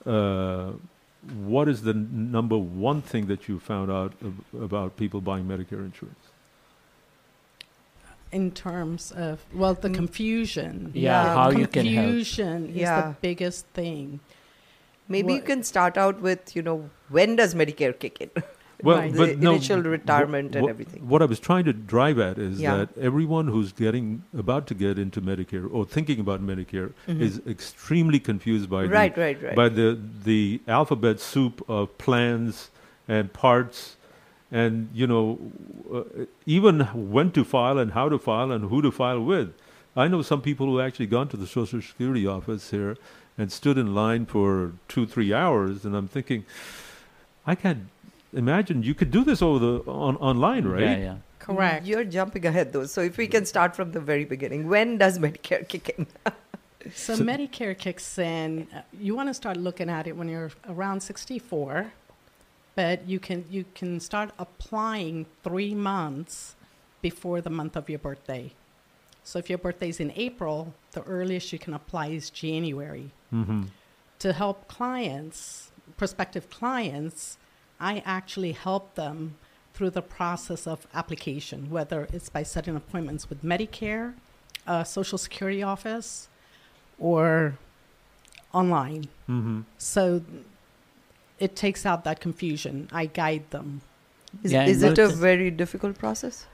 uh, 0.06 0.72
what 1.44 1.68
is 1.68 1.82
the 1.82 1.90
n- 1.92 2.30
number 2.32 2.56
one 2.56 3.02
thing 3.02 3.26
that 3.26 3.48
you 3.48 3.58
found 3.60 3.90
out 3.90 4.14
ab- 4.24 4.62
about 4.62 4.96
people 4.96 5.20
buying 5.20 5.44
Medicare 5.46 5.84
insurance? 5.84 6.24
In 8.32 8.50
terms 8.50 9.12
of, 9.12 9.44
well, 9.54 9.74
the 9.74 9.90
confusion. 9.90 10.90
Yeah, 10.94 11.34
how 11.34 11.50
you 11.50 11.66
can 11.66 11.86
help. 11.86 12.04
Confusion 12.06 12.70
is 12.70 12.76
Yeah. 12.76 13.00
the 13.00 13.16
biggest 13.20 13.66
thing. 13.74 14.20
Maybe 15.08 15.32
you 15.34 15.40
can 15.42 15.62
start 15.62 15.96
out 15.96 16.20
with, 16.20 16.54
you 16.56 16.62
know, 16.62 16.90
when 17.08 17.36
does 17.36 17.54
Medicare 17.54 17.98
kick 17.98 18.20
in? 18.20 18.30
Well, 18.82 18.98
Right. 18.98 19.12
the 19.12 19.18
but 19.18 19.38
no, 19.38 19.52
initial 19.54 19.82
retirement 19.82 20.54
and 20.54 20.68
everything. 20.68 21.08
What 21.08 21.20
I 21.20 21.24
was 21.24 21.40
trying 21.40 21.64
to 21.64 21.72
drive 21.72 22.18
at 22.20 22.38
is 22.38 22.60
Yeah. 22.60 22.76
that 22.76 22.96
everyone 22.98 23.48
who's 23.48 23.72
getting 23.72 24.22
about 24.36 24.68
to 24.68 24.74
get 24.74 24.98
into 25.00 25.20
Medicare 25.20 25.68
or 25.70 25.84
thinking 25.84 26.20
about 26.20 26.40
Medicare 26.46 26.92
is 27.08 27.40
extremely 27.46 28.20
confused 28.20 28.70
by 28.70 28.84
Mm-hmm. 28.84 28.92
Right, 28.92 29.14
the, 29.14 29.20
right, 29.20 29.42
right. 29.42 29.56
by 29.56 29.68
the 29.68 29.98
the 30.24 30.60
alphabet 30.68 31.18
soup 31.18 31.64
of 31.68 31.96
plans 31.98 32.70
and 33.08 33.32
parts, 33.32 33.96
and 34.52 34.88
you 34.94 35.06
know, 35.08 35.38
uh, 35.92 36.02
even 36.46 36.80
when 36.94 37.32
to 37.32 37.44
file 37.44 37.78
and 37.78 37.92
how 37.92 38.08
to 38.08 38.18
file 38.18 38.52
and 38.52 38.70
who 38.70 38.80
to 38.82 38.92
file 38.92 39.22
with. 39.24 39.52
I 39.96 40.06
know 40.06 40.22
some 40.22 40.40
people 40.40 40.66
who 40.66 40.80
actually 40.80 41.06
gone 41.06 41.26
to 41.28 41.36
the 41.36 41.46
Social 41.48 41.82
Security 41.82 42.24
office 42.28 42.70
here 42.70 42.96
and 43.36 43.50
stood 43.50 43.76
in 43.76 43.92
line 43.94 44.26
for 44.26 44.72
two, 44.86 45.04
three 45.06 45.34
hours, 45.34 45.84
and 45.84 45.96
I'm 45.96 46.06
thinking, 46.06 46.44
I 47.44 47.54
can't 47.56 47.88
imagine 48.32 48.82
you 48.82 48.94
could 48.94 49.10
do 49.10 49.24
this 49.24 49.42
over 49.42 49.58
the 49.58 49.90
on, 49.90 50.16
online, 50.16 50.66
right? 50.66 50.82
Yeah, 50.82 50.96
yeah. 50.96 51.16
Correct. 51.38 51.86
You're 51.86 52.04
jumping 52.04 52.44
ahead 52.46 52.72
though. 52.72 52.84
So 52.86 53.00
if 53.00 53.16
we 53.16 53.26
can 53.26 53.46
start 53.46 53.74
from 53.74 53.92
the 53.92 54.00
very 54.00 54.24
beginning, 54.24 54.68
when 54.68 54.98
does 54.98 55.18
Medicare 55.18 55.66
kick 55.66 55.88
in? 55.98 56.06
So, 56.94 57.16
Medicare 57.16 57.76
kicks 57.76 58.18
in. 58.18 58.68
uh, 58.74 58.82
You 58.98 59.14
want 59.14 59.28
to 59.28 59.34
start 59.34 59.56
looking 59.56 59.90
at 59.90 60.06
it 60.06 60.16
when 60.16 60.28
you're 60.28 60.52
around 60.68 61.00
64, 61.02 61.92
but 62.76 63.06
you 63.06 63.18
can 63.18 63.44
you 63.50 63.64
can 63.74 64.00
start 64.00 64.30
applying 64.38 65.26
three 65.42 65.74
months 65.74 66.54
before 67.02 67.40
the 67.40 67.50
month 67.50 67.76
of 67.76 67.90
your 67.90 67.98
birthday. 67.98 68.52
So, 69.24 69.38
if 69.38 69.50
your 69.50 69.58
birthday's 69.58 70.00
in 70.00 70.12
April, 70.16 70.72
the 70.92 71.02
earliest 71.02 71.52
you 71.52 71.58
can 71.58 71.74
apply 71.74 72.06
is 72.08 72.30
January. 72.30 73.10
Mm-hmm. 73.34 73.64
To 74.20 74.32
help 74.32 74.68
clients, 74.68 75.70
prospective 75.96 76.48
clients, 76.48 77.36
I 77.80 78.02
actually 78.04 78.52
help 78.52 78.94
them 78.94 79.36
through 79.74 79.90
the 79.90 80.02
process 80.02 80.66
of 80.66 80.86
application, 80.92 81.70
whether 81.70 82.08
it's 82.12 82.28
by 82.28 82.42
setting 82.42 82.74
appointments 82.74 83.28
with 83.28 83.44
Medicare, 83.44 84.14
uh, 84.66 84.82
Social 84.84 85.18
Security 85.18 85.62
office, 85.62 86.28
or 86.98 87.56
online. 88.52 89.04
Mm-hmm. 89.28 89.60
So 89.78 90.22
it 91.38 91.54
takes 91.54 91.86
out 91.86 92.04
that 92.04 92.20
confusion. 92.20 92.88
I 92.92 93.06
guide 93.06 93.50
them. 93.50 93.82
Is, 94.42 94.52
Yeah, 94.52 94.66
is 94.66 94.82
it 94.82 94.98
a 94.98 95.08
very 95.08 95.50
difficult 95.50 95.98
process? 95.98 96.46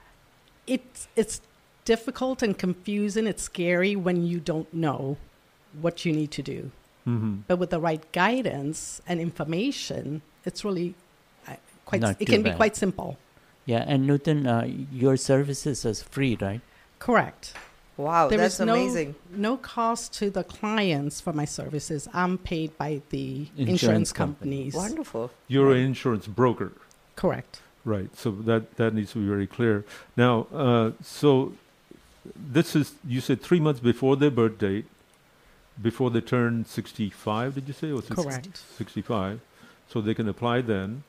It's 0.67 1.07
it's 1.15 1.41
difficult 1.83 2.41
and 2.41 2.57
confusing. 2.57 3.27
It's 3.27 3.43
scary 3.43 3.95
when 3.95 4.25
you 4.25 4.39
don't 4.39 4.71
know 4.73 5.17
what 5.81 6.05
you 6.05 6.13
need 6.13 6.31
to 6.31 6.41
do. 6.41 6.71
Mm-hmm. 7.07 7.41
But 7.47 7.57
with 7.57 7.69
the 7.69 7.79
right 7.79 8.11
guidance 8.11 9.01
and 9.07 9.19
information, 9.19 10.21
it's 10.43 10.65
really 10.65 10.95
quite. 11.85 12.01
Not 12.01 12.21
it 12.21 12.25
too 12.25 12.33
can 12.33 12.43
be 12.43 12.51
quite 12.51 12.75
simple. 12.75 13.17
Yeah, 13.65 13.83
and 13.87 14.07
Nutan, 14.07 14.45
uh, 14.45 14.65
your 14.91 15.17
services 15.17 15.85
is 15.85 16.03
free, 16.03 16.37
right? 16.39 16.61
Correct. 16.99 17.53
Wow, 17.97 18.27
There 18.27 18.37
that's 18.37 18.59
is 18.59 18.65
no, 18.65 18.73
amazing. 18.73 19.15
No 19.31 19.55
cost 19.55 20.13
to 20.15 20.29
the 20.29 20.43
clients 20.43 21.21
for 21.21 21.31
my 21.31 21.45
services. 21.45 22.09
I'm 22.13 22.37
paid 22.37 22.77
by 22.77 23.01
the 23.09 23.47
Insurance 23.55 23.69
insurance, 23.69 24.11
company. 24.11 24.57
companies. 24.57 24.75
Wonderful. 24.75 25.31
You're 25.47 25.71
an 25.71 25.77
insurance 25.77 26.27
broker. 26.27 26.73
Correct. 27.15 27.61
Right. 27.85 28.13
So 28.15 28.31
that 28.31 28.75
that 28.75 28.93
needs 28.93 29.13
to 29.13 29.19
be 29.19 29.27
very 29.27 29.47
clear. 29.47 29.85
Now, 30.17 30.47
uh, 30.53 30.91
so 31.01 31.53
this 32.35 32.75
is 32.75 32.95
you 33.07 33.21
said 33.21 33.41
three 33.41 33.61
months 33.61 33.79
before 33.79 34.17
their 34.17 34.31
birth 34.31 34.57
date, 34.57 34.85
before 35.81 36.09
they 36.09 36.21
turn 36.21 36.65
sixty-five. 36.65 37.55
Did 37.55 37.67
you 37.67 37.73
say? 37.73 37.91
Or 37.91 38.01
Correct. 38.01 38.59
Sixty-five. 38.77 39.39
So 39.87 40.01
they 40.01 40.15
can 40.15 40.27
apply 40.27 40.61
then, 40.61 41.03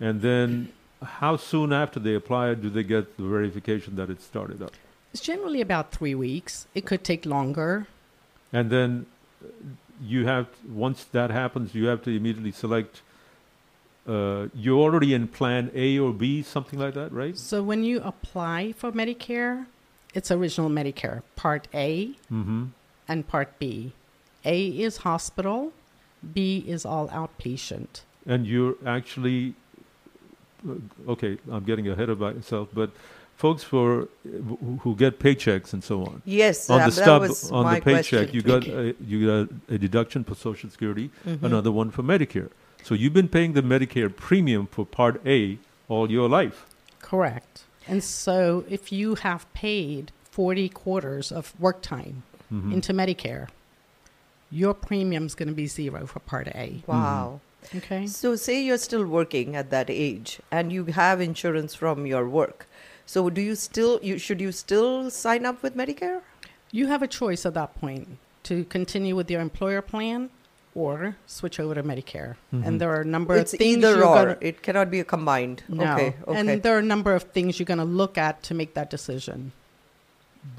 and 0.00 0.20
then 0.20 0.72
how 1.02 1.36
soon 1.36 1.72
after 1.72 2.00
they 2.00 2.14
apply 2.14 2.54
do 2.54 2.68
they 2.70 2.82
get 2.82 3.16
the 3.16 3.24
verification 3.24 3.96
that 3.96 4.10
it 4.10 4.20
started 4.22 4.62
up? 4.62 4.72
It's 5.12 5.22
generally 5.22 5.60
about 5.60 5.92
three 5.92 6.14
weeks. 6.14 6.66
It 6.74 6.84
could 6.86 7.04
take 7.04 7.24
longer. 7.26 7.86
And 8.52 8.70
then 8.70 9.06
uh, 9.44 9.48
you 10.02 10.26
have 10.26 10.46
once 10.68 11.04
that 11.12 11.30
happens, 11.30 11.74
you 11.74 11.86
have 11.86 12.02
to 12.02 12.10
immediately 12.10 12.52
select. 12.52 13.02
Uh, 14.06 14.46
you're 14.54 14.78
already 14.78 15.14
in 15.14 15.26
Plan 15.26 15.70
A 15.74 15.98
or 15.98 16.12
B, 16.12 16.42
something 16.42 16.78
like 16.78 16.94
that, 16.94 17.12
right? 17.12 17.36
So 17.36 17.62
when 17.62 17.82
you 17.82 18.00
apply 18.02 18.72
for 18.72 18.92
Medicare, 18.92 19.66
it's 20.14 20.30
original 20.30 20.70
Medicare, 20.70 21.22
Part 21.34 21.66
A 21.74 22.12
Mm-hmm. 22.30 22.66
and 23.08 23.26
Part 23.26 23.58
B. 23.58 23.92
A 24.44 24.66
is 24.68 24.98
hospital, 24.98 25.72
B 26.34 26.64
is 26.68 26.84
all 26.86 27.08
outpatient. 27.08 28.02
and 28.24 28.46
you're 28.46 28.74
actually 28.86 29.54
okay 31.08 31.38
i'm 31.50 31.64
getting 31.64 31.88
ahead 31.88 32.08
of 32.08 32.18
myself 32.20 32.68
but 32.72 32.90
folks 33.36 33.62
for 33.62 34.08
who- 34.24 34.78
who 34.82 34.94
get 34.96 35.18
paychecks 35.18 35.72
and 35.74 35.82
so 35.84 35.96
on 36.04 36.22
Yes, 36.24 36.70
on 36.70 36.80
um, 36.80 36.88
the 36.90 36.94
that 36.96 37.02
stub 37.02 37.22
was 37.22 37.50
on 37.52 37.64
the 37.74 37.80
paycheck 37.80 38.30
question. 38.30 38.34
you 38.34 38.42
got 38.42 38.66
a, 38.66 38.94
you 39.10 39.26
got 39.26 39.74
a 39.74 39.78
deduction 39.78 40.24
for 40.24 40.34
social 40.34 40.70
security 40.70 41.10
Mhm. 41.26 41.42
another 41.42 41.70
one 41.70 41.90
for 41.90 42.02
medicare 42.02 42.48
so 42.82 42.94
you've 42.94 43.12
been 43.20 43.28
paying 43.28 43.52
the 43.52 43.62
medicare 43.62 44.10
premium 44.14 44.66
for 44.66 44.84
part 44.86 45.20
a 45.26 45.58
all 45.88 46.10
your 46.10 46.28
life 46.28 46.66
Correct. 47.00 47.62
And 47.86 48.02
so 48.02 48.64
if 48.68 48.90
you 48.90 49.14
have 49.26 49.46
paid 49.54 50.10
40 50.32 50.68
quarters 50.68 51.30
of 51.30 51.54
work 51.60 51.80
time 51.82 52.24
Mhm. 52.52 52.72
into 52.72 52.92
Medicare, 52.92 53.46
your 54.50 54.74
premium's 54.74 55.34
going 55.36 55.48
to 55.48 55.54
be 55.54 55.68
zero 55.68 56.04
for 56.06 56.18
Part 56.18 56.48
A. 56.48 56.82
Wow. 56.88 57.40
Okay. 57.74 58.06
So, 58.06 58.36
say 58.36 58.62
you're 58.62 58.78
still 58.78 59.04
working 59.06 59.56
at 59.56 59.70
that 59.70 59.90
age 59.90 60.40
and 60.50 60.72
you 60.72 60.84
have 60.86 61.20
insurance 61.20 61.74
from 61.74 62.06
your 62.06 62.28
work. 62.28 62.66
So, 63.06 63.28
do 63.30 63.40
you 63.40 63.54
still 63.54 63.98
you 64.02 64.18
should 64.18 64.40
you 64.40 64.52
still 64.52 65.10
sign 65.10 65.44
up 65.46 65.62
with 65.62 65.76
Medicare? 65.76 66.20
You 66.72 66.86
have 66.88 67.02
a 67.02 67.08
choice 67.08 67.46
at 67.46 67.54
that 67.54 67.78
point 67.80 68.18
to 68.44 68.64
continue 68.64 69.14
with 69.16 69.30
your 69.30 69.40
employer 69.40 69.80
plan 69.82 70.30
or 70.74 71.16
switch 71.26 71.58
over 71.58 71.74
to 71.74 71.82
Medicare. 71.82 72.34
Mhm. 72.52 72.66
And 72.66 72.80
there 72.80 72.90
are 72.90 73.00
a 73.00 73.04
number 73.04 73.34
It's 73.36 73.52
of 73.54 73.58
things 73.58 73.78
either 73.78 73.96
you're 73.96 74.04
or. 74.06 74.14
gonna- 74.14 74.38
It 74.40 74.62
cannot 74.62 74.90
be 74.90 75.00
a 75.00 75.04
combined. 75.04 75.62
No. 75.68 75.92
Okay. 75.94 76.14
Okay. 76.28 76.38
And 76.38 76.62
there 76.62 76.74
are 76.76 76.80
a 76.80 76.90
number 76.94 77.14
of 77.14 77.22
things 77.24 77.58
you're 77.58 77.64
going 77.66 77.78
to 77.78 77.84
look 78.02 78.18
at 78.18 78.42
to 78.44 78.54
make 78.54 78.74
that 78.74 78.90
decision. 78.90 79.52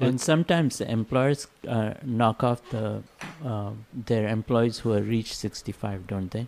And 0.00 0.20
sometimes 0.20 0.78
the 0.78 0.90
employers 0.90 1.46
uh, 1.66 1.94
knock 2.02 2.42
off 2.44 2.60
the 2.70 3.02
uh, 3.44 3.70
their 4.06 4.28
employees 4.28 4.80
who 4.80 4.92
are 4.92 5.00
reached 5.00 5.34
65, 5.34 6.06
don't 6.06 6.30
they? 6.30 6.46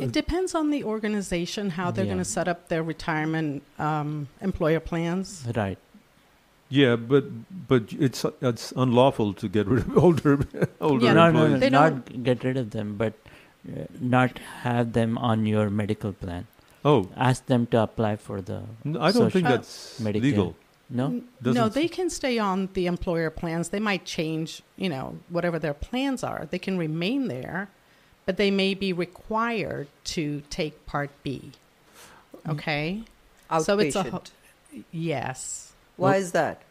It 0.00 0.12
depends 0.12 0.54
on 0.54 0.70
the 0.70 0.84
organization 0.84 1.70
how 1.70 1.90
they're 1.90 2.04
Yeah. 2.04 2.12
going 2.14 2.24
to 2.24 2.30
set 2.38 2.48
up 2.48 2.68
their 2.68 2.82
retirement 2.82 3.62
um, 3.78 4.28
employer 4.40 4.80
plans. 4.80 5.44
Right. 5.54 5.78
yeah 6.74 6.96
but 6.96 7.24
but 7.68 7.82
it's 8.06 8.24
it's 8.50 8.72
unlawful 8.84 9.34
to 9.40 9.48
get 9.56 9.66
rid 9.72 9.82
of 9.86 9.98
older 10.04 10.32
older 10.80 11.06
no, 11.06 11.12
no, 11.14 11.30
no, 11.30 11.44
employees 11.44 11.60
They 11.60 11.70
not 11.70 12.22
get 12.28 12.44
rid 12.44 12.56
of 12.56 12.70
them, 12.76 12.96
but 12.96 13.12
uh, 13.68 13.84
not 14.00 14.38
have 14.62 14.92
them 14.92 15.18
on 15.18 15.44
your 15.46 15.68
medical 15.70 16.12
plan. 16.14 16.46
Oh. 16.84 17.00
Ask 17.16 17.46
them 17.46 17.66
to 17.72 17.82
apply 17.82 18.16
for 18.16 18.40
the. 18.40 18.58
I 18.86 19.12
don't 19.12 19.30
think 19.30 19.46
social- 19.46 19.50
that's 19.50 20.00
Medicare. 20.00 20.22
legal. 20.28 20.48
No. 20.90 21.06
No, 21.08 21.20
Doesn't- 21.42 21.74
they 21.74 21.88
can 21.88 22.08
stay 22.10 22.38
on 22.38 22.68
the 22.78 22.86
employer 22.86 23.30
plans. 23.30 23.68
They 23.68 23.80
might 23.90 24.04
change, 24.04 24.62
you 24.76 24.88
know, 24.94 25.16
whatever 25.28 25.58
their 25.58 25.74
plans 25.74 26.24
are. 26.24 26.40
They 26.50 26.58
can 26.58 26.76
remain 26.86 27.28
there, 27.28 27.68
but 28.26 28.36
they 28.36 28.50
may 28.50 28.74
be 28.74 28.92
required 28.92 29.88
to 30.04 30.42
take 30.50 30.86
Part 30.86 31.10
B. 31.22 31.52
Okay? 32.48 33.02
So 33.60 33.78
it's 33.78 33.96
a 33.96 34.02
ho- 34.04 34.10
Outpatient. 34.20 34.30
yes. 34.92 35.72
Why 35.96 36.16
is 36.16 36.32
that? 36.32 36.62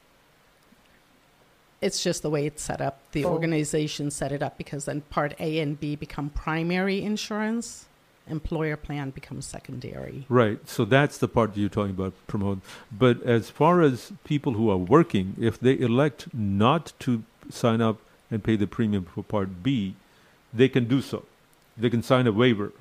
It's 1.81 2.03
just 2.03 2.21
the 2.21 2.29
way 2.29 2.45
it's 2.45 2.61
set 2.61 2.79
up. 2.81 2.99
The 3.11 3.25
Oh. 3.25 3.31
organization 3.31 4.11
set 4.11 4.31
it 4.31 4.43
up 4.43 4.57
because 4.57 4.85
then 4.85 5.01
Part 5.09 5.33
A 5.39 5.59
and 5.59 5.79
B 5.79 5.95
become 5.95 6.29
primary 6.29 7.01
insurance, 7.01 7.85
employer 8.27 8.77
plan 8.77 9.09
becomes 9.09 9.45
secondary. 9.45 10.25
Right. 10.29 10.59
So 10.69 10.85
that's 10.85 11.17
the 11.17 11.27
part 11.27 11.57
you're 11.57 11.69
talking 11.69 11.91
about, 11.91 12.13
Pramod. 12.27 12.61
But 12.91 13.21
as 13.23 13.49
far 13.49 13.81
as 13.81 14.11
people 14.23 14.53
who 14.53 14.69
are 14.69 14.77
working, 14.77 15.35
if 15.39 15.59
they 15.59 15.77
elect 15.79 16.33
not 16.33 16.93
to 16.99 17.23
sign 17.49 17.81
up 17.81 17.97
and 18.29 18.43
pay 18.43 18.55
the 18.55 18.67
premium 18.67 19.05
for 19.05 19.23
Part 19.23 19.63
B, 19.63 19.95
they 20.53 20.69
can 20.69 20.85
do 20.85 21.01
so. 21.01 21.25
They 21.77 21.89
can 21.89 22.03
sign 22.03 22.27
a 22.27 22.31
waiver. 22.31 22.71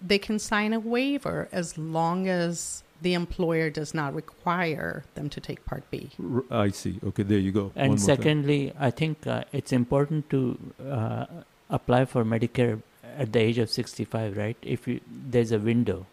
They 0.00 0.18
can 0.18 0.38
sign 0.38 0.72
a 0.72 0.80
waiver 0.80 1.48
as 1.52 1.76
long 1.78 2.28
as 2.28 2.82
the 3.02 3.14
employer 3.14 3.70
does 3.70 3.94
not 3.94 4.14
require 4.14 5.04
them 5.14 5.28
to 5.30 5.40
take 5.40 5.64
Part 5.64 5.90
B. 5.90 6.10
R- 6.34 6.44
I 6.50 6.70
see. 6.70 6.98
Okay, 7.04 7.22
there 7.22 7.38
you 7.38 7.52
go. 7.52 7.72
And 7.74 7.88
more 7.90 7.96
time. 7.96 8.04
secondly, 8.06 8.72
I 8.78 8.90
think 8.90 9.26
uh, 9.26 9.44
it's 9.52 9.72
important 9.72 10.28
to 10.30 10.58
uh, 10.88 11.26
apply 11.70 12.04
for 12.06 12.24
Medicare 12.24 12.82
at 13.16 13.32
the 13.32 13.40
age 13.40 13.58
of 13.58 13.70
65, 13.70 14.36
right? 14.36 14.56
If 14.62 14.86
you, 14.86 15.00
there's 15.10 15.52
a 15.52 15.58
window. 15.58 16.06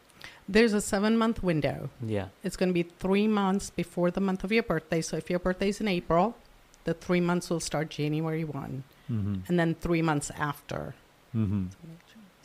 There's 0.49 0.71
a 0.73 0.79
seven 0.79 1.17
month 1.17 1.43
window. 1.43 1.89
Yeah. 2.01 2.27
It's 2.43 2.55
going 2.55 2.69
to 2.69 2.73
be 2.73 2.83
three 2.83 3.27
months 3.27 3.69
before 3.69 4.09
the 4.11 4.21
month 4.21 4.45
of 4.45 4.51
your 4.51 4.63
birthday. 4.63 5.01
So 5.01 5.17
if 5.17 5.29
your 5.29 5.39
birthday 5.39 5.69
is 5.69 5.81
in 5.81 5.89
April, 5.89 6.37
the 6.85 6.93
three 6.93 7.19
months 7.19 7.49
will 7.49 7.59
start 7.59 7.89
January 7.89 8.45
1, 8.45 8.83
Mhm. 9.11 9.41
and 9.49 9.59
then 9.59 9.75
three 9.75 10.01
months 10.01 10.31
after. 10.37 10.95
Mhm. 11.35 11.67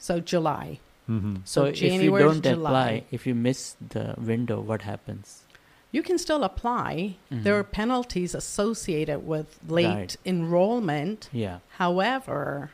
So 0.07 0.19
July. 0.33 0.67
Mm-hmm. 1.09 1.37
So, 1.45 1.61
So 1.63 1.67
if 1.87 2.03
you 2.03 2.11
don't 2.19 2.43
July. 2.43 2.71
apply, 2.71 3.05
if 3.17 3.27
you 3.29 3.35
miss 3.49 3.77
the 3.95 4.07
window, 4.19 4.59
what 4.61 4.83
happens? 4.83 5.27
You 5.97 6.03
can 6.03 6.19
still 6.19 6.43
apply. 6.43 7.17
There 7.31 7.57
are 7.61 7.65
penalties 7.83 8.35
associated 8.43 9.19
with 9.33 9.49
late 9.69 9.87
Mm-hmm. 9.87 9.99
Right. 9.99 10.17
enrollment. 10.35 11.21
Yeah. 11.45 11.59
However, 11.83 12.71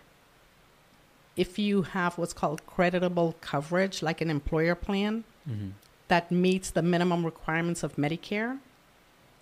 if 1.37 1.59
you 1.59 1.83
have 1.83 2.17
what's 2.19 2.33
called 2.33 2.61
creditable 2.67 3.35
coverage, 3.41 4.03
like 4.03 4.21
an 4.21 4.31
employer 4.31 4.75
plan, 4.75 5.25
Mhm. 5.49 5.73
that 6.13 6.31
meets 6.31 6.71
the 6.71 6.83
minimum 6.83 7.25
requirements 7.25 7.83
of 7.83 7.97
Medicare, 7.97 8.59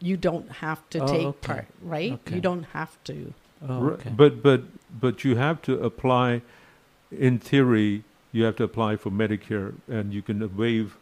you 0.00 0.16
don't 0.16 0.50
have 0.64 0.80
to 0.90 0.98
Oh, 1.00 1.06
take 1.06 1.26
okay. 1.26 1.46
part, 1.48 1.66
right? 1.82 2.12
Okay. 2.12 2.34
You 2.36 2.40
don't 2.40 2.64
have 2.78 2.92
to. 3.04 3.32
Oh, 3.66 3.80
Ri- 3.80 3.92
okay. 3.94 4.10
But 4.22 4.42
but 4.42 4.60
but 5.04 5.24
you 5.24 5.36
have 5.36 5.58
to 5.68 5.72
apply. 5.90 6.42
In 7.10 7.38
theory, 7.38 8.04
you 8.32 8.44
have 8.44 8.56
to 8.56 8.64
apply 8.64 8.96
for 8.96 9.10
Medicare, 9.10 9.74
and 9.88 10.12
you 10.12 10.22
can 10.22 10.56
waive 10.56 10.96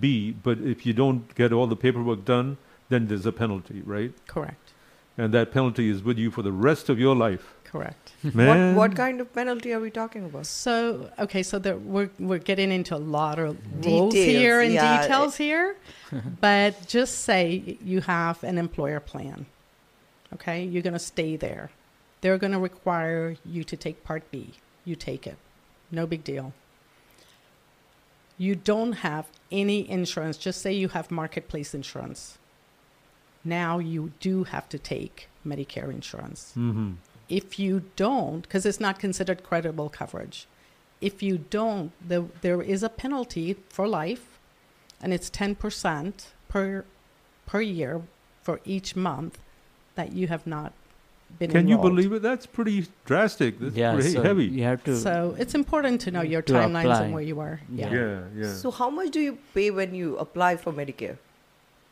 B. 0.00 0.32
But 0.32 0.58
if 0.58 0.84
you 0.86 0.92
don't 0.92 1.34
get 1.34 1.52
all 1.52 1.66
the 1.66 1.76
paperwork 1.76 2.24
done, 2.24 2.58
then 2.88 3.08
there's 3.08 3.26
a 3.26 3.32
penalty, 3.32 3.82
right? 3.84 4.12
Correct. 4.26 4.72
And 5.16 5.34
that 5.34 5.50
penalty 5.52 5.90
is 5.90 6.02
with 6.02 6.16
you 6.18 6.30
for 6.30 6.42
the 6.42 6.52
rest 6.52 6.88
of 6.88 6.98
your 6.98 7.16
life. 7.16 7.54
Correct. 7.64 8.12
Man. 8.34 8.74
What, 8.74 8.90
what 8.90 8.96
kind 8.96 9.20
of 9.20 9.32
penalty 9.34 9.72
are 9.72 9.80
we 9.80 9.90
talking 9.90 10.24
about? 10.24 10.46
So 10.46 11.10
okay, 11.18 11.42
so 11.42 11.58
there, 11.58 11.76
we're 11.76 12.10
we're 12.18 12.38
getting 12.38 12.70
into 12.72 12.94
a 12.94 12.98
lot 12.98 13.38
of 13.38 13.58
rules 13.84 14.14
Details, 14.14 14.38
here 14.38 14.60
and 14.60 14.72
yeah. 14.72 15.02
details 15.02 15.36
here, 15.36 15.76
but 16.40 16.86
just 16.86 17.22
say 17.24 17.78
you 17.82 18.00
have 18.02 18.42
an 18.44 18.56
employer 18.58 19.00
plan. 19.00 19.46
Okay, 20.34 20.64
you're 20.64 20.82
going 20.82 20.94
to 20.94 20.98
stay 20.98 21.36
there. 21.36 21.70
They're 22.20 22.38
going 22.38 22.52
to 22.52 22.58
require 22.58 23.36
you 23.44 23.64
to 23.64 23.76
take 23.76 24.04
Part 24.04 24.30
B. 24.30 24.54
You 24.88 24.96
take 24.96 25.26
it, 25.26 25.36
no 25.90 26.06
big 26.06 26.24
deal. 26.24 26.54
You 28.38 28.54
don't 28.54 28.94
have 29.08 29.26
any 29.52 29.88
insurance. 29.90 30.38
Just 30.38 30.62
say 30.62 30.72
you 30.72 30.88
have 30.88 31.10
marketplace 31.10 31.74
insurance. 31.74 32.38
Now 33.44 33.78
you 33.78 34.12
do 34.18 34.44
have 34.44 34.66
to 34.70 34.78
take 34.78 35.28
Medicare 35.46 35.92
insurance. 35.92 36.54
Mm-hmm. 36.56 36.92
If 37.28 37.58
you 37.58 37.82
don't, 37.96 38.40
because 38.40 38.64
it's 38.64 38.80
not 38.80 38.98
considered 38.98 39.42
credible 39.42 39.90
coverage, 39.90 40.46
if 41.02 41.22
you 41.22 41.36
don't, 41.36 41.92
the, 42.08 42.24
there 42.40 42.62
is 42.62 42.82
a 42.82 42.88
penalty 42.88 43.56
for 43.68 43.86
life, 43.86 44.38
and 45.02 45.12
it's 45.12 45.28
10% 45.28 46.28
per, 46.48 46.86
per 47.44 47.60
year 47.60 48.00
for 48.42 48.60
each 48.64 48.96
month 48.96 49.38
that 49.96 50.12
you 50.12 50.28
have 50.28 50.46
not 50.46 50.72
been 51.38 51.50
Can 51.50 51.68
you 51.68 51.78
believe 51.78 52.12
it? 52.12 52.22
That's 52.22 52.46
pretty 52.46 52.86
drastic. 53.04 53.58
That's 53.60 53.74
Yeah, 53.76 53.94
pretty 53.94 54.10
so 54.10 54.22
heavy. 54.22 54.46
you 54.46 54.64
have 54.64 54.82
to 54.84 54.96
So 54.96 55.34
it's 55.38 55.54
important 55.54 56.00
to 56.02 56.10
know 56.10 56.22
your 56.22 56.42
To 56.42 56.52
timelines 56.52 56.84
apply. 56.90 57.04
and 57.04 57.14
where 57.14 57.22
you 57.22 57.38
are. 57.40 57.60
Yeah. 57.72 57.92
yeah, 57.92 58.20
yeah. 58.36 58.54
So, 58.54 58.70
how 58.70 58.90
much 58.90 59.10
do 59.10 59.20
you 59.20 59.38
pay 59.54 59.70
when 59.70 59.94
you 59.94 60.16
apply 60.18 60.56
for 60.56 60.72
Medicare? 60.72 61.16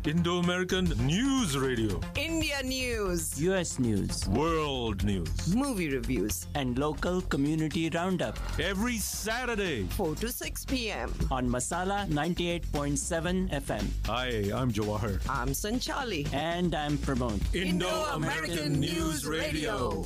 Indo 0.03 0.39
American 0.39 0.85
News 1.05 1.55
Radio. 1.55 1.99
India 2.15 2.63
News, 2.63 3.39
U.S. 3.39 3.77
news 3.77 4.27
World 4.29 5.03
News. 5.03 5.53
movie 5.55 5.89
reviews, 5.93 6.47
and 6.55 6.77
local 6.79 7.21
community 7.21 7.87
roundup 7.93 8.39
Every 8.59 8.97
Saturday. 8.97 9.83
4 9.91 10.15
to 10.15 10.31
6 10.31 10.65
p.m. 10.65 11.13
on 11.29 11.47
Masala 11.47 12.07
98.7 12.09 13.51
FM. 13.51 13.85
Hi, 14.07 14.27
I'm 14.59 14.71
Jawahar. 14.71 15.21
I'm 15.29 15.49
Sanchali. 15.49 16.31
And 16.33 16.73
I'm 16.73 16.97
Pramod. 16.97 17.39
Indo-American 17.53 18.79
News 18.79 19.27
Radio. 19.27 20.03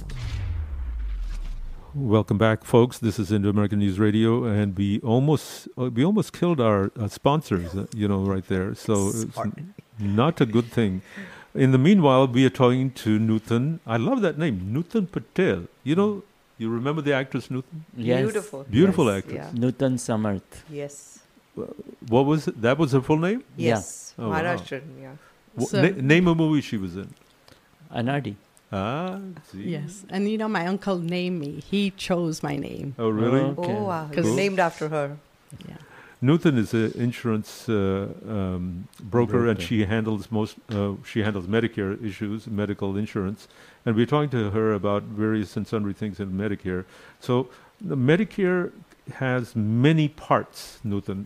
Welcome 1.98 2.38
back, 2.38 2.66
folks. 2.66 2.98
This 3.00 3.18
is 3.20 3.32
Indo 3.32 3.50
American 3.50 3.80
News 3.80 3.98
Radio, 4.00 4.44
and 4.44 4.78
we 4.78 5.00
almost 5.00 5.70
uh, 5.78 5.90
we 5.90 6.04
almost 6.04 6.34
killed 6.34 6.60
our 6.60 6.92
uh, 7.00 7.08
sponsors. 7.08 7.74
Uh, 7.74 7.86
you 7.96 8.10
know, 8.10 8.20
right 8.26 8.46
there. 8.50 8.76
So 8.76 9.08
it's 9.16 9.38
n- 9.38 9.74
not 10.00 10.42
a 10.42 10.46
good 10.46 10.66
thing. 10.72 11.02
In 11.54 11.72
the 11.72 11.78
meanwhile, 11.78 12.28
we 12.28 12.46
are 12.46 12.50
talking 12.50 12.92
to 12.92 13.18
Nutan. 13.20 13.80
I 13.88 13.98
love 13.98 14.22
that 14.22 14.38
name, 14.38 14.70
Nutan 14.74 15.10
Patel. 15.12 15.68
You 15.84 15.96
know, 15.96 16.24
you 16.58 16.70
remember 16.70 17.02
the 17.02 17.14
actress 17.14 17.48
Nutan? 17.48 17.82
Yes. 17.96 18.22
Beautiful. 18.22 18.64
Beautiful 18.70 19.06
Yes, 19.06 19.18
actress. 19.18 19.36
yeah. 19.54 19.60
Nutan 19.60 19.94
Samarth. 20.08 20.64
Yes. 20.70 21.20
What 22.10 22.26
was 22.26 22.48
it? 22.50 22.62
That 22.62 22.78
was 22.78 22.92
her 22.92 23.02
full 23.02 23.18
name? 23.18 23.44
Yes. 23.56 24.14
Oh, 24.20 24.30
wow. 24.30 24.42
Maharashtrian, 24.42 24.82
yeah. 25.02 25.12
Wha- 25.56 25.66
So- 25.66 25.82
na- 25.82 26.02
name 26.02 26.28
a 26.28 26.36
movie 26.36 26.60
she 26.62 26.78
was 26.78 26.98
in. 26.98 27.14
Anadi. 27.94 28.36
Ah, 28.74 29.20
see. 29.50 29.70
Yes, 29.70 30.04
and 30.10 30.28
you 30.30 30.38
know 30.38 30.50
my 30.50 30.66
uncle 30.68 30.98
named 30.98 31.40
me. 31.40 31.62
He 31.72 31.92
chose 31.92 32.44
my 32.44 32.58
name. 32.58 32.94
Oh, 33.00 33.08
really? 33.08 33.40
Okay. 33.40 33.76
Oh, 33.78 33.84
wow. 33.86 34.10
Cool. 34.12 34.26
It's 34.26 34.36
named 34.36 34.60
after 34.60 34.90
her. 34.90 35.18
Yeah. 35.70 35.78
Nutan 36.24 36.58
is 36.58 36.74
an 36.74 36.92
insurance 36.96 37.68
uh, 37.70 38.08
um, 38.28 38.88
broker, 39.02 39.48
and 39.48 39.62
she 39.62 39.86
handles 39.86 40.32
most. 40.32 40.56
Uh, 40.70 40.94
she 41.06 41.22
handles 41.24 41.46
Medicare 41.46 42.02
issues, 42.04 42.48
medical 42.48 42.96
insurance, 42.98 43.48
and 43.86 43.96
we're 43.96 44.06
talking 44.06 44.30
to 44.30 44.50
her 44.52 44.74
about 44.74 45.04
various 45.04 45.56
and 45.58 45.68
sundry 45.68 45.94
things 45.94 46.20
in 46.20 46.32
Medicare. 46.32 46.86
So, 47.20 47.50
the 47.82 47.98
Medicare 47.98 48.72
has 49.16 49.56
many 49.56 50.08
parts. 50.08 50.80
Nutan, 50.86 51.26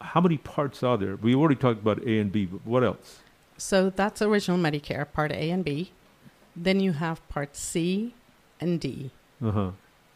how 0.00 0.20
many 0.20 0.36
parts 0.36 0.82
are 0.82 0.98
there? 0.98 1.16
We 1.16 1.34
already 1.34 1.56
talked 1.56 1.80
about 1.80 2.06
A 2.06 2.18
and 2.18 2.30
B, 2.30 2.44
but 2.46 2.64
what 2.66 2.84
else? 2.84 3.20
So 3.56 3.88
that's 3.90 4.20
original 4.20 4.58
Medicare, 4.58 5.10
Part 5.10 5.32
A 5.32 5.50
and 5.50 5.64
B. 5.64 5.92
Then 6.54 6.78
you 6.80 6.92
have 6.92 7.26
Part 7.28 7.56
C 7.56 8.14
and 8.60 8.78
D. 8.80 9.10
Uh 9.42 9.50
huh. 9.50 9.70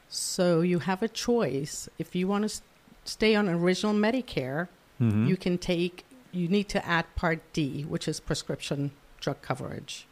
So 0.09 0.61
you 0.61 0.80
have 0.80 1.03
a 1.03 1.09
choice. 1.09 1.89
If 1.99 2.14
you 2.14 2.26
want 2.28 2.43
to 2.43 2.47
s- 2.47 2.62
stay 3.09 3.35
on 3.35 3.49
original 3.49 3.95
Medicare, 3.95 4.69
Mhm. 5.01 5.27
you 5.29 5.37
can 5.37 5.59
take, 5.59 6.05
you 6.33 6.47
need 6.49 6.69
to 6.69 6.85
add 6.87 7.07
Part 7.17 7.41
D, 7.53 7.83
which 7.85 8.07
is 8.07 8.21
prescription 8.21 8.91
drug 9.21 9.41
coverage. 9.43 10.07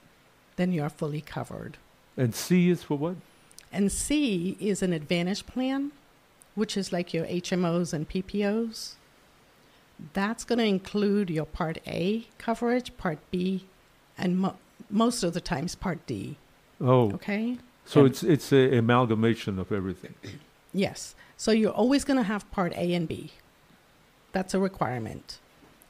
Then 0.56 0.72
you 0.72 0.82
are 0.82 0.88
fully 0.90 1.20
covered. 1.20 1.76
And 2.16 2.34
C 2.34 2.70
is 2.70 2.82
for 2.82 2.96
what? 2.96 3.16
And 3.72 3.92
C 3.92 4.56
is 4.58 4.82
an 4.82 4.92
advantage 4.92 5.44
plan, 5.46 5.92
which 6.54 6.76
is 6.76 6.92
like 6.92 7.12
your 7.12 7.26
HMOs 7.26 7.92
and 7.92 8.08
PPOs. 8.08 8.94
That's 10.12 10.44
going 10.44 10.58
to 10.58 10.64
include 10.64 11.30
your 11.30 11.44
Part 11.46 11.78
A 11.86 12.26
coverage, 12.38 12.96
Part 12.96 13.18
B, 13.30 13.64
and 14.16 14.38
mo- 14.38 14.56
most 14.90 15.22
of 15.22 15.34
the 15.34 15.40
times 15.40 15.74
Part 15.74 16.06
D. 16.06 16.36
Oh, 16.80 17.12
Okay? 17.14 17.58
so 17.84 18.04
it's 18.04 18.22
it's 18.22 18.52
a 18.52 18.76
amalgamation 18.78 19.58
of 19.58 19.72
everything. 19.72 20.14
Yes. 20.76 21.14
So 21.38 21.50
you're 21.52 21.72
always 21.72 22.04
going 22.04 22.18
to 22.18 22.22
have 22.22 22.48
Part 22.50 22.72
A 22.74 22.92
and 22.94 23.08
B. 23.08 23.32
That's 24.32 24.52
a 24.54 24.58
requirement. 24.58 25.38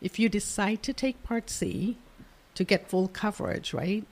If 0.01 0.19
you 0.19 0.29
decide 0.29 0.83
to 0.85 0.93
take 0.93 1.23
Part 1.25 1.51
C 1.51 1.97
to 2.55 2.65
get 2.65 2.89
full 2.89 3.09
coverage, 3.09 3.75
right? 3.75 4.05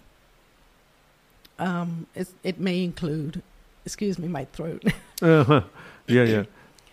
Um, 1.59 2.09
it, 2.15 2.29
it 2.43 2.59
may 2.59 2.83
include, 2.83 3.43
excuse 3.87 4.19
me, 4.19 4.29
my 4.29 4.45
throat. 4.47 4.83
Uh-huh. 5.23 5.63
Yeah, 6.09 6.25
yeah. 6.25 6.43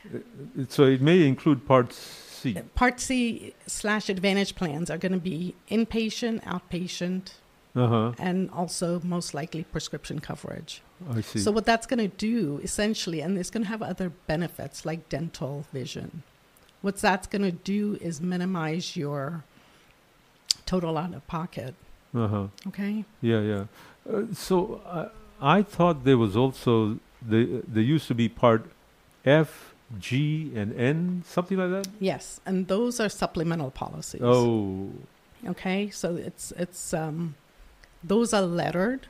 Uh, 0.06 0.66
So 0.70 0.84
it 0.84 1.02
may 1.02 1.28
include 1.28 1.66
Part 1.68 1.92
C. 1.92 2.56
Part 2.76 3.00
C 3.02 3.54
slash 3.66 4.10
Advantage 4.10 4.56
plans 4.56 4.90
are 4.92 4.98
going 5.00 5.12
to 5.12 5.18
be 5.18 5.56
inpatient, 5.70 6.44
outpatient, 6.44 7.34
Uh 7.74 7.88
huh. 7.88 8.12
and 8.20 8.50
also 8.52 9.00
most 9.04 9.34
likely 9.34 9.64
prescription 9.64 10.20
coverage. 10.20 10.82
I 11.10 11.22
see. 11.22 11.40
So 11.40 11.52
what 11.52 11.66
that's 11.66 11.88
going 11.88 12.00
to 12.00 12.16
do 12.18 12.60
essentially, 12.64 13.22
and 13.22 13.38
it's 13.38 13.50
going 13.50 13.64
to 13.64 13.70
have 13.70 13.82
other 13.82 14.12
benefits 14.28 14.86
like 14.86 15.08
dental 15.08 15.66
vision. 15.72 16.24
What 16.82 16.98
that's 16.98 17.28
going 17.28 17.44
to 17.44 17.52
do 17.52 17.98
is 18.02 18.20
minimize 18.20 18.98
your 18.98 19.44
total 20.66 20.98
out 20.98 21.14
of 21.14 21.26
pocket. 21.28 21.76
Uh 22.14 22.28
huh. 22.28 22.48
Okay. 22.68 23.06
Yeah, 23.22 23.40
yeah. 23.42 23.64
Uh, 24.12 24.24
so 24.34 24.82
I, 25.42 25.58
I 25.60 25.64
thought 25.64 26.04
there 26.04 26.18
was 26.18 26.36
also 26.36 27.00
the 27.22 27.62
there 27.68 27.84
used 27.84 28.08
to 28.08 28.16
be 28.16 28.28
part 28.28 28.66
F, 29.26 29.74
G, 30.00 30.52
and 30.56 30.74
N, 30.78 31.24
something 31.26 31.58
like 31.58 31.70
that. 31.70 31.88
Yes, 32.00 32.42
and 32.46 32.68
those 32.68 33.00
are 33.00 33.10
supplemental 33.10 33.72
policies. 33.72 34.22
Oh, 34.24 34.90
Okay, 35.48 35.90
so 35.90 36.16
it's 36.16 36.52
it's 36.58 36.94
um, 36.94 37.34
those 38.04 38.34
are 38.34 38.42
lettered. 38.42 39.08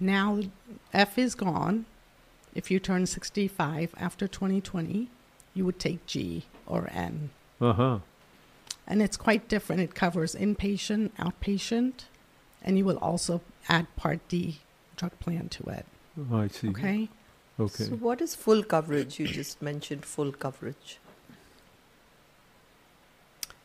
Now 0.00 0.40
F 0.92 1.18
is 1.18 1.34
gone. 1.34 1.84
If 2.54 2.70
you 2.70 2.78
turn 2.80 3.06
sixty 3.06 3.48
five 3.48 3.94
after 3.98 4.26
twenty 4.28 4.60
twenty, 4.60 5.08
you 5.54 5.64
would 5.64 5.78
take 5.78 6.04
G 6.06 6.44
or 6.66 6.88
N. 6.92 7.30
uh 7.60 7.72
huh. 7.72 7.98
And 8.86 9.00
it's 9.00 9.16
quite 9.16 9.48
different. 9.48 9.80
It 9.80 9.94
covers 9.94 10.34
inpatient, 10.34 11.12
outpatient, 11.12 12.04
and 12.62 12.76
you 12.76 12.84
will 12.84 12.98
also 12.98 13.40
add 13.68 13.86
Part 13.96 14.26
D 14.28 14.58
drug 14.96 15.18
plan 15.20 15.48
to 15.50 15.62
it. 15.70 15.86
I 16.32 16.48
see. 16.48 16.68
Okay. 16.70 17.08
Okay. 17.60 17.84
So, 17.84 17.92
what 17.92 18.20
is 18.20 18.34
full 18.34 18.62
coverage? 18.64 19.18
You 19.20 19.26
just 19.28 19.62
mentioned 19.62 20.04
full 20.04 20.32
coverage. 20.32 20.98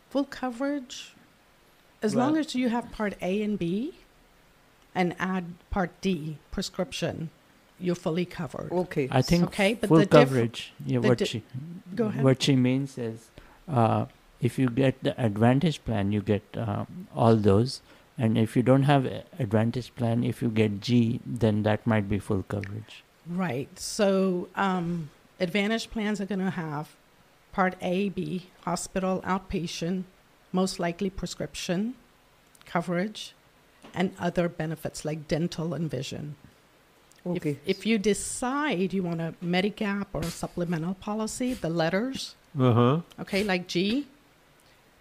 Full 0.10 0.26
coverage 0.26 1.14
As 2.01 2.16
Well- 2.16 2.28
long 2.28 2.38
as 2.38 2.53
you 2.53 2.70
have 2.70 2.91
Part 2.91 3.16
A 3.22 3.41
and 3.41 3.58
B, 3.58 3.93
and 4.97 5.15
add 5.19 5.45
Part 5.69 5.91
D 6.01 6.37
prescription, 6.51 7.29
you're 7.79 7.95
fully 8.07 8.25
covered. 8.25 8.71
Okay. 8.71 9.07
I 9.11 9.21
think 9.21 9.43
okay, 9.45 9.75
but 9.75 9.87
full 9.87 9.99
the 9.99 10.05
diff- 10.05 10.11
coverage. 10.29 10.73
Yeah, 10.85 10.99
the 10.99 11.07
what 11.09 11.17
di- 11.19 11.25
she 11.25 11.43
Go 11.95 12.05
ahead. 12.07 12.23
what 12.23 12.41
she 12.43 12.55
means 12.55 12.97
is, 12.97 13.29
uh, 13.69 14.05
if 14.41 14.57
you 14.59 14.69
get 14.69 15.01
the 15.03 15.13
Advantage 15.23 15.83
plan, 15.85 16.11
you 16.11 16.21
get 16.21 16.43
uh, 16.57 16.85
all 17.15 17.35
those, 17.35 17.81
and 18.17 18.37
if 18.37 18.55
you 18.57 18.63
don't 18.63 18.83
have 18.83 19.05
Advantage 19.39 19.93
plan, 19.95 20.23
if 20.23 20.41
you 20.41 20.49
get 20.49 20.81
G, 20.81 21.19
then 21.25 21.61
that 21.63 21.85
might 21.85 22.09
be 22.09 22.17
full 22.19 22.43
coverage. 22.43 23.03
Right. 23.27 23.69
So, 23.79 24.47
um, 24.55 25.09
Advantage 25.39 25.91
plans 25.91 26.19
are 26.19 26.25
going 26.25 26.39
to 26.39 26.49
have 26.49 26.95
Part 27.53 27.75
A, 27.81 28.09
B, 28.09 28.47
hospital, 28.65 29.21
outpatient, 29.21 30.03
most 30.51 30.79
likely 30.79 31.09
prescription 31.11 31.93
coverage, 32.65 33.33
and 33.93 34.13
other 34.19 34.47
benefits 34.49 35.03
like 35.05 35.27
dental 35.27 35.73
and 35.73 35.89
vision. 35.89 36.35
Okay. 37.25 37.51
If, 37.65 37.79
if 37.79 37.85
you 37.85 37.97
decide 37.97 38.93
you 38.93 39.03
want 39.03 39.21
a 39.21 39.33
Medigap 39.43 40.07
or 40.13 40.21
a 40.21 40.25
supplemental 40.31 40.93
policy, 40.95 41.53
the 41.53 41.69
letters, 41.69 42.35
Uh 42.57 42.73
huh. 42.73 43.01
okay, 43.19 43.43
like 43.43 43.67
G, 43.67 44.07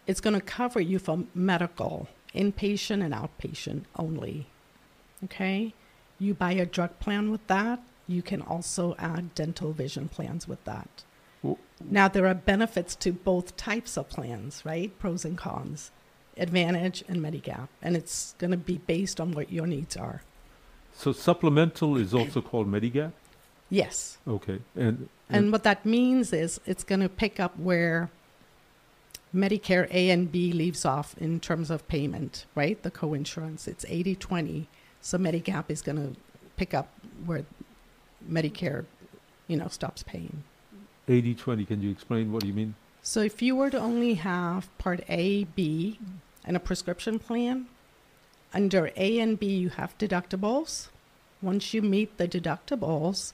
it's 0.07 0.20
going 0.20 0.34
to 0.34 0.41
cover 0.41 0.80
you 0.80 0.99
for 0.99 1.24
medical, 1.34 2.09
inpatient 2.34 3.05
and 3.05 3.14
outpatient 3.14 3.84
only. 3.97 4.47
Okay? 5.24 5.72
You 6.18 6.34
buy 6.34 6.53
a 6.53 6.66
drug 6.66 6.99
plan 6.99 7.30
with 7.30 7.47
that. 7.47 7.80
You 8.09 8.22
can 8.22 8.41
also 8.43 8.95
add 8.99 9.34
dental 9.34 9.72
vision 9.72 10.09
plans 10.09 10.47
with 10.49 10.64
that. 10.64 10.89
Now, 11.91 12.09
there 12.09 12.26
are 12.26 12.34
benefits 12.34 12.95
to 12.97 13.12
both 13.12 13.57
types 13.57 13.99
of 13.99 14.09
plans, 14.09 14.62
right? 14.64 14.97
Pros 14.99 15.24
and 15.26 15.37
cons, 15.37 15.91
Advantage 16.37 17.05
and 17.09 17.18
Medigap. 17.18 17.68
And 17.82 17.97
it's 17.97 18.34
going 18.39 18.51
to 18.51 18.57
be 18.57 18.78
based 18.78 19.20
on 19.20 19.32
what 19.32 19.53
your 19.53 19.66
needs 19.66 19.97
are. 19.97 20.22
So 20.95 21.12
supplemental 21.12 21.97
is 21.97 22.14
also 22.14 22.41
called 22.41 22.70
Medigap. 22.70 23.12
Yes. 23.68 24.18
Okay, 24.26 24.61
and 24.76 25.09
And 25.28 25.51
what 25.51 25.64
that 25.64 25.84
means 25.84 26.32
is 26.32 26.61
it's 26.66 26.84
going 26.84 27.01
to 27.01 27.09
pick 27.09 27.41
up 27.41 27.59
where 27.59 28.11
Medicare 29.34 29.89
A 29.91 30.11
and 30.11 30.30
B 30.30 30.53
leaves 30.53 30.84
off 30.84 31.16
in 31.18 31.41
terms 31.41 31.70
of 31.70 31.87
payment, 31.89 32.47
right? 32.55 32.80
The 32.82 32.91
coinsurance. 32.91 33.66
It's 33.66 33.84
80 33.89 34.14
20. 34.16 34.68
So 35.01 35.18
Medigap 35.18 35.64
is 35.68 35.82
going 35.82 35.99
to 35.99 36.20
pick 36.57 36.74
up 36.74 36.89
where 37.24 37.45
Medicare, 38.28 38.87
you 39.47 39.57
know, 39.57 39.68
stops 39.68 40.03
paying. 40.03 40.43
80-20, 41.09 41.66
Can 41.68 41.82
you 41.82 41.91
explain 41.91 42.32
what 42.32 42.43
do 42.43 42.49
you 42.49 42.55
mean? 42.55 42.74
So 43.03 43.20
if 43.20 43.41
you 43.41 43.55
were 43.55 43.70
to 43.70 43.78
only 43.78 44.14
have 44.14 44.76
Part 44.78 45.05
A, 45.09 45.45
B, 45.45 45.99
and 46.47 46.57
a 46.57 46.61
prescription 46.61 47.18
plan, 47.18 47.66
under 48.55 48.90
A 48.97 49.18
and 49.18 49.38
B 49.38 49.47
you 49.47 49.68
have 49.70 49.97
deductibles. 49.99 50.88
Once 51.42 51.74
you 51.74 51.82
meet 51.82 52.16
the 52.16 52.26
deductibles, 52.28 53.32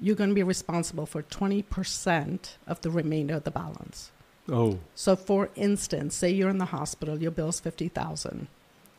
you're 0.00 0.14
going 0.16 0.30
to 0.30 0.34
be 0.34 0.42
responsible 0.42 1.06
for 1.06 1.22
20% 1.22 2.56
of 2.66 2.80
the 2.82 2.90
remainder 2.90 3.34
of 3.34 3.44
the 3.44 3.50
balance. 3.50 4.12
Oh, 4.48 4.78
So 4.94 5.16
for 5.16 5.50
instance, 5.56 6.14
say 6.14 6.30
you're 6.30 6.48
in 6.50 6.58
the 6.58 6.66
hospital, 6.66 7.20
your 7.20 7.30
bill's 7.30 7.60
50,000. 7.60 8.48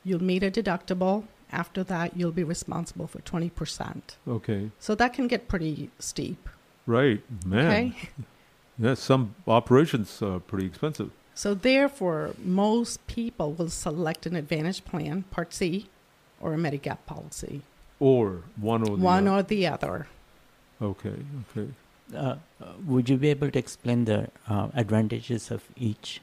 You'll 0.03 0.23
meet 0.23 0.43
a 0.43 0.51
deductible. 0.51 1.25
After 1.51 1.83
that, 1.83 2.15
you'll 2.17 2.31
be 2.31 2.43
responsible 2.43 3.07
for 3.07 3.19
20%. 3.19 4.01
okay, 4.27 4.71
So 4.79 4.95
that 4.95 5.13
can 5.13 5.27
get 5.27 5.47
pretty 5.47 5.89
steep. 5.99 6.49
right, 6.85 7.21
man. 7.45 7.67
Okay? 7.67 8.09
Yeah, 8.79 8.95
some 8.95 9.35
operations 9.47 10.23
are 10.23 10.39
pretty 10.39 10.65
expensive. 10.65 11.11
So 11.35 11.53
therefore, 11.53 12.35
most 12.43 13.05
people 13.07 13.53
will 13.53 13.69
select 13.69 14.25
an 14.25 14.35
Advantage 14.35 14.83
plan, 14.85 15.23
Part 15.31 15.53
C, 15.53 15.87
or 16.39 16.53
a 16.53 16.57
Medigap 16.57 16.97
policy, 17.05 17.61
Or 17.99 18.43
one 18.59 18.81
or 18.81 18.97
the 18.97 19.03
one 19.03 19.27
other. 19.27 19.37
or 19.39 19.43
the 19.43 19.67
other. 19.67 20.07
Okay, 20.81 21.15
okay. 21.55 21.69
Uh, 22.13 22.35
uh, 22.61 22.65
would 22.85 23.09
you 23.09 23.15
be 23.17 23.29
able 23.29 23.49
to 23.51 23.57
explain 23.59 24.05
the 24.05 24.27
uh, 24.49 24.67
advantages 24.73 25.49
of 25.51 25.63
each? 25.77 26.19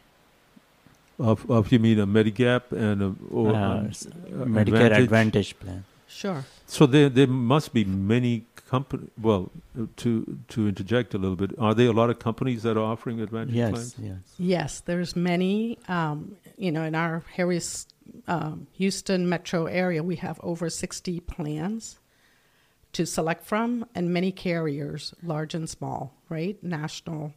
Of, 1.18 1.50
of 1.50 1.72
you 1.72 1.78
mean 1.78 1.98
a 1.98 2.06
Medigap 2.06 2.70
and 2.72 3.02
a 3.02 3.14
or 3.30 3.54
Uh, 3.54 3.84
s- 3.88 4.06
Medicare 4.30 4.96
Advantage 4.98 5.58
plan. 5.58 5.84
Sure. 6.08 6.44
So 6.66 6.86
there 6.86 7.08
there 7.08 7.26
must 7.26 7.72
be 7.72 7.84
many 7.84 8.46
company. 8.68 9.08
Well, 9.20 9.50
uh, 9.78 9.86
to 9.98 10.38
to 10.48 10.68
interject 10.68 11.14
a 11.14 11.18
little 11.18 11.36
bit, 11.36 11.50
are 11.58 11.74
there 11.74 11.88
a 11.88 11.92
lot 11.92 12.10
of 12.10 12.18
companies 12.18 12.62
that 12.62 12.76
are 12.76 12.84
offering 12.92 13.20
Advantage 13.20 13.54
Yes, 13.54 13.70
plans? 13.70 13.94
yes. 13.98 14.18
Yes, 14.38 14.80
there's 14.80 15.14
many. 15.16 15.78
Um, 15.88 16.36
you 16.56 16.72
know, 16.72 16.82
in 16.82 16.94
our 16.94 17.22
Harris 17.34 17.86
um, 18.26 18.66
Houston 18.72 19.28
metro 19.28 19.66
area, 19.66 20.02
we 20.02 20.16
have 20.16 20.40
over 20.42 20.70
60 20.70 21.20
plans 21.20 21.98
to 22.92 23.04
select 23.06 23.44
from, 23.44 23.84
and 23.94 24.12
many 24.12 24.32
carriers, 24.32 25.14
large 25.22 25.54
and 25.54 25.68
small, 25.68 26.14
right? 26.28 26.60
National 26.62 27.34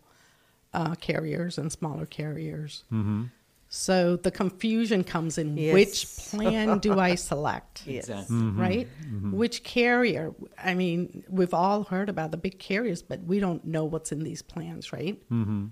uh, 0.73 0.95
carriers 0.95 1.57
and 1.57 1.71
smaller 1.71 2.05
carriers. 2.05 2.83
Mm-hmm. 2.91 3.25
So 3.73 4.17
the 4.17 4.31
confusion 4.31 5.05
comes 5.05 5.37
in 5.37 5.55
Yes. 5.57 5.73
which 5.73 6.17
plan 6.29 6.79
do 6.79 6.99
I 6.99 7.15
select? 7.31 7.83
Yes. 7.87 8.09
Exactly. 8.09 8.35
Mhm. 8.35 8.57
Right? 8.59 8.87
Mhm. 9.09 9.31
Which 9.31 9.63
carrier? 9.63 10.33
I 10.61 10.73
mean, 10.73 11.23
we've 11.29 11.53
all 11.53 11.85
heard 11.85 12.09
about 12.09 12.31
the 12.31 12.37
big 12.37 12.59
carriers, 12.59 13.01
but 13.01 13.23
we 13.23 13.39
don't 13.39 13.63
know 13.63 13.85
what's 13.85 14.11
in 14.11 14.23
these 14.23 14.41
plans, 14.41 14.91
right? 14.91 15.17
Mm-hmm. 15.29 15.67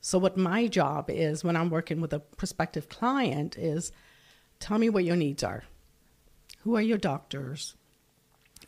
So 0.00 0.18
what 0.18 0.38
my 0.38 0.66
job 0.66 1.10
is 1.10 1.44
when 1.44 1.54
I'm 1.56 1.68
working 1.68 2.00
with 2.00 2.14
a 2.14 2.20
prospective 2.20 2.88
client 2.88 3.58
is 3.58 3.92
tell 4.58 4.78
me 4.78 4.88
what 4.88 5.04
your 5.04 5.16
needs 5.16 5.42
are. 5.44 5.64
Who 6.60 6.74
are 6.74 6.80
your 6.80 6.96
doctors? 6.98 7.76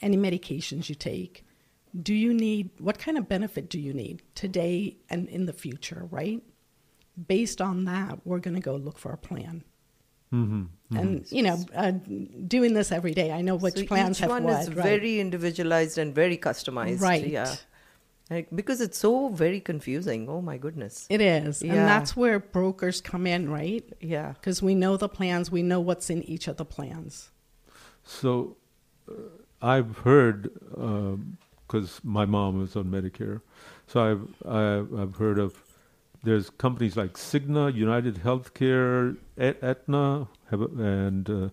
Any 0.03 0.19
medications 0.19 0.91
you 0.91 0.95
take? 0.95 1.47
Do 1.99 2.13
you 2.13 2.35
need 2.35 2.69
what 2.79 2.99
kind 2.99 3.17
of 3.17 3.31
benefit 3.31 3.71
do 3.71 3.81
you 3.81 3.95
need 3.95 4.23
today 4.35 4.99
and 5.09 5.27
in 5.29 5.47
the 5.47 5.53
future, 5.55 6.07
right? 6.11 6.43
Based 7.29 7.61
on 7.61 7.85
that, 7.85 8.19
we're 8.25 8.41
going 8.41 8.55
to 8.55 8.61
go 8.61 8.77
look 8.77 8.99
for 8.99 9.13
a 9.13 9.17
plan. 9.17 9.63
Mm-hmm. 10.33 10.97
And 10.97 11.31
you 11.31 11.43
know, 11.43 11.65
uh, 11.75 11.93
doing 12.49 12.75
this 12.75 12.91
every 12.91 13.15
day, 13.15 13.31
I 13.31 13.41
know 13.41 13.55
which 13.55 13.77
so 13.77 13.87
plans 13.87 14.17
each 14.17 14.21
have 14.23 14.31
one 14.31 14.45
what. 14.45 14.63
is 14.63 14.69
right? 14.69 14.83
very 14.83 15.21
individualized 15.21 15.97
and 15.99 16.15
very 16.15 16.37
customized. 16.37 17.01
Right. 17.01 17.27
Yeah. 17.27 17.55
Like, 18.31 18.49
because 18.55 18.81
it's 18.81 18.99
so 18.99 19.29
very 19.29 19.61
confusing. 19.61 20.29
Oh 20.29 20.41
my 20.41 20.57
goodness. 20.57 21.07
It 21.11 21.21
is, 21.21 21.63
and 21.63 21.73
that's 21.73 22.17
where 22.17 22.41
brokers 22.41 23.01
come 23.01 23.27
in, 23.27 23.51
right? 23.51 23.85
Yeah. 24.01 24.33
Because 24.33 24.63
we 24.63 24.75
know 24.75 24.97
the 24.97 25.09
plans, 25.09 25.53
we 25.53 25.63
know 25.63 25.79
what's 25.79 26.11
in 26.11 26.23
each 26.23 26.49
of 26.49 26.57
the 26.57 26.65
plans. 26.65 27.31
So 28.03 28.57
uh, 29.09 29.15
I've 29.61 29.99
heard 29.99 30.51
because 30.71 32.01
my 32.03 32.25
mom 32.25 32.59
was 32.59 32.77
on 32.77 32.87
Medicare, 32.87 33.43
so 33.87 34.03
I've 34.03 34.51
I've, 34.51 34.99
I've 34.99 35.17
heard 35.17 35.39
of 35.39 35.63
there's 36.25 36.51
companies 36.51 36.97
like 36.97 37.15
Cigna, 37.15 37.73
United 37.75 38.17
Healthcare, 38.17 39.17
Et- 39.39 39.59
Aetna, 39.63 40.29
have- 40.51 40.79
and 40.79 41.29
uh, 41.31 41.49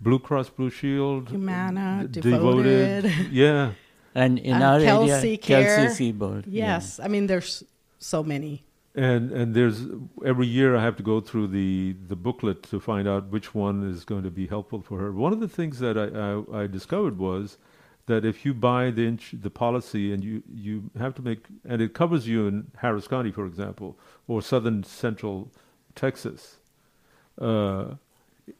Blue 0.00 0.18
Cross 0.18 0.50
Blue 0.50 0.70
Shield, 0.70 1.28
Humana, 1.30 2.06
D- 2.10 2.20
Devoted. 2.20 3.04
yeah. 3.30 3.72
And 4.14 4.38
in 4.38 4.54
Um, 4.56 4.62
our 4.62 4.80
Kelsey 4.80 5.12
area, 5.28 5.36
Care. 5.38 5.76
Kelsey 5.76 6.12
Seybold. 6.12 6.44
yeah. 6.46 6.74
Yes, 6.74 7.00
I 7.00 7.08
mean 7.08 7.26
there's 7.28 7.64
so 7.98 8.22
many. 8.22 8.62
And 8.94 9.32
and 9.32 9.54
there's 9.54 9.78
every 10.24 10.46
year 10.46 10.76
I 10.76 10.82
have 10.82 10.96
to 10.96 11.02
go 11.02 11.20
through 11.20 11.46
the 11.48 11.96
the 12.08 12.16
booklet 12.16 12.62
to 12.64 12.78
find 12.78 13.08
out 13.08 13.22
which 13.30 13.54
one 13.54 13.82
is 13.92 14.04
going 14.04 14.22
to 14.24 14.30
be 14.30 14.46
helpful 14.48 14.82
for 14.82 14.98
her. 14.98 15.10
One 15.12 15.32
of 15.32 15.40
the 15.40 15.48
things 15.48 15.78
that 15.78 15.96
I 15.96 16.06
I, 16.58 16.62
I 16.64 16.66
discovered 16.66 17.16
was 17.18 17.56
that 18.06 18.24
if 18.24 18.44
you 18.44 18.54
buy 18.54 18.90
the 18.90 19.18
the 19.32 19.50
policy 19.50 20.12
and 20.12 20.24
you 20.24 20.42
you 20.52 20.90
have 20.98 21.14
to 21.14 21.22
make 21.22 21.46
and 21.64 21.80
it 21.80 21.94
covers 21.94 22.26
you 22.28 22.46
in 22.46 22.70
Harris 22.78 23.06
County, 23.06 23.30
for 23.30 23.46
example, 23.46 23.98
or 24.26 24.42
southern 24.42 24.82
central 24.84 25.50
Texas. 25.94 26.58
Uh, 27.40 27.94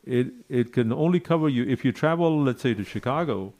it 0.05 0.29
it 0.49 0.73
can 0.73 0.93
only 0.93 1.21
cover 1.21 1.49
you 1.49 1.65
if 1.65 1.85
you 1.85 1.93
travel, 1.93 2.43
let's 2.43 2.63
say, 2.63 2.75
to 2.75 2.85
Chicago, 2.85 3.53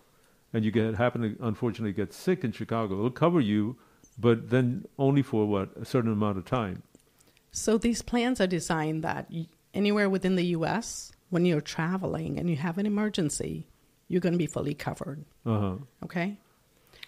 and 0.53 0.65
you 0.65 0.71
get 0.71 0.95
happen 0.95 1.23
to 1.23 1.45
unfortunately 1.45 1.93
get 1.93 2.13
sick 2.13 2.45
in 2.45 2.53
Chicago. 2.53 2.95
It'll 2.95 3.11
cover 3.11 3.41
you, 3.41 3.77
but 4.19 4.51
then 4.51 4.85
only 4.99 5.23
for 5.23 5.47
what 5.47 5.71
a 5.77 5.85
certain 5.85 6.13
amount 6.13 6.39
of 6.39 6.45
time. 6.45 6.83
So 7.51 7.77
these 7.77 8.03
plans 8.03 8.41
are 8.41 8.47
designed 8.47 9.05
that 9.05 9.31
anywhere 9.75 10.09
within 10.09 10.37
the 10.37 10.47
U.S. 10.57 11.13
when 11.31 11.45
you're 11.45 11.61
traveling 11.61 12.39
and 12.39 12.49
you 12.49 12.57
have 12.57 12.79
an 12.79 12.87
emergency, 12.87 13.67
you're 14.13 14.21
going 14.21 14.35
to 14.35 14.39
be 14.47 14.47
fully 14.47 14.75
covered. 14.75 15.25
Uh 15.47 15.59
huh. 15.65 15.75
Okay. 16.05 16.37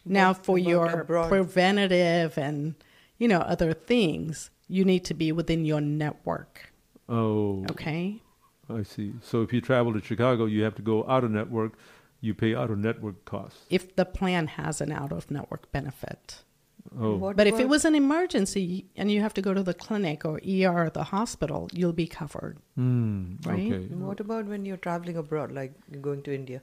Now, 0.05 0.29
What 0.33 0.45
for 0.45 0.59
your 0.59 0.87
abroad? 1.01 1.29
preventative 1.29 2.37
and 2.39 2.75
you 3.19 3.29
know 3.29 3.41
other 3.41 3.73
things, 3.75 4.51
you 4.69 4.85
need 4.85 5.05
to 5.11 5.15
be 5.15 5.31
within 5.33 5.65
your 5.65 5.81
network. 5.81 6.73
Oh. 7.09 7.65
Okay. 7.71 8.21
I 8.69 8.83
see. 8.83 9.13
So 9.23 9.43
if 9.43 9.53
you 9.53 9.61
travel 9.61 9.93
to 9.93 10.01
Chicago, 10.01 10.47
you 10.47 10.63
have 10.65 10.75
to 10.77 10.83
go 10.83 11.07
out 11.07 11.23
of 11.25 11.31
network. 11.31 11.73
You 12.23 12.33
pay 12.33 12.55
out 12.55 12.71
of 12.71 12.79
network 12.79 13.25
costs. 13.27 13.61
If 13.69 13.95
the 13.97 14.07
plan 14.07 14.47
has 14.47 14.81
an 14.81 14.91
out 14.91 15.13
of 15.13 15.31
network 15.31 15.71
benefit. 15.73 16.43
Oh. 16.99 17.17
What 17.17 17.37
but 17.37 17.47
if 17.47 17.59
it 17.61 17.69
was 17.69 17.85
an 17.85 17.95
emergency 17.95 18.87
and 18.97 19.11
you 19.11 19.21
have 19.21 19.35
to 19.35 19.43
go 19.43 19.53
to 19.55 19.63
the 19.63 19.75
clinic 19.75 20.25
or 20.25 20.41
ER 20.49 20.85
or 20.87 20.91
the 20.91 21.05
hospital, 21.05 21.69
you'll 21.73 21.93
be 22.05 22.07
covered. 22.07 22.57
Hmm, 22.77 23.35
Right? 23.45 23.73
okay. 23.73 23.95
What 23.95 24.21
about 24.21 24.47
when 24.47 24.65
you're 24.65 24.77
traveling 24.89 25.17
abroad, 25.17 25.53
like 25.53 25.73
going 26.01 26.23
to 26.23 26.35
India? 26.35 26.63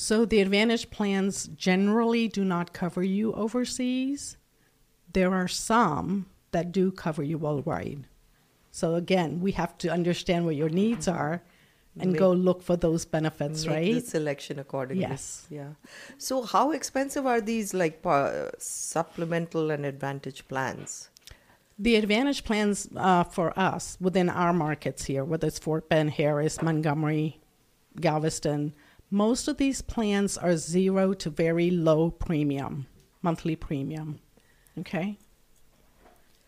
So 0.00 0.24
the 0.24 0.40
Advantage 0.40 0.88
plans 0.88 1.46
generally 1.48 2.26
do 2.26 2.42
not 2.42 2.72
cover 2.72 3.02
you 3.02 3.34
overseas. 3.34 4.38
There 5.12 5.34
are 5.34 5.46
some 5.46 6.24
that 6.52 6.72
do 6.72 6.90
cover 6.90 7.22
you 7.22 7.36
worldwide. 7.36 8.06
So 8.70 8.94
again, 8.94 9.42
we 9.42 9.52
have 9.52 9.76
to 9.76 9.90
understand 9.90 10.46
what 10.46 10.56
your 10.56 10.70
needs 10.70 11.06
are 11.06 11.42
and 11.98 12.16
go 12.16 12.32
look 12.32 12.62
for 12.62 12.76
those 12.76 13.04
benefits, 13.04 13.66
Make 13.66 13.74
right? 13.74 13.94
the 13.96 14.00
selection 14.00 14.58
accordingly. 14.58 15.02
Yes. 15.02 15.46
Yeah. 15.50 15.72
So, 16.16 16.44
how 16.44 16.70
expensive 16.70 17.26
are 17.26 17.42
these 17.42 17.74
like 17.74 18.00
pa- 18.00 18.48
supplemental 18.58 19.70
and 19.70 19.84
advantage 19.84 20.48
plans? 20.48 21.10
The 21.78 21.96
Advantage 21.96 22.44
plans 22.44 22.88
uh, 22.96 23.24
for 23.24 23.58
us 23.58 23.98
within 24.00 24.30
our 24.30 24.54
markets 24.54 25.04
here, 25.04 25.24
whether 25.24 25.46
it's 25.48 25.58
Fort 25.58 25.88
Bend, 25.90 26.12
Harris, 26.12 26.62
Montgomery, 26.62 27.40
Galveston, 28.00 28.72
most 29.10 29.48
of 29.48 29.56
these 29.56 29.82
plans 29.82 30.38
are 30.38 30.56
zero 30.56 31.12
to 31.14 31.30
very 31.30 31.70
low 31.70 32.10
premium, 32.10 32.86
monthly 33.22 33.56
premium. 33.56 34.20
Okay? 34.78 35.18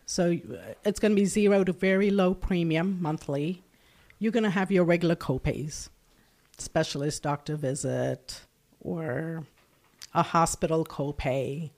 So 0.05 0.31
uh, 0.31 0.73
it's 0.85 0.99
going 0.99 1.11
to 1.11 1.15
be 1.15 1.25
zero 1.25 1.63
to 1.63 1.73
very 1.73 2.09
low 2.09 2.33
premium 2.33 3.01
monthly. 3.01 3.63
You're 4.19 4.31
going 4.31 4.43
to 4.43 4.49
have 4.49 4.71
your 4.71 4.85
regular 4.85 5.15
copays, 5.15 5.89
specialist 6.57 7.23
doctor 7.23 7.55
visit, 7.55 8.41
or 8.79 9.43
a 10.13 10.23
hospital 10.23 10.85
copay, 10.85 11.71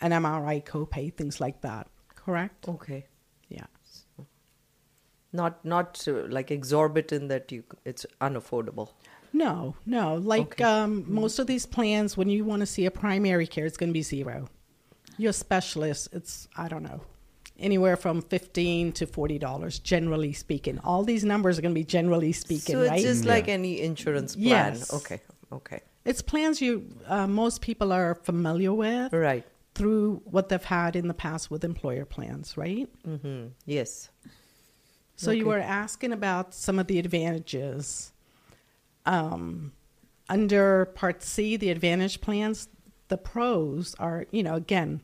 an 0.00 0.12
MRI 0.12 0.64
copay, 0.64 1.12
things 1.12 1.40
like 1.40 1.60
that. 1.60 1.88
Correct? 2.14 2.68
Okay. 2.68 3.06
Yeah. 3.48 3.66
Not 5.32 5.62
not 5.64 6.06
uh, 6.08 6.26
like 6.28 6.50
exorbitant 6.50 7.28
that 7.28 7.52
you 7.52 7.64
it's 7.84 8.06
unaffordable. 8.20 8.90
No, 9.32 9.76
no. 9.86 10.14
Like 10.16 10.60
um, 10.60 11.04
most 11.06 11.38
of 11.38 11.46
these 11.46 11.66
plans, 11.66 12.16
when 12.16 12.28
you 12.28 12.44
want 12.44 12.60
to 12.60 12.66
see 12.66 12.86
a 12.86 12.90
primary 12.90 13.46
care, 13.46 13.66
it's 13.66 13.76
going 13.76 13.90
to 13.90 13.94
be 13.94 14.02
zero. 14.02 14.48
Your 15.16 15.32
specialist, 15.32 16.08
it's 16.12 16.48
I 16.56 16.68
don't 16.68 16.82
know, 16.82 17.00
anywhere 17.58 17.96
from 17.96 18.22
fifteen 18.22 18.92
to 18.92 19.06
forty 19.06 19.38
dollars, 19.38 19.78
generally 19.78 20.32
speaking. 20.32 20.78
All 20.80 21.04
these 21.04 21.24
numbers 21.24 21.58
are 21.58 21.62
going 21.62 21.74
to 21.74 21.78
be 21.78 21.84
generally 21.84 22.32
speaking, 22.32 22.74
so 22.74 22.80
it's 22.82 22.90
right? 22.90 23.02
just 23.02 23.24
like 23.24 23.48
any 23.48 23.80
insurance 23.80 24.34
plan. 24.34 24.74
Yes. 24.74 24.92
Okay. 24.92 25.20
Okay. 25.52 25.80
It's 26.04 26.22
plans 26.22 26.60
you 26.62 26.86
uh, 27.06 27.26
most 27.26 27.60
people 27.60 27.92
are 27.92 28.14
familiar 28.14 28.72
with, 28.72 29.12
right? 29.12 29.44
Through 29.74 30.22
what 30.24 30.48
they've 30.48 30.62
had 30.62 30.96
in 30.96 31.08
the 31.08 31.14
past 31.14 31.50
with 31.50 31.64
employer 31.64 32.04
plans, 32.04 32.56
right? 32.56 32.88
Mm-hmm. 33.06 33.48
Yes. 33.66 34.08
So 35.16 35.32
you 35.32 35.46
were 35.46 35.58
asking 35.58 36.12
about 36.12 36.54
some 36.54 36.78
of 36.78 36.86
the 36.86 37.00
advantages. 37.00 38.12
Um, 39.08 39.72
under 40.28 40.84
Part 40.84 41.22
C, 41.22 41.56
the 41.56 41.70
Advantage 41.70 42.20
plans, 42.20 42.68
the 43.08 43.16
pros 43.16 43.94
are, 43.98 44.26
you 44.30 44.42
know, 44.42 44.54
again, 44.54 45.00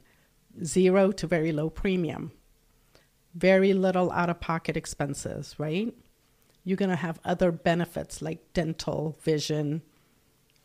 zero 0.62 1.10
to 1.12 1.26
very 1.26 1.52
low 1.52 1.70
premium, 1.70 2.32
very 3.34 3.72
little 3.72 4.12
out 4.12 4.28
of 4.28 4.40
pocket 4.40 4.76
expenses, 4.76 5.54
right? 5.58 5.94
You're 6.64 6.76
going 6.76 6.90
to 6.90 6.96
have 6.96 7.18
other 7.24 7.50
benefits 7.50 8.20
like 8.20 8.52
dental, 8.52 9.16
vision, 9.22 9.82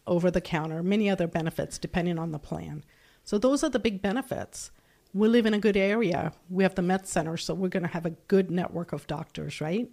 over 0.05 0.29
the 0.29 0.41
counter, 0.41 0.83
many 0.83 1.09
other 1.09 1.27
benefits 1.27 1.77
depending 1.77 2.19
on 2.19 2.31
the 2.31 2.39
plan. 2.39 2.83
So 3.23 3.37
those 3.37 3.63
are 3.63 3.69
the 3.69 3.79
big 3.79 4.01
benefits. 4.01 4.71
We 5.13 5.27
live 5.27 5.45
in 5.45 5.53
a 5.53 5.59
good 5.59 5.77
area. 5.77 6.33
We 6.49 6.63
have 6.63 6.75
the 6.75 6.81
Med 6.81 7.07
Center, 7.07 7.37
so 7.37 7.53
we're 7.53 7.69
going 7.69 7.83
to 7.83 7.89
have 7.89 8.05
a 8.05 8.15
good 8.27 8.51
network 8.51 8.91
of 8.91 9.07
doctors, 9.07 9.61
right? 9.61 9.89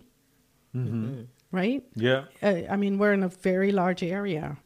Mm-hmm. 0.74 1.22
Right? 1.52 1.82
Yeah. 1.94 2.24
Uh, 2.42 2.62
I 2.70 2.76
mean, 2.76 2.98
we're 2.98 3.12
in 3.12 3.22
a 3.22 3.28
very 3.28 3.72
large 3.72 4.02
area. 4.02 4.56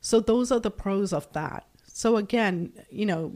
So 0.00 0.20
those 0.20 0.50
are 0.50 0.60
the 0.60 0.70
pros 0.70 1.12
of 1.12 1.32
that. 1.32 1.66
So 1.86 2.16
again, 2.16 2.72
you 2.90 3.06
know, 3.06 3.32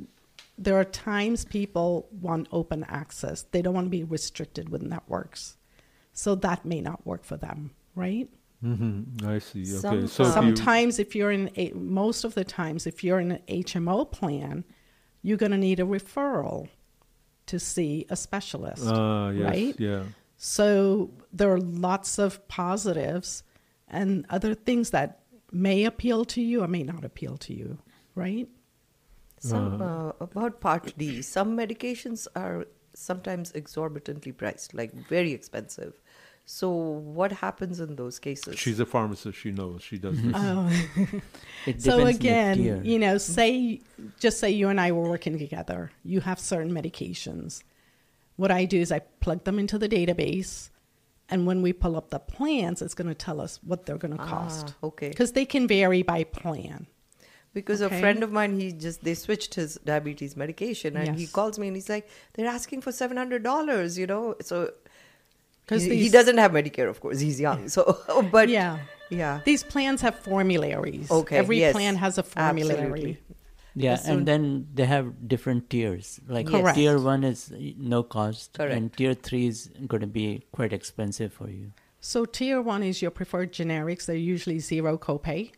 there 0.59 0.77
are 0.79 0.85
times 0.85 1.45
people 1.45 2.09
want 2.11 2.49
open 2.51 2.85
access. 2.89 3.43
They 3.53 3.63
don't 3.63 3.75
want 3.75 3.87
to 3.87 3.91
be 3.91 4.03
restricted 4.05 4.69
with 4.71 4.83
networks. 4.83 5.57
So 6.13 6.35
that 6.37 6.65
may 6.65 6.81
not 6.81 7.07
work 7.07 7.25
for 7.25 7.37
them, 7.37 7.71
right? 7.95 8.29
Mm-hmm. 8.65 9.27
I 9.29 9.39
see. 9.39 9.61
Okay. 9.63 9.79
Some- 9.79 10.09
so 10.09 10.23
if 10.25 10.29
you- 10.29 10.33
sometimes 10.33 10.99
if 10.99 11.15
you're 11.15 11.31
in 11.31 11.51
a, 11.57 11.71
most 11.73 12.25
of 12.25 12.35
the 12.35 12.45
times 12.45 12.87
if 12.87 13.05
you're 13.05 13.21
in 13.21 13.33
an 13.33 13.43
HMO 13.49 14.11
plan, 14.11 14.65
you're 15.23 15.37
going 15.39 15.53
to 15.53 15.59
need 15.59 15.79
a 15.79 15.85
referral 15.85 16.69
to 17.47 17.61
see 17.61 18.07
a 18.11 18.17
specialist, 18.17 18.83
Ah, 18.87 19.31
yes, 19.31 19.45
right? 19.45 19.75
yeah. 19.79 20.03
So 20.37 21.11
there 21.33 21.51
are 21.53 21.61
lots 21.61 22.19
of 22.19 22.47
positives 22.49 23.43
and 23.89 24.27
other 24.29 24.55
things 24.55 24.91
that 24.91 25.21
may 25.53 25.85
appeal 25.85 26.25
to 26.27 26.43
you 26.43 26.63
or 26.63 26.69
may 26.69 26.83
not 26.83 27.05
appeal 27.05 27.37
to 27.39 27.55
you, 27.55 27.79
right? 28.15 28.49
Some 29.39 29.81
uh, 29.83 30.13
about 30.21 30.61
Part 30.61 30.97
D. 30.97 31.23
Some 31.23 31.57
medications 31.57 32.27
are 32.35 32.67
sometimes 32.95 33.53
exorbitantly 33.53 34.33
priced, 34.33 34.75
like 34.75 34.93
very 35.09 35.33
expensive. 35.33 36.01
So, 36.49 36.71
what 36.71 37.33
happens 37.33 37.81
in 37.81 37.97
those 37.97 38.19
cases? 38.19 38.59
She's 38.59 38.79
a 38.79 38.87
pharmacist. 38.87 39.37
She 39.37 39.51
knows. 39.51 39.83
She 39.83 39.99
does 39.99 40.21
this. 40.23 40.33
Oh. 40.35 40.71
It 41.67 41.83
so 41.83 41.99
depends 41.99 41.99
on 41.99 42.05
the 42.05 42.07
again, 42.07 42.85
you 42.85 42.99
know, 42.99 43.19
say 43.19 43.81
just 44.21 44.39
say 44.39 44.51
you 44.51 44.69
and 44.69 44.81
I 44.81 44.93
were 44.93 45.09
working 45.09 45.39
together. 45.39 45.91
You 46.05 46.21
have 46.21 46.39
certain 46.39 46.73
medications. 46.73 47.63
What 48.37 48.51
I 48.51 48.65
do 48.67 48.81
is 48.81 48.93
I 48.93 48.99
plug 49.01 49.45
them 49.45 49.59
into 49.59 49.79
the 49.79 49.89
database, 49.89 50.71
and 51.29 51.47
when 51.47 51.63
we 51.63 51.73
pull 51.73 51.97
up 51.97 52.11
the 52.11 52.19
plans, 52.19 52.83
it's 52.83 52.95
going 52.95 53.09
to 53.09 53.15
tell 53.15 53.41
us 53.41 53.59
what 53.65 53.87
they're 53.87 53.99
going 53.99 54.17
to 54.17 54.23
cost. 54.25 54.75
Ah, 54.83 54.87
okay. 54.89 55.09
Because 55.09 55.33
they 55.33 55.45
can 55.47 55.67
vary 55.67 56.03
by 56.03 56.25
plan. 56.25 56.87
Because 57.55 57.81
Okay. 57.81 57.97
a 57.97 58.01
friend 58.01 58.23
of 58.23 58.31
mine, 58.31 58.61
he 58.61 58.73
just 58.73 59.03
they 59.03 59.15
switched 59.15 59.55
his 59.55 59.79
diabetes 59.85 60.37
medication, 60.37 60.97
and 60.97 61.19
he 61.19 61.27
calls 61.27 61.59
me 61.59 61.69
and 61.69 61.77
he's 61.77 61.89
like, 61.89 62.07
"They're 62.35 62.47
asking 62.47 62.83
for 62.83 62.93
seven 62.93 63.17
hundred 63.17 63.43
dollars," 63.43 63.99
you 63.99 64.07
know. 64.07 64.35
So, 64.43 64.73
'Cause 65.67 65.83
he, 65.83 65.97
he 65.97 66.09
doesn't 66.11 66.37
have 66.37 66.53
Medicare, 66.53 66.89
of 66.89 67.01
course. 67.01 67.19
He's 67.19 67.41
young, 67.41 67.69
so 67.71 67.99
but 68.31 68.51
yeah, 68.51 68.81
yeah. 69.09 69.41
These 69.47 69.63
plans 69.65 70.03
have 70.03 70.15
formularies. 70.19 71.11
Okay, 71.11 71.39
every 71.39 71.59
yes, 71.61 71.73
plan 71.73 71.97
has 71.97 72.19
a 72.19 72.23
formulary. 72.23 72.83
absolutely. 72.83 73.19
Yeah, 73.79 73.97
So- 73.97 74.13
and 74.15 74.27
then 74.27 74.67
they 74.75 74.87
have 74.87 75.29
different 75.29 75.69
tiers. 75.71 76.19
Like 76.27 76.49
Yes. 76.49 76.75
Tier 76.75 76.99
one 76.99 77.23
is 77.25 77.53
no 77.77 78.03
cost, 78.03 78.55
Correct. 78.55 78.75
and 78.75 78.93
tier 78.93 79.13
three 79.15 79.47
is 79.49 79.69
going 79.87 80.01
to 80.01 80.07
be 80.07 80.45
quite 80.51 80.73
expensive 80.73 81.33
for 81.33 81.51
you. 81.51 81.73
So 82.01 82.25
tier 82.25 82.63
one 82.63 82.83
is 82.83 83.03
your 83.03 83.11
preferred 83.11 83.53
generics. 83.53 84.07
They're 84.07 84.17
usually 84.17 84.59
zero 84.61 84.97
copay. 84.97 85.53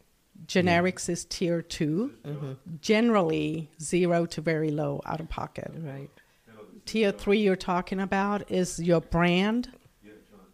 Generics 0.47 1.09
is 1.09 1.25
tier 1.25 1.63
2 1.63 2.13
Mm-hmm. 2.25 2.53
Generally 2.81 3.71
zero 3.81 4.25
to 4.27 4.41
very 4.41 4.71
low 4.71 5.01
out 5.07 5.21
of 5.21 5.29
pocket. 5.29 5.71
Right. 5.77 6.11
Tier 6.87 7.13
three 7.13 7.39
you're 7.41 7.57
talking 7.57 8.01
about 8.01 8.51
is 8.51 8.79
your 8.81 9.01
brand 9.01 9.71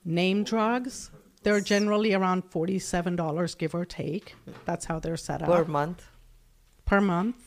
name 0.04 0.42
drugs. 0.42 1.10
They're 1.44 1.60
generally 1.60 2.12
around 2.14 2.44
forty-seven 2.50 3.14
dollars, 3.16 3.54
give 3.54 3.74
or 3.74 3.84
take. 3.84 4.34
That's 4.64 4.86
how 4.86 4.98
they're 4.98 5.16
set 5.18 5.42
up 5.42 5.48
Per 5.48 5.64
month. 5.66 6.02
Per 6.86 7.00
month. 7.00 7.43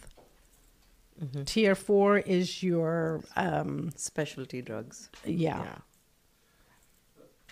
Tier 1.45 1.73
four 1.75 2.19
is 2.19 2.61
your 2.61 3.21
um, 3.35 3.89
specialty 3.95 4.61
drugs. 4.61 5.09
Yeah. 5.25 5.75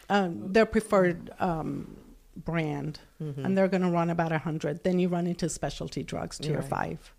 Um, 0.09 0.53
their 0.53 0.65
preferred 0.67 1.31
um, 1.39 1.97
brand, 2.35 2.99
Mhm. 3.21 3.43
and 3.43 3.57
they're 3.57 3.67
going 3.67 3.81
to 3.81 3.89
run 3.89 4.09
about 4.09 4.31
a 4.31 4.37
hundred. 4.37 4.83
Then 4.83 4.99
you 4.99 5.07
run 5.09 5.25
into 5.25 5.49
specialty 5.49 6.03
drugs, 6.03 6.37
tier 6.37 6.59
Right. 6.59 6.65
five. 6.69 7.13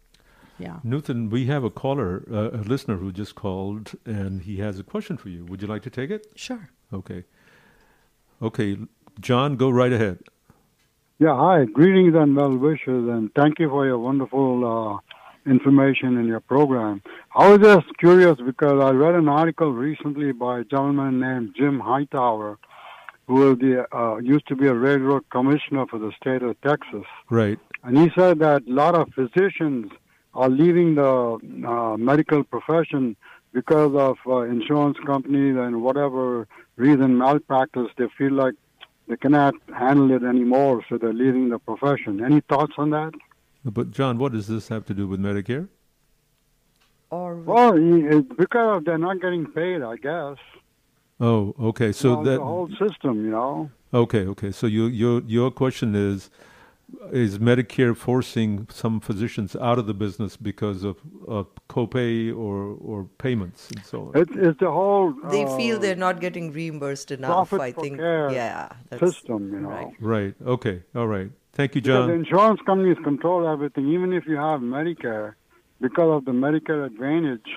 Yeah. 0.58 0.78
Nutan, 0.84 1.28
we 1.30 1.46
have 1.46 1.64
a 1.64 1.70
caller, 1.70 2.22
uh, 2.30 2.50
a 2.52 2.62
listener 2.62 2.96
who 2.96 3.10
just 3.12 3.34
called, 3.34 3.92
and 4.06 4.42
he 4.42 4.58
has 4.58 4.78
a 4.78 4.84
question 4.84 5.16
for 5.16 5.28
you. 5.28 5.44
Would 5.46 5.62
you 5.62 5.68
like 5.68 5.82
to 5.82 5.90
take 5.90 6.10
it? 6.10 6.28
Sure. 6.36 6.68
Okay. 6.92 7.24
Okay, 8.40 8.78
John, 9.20 9.56
go 9.56 9.68
right 9.68 9.92
ahead. 9.92 10.18
Yeah, 11.18 11.34
hi. 11.36 11.64
Greetings 11.64 12.14
and 12.14 12.36
well 12.36 12.56
wishes, 12.56 13.08
and 13.08 13.34
thank 13.34 13.58
you 13.58 13.68
for 13.68 13.84
your 13.86 13.98
wonderful 13.98 14.64
uh, 14.64 15.05
information 15.46 16.18
in 16.18 16.26
your 16.26 16.40
program. 16.40 17.02
I 17.34 17.48
was 17.50 17.60
just 17.60 17.86
curious 17.98 18.36
because 18.44 18.82
I 18.82 18.90
read 18.90 19.14
an 19.14 19.28
article 19.28 19.72
recently 19.72 20.32
by 20.32 20.60
a 20.60 20.64
gentleman 20.64 21.20
named 21.20 21.54
Jim 21.56 21.80
Hightower, 21.80 22.58
who 23.26 23.34
was 23.34 23.58
the, 23.58 23.86
uh, 23.96 24.16
used 24.18 24.46
to 24.48 24.56
be 24.56 24.66
a 24.66 24.74
railroad 24.74 25.24
commissioner 25.30 25.86
for 25.86 25.98
the 25.98 26.12
state 26.20 26.42
of 26.42 26.60
Texas. 26.60 27.04
Right. 27.30 27.58
And 27.82 27.96
he 27.96 28.10
said 28.16 28.38
that 28.40 28.62
a 28.66 28.72
lot 28.72 28.94
of 28.94 29.08
physicians 29.14 29.92
are 30.34 30.50
leaving 30.50 30.96
the 30.96 31.38
uh, 31.66 31.96
medical 31.96 32.44
profession 32.44 33.16
because 33.52 33.94
of 33.94 34.16
uh, 34.26 34.40
insurance 34.40 34.98
companies 35.06 35.56
and 35.56 35.82
whatever 35.82 36.46
reason 36.76 37.16
malpractice. 37.16 37.88
They 37.96 38.08
feel 38.18 38.32
like 38.32 38.54
they 39.08 39.16
cannot 39.16 39.54
handle 39.74 40.10
it 40.10 40.24
anymore, 40.24 40.84
so 40.88 40.98
they're 40.98 41.12
leaving 41.12 41.48
the 41.48 41.58
profession. 41.58 42.22
Any 42.24 42.40
thoughts 42.40 42.74
on 42.76 42.90
that? 42.90 43.12
But, 43.72 43.90
John, 43.90 44.18
what 44.18 44.32
does 44.32 44.46
this 44.46 44.68
have 44.68 44.84
to 44.86 44.94
do 44.94 45.08
with 45.08 45.20
Medicare? 45.20 45.68
Or 47.10 47.36
Well, 47.36 47.74
it's 47.76 48.28
because 48.36 48.82
they're 48.84 48.98
not 48.98 49.20
getting 49.20 49.46
paid, 49.46 49.82
I 49.82 49.96
guess. 49.96 50.38
Oh, 51.20 51.54
okay. 51.60 51.92
So 51.92 52.08
You 52.08 52.16
know, 52.16 52.24
that 52.24 52.36
the 52.38 52.44
whole 52.44 52.68
system, 52.78 53.24
you 53.24 53.30
know. 53.30 53.70
Okay, 53.94 54.26
okay. 54.26 54.50
So 54.50 54.66
you, 54.66 54.86
your 54.86 55.22
your 55.22 55.50
question 55.50 55.94
is, 55.94 56.30
is 57.12 57.38
Medicare 57.38 57.96
forcing 57.96 58.66
some 58.70 59.00
physicians 59.00 59.56
out 59.56 59.78
of 59.78 59.86
the 59.86 59.94
business 59.94 60.36
because 60.36 60.84
of, 60.84 60.98
of 61.26 61.46
copay 61.68 62.36
or, 62.36 62.76
or 62.80 63.04
payments 63.18 63.70
and 63.70 63.84
so 63.84 64.08
on? 64.08 64.20
It's 64.20 64.32
it's 64.34 64.60
the 64.60 64.70
whole 64.70 65.14
they 65.30 65.44
uh, 65.44 65.56
feel 65.56 65.78
they're 65.78 65.96
not 65.96 66.20
getting 66.20 66.52
reimbursed 66.52 67.10
enough. 67.10 67.30
profit 67.30 67.60
I 67.60 67.72
for 67.72 67.82
think. 67.82 67.98
care 67.98 68.30
Yeah. 68.30 68.68
That's, 68.90 69.14
system, 69.14 69.52
you 69.52 69.60
know. 69.60 69.68
right. 69.68 69.94
Right. 70.00 70.34
Okay. 70.44 70.82
All 70.94 71.06
right. 71.06 71.30
Thank 71.56 71.74
you, 71.74 71.80
John. 71.80 72.08
Because 72.08 72.08
the 72.08 72.28
insurance 72.28 72.60
companies 72.66 72.98
control 73.02 73.48
everything, 73.48 73.88
even 73.88 74.12
if 74.12 74.26
you 74.26 74.36
have 74.36 74.60
Medicare, 74.60 75.34
because 75.80 76.18
of 76.18 76.24
the 76.26 76.32
Medicare 76.32 76.84
Advantage 76.84 77.48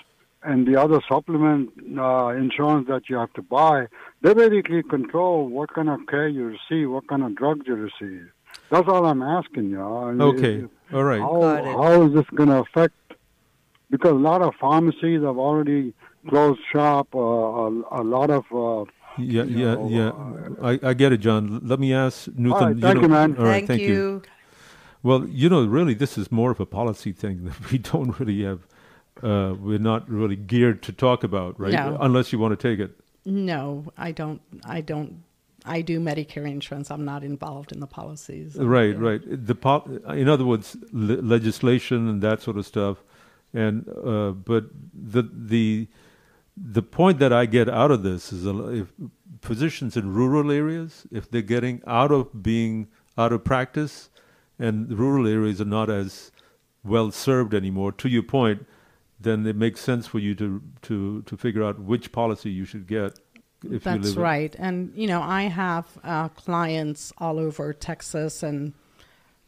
and 0.41 0.65
the 0.65 0.79
other 0.79 1.01
supplement 1.09 1.69
uh, 1.97 2.27
insurance 2.29 2.87
that 2.87 3.09
you 3.09 3.17
have 3.17 3.33
to 3.33 3.41
buy, 3.41 3.87
they 4.21 4.33
basically 4.33 4.83
control 4.83 5.49
what 5.49 5.73
kind 5.73 5.89
of 5.89 5.99
care 6.07 6.29
you 6.29 6.45
receive, 6.45 6.89
what 6.89 7.09
kind 7.09 7.23
of 7.23 7.35
drugs 7.35 7.67
you 7.67 7.75
receive. 7.75 8.29
That's 8.71 8.87
all 8.87 9.05
I'm 9.05 9.21
asking 9.21 9.69
you. 9.69 9.81
I 9.81 10.11
mean, 10.13 10.21
Okay. 10.21 10.63
All 10.93 11.03
right. 11.03 11.19
How, 11.19 11.41
Got 11.41 11.65
it. 11.65 11.65
how 11.65 12.01
is 12.07 12.13
this 12.13 12.25
going 12.33 12.49
to 12.49 12.59
affect? 12.59 12.95
Because 13.89 14.11
a 14.11 14.15
lot 14.31 14.41
of 14.41 14.53
pharmacies 14.61 15.21
have 15.23 15.37
already 15.37 15.93
closed 16.29 16.61
shop. 16.71 17.13
Uh, 17.13 17.19
a, 17.19 18.01
a 18.01 18.03
lot 18.03 18.29
of 18.29 18.45
uh, 18.53 18.89
Yeah, 19.19 19.43
you 19.43 19.57
yeah, 19.57 19.73
know, 19.75 19.89
yeah. 20.59 20.65
I, 20.67 20.89
I 20.89 20.93
get 20.93 21.11
it, 21.11 21.17
John. 21.17 21.61
Let 21.63 21.79
me 21.79 21.93
ask 21.93 22.27
Nutan. 22.29 22.51
All 22.51 22.59
right, 22.59 22.77
thank 22.79 22.95
know- 22.95 23.01
you, 23.01 23.07
man. 23.07 23.37
All 23.37 23.45
right, 23.45 23.67
Thank 23.67 23.67
thank 23.67 23.81
you. 23.81 24.21
Well, 25.01 25.25
you 25.27 25.47
know, 25.49 25.65
really, 25.65 25.93
this 25.93 26.17
is 26.17 26.31
more 26.31 26.51
of 26.51 26.59
a 26.59 26.65
policy 26.65 27.13
thing 27.13 27.45
that 27.45 27.71
we 27.71 27.77
don't 27.77 28.19
really 28.19 28.43
have. 28.43 28.61
Uh, 29.23 29.53
we're 29.59 29.79
not 29.79 30.09
really 30.09 30.35
geared 30.37 30.81
to 30.83 30.93
talk 30.93 31.23
about, 31.23 31.59
right? 31.59 31.73
No. 31.73 31.97
Unless 31.99 32.31
you 32.31 32.39
want 32.39 32.57
to 32.57 32.69
take 32.69 32.79
it. 32.79 32.91
No, 33.25 33.85
I 33.97 34.11
don't. 34.11 34.41
I 34.65 34.81
don't. 34.81 35.23
I 35.65 35.81
do 35.81 35.99
Medicare 35.99 36.49
insurance. 36.49 36.89
I'm 36.89 37.03
not 37.03 37.23
involved 37.23 37.73
in 37.73 37.81
the 37.81 37.87
policies. 37.87 38.55
Right, 38.55 38.97
right. 38.97 39.21
The 39.25 39.55
pol- 39.55 39.87
in 40.09 40.29
other 40.29 40.45
words, 40.45 40.77
le- 40.93 41.21
legislation 41.21 42.07
and 42.07 42.21
that 42.21 42.41
sort 42.41 42.57
of 42.57 42.65
stuff, 42.65 43.03
and 43.53 43.87
uh, 43.89 44.31
but 44.31 44.65
the 44.93 45.23
the 45.31 45.87
the 46.61 46.81
point 46.81 47.19
that 47.19 47.31
I 47.31 47.45
get 47.45 47.69
out 47.69 47.91
of 47.91 48.03
this 48.03 48.33
is 48.33 48.45
if 48.45 48.91
physicians 49.41 49.95
in 49.95 50.13
rural 50.13 50.51
areas, 50.51 51.07
if 51.11 51.29
they're 51.31 51.41
getting 51.41 51.81
out 51.87 52.11
of 52.11 52.43
being 52.43 52.87
out 53.17 53.31
of 53.31 53.43
practice, 53.43 54.09
and 54.57 54.91
rural 54.97 55.25
areas 55.27 55.61
are 55.61 55.65
not 55.65 55.89
as 55.89 56.31
well 56.83 57.11
served 57.11 57.53
anymore. 57.53 57.91
To 57.93 58.09
your 58.09 58.23
point, 58.23 58.65
then 59.19 59.45
it 59.47 59.55
makes 59.55 59.79
sense 59.81 60.07
for 60.07 60.19
you 60.19 60.35
to 60.35 60.61
to 60.83 61.21
to 61.23 61.37
figure 61.37 61.63
out 61.63 61.79
which 61.79 62.11
policy 62.11 62.49
you 62.51 62.65
should 62.65 62.87
get. 62.87 63.19
If 63.63 63.71
you 63.71 63.79
That's 63.79 64.07
live 64.09 64.15
in- 64.17 64.21
right. 64.23 64.55
And, 64.57 64.91
you 64.95 65.05
know, 65.07 65.21
I 65.21 65.43
have 65.43 65.85
uh, 66.03 66.29
clients 66.29 67.11
all 67.17 67.37
over 67.37 67.73
Texas 67.73 68.41
and, 68.41 68.73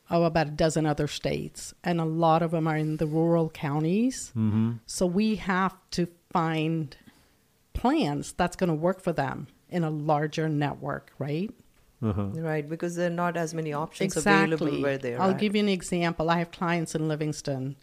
oh, 0.09 0.23
about 0.23 0.47
a 0.47 0.51
dozen 0.51 0.85
other 0.85 1.07
states. 1.07 1.73
And 1.81 2.01
a 2.01 2.05
lot 2.05 2.41
of 2.41 2.51
them 2.51 2.67
are 2.67 2.75
in 2.75 2.97
the 2.97 3.07
rural 3.07 3.49
counties. 3.49 4.33
Mhm. 4.35 4.79
So 4.85 5.05
we 5.05 5.35
have 5.35 5.75
to 5.91 6.07
find 6.29 6.97
plans 7.81 8.33
that's 8.33 8.55
going 8.55 8.69
to 8.69 8.79
work 8.87 9.01
for 9.01 9.11
them 9.11 9.47
in 9.69 9.83
a 9.83 9.89
larger 9.89 10.47
network, 10.47 11.11
right? 11.17 11.49
Uh-huh. 12.03 12.23
Right, 12.51 12.67
because 12.67 12.95
there 12.95 13.07
are 13.07 13.19
not 13.25 13.37
as 13.37 13.53
many 13.53 13.73
options 13.73 14.15
exactly. 14.15 14.53
available 14.53 14.81
where 14.81 14.97
they're 14.97 15.21
I'll 15.21 15.31
at. 15.31 15.39
give 15.39 15.55
you 15.55 15.61
an 15.61 15.69
example. 15.69 16.29
I 16.29 16.39
have 16.39 16.51
clients 16.51 16.95
in 16.95 17.07
Livingston. 17.07 17.75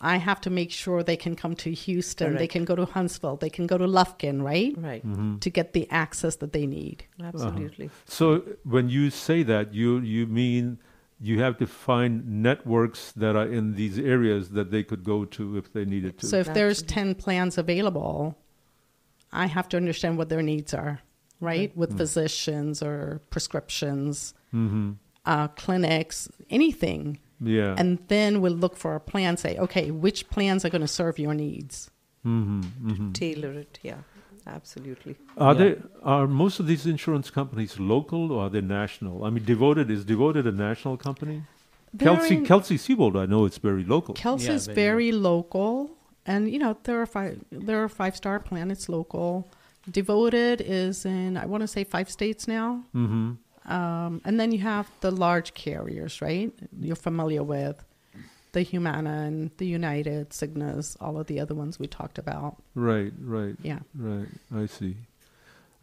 I 0.00 0.16
have 0.16 0.40
to 0.42 0.50
make 0.50 0.70
sure 0.70 1.02
they 1.02 1.16
can 1.16 1.36
come 1.36 1.54
to 1.56 1.72
Houston, 1.72 2.36
they 2.36 2.48
can 2.48 2.64
go 2.64 2.74
to 2.74 2.84
Huntsville, 2.84 3.36
they 3.36 3.50
can 3.50 3.66
go 3.68 3.78
to 3.78 3.86
Lufkin, 3.86 4.42
right? 4.42 4.74
Right. 4.76 5.06
Mhm. 5.06 5.40
To 5.40 5.48
get 5.50 5.74
the 5.74 5.88
access 5.90 6.36
that 6.36 6.52
they 6.52 6.66
need. 6.66 7.04
Absolutely. 7.22 7.86
Uh-huh. 7.86 7.94
So 8.06 8.42
when 8.64 8.88
you 8.88 9.10
say 9.10 9.44
that, 9.44 9.72
you 9.72 10.00
you 10.00 10.26
mean 10.26 10.78
you 11.20 11.40
have 11.40 11.56
to 11.58 11.66
find 11.68 12.42
networks 12.42 13.12
that 13.12 13.36
are 13.36 13.46
in 13.46 13.76
these 13.76 13.96
areas 13.96 14.50
that 14.50 14.72
they 14.72 14.82
could 14.82 15.04
go 15.04 15.24
to 15.36 15.56
if 15.56 15.72
they 15.72 15.84
needed 15.84 16.18
to. 16.18 16.26
So 16.26 16.38
if 16.38 16.52
there's 16.52 16.82
10 16.82 17.14
plans 17.14 17.56
available, 17.56 18.36
I 19.32 19.46
have 19.46 19.68
to 19.70 19.76
understand 19.76 20.18
what 20.18 20.28
their 20.28 20.42
needs 20.42 20.74
are, 20.74 21.00
right? 21.40 21.74
With 21.76 21.90
Mm. 21.92 21.96
physicians 21.98 22.82
or 22.82 23.20
prescriptions, 23.30 24.34
Mhm. 24.54 24.96
uh, 25.24 25.48
clinics, 25.48 26.28
anything. 26.50 27.18
Yeah. 27.40 27.74
And 27.78 27.98
then 28.08 28.40
we'll 28.40 28.52
look 28.64 28.76
for 28.76 28.94
a 28.94 29.00
plan, 29.00 29.36
say, 29.36 29.56
okay, 29.58 29.90
which 29.90 30.28
plans 30.30 30.64
are 30.64 30.70
going 30.70 30.82
to 30.82 30.88
serve 31.02 31.18
your 31.18 31.34
needs? 31.34 31.90
hmm 32.22 32.62
hmm 32.62 33.12
Tailor 33.12 33.52
it, 33.52 33.78
yeah. 33.82 33.98
Absolutely. 34.46 35.14
Are 35.38 35.54
they 35.54 35.76
are 36.02 36.26
most 36.26 36.58
of 36.60 36.66
these 36.66 36.84
insurance 36.86 37.30
companies 37.30 37.78
local 37.78 38.32
or 38.32 38.44
are 38.44 38.50
they 38.50 38.60
national? 38.60 39.24
I 39.24 39.30
mean, 39.30 39.44
Devoted 39.44 39.88
is 39.90 40.04
Devoted 40.04 40.46
a 40.46 40.52
national 40.52 40.96
company? 40.96 41.42
They're 41.94 42.14
Kelsey 42.16 42.36
in- 42.36 42.44
Kelsey 42.46 42.76
Seybold, 42.76 43.16
I 43.16 43.26
know 43.26 43.44
it's 43.44 43.58
very 43.58 43.84
local. 43.84 44.14
Kelsey's 44.14 44.66
very 44.66 45.12
local, 45.12 45.90
and 46.26 46.50
you 46.50 46.58
know 46.58 46.76
there 46.84 47.00
are 47.02 47.06
five 47.06 47.38
there 47.50 47.82
are 47.82 47.88
five 47.88 48.16
star 48.16 48.38
plan. 48.40 48.70
It's 48.70 48.88
local. 48.88 49.48
Devoted 49.90 50.60
is 50.60 51.04
in 51.04 51.36
I 51.36 51.46
want 51.46 51.62
to 51.62 51.68
say 51.68 51.84
five 51.84 52.08
states 52.10 52.46
now. 52.46 52.84
Mhm. 52.94 53.36
Um, 53.66 54.20
and 54.24 54.40
then 54.40 54.50
you 54.52 54.58
have 54.58 54.90
the 55.00 55.10
large 55.10 55.54
carriers, 55.54 56.20
right? 56.20 56.52
You're 56.80 56.96
familiar 56.96 57.42
with 57.44 57.84
the 58.52 58.62
Humana 58.62 59.10
and 59.26 59.50
the 59.56 59.66
United, 59.66 60.30
Cignas, 60.30 60.96
all 61.00 61.16
of 61.18 61.26
the 61.26 61.38
other 61.40 61.54
ones 61.54 61.78
we 61.78 61.86
talked 61.86 62.18
about. 62.18 62.56
Right, 62.74 63.12
right. 63.20 63.56
Yeah. 63.62 63.78
Right. 63.96 64.28
I 64.54 64.66
see. 64.66 64.96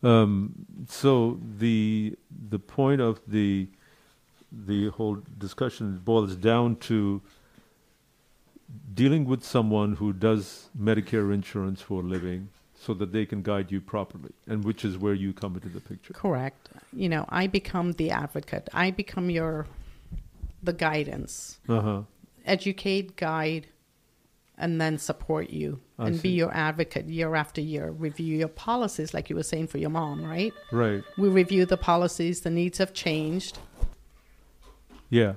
Um, 0.03 0.66
so 0.88 1.40
the 1.57 2.16
the 2.49 2.60
point 2.60 3.02
of 3.02 3.20
the 3.28 3.68
the 4.52 4.90
whole 4.90 5.18
discussion 5.38 5.99
boils 6.03 6.36
down 6.36 6.76
to 6.78 7.22
dealing 8.94 9.26
with 9.26 9.44
someone 9.44 9.96
who 9.96 10.14
does 10.14 10.70
Medicare 10.80 11.34
insurance 11.34 11.82
for 11.82 12.02
a 12.02 12.06
living 12.06 12.50
so 12.76 12.94
that 12.94 13.12
they 13.12 13.26
can 13.26 13.41
guide 13.41 13.72
you 13.72 13.82
properly, 13.82 14.32
and 14.48 14.64
which 14.64 14.86
is 14.86 14.98
where 14.98 15.14
you 15.14 15.34
come 15.34 15.56
into 15.56 15.70
the 15.70 15.82
picture. 15.82 16.14
Correct. 16.14 16.70
You 16.94 17.10
know, 17.10 17.26
I 17.30 17.48
become 17.48 17.94
the 17.94 18.12
advocate. 18.12 18.70
I 18.74 18.91
become 18.91 19.30
your 19.30 19.68
the 20.64 20.74
guidance. 20.74 21.60
Uh-huh. 21.68 22.04
Educate, 22.46 23.16
guide, 23.16 23.68
and 24.58 24.80
then 24.80 24.98
support 24.98 25.50
you 25.50 25.80
I 25.98 26.08
and 26.08 26.22
be 26.22 26.30
your 26.30 26.54
advocate 26.54 27.06
year 27.08 27.36
after 27.36 27.62
year. 27.62 27.91
Review 27.91 28.38
your 28.38 28.50
policies 28.50 29.14
like 29.14 29.30
you 29.30 29.36
were 29.36 29.44
saying 29.44 29.68
for 29.68 29.78
your 29.78 29.90
mom, 29.90 30.24
right? 30.24 30.54
Right. 30.72 31.04
We 31.18 31.30
review 31.30 31.66
the 31.66 31.78
policies, 31.78 32.41
the 32.41 32.50
needs 32.50 32.78
have 32.78 32.94
changed. 32.94 33.58
Yeah. 35.10 35.34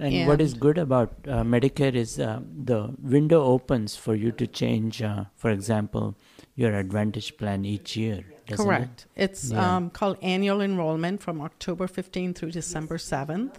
And, 0.00 0.26
what 0.26 0.40
is 0.40 0.54
good 0.54 0.78
about 0.78 1.12
uh, 1.28 1.42
Medicare 1.42 1.94
is 1.94 2.18
uh, 2.18 2.40
the 2.64 2.94
window 3.02 3.42
opens 3.44 3.96
for 3.96 4.14
you 4.14 4.32
to 4.32 4.46
change, 4.46 5.02
uh, 5.02 5.24
for 5.36 5.50
example, 5.50 6.16
your 6.54 6.74
Advantage 6.74 7.36
plan 7.36 7.66
each 7.66 7.96
year. 7.96 8.24
doesn't 8.46 8.64
Correct. 8.64 9.06
It? 9.14 9.22
It's 9.24 9.52
Yeah. 9.52 9.76
um, 9.76 9.90
called 9.90 10.16
annual 10.22 10.62
enrollment 10.62 11.22
from 11.22 11.40
October 11.42 11.86
15th 11.86 12.36
through 12.38 12.52
December 12.52 12.96
7th. 12.96 13.56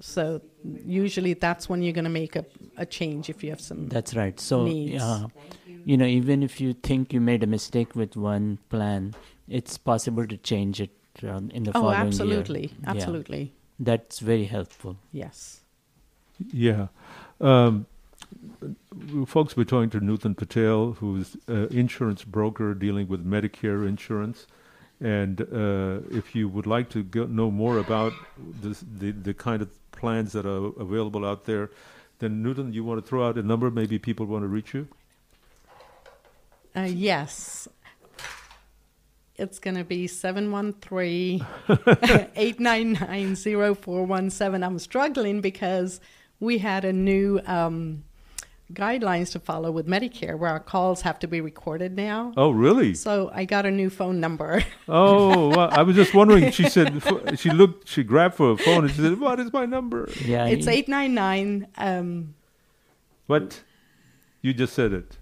So 0.00 0.42
usually 0.84 1.34
that's 1.34 1.68
when 1.68 1.82
you're 1.82 1.92
going 1.92 2.04
to 2.04 2.10
make 2.10 2.36
a, 2.36 2.44
a 2.76 2.86
change 2.86 3.28
if 3.28 3.42
you 3.42 3.50
have 3.50 3.60
some 3.60 3.88
That's 3.88 4.14
right. 4.14 4.38
So, 4.38 4.66
uh, 5.00 5.26
you 5.84 5.96
know, 5.96 6.06
even 6.06 6.42
if 6.42 6.60
you 6.60 6.72
think 6.72 7.12
you 7.12 7.20
made 7.20 7.42
a 7.42 7.46
mistake 7.46 7.94
with 7.96 8.16
one 8.16 8.58
plan, 8.68 9.14
it's 9.48 9.76
possible 9.78 10.26
to 10.26 10.36
change 10.36 10.80
it 10.80 10.90
um, 11.22 11.50
in 11.50 11.64
the 11.64 11.70
Oh, 11.70 11.80
following 11.80 11.96
year. 11.96 12.02
Oh, 12.02 12.06
absolutely, 12.06 12.72
absolutely. 12.86 13.42
Yeah. 13.42 13.65
Absolutely. 13.78 13.96
That's 13.96 14.18
very 14.20 14.44
helpful. 14.44 14.96
Yes. 15.12 15.60
Yeah. 16.52 16.88
Um, 17.40 17.86
folks, 19.26 19.56
we're 19.56 19.64
talking 19.64 19.90
to 19.90 20.00
Nutan 20.00 20.36
Patel, 20.36 20.92
who's 20.92 21.36
an 21.46 21.68
insurance 21.68 22.24
broker 22.24 22.74
dealing 22.74 23.08
with 23.08 23.26
Medicare 23.26 23.86
insurance. 23.86 24.46
And 25.00 25.42
uh, 25.42 26.00
if 26.10 26.34
you 26.34 26.48
would 26.48 26.66
like 26.66 26.88
to 26.90 27.02
go, 27.02 27.26
know 27.26 27.50
more 27.50 27.78
about 27.78 28.14
this, 28.38 28.82
the, 28.98 29.10
the 29.10 29.34
kind 29.34 29.60
of 29.60 29.68
plans 29.92 30.32
that 30.32 30.46
are 30.46 30.72
available 30.80 31.26
out 31.26 31.44
there, 31.44 31.70
then 32.18 32.42
Nutan, 32.42 32.72
you 32.72 32.82
want 32.82 33.02
to 33.02 33.06
throw 33.06 33.28
out 33.28 33.36
a 33.36 33.42
number? 33.42 33.70
Maybe 33.70 33.98
people 33.98 34.24
want 34.24 34.44
to 34.44 34.48
reach 34.48 34.72
you? 34.72 34.88
Uh, 36.74 36.82
yes. 36.82 37.68
It's 39.38 39.58
going 39.58 39.76
to 39.76 39.84
be 39.84 40.06
713 40.06 41.44
899 41.68 43.36
0417. 43.36 44.62
I'm 44.62 44.78
struggling 44.78 45.40
because 45.40 46.00
we 46.40 46.58
had 46.58 46.84
a 46.84 46.92
new 46.92 47.40
um, 47.46 48.04
guidelines 48.72 49.32
to 49.32 49.38
follow 49.38 49.70
with 49.70 49.86
Medicare 49.86 50.38
where 50.38 50.50
our 50.50 50.60
calls 50.60 51.02
have 51.02 51.18
to 51.20 51.28
be 51.28 51.40
recorded 51.40 51.94
now. 51.94 52.32
Oh, 52.36 52.50
really? 52.50 52.94
So 52.94 53.30
I 53.32 53.44
got 53.44 53.66
a 53.66 53.70
new 53.70 53.90
phone 53.90 54.20
number. 54.20 54.62
Oh, 54.88 55.48
well, 55.48 55.68
I 55.72 55.82
was 55.82 55.96
just 55.96 56.14
wondering. 56.14 56.52
She 56.52 56.68
said 56.68 57.02
she 57.38 57.50
looked, 57.50 57.88
she 57.88 58.04
grabbed 58.04 58.36
for 58.36 58.52
a 58.52 58.56
phone 58.56 58.84
and 58.84 58.94
she 58.94 59.02
said, 59.02 59.18
"What 59.18 59.40
is 59.40 59.52
my 59.52 59.66
number?" 59.66 60.08
Yeah, 60.24 60.46
it's 60.46 60.68
899 60.68 61.66
um, 61.76 62.34
What? 63.26 63.64
You 64.42 64.54
just 64.54 64.74
said 64.74 64.92
it. 64.92 65.18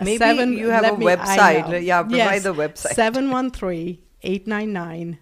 Maybe 0.00 0.24
you 0.56 0.68
have 0.68 0.82
let 0.82 0.94
a 0.94 0.98
me- 0.98 1.06
website. 1.06 1.82
Yeah, 1.84 2.02
provide 2.02 2.16
yes, 2.16 2.42
the 2.44 2.54
website. 2.54 2.94
713 2.94 3.98
899 4.24 5.18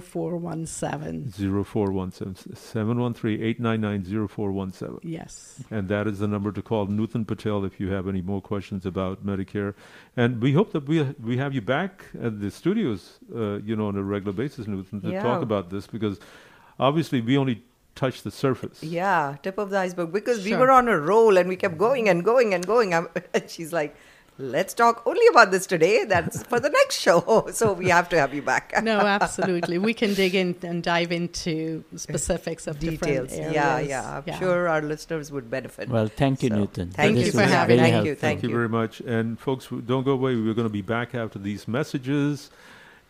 0417. 0.00 1.32
0417 1.32 2.54
713 2.54 3.42
899 3.42 4.28
0417. 4.28 5.00
Yes. 5.02 5.62
And 5.70 5.88
that 5.88 6.06
is 6.06 6.20
the 6.20 6.28
number 6.28 6.52
to 6.52 6.62
call 6.62 6.86
Nutan 6.86 7.26
Patel 7.26 7.64
if 7.64 7.80
you 7.80 7.90
have 7.90 8.06
any 8.08 8.22
more 8.22 8.40
questions 8.40 8.86
about 8.86 9.24
Medicare. 9.26 9.74
And 10.16 10.40
we 10.40 10.52
hope 10.52 10.72
that 10.72 10.86
we 10.86 11.02
we 11.22 11.36
have 11.38 11.52
you 11.54 11.60
back 11.62 12.04
at 12.22 12.40
the 12.40 12.50
studios, 12.50 13.18
uh, 13.34 13.58
you 13.58 13.74
know, 13.76 13.88
on 13.88 13.96
a 13.96 14.02
regular 14.02 14.32
basis, 14.32 14.66
Nutan, 14.66 15.02
to 15.02 15.10
Yeah. 15.10 15.22
talk 15.22 15.42
about 15.42 15.70
this 15.70 15.86
because 15.86 16.18
obviously 16.78 17.20
we 17.20 17.36
only 17.36 17.62
touched 18.02 18.22
the 18.24 18.30
surface. 18.44 18.82
Yeah, 18.82 19.36
tip 19.42 19.58
of 19.58 19.70
the 19.70 19.78
iceberg 19.86 20.12
because 20.12 20.44
we 20.44 20.54
were 20.62 20.70
on 20.70 20.88
a 20.88 20.98
roll 20.98 21.36
and 21.36 21.48
we 21.48 21.56
kept 21.64 21.76
going 21.86 22.08
and 22.08 22.24
going 22.32 22.54
and 22.54 22.66
going. 22.74 22.94
I'm, 22.94 23.08
and 23.34 23.50
she's 23.54 23.72
like, 23.80 23.92
let's 24.40 24.72
talk 24.80 25.02
only 25.04 25.26
about 25.32 25.50
this 25.54 25.66
today. 25.66 26.04
That's 26.04 26.42
for 26.50 26.60
the 26.66 26.70
next 26.80 26.96
show. 27.06 27.18
So 27.60 27.72
we 27.72 27.88
have 27.96 28.08
to 28.10 28.16
have 28.22 28.32
you 28.38 28.42
back. 28.50 28.66
No, 28.90 28.98
absolutely. 29.00 29.78
We 29.78 29.94
can 30.02 30.14
dig 30.14 30.34
in 30.42 30.54
and 30.62 30.80
dive 30.82 31.10
into 31.20 31.82
specifics 31.96 32.66
of 32.68 32.78
Details. 32.78 33.30
different 33.30 33.54
Yeah, 33.54 33.74
areas. 33.74 33.88
yeah. 33.88 34.22
I'm 34.26 34.38
sure 34.38 34.68
our 34.68 34.82
listeners 34.92 35.32
would 35.34 35.50
benefit. 35.50 35.88
Well, 35.88 36.06
thank 36.22 36.42
you, 36.44 36.50
So, 36.50 36.56
Nutan. 36.56 36.92
Thank 36.92 37.16
This 37.16 37.26
you 37.26 37.32
for 37.32 37.42
having 37.58 37.78
very 37.78 37.90
Thank 37.90 38.04
you. 38.04 38.10
helpful. 38.12 38.28
Thank 38.28 38.42
you 38.44 38.48
you. 38.50 38.54
very 38.60 38.68
much. 38.80 39.00
And 39.16 39.38
folks, 39.46 39.64
don't 39.92 40.04
go 40.04 40.12
away. 40.20 40.32
We're 40.36 40.54
going 40.60 40.72
to 40.72 40.78
be 40.82 40.86
back 40.96 41.14
after 41.24 41.38
these 41.50 41.66
messages. 41.66 42.50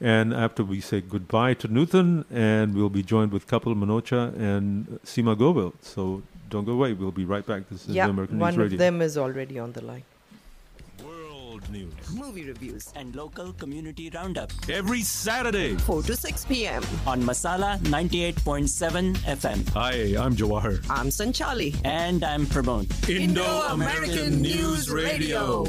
And 0.00 0.32
after 0.32 0.62
we 0.62 0.80
say 0.80 1.00
goodbye 1.00 1.54
to 1.54 1.68
Nutan, 1.68 2.24
and 2.30 2.74
we'll 2.74 2.88
be 2.88 3.02
joined 3.02 3.32
with 3.32 3.48
Kapil 3.48 3.74
Manocha 3.74 4.32
and 4.38 5.00
Sima 5.04 5.36
Govil. 5.36 5.72
So 5.82 6.22
don't 6.50 6.64
go 6.64 6.72
away. 6.72 6.92
We'll 6.92 7.10
be 7.10 7.24
right 7.24 7.44
back. 7.44 7.68
This 7.68 7.88
is 7.88 7.94
Yeah, 7.96 8.06
the 8.06 8.10
American 8.10 8.38
one 8.38 8.52
News 8.52 8.58
Radio. 8.58 8.68
One 8.68 8.72
of 8.74 8.78
them 8.78 9.02
is 9.02 9.18
already 9.18 9.58
on 9.58 9.72
the 9.72 9.84
line. 9.84 10.04
World 11.04 11.68
News. 11.72 11.92
Movie 12.14 12.44
reviews. 12.44 12.92
And 12.94 13.16
local 13.16 13.52
community 13.54 14.08
roundup. 14.14 14.52
Every 14.68 15.02
Saturday. 15.02 15.74
4 15.76 16.02
to 16.04 16.14
6 16.16 16.44
p.m. 16.44 16.84
On 17.04 17.20
Masala 17.22 17.78
98.7 17.80 19.16
FM. 19.16 19.68
Hi, 19.70 20.16
I'm 20.16 20.36
Jawahar. 20.36 20.78
I'm 20.88 21.08
Sanchali. 21.08 21.74
And 21.84 22.22
I'm 22.22 22.46
Pramod. 22.46 22.86
Indo-American 23.08 24.40
News 24.42 24.88
Radio. 24.90 25.64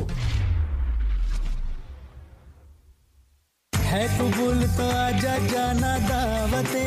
है 3.94 4.06
कबूल 4.18 4.62
तो 4.76 4.86
आजा 4.90 5.36
जाना 5.48 5.92
दावते 6.08 6.84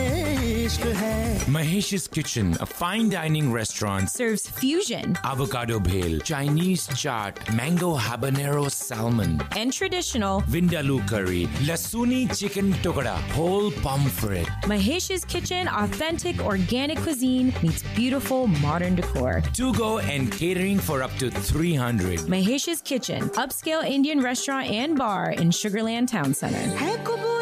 इश्क 0.65 0.85
है 1.01 1.15
Mahesh's 1.55 2.05
Kitchen, 2.09 2.47
a 2.59 2.65
fine 2.65 3.09
dining 3.11 3.51
restaurant, 3.53 4.09
serves 4.13 4.45
fusion 4.55 5.13
avocado 5.23 5.77
bhel, 5.79 6.15
Chinese 6.29 6.87
chaat, 7.01 7.37
mango 7.59 7.91
habanero 7.95 8.63
salmon, 8.69 9.37
and 9.61 9.71
traditional 9.71 10.41
vindaloo 10.55 10.97
curry, 11.11 11.45
lasuni 11.69 12.19
chicken 12.39 12.73
tukada, 12.87 13.13
whole 13.37 13.71
pomfret. 13.85 14.45
Mahesh's 14.73 15.23
Kitchen 15.23 15.69
authentic 15.69 16.43
organic 16.43 16.99
cuisine 17.05 17.53
meets 17.63 17.81
beautiful 17.95 18.47
modern 18.65 18.95
decor. 18.95 19.41
To 19.61 19.71
go 19.79 19.99
and 19.99 20.29
catering 20.33 20.79
for 20.79 21.01
up 21.01 21.15
to 21.23 21.31
300. 21.31 22.19
Mahesh's 22.35 22.81
Kitchen, 22.81 23.29
upscale 23.45 23.85
Indian 23.85 24.19
restaurant 24.21 24.69
and 24.69 24.97
bar 24.97 25.31
in 25.31 25.49
Sugarland 25.61 26.09
Town 26.17 26.33
Center. 26.33 26.67
है 26.83 26.90
Jacobo 26.92 27.41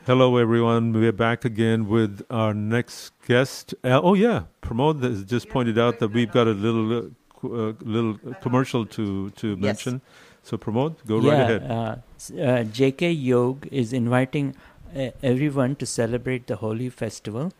Hello, 0.05 0.35
everyone. 0.35 0.91
We're 0.91 1.13
back 1.13 1.45
again 1.45 1.87
with 1.87 2.21
our 2.29 2.53
next 2.53 3.13
guest. 3.25 3.73
Uh, 3.81 4.01
oh, 4.03 4.15
yeah, 4.15 4.43
Pramod 4.61 5.01
has 5.03 5.23
just 5.23 5.47
pointed 5.47 5.79
out 5.79 5.99
that 5.99 6.11
we've 6.11 6.31
got 6.31 6.47
a 6.47 6.51
little 6.51 6.89
co- 6.89 7.11
little 7.47 8.17
commercial 8.41 8.85
to 8.85 9.29
to 9.31 9.55
mention. 9.57 10.01
So, 10.43 10.57
Pramod. 10.57 11.05
go 11.05 11.19
yeah, 11.21 11.31
right 11.31 11.41
ahead. 11.41 11.71
Uh, 11.71 11.75
uh, 11.75 12.63
JK 12.79 13.15
Yog 13.23 13.67
is 13.71 13.93
inviting 13.93 14.55
uh, 14.95 15.11
everyone 15.21 15.75
to 15.75 15.85
celebrate 15.85 16.47
the 16.47 16.55
Holi 16.57 16.89
festival 16.89 17.53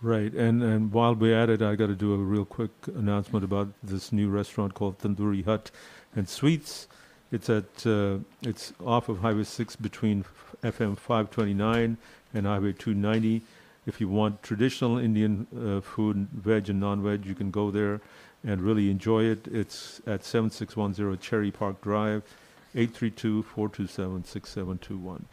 Right, 0.00 0.32
and 0.34 0.62
and 0.64 0.92
while 0.92 1.14
we're 1.14 1.38
at 1.38 1.48
it, 1.48 1.62
I 1.62 1.76
got 1.76 1.86
to 1.86 1.94
do 1.94 2.12
a 2.12 2.16
real 2.16 2.44
quick 2.44 2.72
announcement 2.86 3.44
about 3.44 3.68
this 3.84 4.12
new 4.12 4.28
restaurant 4.28 4.74
called 4.74 4.98
Tandoori 4.98 5.44
Hut 5.44 5.70
and 6.16 6.28
Sweets. 6.28 6.88
It's 7.32 7.50
at 7.50 7.86
uh, 7.86 8.18
it's 8.42 8.74
off 8.84 9.08
of 9.08 9.20
Highway 9.20 9.44
Six 9.44 9.74
between 9.74 10.26
FM 10.62 10.98
529 10.98 11.96
and 12.34 12.46
Highway 12.46 12.72
290. 12.72 13.40
If 13.86 13.98
you 14.00 14.08
want 14.08 14.42
traditional 14.42 14.98
Indian 14.98 15.46
uh, 15.56 15.80
food, 15.80 16.28
veg 16.32 16.68
and 16.68 16.78
non-veg, 16.78 17.24
you 17.26 17.34
can 17.34 17.50
go 17.50 17.72
there 17.72 18.00
and 18.44 18.60
really 18.60 18.90
enjoy 18.90 19.24
it. 19.24 19.48
It's 19.50 20.02
at 20.06 20.24
7610 20.24 21.18
Cherry 21.18 21.50
Park 21.50 21.80
Drive, 21.80 22.22
832-427-6721 22.76 25.24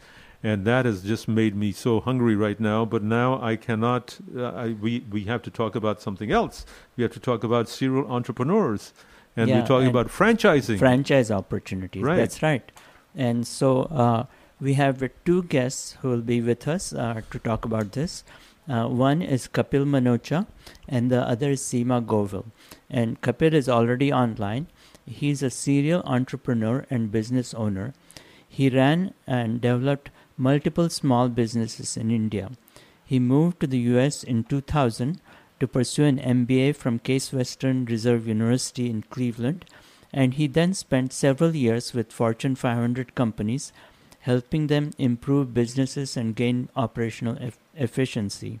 and 0.42 0.64
that 0.64 0.86
has 0.86 1.02
just 1.02 1.28
made 1.28 1.54
me 1.54 1.72
so 1.72 2.00
hungry 2.00 2.34
right 2.34 2.58
now. 2.58 2.84
But 2.84 3.02
now 3.02 3.40
I 3.42 3.56
cannot. 3.56 4.18
Uh, 4.34 4.52
I, 4.52 4.68
we 4.68 5.00
we 5.10 5.24
have 5.24 5.42
to 5.42 5.50
talk 5.50 5.74
about 5.74 6.00
something 6.00 6.30
else. 6.30 6.64
We 6.96 7.02
have 7.02 7.12
to 7.12 7.20
talk 7.20 7.44
about 7.44 7.68
serial 7.68 8.10
entrepreneurs, 8.10 8.92
and 9.40 9.48
Yeah, 9.48 9.60
we're 9.60 9.66
talking 9.66 9.88
and 9.88 9.96
about 9.96 10.08
franchising. 10.08 10.78
Franchise 10.78 11.30
opportunities. 11.30 12.02
Right. 12.02 12.16
That's 12.16 12.42
right. 12.42 12.70
And 13.14 13.46
so 13.46 13.82
uh, 13.84 14.26
we 14.60 14.74
have 14.74 15.02
two 15.24 15.42
guests 15.44 15.96
who 16.00 16.08
will 16.10 16.20
be 16.20 16.40
with 16.40 16.68
us 16.68 16.92
uh, 16.92 17.22
to 17.30 17.38
talk 17.38 17.64
about 17.64 17.92
this. 17.92 18.22
Uh, 18.68 18.86
one 18.86 19.20
is 19.22 19.48
Kapil 19.48 19.84
Manocha, 19.84 20.46
and 20.88 21.10
the 21.10 21.22
other 21.26 21.50
is 21.52 21.60
Seema 21.60 22.04
Govil. 22.04 22.44
And 22.88 23.20
Kapil 23.20 23.52
is 23.52 23.68
already 23.68 24.12
online. 24.12 24.68
he's 25.06 25.42
a 25.42 25.50
serial 25.50 26.02
entrepreneur 26.04 26.86
and 26.88 27.10
business 27.10 27.52
owner. 27.54 27.92
He 28.48 28.68
ran 28.68 29.12
and 29.26 29.60
developed 29.60 30.10
multiple 30.36 30.88
small 30.88 31.28
businesses 31.28 31.96
in 31.96 32.10
India. 32.10 32.50
He 33.04 33.18
moved 33.18 33.58
to 33.60 33.66
the 33.66 33.78
US 33.94 34.22
in 34.22 34.44
2000 34.44 35.20
to 35.60 35.68
pursue 35.68 36.04
an 36.04 36.18
MBA 36.18 36.74
from 36.74 36.98
Case 36.98 37.32
Western 37.32 37.84
Reserve 37.84 38.26
University 38.26 38.88
in 38.90 39.02
Cleveland, 39.02 39.66
and 40.12 40.34
he 40.34 40.46
then 40.46 40.74
spent 40.74 41.12
several 41.12 41.54
years 41.54 41.92
with 41.94 42.12
Fortune 42.12 42.56
500 42.56 43.14
companies, 43.14 43.72
helping 44.20 44.66
them 44.66 44.90
improve 44.98 45.54
businesses 45.54 46.16
and 46.16 46.34
gain 46.34 46.68
operational 46.74 47.36
eff- 47.40 47.58
efficiency. 47.76 48.58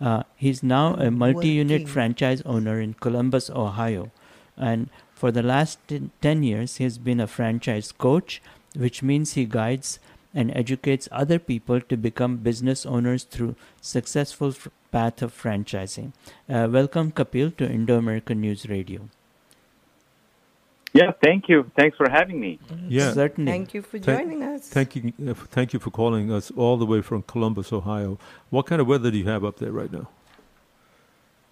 Uh, 0.00 0.22
he's 0.36 0.62
now 0.62 0.94
a 0.94 1.10
multi 1.10 1.48
unit 1.48 1.88
franchise 1.88 2.40
owner 2.46 2.80
in 2.80 2.94
Columbus, 2.94 3.50
Ohio. 3.50 4.10
And 4.56 4.88
for 5.12 5.30
the 5.30 5.42
last 5.42 5.78
10 5.88 6.10
10 6.22 6.42
years, 6.42 6.76
he 6.76 6.84
has 6.84 6.96
been 6.96 7.20
a 7.20 7.26
franchise 7.26 7.92
coach, 7.92 8.40
which 8.74 9.02
means 9.02 9.34
he 9.34 9.44
guides 9.44 9.98
and 10.34 10.50
educates 10.56 11.08
other 11.10 11.38
people 11.38 11.80
to 11.80 11.96
become 11.96 12.36
business 12.38 12.86
owners 12.86 13.24
through 13.24 13.54
successful 13.80 14.48
f- 14.48 14.68
path 14.92 15.22
of 15.22 15.32
franchising. 15.34 16.12
Uh, 16.48 16.68
welcome, 16.70 17.10
Kapil, 17.12 17.56
to 17.56 17.68
Indo 17.68 17.98
American 17.98 18.40
News 18.40 18.68
Radio. 18.68 19.08
Yeah, 20.92 21.12
thank 21.22 21.48
you. 21.48 21.70
Thanks 21.76 21.96
for 21.96 22.10
having 22.10 22.40
me. 22.40 22.58
Yeah. 22.88 23.12
Certainly. 23.12 23.50
Thank 23.50 23.74
you 23.74 23.82
for 23.82 23.98
Thank- 24.00 24.20
joining 24.22 24.42
us. 24.42 24.68
Thank 24.68 24.96
you, 24.96 25.12
uh, 25.28 25.34
thank 25.34 25.72
you 25.72 25.78
for 25.78 25.90
calling 25.90 26.32
us 26.32 26.50
all 26.56 26.76
the 26.76 26.86
way 26.86 27.00
from 27.00 27.22
Columbus, 27.22 27.72
Ohio. 27.72 28.18
What 28.50 28.66
kind 28.66 28.80
of 28.80 28.88
weather 28.88 29.10
do 29.10 29.18
you 29.18 29.26
have 29.26 29.44
up 29.44 29.58
there 29.58 29.70
right 29.72 29.92
now? 29.92 30.08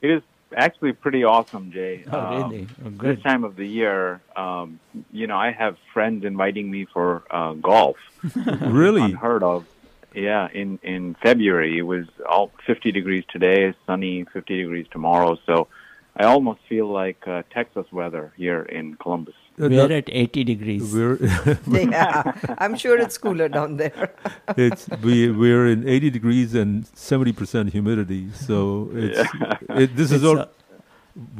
It 0.03 0.11
is 0.11 0.23
actually 0.57 0.93
pretty 0.93 1.25
awesome, 1.25 1.71
Jay. 1.73 2.05
Oh, 2.11 2.19
Um, 2.19 2.51
really? 2.51 2.67
Oh, 2.85 2.91
This 2.91 2.99
good. 2.99 3.23
time 3.23 3.45
of 3.45 3.57
the 3.57 3.67
year, 3.67 4.21
um, 4.37 4.81
you 5.13 5.27
know, 5.27 5.37
I 5.37 5.51
have 5.53 5.77
friends 5.93 6.25
inviting 6.25 6.71
me 6.71 6.87
for 6.93 7.23
uh, 7.31 7.53
golf. 7.55 7.97
Really? 8.63 9.03
Unheard 9.03 9.43
of. 9.43 9.67
Yeah, 10.15 10.49
in 10.53 10.79
in 10.83 11.15
February 11.23 11.79
it 11.79 11.83
was 11.83 12.07
all 12.29 12.51
50 12.67 12.93
degrees 12.93 13.25
today, 13.31 13.75
sunny, 13.87 14.25
50 14.25 14.57
degrees 14.63 14.87
tomorrow. 14.91 15.37
So 15.47 15.69
I 16.17 16.25
almost 16.25 16.61
feel 16.69 16.89
like 16.89 17.29
uh, 17.29 17.43
Texas 17.51 17.87
weather 17.93 18.33
here 18.37 18.63
in 18.63 18.95
Columbus. 18.97 19.35
We're 19.59 19.69
no- 19.71 19.89
at 19.97 20.09
80 20.11 20.45
degrees. 20.45 20.93
We're 20.95 21.19
yeah, 21.67 22.33
I'm 22.59 22.77
sure 22.77 22.99
it's 22.99 23.19
cooler 23.19 23.49
down 23.49 23.77
there. 23.77 24.13
it's 24.57 24.89
we 25.03 25.31
we're 25.31 25.67
in 25.67 25.89
80 25.89 26.11
degrees 26.11 26.55
and 26.55 26.87
70 26.95 27.33
percent 27.33 27.71
humidity. 27.73 28.31
So 28.33 28.91
it's 28.95 29.29
it, 29.71 29.97
this 29.97 30.13
is 30.13 30.25
all. 30.25 30.39
a- 30.39 30.49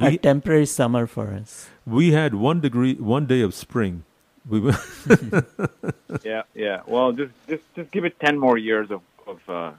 a 0.01 0.17
temporary 0.17 0.67
summer 0.67 1.07
for 1.07 1.29
us. 1.29 1.69
We 1.87 2.11
had 2.11 2.35
one 2.35 2.61
degree, 2.61 2.95
one 2.95 3.27
day 3.27 3.43
of 3.43 3.55
spring. 3.55 4.03
We 4.49 4.59
went 4.61 4.77
yeah, 6.25 6.43
yeah. 6.55 6.81
Well, 6.87 7.13
just 7.13 7.33
just 7.49 7.63
just 7.77 7.91
give 7.93 8.05
it 8.05 8.19
10 8.19 8.39
more 8.39 8.59
years 8.59 8.91
of 8.91 9.03
of 9.27 9.39
uh, 9.49 9.73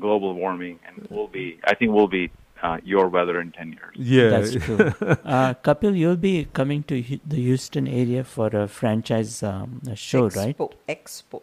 global 0.00 0.34
warming, 0.34 0.80
and 0.86 1.06
we'll 1.10 1.28
be. 1.28 1.60
I 1.64 1.74
think 1.76 1.92
we'll 1.92 2.08
be 2.08 2.30
uh, 2.62 2.78
your 2.84 3.08
weather 3.08 3.40
in 3.40 3.52
10 3.52 3.72
years. 3.72 3.96
Yeah. 3.96 4.28
That's 4.30 4.64
true. 4.64 4.78
uh, 5.24 5.54
Kapil, 5.62 5.96
you'll 5.96 6.16
be 6.16 6.46
coming 6.52 6.82
to 6.84 7.00
Hu- 7.02 7.20
the 7.26 7.36
Houston 7.36 7.86
area 7.86 8.24
for 8.24 8.48
a 8.48 8.68
franchise 8.68 9.42
um, 9.42 9.82
a 9.88 9.96
show, 9.96 10.28
right? 10.28 10.56
Expo. 10.56 10.72
Expo. 10.88 11.42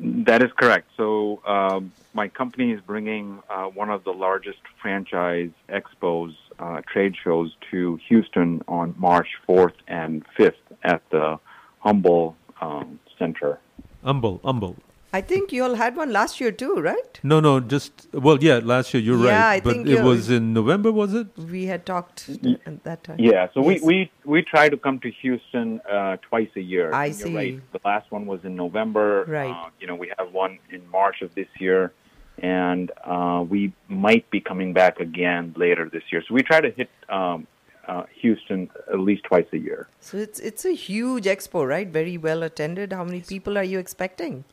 That 0.00 0.42
is 0.42 0.50
correct. 0.56 0.88
So 0.96 1.40
um, 1.46 1.92
my 2.12 2.26
company 2.26 2.72
is 2.72 2.80
bringing 2.80 3.38
uh, 3.48 3.66
one 3.66 3.88
of 3.88 4.02
the 4.02 4.10
largest 4.10 4.58
franchise 4.80 5.50
expos, 5.68 6.34
uh, 6.58 6.80
trade 6.92 7.14
shows 7.22 7.54
to 7.70 8.00
Houston 8.08 8.62
on 8.66 8.94
March 8.98 9.28
4th 9.48 9.74
and 9.86 10.24
5th 10.36 10.54
at 10.82 11.02
the 11.10 11.38
Humble 11.78 12.36
um, 12.60 12.98
Center. 13.18 13.58
humble, 14.04 14.40
humble. 14.44 14.76
I 15.14 15.20
think 15.20 15.52
you 15.52 15.62
all 15.62 15.74
had 15.74 15.94
one 15.94 16.10
last 16.10 16.40
year 16.40 16.50
too, 16.50 16.74
right? 16.76 17.20
No, 17.22 17.38
no, 17.40 17.60
just 17.60 18.08
well, 18.12 18.42
yeah. 18.42 18.60
Last 18.62 18.94
year, 18.94 19.02
you're 19.02 19.18
Yeah, 19.24 19.38
right, 19.40 19.56
I 19.56 19.60
but 19.60 19.74
think 19.74 19.86
it 19.88 20.02
was 20.02 20.30
in 20.30 20.54
November, 20.54 20.90
was 20.90 21.12
it? 21.12 21.26
We 21.36 21.66
had 21.66 21.84
talked 21.84 22.30
at 22.66 22.82
that 22.84 23.04
time. 23.04 23.18
Yeah, 23.20 23.48
so 23.52 23.60
Yes. 23.68 23.82
we, 23.82 23.86
we, 23.86 24.10
we 24.24 24.42
try 24.42 24.70
to 24.70 24.76
come 24.76 24.98
to 25.00 25.10
Houston 25.10 25.80
uh, 25.90 26.16
twice 26.28 26.48
a 26.56 26.60
year. 26.62 26.94
I 26.94 27.06
You're 27.06 27.14
see. 27.14 27.34
Right. 27.36 27.72
The 27.72 27.80
last 27.84 28.10
one 28.10 28.24
was 28.24 28.40
in 28.44 28.56
November. 28.56 29.24
Right. 29.28 29.50
Uh, 29.50 29.68
you 29.78 29.86
know, 29.86 29.96
we 29.96 30.10
have 30.18 30.32
one 30.32 30.58
in 30.70 30.88
March 30.90 31.20
of 31.20 31.34
this 31.34 31.48
year, 31.60 31.92
and 32.38 32.90
uh, 33.04 33.44
we 33.46 33.74
might 33.88 34.30
be 34.30 34.40
coming 34.40 34.72
back 34.72 34.98
again 34.98 35.52
later 35.56 35.90
this 35.92 36.04
year. 36.10 36.22
So 36.26 36.32
we 36.32 36.42
try 36.42 36.62
to 36.62 36.70
hit 36.70 36.88
um, 37.10 37.46
uh, 37.86 38.04
Houston 38.22 38.70
at 38.90 38.98
least 38.98 39.24
twice 39.24 39.46
a 39.52 39.58
year. 39.58 39.88
So 40.00 40.16
it's 40.16 40.40
it's 40.40 40.64
a 40.64 40.72
huge 40.72 41.24
expo, 41.24 41.68
right? 41.68 41.88
Very 41.88 42.16
well 42.16 42.42
attended. 42.42 42.94
How 42.94 43.04
many 43.04 43.20
people 43.20 43.58
are 43.58 43.64
you 43.64 43.78
expecting? 43.78 44.44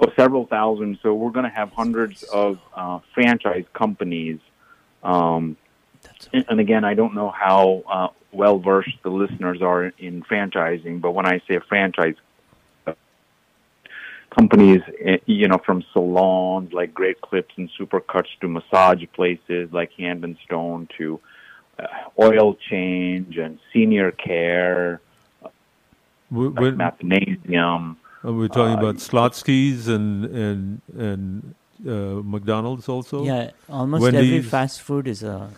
Oh, 0.00 0.10
several 0.16 0.46
thousand. 0.46 0.98
So 1.02 1.14
we're 1.14 1.30
going 1.30 1.44
to 1.44 1.54
have 1.54 1.70
hundreds 1.72 2.22
of 2.24 2.58
uh, 2.74 3.00
franchise 3.14 3.64
companies. 3.72 4.38
Um, 5.02 5.56
and, 6.32 6.44
and 6.48 6.60
again, 6.60 6.84
I 6.84 6.94
don't 6.94 7.14
know 7.14 7.30
how 7.30 7.82
uh, 7.88 8.08
well 8.32 8.58
versed 8.58 8.96
the 9.02 9.10
listeners 9.10 9.62
are 9.62 9.86
in 9.98 10.22
franchising, 10.22 11.00
but 11.00 11.12
when 11.12 11.26
I 11.26 11.40
say 11.48 11.58
franchise 11.68 12.16
uh, 12.86 12.94
companies, 14.36 14.82
eh, 15.00 15.18
you 15.26 15.48
know, 15.48 15.58
from 15.64 15.84
salons 15.92 16.72
like 16.72 16.92
Great 16.94 17.20
Clips 17.20 17.54
and 17.56 17.70
Supercuts 17.78 18.28
to 18.40 18.48
massage 18.48 19.02
places 19.14 19.72
like 19.72 19.92
Hand 19.92 20.24
and 20.24 20.36
Stone 20.44 20.88
to 20.98 21.20
uh, 21.78 21.86
oil 22.20 22.54
change 22.70 23.36
and 23.36 23.58
senior 23.72 24.10
care, 24.10 25.00
We- 26.30 26.48
like 26.48 26.60
we're- 26.60 26.76
mathnasium. 26.76 27.96
Are 28.24 28.32
we 28.32 28.48
talking 28.48 28.76
Uh, 28.76 28.78
about 28.78 28.96
Schlotzsky's 28.96 29.86
and 29.88 30.24
and 30.24 30.80
and 30.96 31.54
uh, 31.86 32.22
McDonald's 32.24 32.88
also? 32.88 33.24
Yeah, 33.24 33.50
almost 33.68 34.14
every 34.14 34.40
fast 34.42 34.80
food 34.80 35.06
is 35.06 35.22
a 35.22 35.50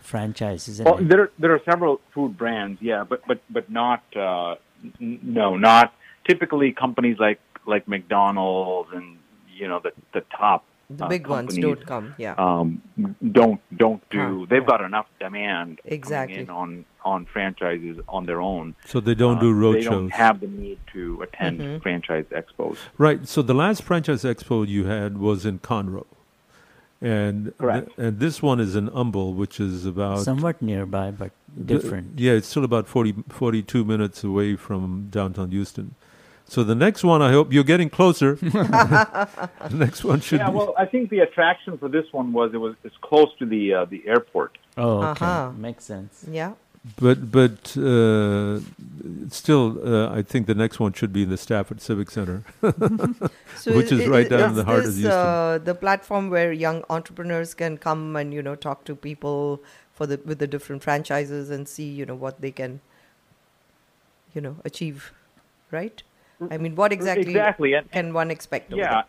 franchise, 0.00 0.68
isn't 0.68 0.84
Well, 0.84 0.98
it? 0.98 1.08
there 1.08 1.30
there 1.38 1.52
are 1.52 1.60
several 1.64 2.00
food 2.14 2.36
brands, 2.38 2.80
yeah, 2.80 3.02
but 3.04 3.26
but 3.26 3.40
but 3.50 3.68
not 3.70 4.02
uh, 4.16 4.54
n- 5.00 5.18
no, 5.22 5.56
not 5.56 5.92
typically 6.24 6.72
companies 6.72 7.18
like 7.18 7.40
like 7.66 7.88
McDonald's 7.88 8.90
and 8.92 9.18
you 9.52 9.66
know 9.68 9.80
the 9.80 9.92
the 10.12 10.22
top 10.38 10.64
The 10.90 11.04
uh, 11.06 11.08
big 11.08 11.26
ones 11.26 11.56
don't 11.56 11.84
come. 11.86 12.14
Yeah. 12.18 12.34
Um, 12.36 12.82
don't 13.32 13.60
don't 13.76 14.02
do. 14.10 14.40
Huh, 14.40 14.46
they've 14.50 14.66
got 14.66 14.80
enough 14.82 15.06
demand 15.18 15.80
Exactly. 15.84 16.38
in 16.40 16.50
on 16.50 16.84
on 17.04 17.24
franchises 17.26 17.98
on 18.08 18.26
their 18.26 18.40
own. 18.40 18.74
So 18.86 19.00
they 19.00 19.14
don't 19.14 19.38
Uh, 19.38 19.40
do 19.40 19.52
road 19.52 19.76
They 19.76 19.82
don't 19.82 20.10
have 20.10 20.40
the 20.40 20.46
need 20.48 20.78
to 20.92 21.22
attend 21.22 21.60
Mm-hmm. 21.60 21.78
franchise 21.82 22.24
expos. 22.30 22.76
Right. 22.98 23.26
So 23.28 23.42
the 23.42 23.54
last 23.54 23.82
franchise 23.82 24.24
expo 24.24 24.66
you 24.66 24.84
had 24.86 25.18
was 25.18 25.44
in 25.46 25.58
Conroe, 25.58 26.06
and 27.00 27.52
Correct. 27.58 27.88
th- 27.88 27.98
and 27.98 28.18
this 28.18 28.42
one 28.42 28.60
is 28.60 28.74
in 28.76 28.86
Humble, 28.88 29.34
which 29.34 29.60
is 29.60 29.84
about 29.86 30.20
Somewhat 30.20 30.60
nearby, 30.62 31.10
but 31.10 31.32
th- 31.54 31.66
different. 31.66 32.18
yeah, 32.18 32.32
it's 32.32 32.48
still 32.48 32.64
about 32.64 32.86
40, 32.88 33.14
42 33.28 33.84
minutes 33.84 34.24
away 34.24 34.56
from 34.56 35.08
downtown 35.10 35.50
Houston. 35.50 35.94
So 36.46 36.62
the 36.62 36.74
next 36.74 37.02
one, 37.02 37.22
I 37.22 37.32
hope 37.32 37.52
you're 37.52 37.64
getting 37.64 37.90
closer. 37.90 38.34
the 38.40 39.28
next 39.72 40.04
one 40.04 40.20
should 40.20 40.40
yeah, 40.40 40.50
be. 40.50 40.56
well, 40.56 40.74
I 40.78 40.84
think 40.86 41.10
the 41.10 41.20
attraction 41.20 41.78
for 41.78 41.88
this 41.88 42.04
one 42.12 42.32
was 42.32 42.52
it 42.54 42.58
was 42.58 42.74
it's 42.84 42.96
close 43.00 43.28
to 43.38 43.46
the 43.46 43.74
uh, 43.74 43.84
the 43.86 44.02
airport. 44.06 44.58
Oh, 44.76 45.02
okay. 45.02 45.24
Uh-huh. 45.24 45.52
Makes 45.56 45.84
sense. 45.84 46.24
Yeah. 46.30 46.52
But 47.00 47.32
but 47.32 47.74
uh, 47.78 48.60
still, 49.30 49.80
uh, 49.82 50.14
I 50.14 50.20
think 50.20 50.46
the 50.46 50.54
next 50.54 50.78
one 50.78 50.92
should 50.92 51.14
be 51.14 51.22
in 51.22 51.30
the 51.30 51.38
Stafford 51.38 51.80
Civic 51.80 52.10
Center, 52.10 52.44
So 53.56 53.74
which 53.74 53.90
i- 53.90 53.94
is 53.96 54.02
i- 54.02 54.06
right 54.06 54.28
down 54.28 54.50
in 54.50 54.54
the 54.54 54.60
is 54.60 54.66
heart 54.66 54.78
of 54.80 54.84
this, 54.84 54.96
Houston. 54.96 55.10
Uh, 55.12 55.58
the 55.64 55.74
platform 55.74 56.28
where 56.28 56.52
young 56.52 56.84
entrepreneurs 56.90 57.54
can 57.54 57.78
come 57.78 58.16
and 58.16 58.34
you 58.34 58.42
know 58.42 58.54
talk 58.54 58.84
to 58.84 58.94
people 58.94 59.62
for 59.94 60.06
the 60.06 60.20
with 60.26 60.40
the 60.40 60.46
different 60.46 60.82
franchises 60.82 61.48
and 61.48 61.66
see 61.66 61.88
you 61.88 62.04
know 62.04 62.14
what 62.14 62.42
they 62.42 62.50
can 62.50 62.80
you 64.34 64.42
know 64.42 64.56
achieve, 64.66 65.10
right? 65.70 66.02
I 66.50 66.58
mean, 66.58 66.74
what 66.74 66.92
exactly, 66.92 67.30
Exactly, 67.30 67.74
and- 67.74 67.90
can 67.90 68.12
one 68.12 68.30
expect? 68.30 68.72
Yeah. 68.72 69.02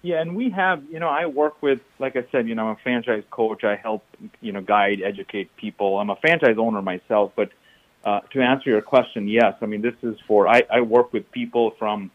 Yeah, 0.00 0.20
and 0.20 0.36
we 0.36 0.50
have, 0.50 0.84
you 0.92 1.00
know, 1.00 1.08
I 1.08 1.26
work 1.26 1.60
with, 1.60 1.80
like 1.98 2.14
I 2.14 2.24
said, 2.30 2.46
you 2.46 2.54
know, 2.54 2.68
I'm 2.68 2.76
a 2.76 2.78
franchise 2.82 3.24
coach. 3.30 3.64
I 3.64 3.74
help, 3.74 4.04
you 4.40 4.52
know, 4.52 4.60
guide, 4.60 5.02
educate 5.04 5.54
people. 5.56 5.98
I'm 5.98 6.08
a 6.08 6.16
franchise 6.16 6.56
owner 6.56 6.80
myself, 6.80 7.32
but 7.34 7.50
uh, 8.04 8.20
to 8.32 8.40
answer 8.40 8.70
your 8.70 8.80
question, 8.80 9.26
yes. 9.26 9.54
I 9.60 9.66
mean, 9.66 9.82
this 9.82 9.96
is 10.02 10.16
for, 10.28 10.46
I, 10.46 10.62
I 10.70 10.82
work 10.82 11.12
with 11.12 11.30
people 11.32 11.72
from, 11.80 12.12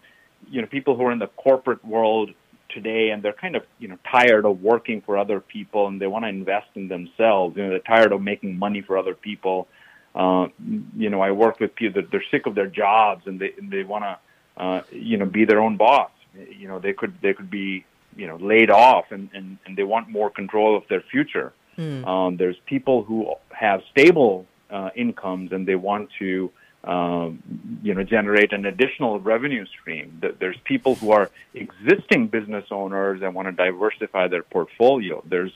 you 0.50 0.62
know, 0.62 0.68
people 0.68 0.96
who 0.96 1.04
are 1.04 1.12
in 1.12 1.20
the 1.20 1.28
corporate 1.28 1.84
world 1.84 2.32
today 2.70 3.10
and 3.10 3.22
they're 3.22 3.34
kind 3.34 3.58
of, 3.58 3.64
you 3.80 3.90
know, 3.90 3.98
tired 4.10 4.46
of 4.46 4.62
working 4.62 5.02
for 5.02 5.18
other 5.18 5.42
people 5.42 5.88
and 5.88 6.02
they 6.02 6.08
want 6.08 6.24
to 6.24 6.30
invest 6.30 6.68
in 6.76 6.88
themselves. 6.88 7.58
You 7.58 7.64
know, 7.64 7.70
they're 7.72 7.80
tired 7.80 8.14
of 8.14 8.22
making 8.22 8.58
money 8.58 8.82
for 8.82 8.98
other 8.98 9.14
people. 9.14 9.68
Uh, 10.16 10.48
you 10.96 11.10
know, 11.10 11.22
I 11.22 11.32
work 11.32 11.60
with 11.60 11.76
people 11.76 12.02
that 12.02 12.12
they're 12.12 12.24
sick 12.30 12.46
of 12.46 12.56
their 12.56 12.68
jobs 12.68 13.26
and 13.26 13.40
they, 13.40 13.54
and 13.58 13.72
they 13.72 13.84
want 13.84 14.04
to, 14.04 14.62
uh, 14.62 14.82
you 14.92 15.18
know, 15.18 15.26
be 15.26 15.46
their 15.46 15.60
own 15.60 15.78
boss. 15.78 16.12
You 16.36 16.68
know, 16.68 16.80
they 16.80 16.94
could 16.94 17.14
they 17.22 17.34
could 17.34 17.50
be 17.50 17.86
you 18.16 18.28
know 18.28 18.38
laid 18.38 18.70
off 18.70 19.06
and 19.12 19.30
and, 19.34 19.58
and 19.66 19.78
they 19.78 19.84
want 19.84 20.10
more 20.10 20.30
control 20.30 20.78
of 20.78 20.84
their 20.88 21.02
future. 21.02 21.54
Hmm. 21.76 22.06
Um, 22.06 22.38
there's 22.38 22.58
people 22.66 23.04
who 23.04 23.34
have 23.50 23.82
stable 23.92 24.46
uh, 24.70 24.90
incomes 24.96 25.52
and 25.52 25.68
they 25.68 25.76
want 25.76 26.10
to, 26.20 26.52
um, 26.84 27.42
you 27.82 27.94
know, 27.94 28.04
generate 28.04 28.54
an 28.54 28.66
additional 28.66 29.20
revenue 29.20 29.66
stream. 29.66 30.22
There's 30.40 30.58
people 30.66 30.96
who 30.96 31.12
are 31.12 31.32
existing 31.54 32.28
business 32.28 32.66
owners 32.72 33.22
and 33.22 33.34
want 33.34 33.48
to 33.48 33.52
diversify 33.52 34.28
their 34.28 34.44
portfolio. 34.44 35.24
There's 35.28 35.52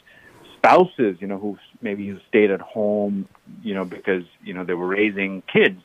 spouses, 0.67 1.17
you 1.19 1.27
know, 1.27 1.37
who 1.37 1.57
maybe 1.81 2.19
stayed 2.29 2.51
at 2.51 2.61
home, 2.61 3.27
you 3.63 3.73
know, 3.73 3.85
because 3.85 4.23
you 4.43 4.53
know 4.53 4.63
they 4.63 4.73
were 4.73 4.87
raising 4.87 5.41
kids, 5.41 5.81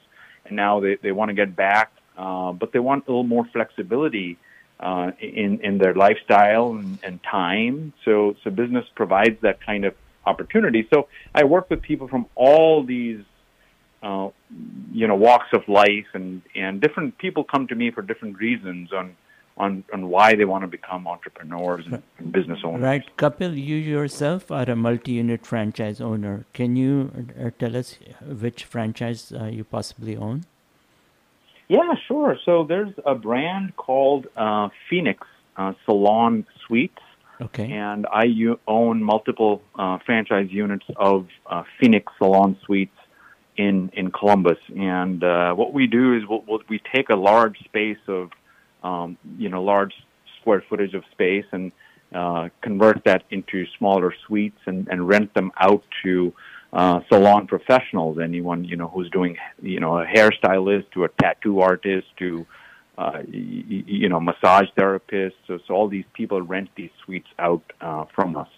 and 0.46 0.56
now 0.56 0.80
they 0.80 0.96
they 0.96 1.12
want 1.12 1.28
to 1.28 1.34
get 1.34 1.54
back, 1.54 1.92
uh, 2.16 2.52
but 2.52 2.72
they 2.72 2.78
want 2.78 3.06
a 3.06 3.10
little 3.10 3.24
more 3.24 3.44
flexibility 3.52 4.38
uh, 4.80 5.12
in 5.20 5.60
in 5.60 5.78
their 5.78 5.94
lifestyle 5.94 6.72
and, 6.72 6.98
and 7.02 7.20
time. 7.22 7.92
So 8.04 8.36
so 8.42 8.50
business 8.50 8.84
provides 8.94 9.40
that 9.42 9.64
kind 9.64 9.84
of 9.84 9.94
opportunity. 10.26 10.86
So 10.92 11.09
I 11.34 11.44
work 11.44 11.70
with 11.70 11.82
people 11.82 12.09
from 12.09 12.26
all 12.34 12.84
these. 12.84 13.22
Uh, 14.02 14.30
you 14.90 15.06
know, 15.06 15.14
walks 15.14 15.46
of 15.52 15.62
life, 15.68 16.09
and 16.12 16.42
and 16.56 16.80
different 16.80 17.16
people 17.18 17.44
come 17.44 17.68
to 17.68 17.76
me 17.76 17.92
for 17.92 18.02
different 18.02 18.36
reasons 18.36 18.92
on 18.92 19.14
on 19.57 19.85
on 19.93 20.09
why 20.09 20.35
they 20.35 20.45
want 20.45 20.62
to 20.62 20.69
become 20.69 21.07
entrepreneurs 21.07 21.85
and, 21.87 22.03
and 22.19 22.33
business 22.33 22.61
owners. 22.65 22.83
Right, 22.83 23.16
Kapil, 23.16 23.55
you 23.57 23.77
yourself 23.77 24.51
are 24.51 24.69
a 24.70 24.77
multi-unit 24.77 25.47
franchise 25.47 26.01
owner. 26.01 26.45
Can 26.53 26.77
you 26.77 27.11
uh, 27.41 27.51
tell 27.59 27.77
us 27.77 27.99
which 28.20 28.65
franchise 28.65 29.33
uh, 29.33 29.45
you 29.45 29.65
possibly 29.65 30.16
own? 30.16 30.45
Yeah, 31.69 31.95
sure. 32.07 32.39
So 32.45 32.65
there's 32.65 32.93
a 33.07 33.15
brand 33.15 33.77
called 33.77 34.27
uh, 34.37 34.69
Phoenix 34.89 35.27
uh, 35.57 35.73
Salon 35.85 36.47
Suites. 36.66 36.99
Okay. 37.41 37.73
And 37.73 38.07
I 38.12 38.24
u- 38.24 38.61
own 38.69 39.03
multiple 39.03 39.62
uh, 39.74 39.99
franchise 40.07 40.51
units 40.51 40.85
of 40.97 41.27
uh, 41.47 41.65
Phoenix 41.81 42.12
Salon 42.19 42.57
Suites 42.65 42.97
in 43.57 43.91
in 43.95 44.11
Columbus. 44.11 44.59
And 44.77 45.24
uh, 45.24 45.55
what 45.55 45.73
we 45.73 45.87
do 45.87 46.15
is 46.16 46.23
we'll, 46.29 46.45
we'll, 46.47 46.62
we 46.69 46.81
take 46.95 47.09
a 47.09 47.16
large 47.16 47.59
space 47.65 47.99
of, 48.07 48.31
um, 48.82 49.16
you 49.38 49.48
know, 49.48 49.62
large 49.62 49.94
square 50.40 50.62
footage 50.68 50.94
of 50.94 51.04
space 51.12 51.46
and 51.52 51.72
uh, 52.14 52.48
convert 52.60 53.04
that 53.04 53.24
into 53.30 53.64
smaller 53.78 54.14
suites 54.26 54.59
and, 54.66 54.88
and 54.88 55.09
rent 55.09 55.32
them 55.34 55.52
out 55.60 55.82
to 56.02 56.32
uh, 56.72 57.00
salon 57.09 57.46
professionals. 57.46 58.18
Anyone 58.18 58.64
you 58.64 58.76
know 58.76 58.88
who's 58.88 59.10
doing, 59.10 59.36
you 59.62 59.80
know, 59.80 59.98
a 59.98 60.06
hairstylist 60.06 60.90
to 60.92 61.04
a 61.04 61.09
tattoo 61.20 61.60
artist 61.60 62.06
to 62.18 62.46
uh, 62.98 63.12
y- 63.26 63.84
you 63.86 64.09
know, 64.09 64.20
massage 64.20 64.66
therapists. 64.76 65.34
So, 65.46 65.59
so 65.66 65.74
all 65.74 65.88
these 65.88 66.04
people 66.14 66.42
rent 66.42 66.70
these 66.76 66.90
suites 67.04 67.28
out 67.38 67.62
uh, 67.80 68.04
from 68.14 68.36
us. 68.36 68.48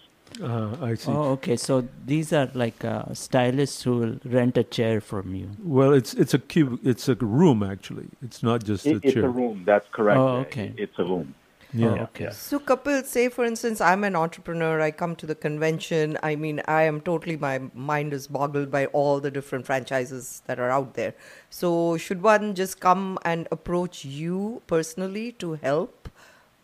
Uh, 0.41 0.75
I 0.81 0.95
see. 0.95 1.11
Oh, 1.11 1.31
okay. 1.33 1.55
So 1.55 1.87
these 2.05 2.33
are 2.33 2.49
like 2.53 2.83
uh, 2.83 3.13
stylists 3.13 3.83
who 3.83 3.97
will 3.97 4.19
rent 4.25 4.57
a 4.57 4.63
chair 4.63 4.99
from 4.99 5.33
you. 5.33 5.49
Well, 5.63 5.93
it's 5.93 6.13
it's 6.13 6.33
a 6.33 6.39
cube. 6.39 6.79
It's 6.83 7.07
a 7.07 7.15
room 7.15 7.63
actually. 7.63 8.07
It's 8.21 8.43
not 8.43 8.63
just 8.63 8.85
It- 8.85 8.91
a 8.91 8.95
it's 8.97 9.13
chair. 9.13 9.23
It's 9.23 9.25
a 9.25 9.29
room. 9.29 9.63
That's 9.65 9.87
correct. 9.91 10.19
Oh, 10.19 10.37
okay. 10.47 10.73
It's 10.77 10.99
a 10.99 11.03
room. 11.03 11.35
Yeah. 11.73 12.03
okay. 12.03 12.29
So, 12.31 12.59
Kapil, 12.59 13.03
say 13.03 13.27
for 13.27 13.43
instance, 13.43 13.81
I'm 13.81 14.05
an 14.05 14.15
entrepreneur. 14.15 14.79
I 14.79 14.91
come 14.91 15.15
to 15.17 15.25
the 15.25 15.35
convention. 15.35 16.17
I 16.23 16.35
mean, 16.37 16.61
I 16.69 16.83
am 16.83 17.01
totally, 17.01 17.35
my 17.35 17.59
mind 17.73 18.13
is 18.13 18.27
boggled 18.27 18.71
by 18.71 18.85
all 18.87 19.19
the 19.19 19.29
different 19.29 19.65
franchises 19.65 20.41
that 20.45 20.57
are 20.57 20.69
out 20.69 20.93
there. 20.93 21.15
So, 21.49 21.97
should 21.97 22.21
one 22.21 22.55
just 22.55 22.79
come 22.79 23.19
and 23.25 23.49
approach 23.51 24.05
you 24.05 24.61
personally 24.67 25.33
to 25.33 25.53
help? 25.55 26.07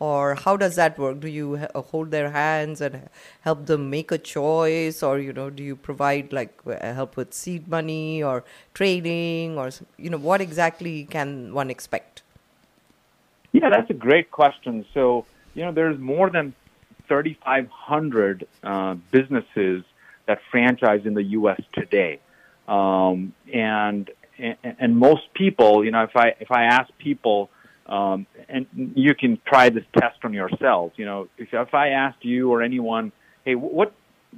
Or 0.02 0.34
how 0.34 0.58
does 0.58 0.78
that 0.78 0.98
work? 0.98 1.20
Do 1.20 1.28
you 1.28 1.68
uh, 1.76 1.82
hold 1.84 2.10
their 2.10 2.32
hands 2.32 2.82
and 2.82 3.08
help 3.42 3.68
them 3.68 3.92
make 3.92 4.12
a 4.12 4.18
choice? 4.18 5.04
Or, 5.04 5.20
you 5.20 5.32
know, 5.32 5.52
do 5.52 5.62
you 5.62 5.76
provide 5.76 6.34
like 6.34 6.58
uh, 6.66 6.94
help 6.94 7.16
with 7.16 7.36
seed 7.36 7.68
money 7.68 8.24
or 8.24 8.44
training? 8.74 9.60
Or, 9.60 9.70
you 9.98 10.10
know, 10.10 10.18
what 10.18 10.42
exactly 10.42 11.04
can 11.04 11.54
one 11.54 11.70
expect? 11.70 12.24
Yeah, 13.52 13.70
that's 13.70 13.92
a 13.92 13.94
great 13.94 14.32
question. 14.32 14.86
So, 14.92 15.26
you 15.54 15.66
know, 15.66 15.72
there's 15.72 16.00
more 16.00 16.32
than 16.32 16.56
3,500 17.08 18.48
uh, 18.64 18.96
businesses 19.12 19.84
that 20.26 20.40
franchise 20.50 21.02
in 21.06 21.14
the 21.14 21.24
U.S. 21.40 21.62
today, 21.74 22.20
um, 22.68 23.34
and, 23.54 24.10
and 24.40 24.58
and 24.80 24.98
most 24.98 25.32
people, 25.36 25.86
you 25.86 25.92
know, 25.92 26.04
if 26.04 26.16
I 26.16 26.34
if 26.40 26.52
I 26.52 26.64
ask 26.64 26.90
people, 26.98 27.52
um, 27.88 28.26
and 28.50 28.66
you 28.96 29.14
can 29.16 29.40
try 29.46 29.70
this 29.70 29.84
test 30.00 30.18
on 30.24 30.34
yourselves. 30.34 30.94
You 30.98 31.06
know, 31.06 31.28
if 31.38 31.54
if 31.54 31.74
I 31.74 31.90
asked 31.90 32.24
you 32.24 32.52
or 32.52 32.62
anyone, 32.62 33.12
hey, 33.46 33.56
what 33.56 33.94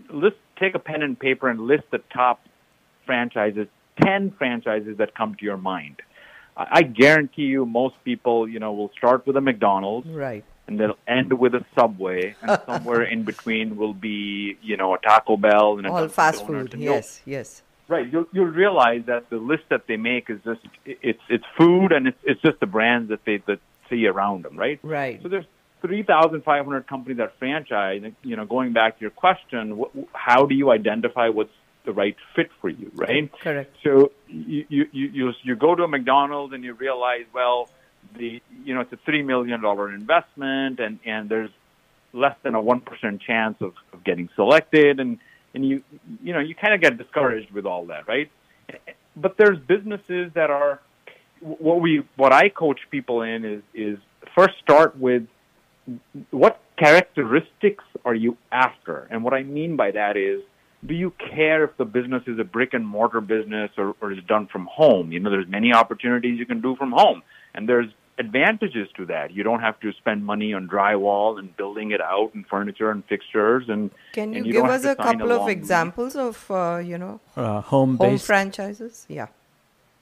let's 0.10 0.36
take 0.60 0.76
a 0.76 0.80
pen 0.80 1.02
and 1.04 1.20
paper 1.20 1.50
and 1.50 1.60
list 1.62 1.84
the 1.92 2.00
top 2.14 2.42
franchises, 3.06 3.68
ten 4.02 4.32
franchises 4.32 4.98
that 4.98 5.14
come 5.16 5.36
to 5.36 5.46
your 5.46 5.58
mind. 5.58 6.02
I 6.56 6.66
I 6.80 6.82
guarantee 6.84 7.44
you, 7.44 7.66
most 7.66 7.96
people, 8.04 8.48
you 8.48 8.60
know, 8.60 8.74
will 8.74 8.92
start 8.98 9.26
with 9.28 9.36
a 9.38 9.42
McDonald's, 9.42 10.08
Right. 10.08 10.44
and 10.68 10.80
they'll 10.80 10.98
end 11.08 11.34
with 11.34 11.54
a 11.56 11.66
Subway, 11.78 12.36
and 12.42 12.60
somewhere 12.66 13.04
in 13.04 13.24
between 13.24 13.76
will 13.76 13.94
be, 13.94 14.58
you 14.62 14.78
know, 14.78 14.94
a 14.94 15.00
Taco 15.00 15.36
Bell 15.38 15.78
and 15.78 15.88
a 15.88 15.92
All 15.92 16.08
fast 16.08 16.46
food. 16.46 16.74
and 16.74 16.82
Yes, 16.82 17.22
yes. 17.26 17.64
Right. 17.94 18.12
You'll 18.12 18.26
you'll 18.32 18.46
realize 18.46 19.04
that 19.06 19.30
the 19.30 19.38
list 19.38 19.64
that 19.70 19.86
they 19.88 19.98
make 19.98 20.30
is 20.30 20.40
just 20.44 20.62
it's 20.86 21.22
it's 21.30 21.46
food 21.58 21.92
and 21.92 22.08
it's 22.08 22.18
it's 22.24 22.42
just 22.42 22.60
the 22.60 22.66
brands 22.66 23.10
that 23.10 23.24
they 23.24 23.38
that 23.46 23.60
see 23.90 24.08
around 24.08 24.46
them. 24.46 24.58
Right. 24.58 24.80
Right. 24.82 25.22
So 25.22 25.30
there's 25.30 25.46
3,500 25.82 26.88
companies 26.88 27.18
that 27.18 27.38
franchise. 27.38 28.02
You 28.24 28.36
know, 28.36 28.46
going 28.46 28.74
back 28.74 28.98
to 28.98 29.02
your 29.02 29.12
question, 29.12 29.78
what, 29.78 29.92
how 30.14 30.46
do 30.48 30.56
you 30.56 30.72
identify 30.72 31.30
what's 31.30 31.54
the 31.86 31.92
right 31.92 32.16
fit 32.36 32.50
for 32.62 32.70
you? 32.70 32.92
Right. 32.96 33.32
Correct. 33.40 33.76
So 33.84 34.12
you 34.28 34.66
you 34.70 34.88
you 34.92 35.34
you, 35.44 35.56
go 35.56 35.76
to 35.76 35.84
a 35.84 35.88
McDonald's 35.88 36.54
and 36.54 36.64
you 36.64 36.74
realize, 36.74 37.26
well, 37.32 37.70
the 38.18 38.42
you 38.66 38.74
know 38.74 38.82
it's 38.82 38.94
a 38.94 38.98
three 39.06 39.22
million 39.22 39.62
dollar 39.62 39.94
investment, 39.94 40.80
and 40.80 41.00
and 41.06 41.30
there's 41.30 41.52
less 42.12 42.36
than 42.42 42.56
a 42.56 42.62
one 42.62 42.82
percent 42.82 43.22
chance 43.22 43.58
of, 43.62 43.74
of 43.92 44.04
getting 44.04 44.30
selected, 44.36 45.00
and 45.00 45.20
and 45.54 45.68
you 45.68 45.84
you 46.22 46.34
know 46.34 46.40
you 46.40 46.56
kind 46.56 46.74
of 46.74 46.82
get 46.82 46.98
discouraged 46.98 47.52
with 47.52 47.66
all 47.66 47.86
that, 47.88 48.08
right? 48.08 48.30
But 49.16 49.38
there's 49.38 49.60
businesses 49.60 50.32
that 50.34 50.50
are 50.50 50.82
what 51.42 51.82
we 51.82 52.04
what 52.16 52.34
I 52.34 52.50
coach 52.50 52.80
people 52.90 53.22
in 53.22 53.46
is 53.46 53.64
is 53.74 53.98
first 54.36 54.56
start 54.62 54.98
with 54.98 55.24
what 56.32 56.62
characteristics 56.78 57.84
are 58.06 58.16
you 58.16 58.38
after, 58.52 59.08
and 59.12 59.24
what 59.24 59.34
I 59.34 59.44
mean 59.44 59.76
by 59.76 59.92
that 59.92 60.18
is 60.18 60.42
do 60.86 60.94
you 60.94 61.12
care 61.12 61.64
if 61.64 61.78
the 61.78 61.86
business 61.86 62.24
is 62.28 62.40
a 62.40 62.44
brick 62.44 62.74
and 62.74 62.86
mortar 62.86 63.22
business 63.22 63.72
or, 63.78 63.96
or 64.02 64.12
is 64.12 64.20
done 64.28 64.48
from 64.48 64.68
home? 64.70 65.14
You 65.14 65.20
know, 65.22 65.30
there's 65.30 65.48
many 65.48 65.74
opportunities 65.74 66.38
you 66.38 66.46
can 66.46 66.62
do 66.62 66.76
from 66.76 66.92
home, 66.92 67.24
and 67.54 67.70
there's 67.70 67.88
advantages 68.20 68.88
to 68.98 69.06
that. 69.08 69.32
You 69.32 69.44
don't 69.44 69.60
have 69.62 69.80
to 69.82 69.92
spend 69.94 70.26
money 70.26 70.54
on 70.54 70.68
drywall 70.68 71.40
and 71.40 71.56
building 71.58 71.92
it 71.92 72.02
out 72.02 72.32
and 72.34 72.46
furniture 72.48 72.90
and 72.92 73.04
fixtures. 73.06 73.70
And 73.70 73.92
Can 74.14 74.32
you, 74.32 74.38
and 74.38 74.46
you 74.48 74.54
give 74.54 74.66
us 74.66 74.84
a 74.86 74.96
to 74.96 75.04
sign 75.04 75.20
couple 75.20 75.32
of 75.32 75.42
long- 75.42 75.50
examples 75.50 76.16
of, 76.16 76.50
uh, 76.52 76.82
you 76.84 76.98
know, 76.98 77.20
Uh, 77.36 77.62
home 77.62 77.98
home-based. 77.98 78.26
franchises? 78.26 79.06
Yeah. 79.10 79.28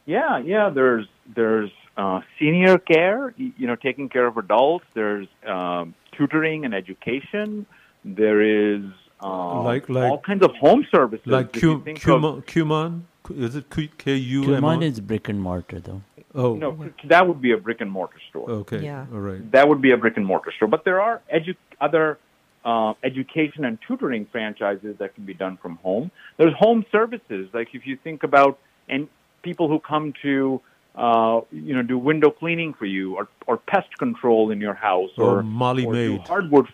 Yeah, 0.05 0.39
yeah. 0.39 0.69
There's 0.69 1.07
there's 1.35 1.71
uh, 1.97 2.21
senior 2.39 2.77
care, 2.79 3.33
you 3.37 3.67
know, 3.67 3.75
taking 3.75 4.09
care 4.09 4.25
of 4.25 4.35
adults. 4.37 4.85
There's 4.93 5.27
um, 5.45 5.93
tutoring 6.11 6.65
and 6.65 6.73
education. 6.73 7.65
There 8.03 8.41
is 8.41 8.81
um, 9.21 9.63
Like- 9.63 9.87
like- 9.89 10.09
all 10.11 10.17
kinds 10.17 10.43
of 10.43 10.51
home 10.55 10.85
services. 10.91 11.27
Like 11.27 11.55
If 11.55 11.63
you 11.63 11.75
Q, 11.77 11.83
think 11.85 11.97
of- 11.99 12.03
Kumon, 12.03 12.43
Kumon? 12.45 13.01
Is 13.47 13.55
it 13.55 13.69
K 13.69 14.15
U 14.15 14.41
M 14.55 14.63
Kumon 14.63 14.79
O? 14.79 14.81
is 14.81 14.99
brick 14.99 15.29
and 15.29 15.39
mortar, 15.39 15.79
though. 15.79 16.01
Oh, 16.33 16.55
No, 16.55 16.77
that 17.05 17.27
would 17.27 17.41
be 17.41 17.51
a 17.51 17.57
brick 17.57 17.81
and 17.81 17.91
mortar 17.91 18.19
store. 18.29 18.49
okay. 18.49 18.79
Yeah. 18.83 19.05
All 19.11 19.19
right. 19.19 19.51
That 19.51 19.67
would 19.67 19.81
be 19.81 19.91
a 19.91 19.97
brick 19.97 20.17
and 20.17 20.25
mortar 20.25 20.51
store. 20.55 20.67
But 20.67 20.85
there 20.85 21.01
are 21.01 21.21
edu- 21.33 21.55
other 21.79 22.17
uh, 22.63 22.93
education 23.03 23.65
and 23.65 23.77
tutoring 23.87 24.25
franchises 24.31 24.95
that 24.99 25.15
can 25.15 25.25
be 25.25 25.33
done 25.33 25.57
from 25.57 25.75
home. 25.77 26.11
There's 26.37 26.53
home 26.53 26.85
services, 26.91 27.49
like 27.53 27.69
if 27.73 27.85
you 27.87 27.97
think 27.97 28.23
about 28.23 28.59
and 28.87 29.07
people 29.41 29.67
who 29.67 29.79
come 29.79 30.13
to 30.21 30.61
uh, 30.95 31.41
you 31.51 31.73
know 31.75 31.81
do 31.81 31.97
window 31.97 32.29
cleaning 32.29 32.73
for 32.73 32.85
you 32.85 33.15
or 33.17 33.27
or 33.47 33.57
pest 33.57 33.97
control 33.97 34.51
in 34.51 34.59
your 34.61 34.73
house 34.75 35.09
Or 35.17 35.39
or 35.39 35.43
Molly 35.43 35.85
or 35.85 35.93
do 35.93 36.11
Maid. 36.17 36.27
hardwood. 36.27 36.67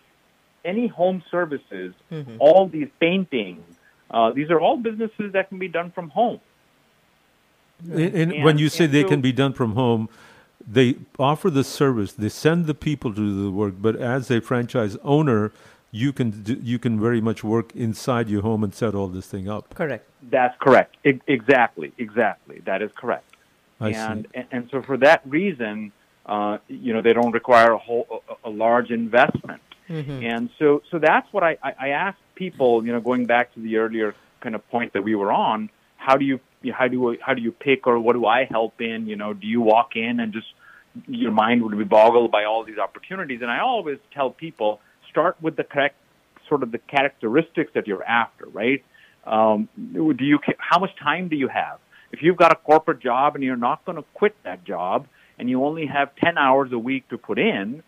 Any 0.65 0.87
home 0.87 1.23
services, 1.31 1.93
Mhm. 2.11 2.35
all 2.39 2.67
these 2.67 2.89
painting, 2.99 3.63
uh, 4.11 4.31
these 4.31 4.49
are 4.51 4.59
all 4.59 4.75
businesses 4.75 5.31
that 5.33 5.47
can 5.49 5.59
be 5.59 5.69
done 5.69 5.91
from 5.91 6.09
home. 6.09 6.41
In, 7.85 7.99
in, 7.99 8.31
And- 8.31 8.43
when 8.43 8.57
you 8.57 8.69
say 8.69 8.85
they 8.87 9.03
so- 9.03 9.09
can 9.09 9.21
be 9.21 9.31
done 9.31 9.53
from 9.53 9.73
home, 9.73 10.09
they 10.69 10.95
offer 11.17 11.49
the 11.49 11.63
service. 11.63 12.11
They 12.13 12.29
send 12.29 12.65
the 12.65 12.73
people 12.73 13.11
to 13.13 13.19
do 13.19 13.43
the 13.45 13.51
work, 13.51 13.75
but 13.79 13.95
as 13.95 14.29
a 14.29 14.41
franchise 14.41 14.97
owner, 15.03 15.51
you 15.91 16.11
can 16.11 16.31
do, 16.43 16.59
you 16.61 16.77
can 16.79 16.99
very 16.99 17.21
much 17.21 17.43
work 17.43 17.73
inside 17.75 18.27
your 18.27 18.41
home 18.41 18.63
and 18.63 18.73
set 18.73 18.93
all 18.93 19.07
this 19.07 19.27
thing 19.27 19.47
up. 19.47 19.73
Correct. 19.73 20.05
That's 20.29 20.55
correct. 20.59 20.97
E- 21.05 21.21
exactly, 21.27 21.93
exactly. 21.97 22.61
That 22.65 22.81
is 22.81 22.91
correct. 22.95 23.35
I 23.79 23.89
and, 23.91 24.25
see. 24.25 24.31
and 24.39 24.47
and 24.51 24.69
so 24.71 24.81
for 24.81 24.97
that 24.97 25.21
reason, 25.25 25.93
uh, 26.25 26.57
you 26.67 26.91
know, 26.93 27.01
they 27.01 27.13
don't 27.13 27.31
require 27.31 27.71
a 27.71 27.77
whole 27.77 28.23
a, 28.43 28.49
a 28.49 28.51
large 28.51 28.91
investment. 28.91 29.61
Mhm. 29.87 30.23
And 30.23 30.49
so 30.59 30.81
so 30.91 30.99
that's 30.99 31.31
what 31.31 31.43
I, 31.43 31.57
I 31.63 31.73
I 31.79 31.87
ask 31.89 32.17
people. 32.35 32.85
You 32.85 32.91
know, 32.91 32.99
going 32.99 33.25
back 33.25 33.53
to 33.53 33.61
the 33.61 33.77
earlier 33.77 34.13
kind 34.41 34.55
of 34.55 34.67
point 34.69 34.91
that 34.93 35.03
we 35.03 35.15
were 35.15 35.31
on, 35.31 35.69
how 35.95 36.17
do 36.17 36.25
you 36.25 36.39
you 36.61 36.71
know, 36.71 36.77
how 36.77 36.87
do 36.87 37.17
how 37.21 37.33
do 37.33 37.41
you 37.41 37.51
pick 37.51 37.87
or 37.87 37.99
what 37.99 38.13
do 38.13 38.25
I 38.25 38.45
help 38.45 38.81
in? 38.81 39.07
You 39.07 39.15
know, 39.15 39.33
do 39.33 39.47
you 39.47 39.61
walk 39.61 39.95
in 39.95 40.19
and 40.19 40.33
just 40.33 40.47
your 41.07 41.31
mind 41.31 41.63
would 41.63 41.77
be 41.77 41.83
boggled 41.83 42.31
by 42.31 42.45
all 42.45 42.63
these 42.63 42.77
opportunities? 42.77 43.41
And 43.41 43.51
I 43.51 43.59
always 43.59 43.99
tell 44.13 44.29
people 44.31 44.79
start 45.09 45.37
with 45.41 45.55
the 45.55 45.63
correct 45.63 45.95
sort 46.49 46.63
of 46.63 46.71
the 46.71 46.77
characteristics 46.77 47.71
that 47.75 47.87
you're 47.87 48.03
after, 48.03 48.47
right? 48.47 48.83
Um, 49.25 49.67
do 49.75 50.15
you 50.19 50.39
how 50.57 50.79
much 50.79 50.91
time 51.01 51.27
do 51.27 51.35
you 51.35 51.49
have? 51.49 51.79
If 52.11 52.21
you've 52.21 52.37
got 52.37 52.51
a 52.51 52.55
corporate 52.55 53.01
job 53.01 53.35
and 53.35 53.43
you're 53.43 53.57
not 53.57 53.83
going 53.85 53.97
to 53.97 54.05
quit 54.13 54.35
that 54.43 54.63
job, 54.63 55.07
and 55.37 55.49
you 55.49 55.63
only 55.63 55.85
have 55.85 56.15
10 56.15 56.37
hours 56.37 56.71
a 56.71 56.79
week 56.79 57.07
to 57.09 57.17
put 57.17 57.37
in, 57.37 57.83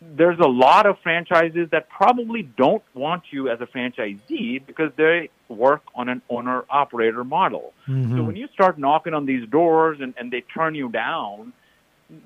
there's 0.00 0.38
a 0.38 0.46
lot 0.46 0.86
of 0.86 0.96
franchises 1.02 1.68
that 1.72 1.88
probably 1.88 2.42
don't 2.42 2.82
want 2.94 3.24
you 3.30 3.48
as 3.48 3.60
a 3.60 3.66
franchisee 3.66 4.64
because 4.64 4.92
they 4.96 5.28
work 5.48 5.82
on 5.94 6.08
an 6.08 6.22
owner 6.30 6.64
operator 6.70 7.24
model. 7.24 7.72
Mm-hmm. 7.88 8.16
So 8.16 8.22
when 8.22 8.36
you 8.36 8.48
start 8.54 8.78
knocking 8.78 9.12
on 9.12 9.26
these 9.26 9.48
doors 9.48 9.98
and, 10.00 10.14
and 10.16 10.30
they 10.30 10.42
turn 10.42 10.74
you 10.74 10.88
down, 10.88 11.52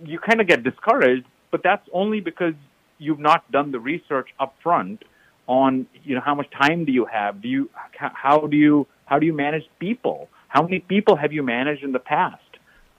you 0.05 0.19
kind 0.19 0.41
of 0.41 0.47
get 0.47 0.63
discouraged, 0.63 1.27
but 1.51 1.63
that's 1.63 1.87
only 1.93 2.21
because 2.21 2.55
you've 2.99 3.19
not 3.19 3.51
done 3.51 3.73
the 3.73 3.81
research 3.81 4.29
up 4.39 4.55
front 4.63 5.05
on, 5.47 5.87
you 6.05 6.15
know, 6.15 6.21
how 6.21 6.35
much 6.35 6.51
time 6.51 6.85
do 6.85 6.93
you 6.93 7.07
have? 7.07 7.41
Do 7.41 7.49
you, 7.49 7.71
how 7.93 8.47
do 8.47 8.57
you, 8.57 8.87
how 9.07 9.19
do 9.19 9.27
you 9.27 9.33
manage 9.33 9.65
people? 9.79 10.29
How 10.49 10.63
many 10.63 10.81
people 10.81 11.17
have 11.17 11.33
you 11.33 11.43
managed 11.43 11.83
in 11.83 11.93
the 11.93 11.99
past? 11.99 12.42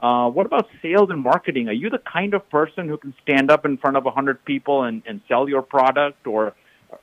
Uh, 0.03 0.29
what 0.29 0.45
about 0.45 0.67
sales 0.81 1.09
and 1.09 1.21
marketing? 1.21 1.69
Are 1.69 1.73
you 1.73 1.89
the 1.89 1.97
kind 1.97 2.33
of 2.33 2.49
person 2.49 2.89
who 2.89 2.97
can 2.97 3.13
stand 3.23 3.49
up 3.49 3.65
in 3.65 3.77
front 3.77 3.95
of 3.95 4.03
100 4.03 4.43
people 4.43 4.83
and, 4.83 5.01
and 5.05 5.21
sell 5.29 5.47
your 5.47 5.61
product? 5.61 6.27
Or 6.27 6.53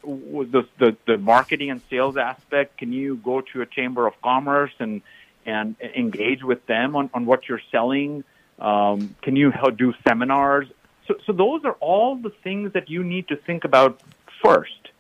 the, 0.05 0.69
the, 0.79 0.95
the 1.07 1.17
marketing 1.17 1.71
and 1.71 1.81
sales 1.89 2.19
aspect, 2.19 2.77
can 2.77 2.93
you 2.93 3.17
go 3.17 3.41
to 3.41 3.63
a 3.63 3.67
chamber 3.67 4.07
of 4.07 4.13
commerce 4.21 4.73
and, 4.79 5.01
and 5.47 5.77
engage 5.97 6.43
with 6.43 6.67
them 6.67 6.95
on, 6.95 7.09
on 7.15 7.25
what 7.25 7.49
you're 7.49 7.63
selling? 7.73 8.23
Um, 8.59 9.15
can 9.23 9.35
you 9.35 9.51
do 9.77 9.95
seminars? 10.07 10.69
So, 11.09 11.15
so 11.25 11.33
those 11.33 11.65
are 11.65 11.77
all 11.81 12.17
the 12.17 12.33
things 12.45 12.75
that 12.75 12.91
you 12.91 13.03
need 13.03 13.29
to 13.29 13.37
think 13.37 13.65
about 13.65 13.99
first. 14.45 14.91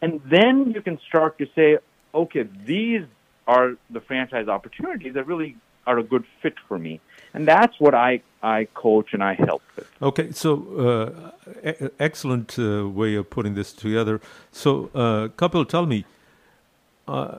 And 0.00 0.20
then 0.24 0.70
you 0.70 0.80
can 0.80 1.00
start 1.08 1.38
to 1.38 1.48
say, 1.56 1.78
okay, 2.14 2.44
these 2.64 3.02
are 3.48 3.72
the 3.90 4.00
franchise 4.00 4.46
opportunities 4.46 5.14
that 5.14 5.26
really 5.26 5.56
are 5.86 5.98
a 5.98 6.02
good 6.02 6.24
fit 6.40 6.54
for 6.68 6.78
me. 6.78 7.00
And 7.34 7.48
that's 7.48 7.78
what 7.80 7.94
I, 7.94 8.22
I 8.42 8.68
coach 8.74 9.14
and 9.14 9.22
I 9.22 9.34
help 9.34 9.62
with. 9.76 9.88
Okay, 10.02 10.32
so 10.32 11.32
uh, 11.64 11.68
e- 11.68 11.88
excellent 11.98 12.58
uh, 12.58 12.88
way 12.88 13.14
of 13.14 13.30
putting 13.30 13.54
this 13.54 13.72
together. 13.72 14.20
So, 14.50 14.90
uh, 14.94 15.28
Kapil, 15.28 15.68
tell 15.68 15.86
me, 15.86 16.04
uh, 17.08 17.38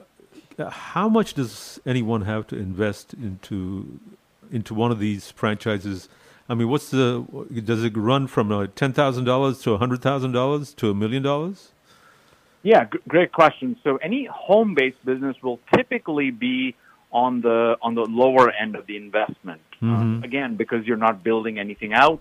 how 0.70 1.08
much 1.08 1.34
does 1.34 1.80
anyone 1.86 2.22
have 2.22 2.46
to 2.48 2.56
invest 2.56 3.14
into 3.14 3.98
into 4.52 4.74
one 4.74 4.92
of 4.92 4.98
these 4.98 5.30
franchises? 5.30 6.08
I 6.48 6.54
mean, 6.54 6.68
what's 6.68 6.90
the 6.90 7.24
does 7.64 7.82
it 7.82 7.96
run 7.96 8.26
from 8.26 8.52
uh, 8.52 8.66
ten 8.74 8.92
thousand 8.92 9.24
dollars 9.24 9.62
to 9.62 9.76
hundred 9.76 10.02
thousand 10.02 10.32
dollars 10.32 10.74
to 10.74 10.90
a 10.90 10.94
million 10.94 11.22
dollars? 11.22 11.70
Yeah, 12.62 12.84
g- 12.84 12.98
great 13.08 13.32
question. 13.32 13.76
So, 13.82 13.96
any 13.96 14.26
home-based 14.26 15.04
business 15.04 15.36
will 15.42 15.60
typically 15.74 16.30
be 16.30 16.74
on 17.14 17.40
the 17.40 17.76
on 17.80 17.94
the 17.94 18.04
lower 18.04 18.50
end 18.50 18.74
of 18.76 18.86
the 18.86 18.96
investment. 18.96 19.62
Mm-hmm. 19.80 20.18
Uh, 20.18 20.24
again, 20.24 20.56
because 20.56 20.84
you're 20.86 21.04
not 21.08 21.22
building 21.22 21.58
anything 21.58 21.94
out. 21.94 22.20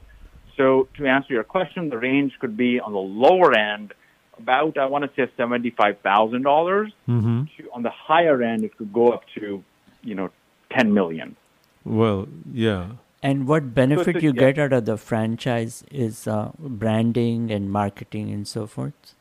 So 0.55 0.87
to 0.97 1.07
answer 1.07 1.33
your 1.33 1.43
question, 1.43 1.89
the 1.89 1.97
range 1.97 2.33
could 2.39 2.55
be 2.55 2.79
on 2.79 2.93
the 2.93 2.99
lower 2.99 3.57
end, 3.57 3.93
about 4.37 4.77
I 4.77 4.85
want 4.85 5.03
to 5.03 5.11
say 5.15 5.29
seventy 5.35 5.71
five 5.71 5.99
thousand 6.01 6.43
dollars. 6.43 6.93
Mm-hmm. 7.09 7.65
On 7.73 7.81
the 7.81 7.89
higher 7.89 8.41
end, 8.41 8.63
it 8.63 8.77
could 8.77 8.93
go 8.93 9.09
up 9.09 9.23
to 9.35 9.63
you 10.03 10.15
know 10.15 10.29
ten 10.69 10.93
million. 10.93 11.35
Well, 11.83 12.27
yeah. 12.51 12.91
And 13.23 13.47
what 13.47 13.73
benefit 13.73 14.17
So- 14.17 14.19
you 14.19 14.33
yeah. 14.35 14.51
get 14.51 14.59
out 14.59 14.73
of 14.73 14.85
the 14.85 14.97
franchise 14.97 15.83
is 15.89 16.27
uh, 16.27 16.51
branding 16.59 17.51
and 17.51 17.71
marketing 17.71 18.31
and 18.31 18.47
so 18.47 18.67
forth. 18.67 19.15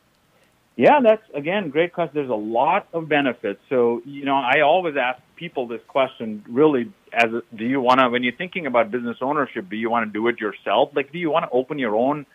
Yeah, 0.75 1.01
that's 1.03 1.21
again 1.35 1.69
great 1.69 1.93
question. 1.93 2.13
There's 2.15 2.29
a 2.29 2.33
lot 2.33 2.87
of 2.93 3.07
benefits. 3.07 3.59
So 3.69 4.01
you 4.05 4.25
know, 4.25 4.35
I 4.35 4.61
always 4.61 4.95
ask 4.97 5.21
people 5.35 5.67
this 5.67 5.81
question: 5.87 6.43
really, 6.49 6.91
as 7.11 7.31
a, 7.31 7.43
do 7.55 7.65
you 7.65 7.79
want 7.79 7.99
to, 7.99 8.09
when 8.09 8.23
you're 8.23 8.35
thinking 8.35 8.65
about 8.65 8.89
business 8.89 9.17
ownership, 9.21 9.69
do 9.69 9.75
you 9.75 9.91
want 9.91 10.07
to 10.07 10.11
do 10.11 10.27
it 10.29 10.39
yourself? 10.39 10.89
Like, 10.95 11.11
do 11.11 11.19
you 11.19 11.29
want 11.29 11.45
to 11.45 11.51
open 11.51 11.77
your 11.77 11.95
own 11.95 12.25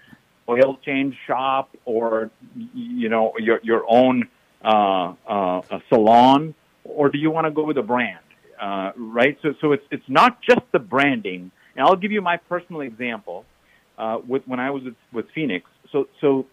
oil 0.49 0.79
change 0.85 1.17
shop 1.27 1.77
or 1.85 2.31
you 2.55 3.09
know 3.09 3.33
your 3.39 3.59
your 3.65 3.85
own 3.89 4.29
uh, 4.65 5.15
uh, 5.27 5.81
salon, 5.89 6.55
or 6.85 7.09
do 7.09 7.19
you 7.19 7.33
want 7.33 7.47
to 7.47 7.51
go 7.51 7.65
with 7.65 7.77
a 7.79 7.83
brand? 7.83 8.21
Uh, 8.61 8.93
right. 8.97 9.37
So 9.43 9.55
so 9.61 9.73
it's 9.73 9.85
it's 9.91 10.09
not 10.09 10.41
just 10.43 10.63
the 10.71 10.79
branding. 10.79 11.51
And 11.75 11.87
I'll 11.87 11.97
give 11.97 12.13
you 12.13 12.23
my 12.23 12.37
personal 12.37 12.83
example. 12.83 13.45
Uh, 13.97 14.21
with 14.29 14.47
when 14.47 14.61
I 14.61 14.71
was 14.71 14.85
with, 14.85 14.95
with 15.13 15.27
Phoenix. 15.35 15.69
So 15.91 16.07
so 16.21 16.47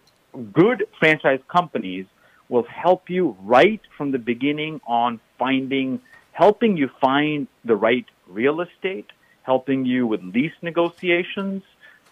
good 0.54 0.88
franchise 1.00 1.40
companies 1.48 2.06
will 2.50 2.64
help 2.64 3.10
you 3.10 3.36
right 3.44 3.82
from 3.98 4.12
the 4.12 4.20
beginning 4.20 4.80
on 4.86 5.20
finding, 5.38 6.02
helping 6.32 6.78
you 6.78 6.90
find 7.02 7.48
the 7.64 7.76
right 7.76 8.06
real 8.28 8.62
estate, 8.62 9.10
helping 9.44 9.86
you 9.86 10.06
with 10.06 10.22
lease 10.24 10.54
negotiations, 10.62 11.64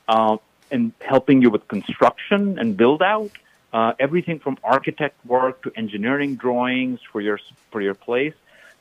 uh, 0.07 0.37
and 0.71 0.91
helping 1.01 1.41
you 1.41 1.49
with 1.49 1.67
construction 1.67 2.57
and 2.57 2.75
build 2.75 3.01
out. 3.01 3.31
Uh, 3.71 3.93
everything 3.99 4.39
from 4.39 4.57
architect 4.63 5.15
work 5.25 5.63
to 5.63 5.71
engineering 5.75 6.35
drawings 6.35 6.99
for 7.11 7.21
your 7.21 7.39
for 7.71 7.81
your 7.81 7.95
place. 7.95 8.35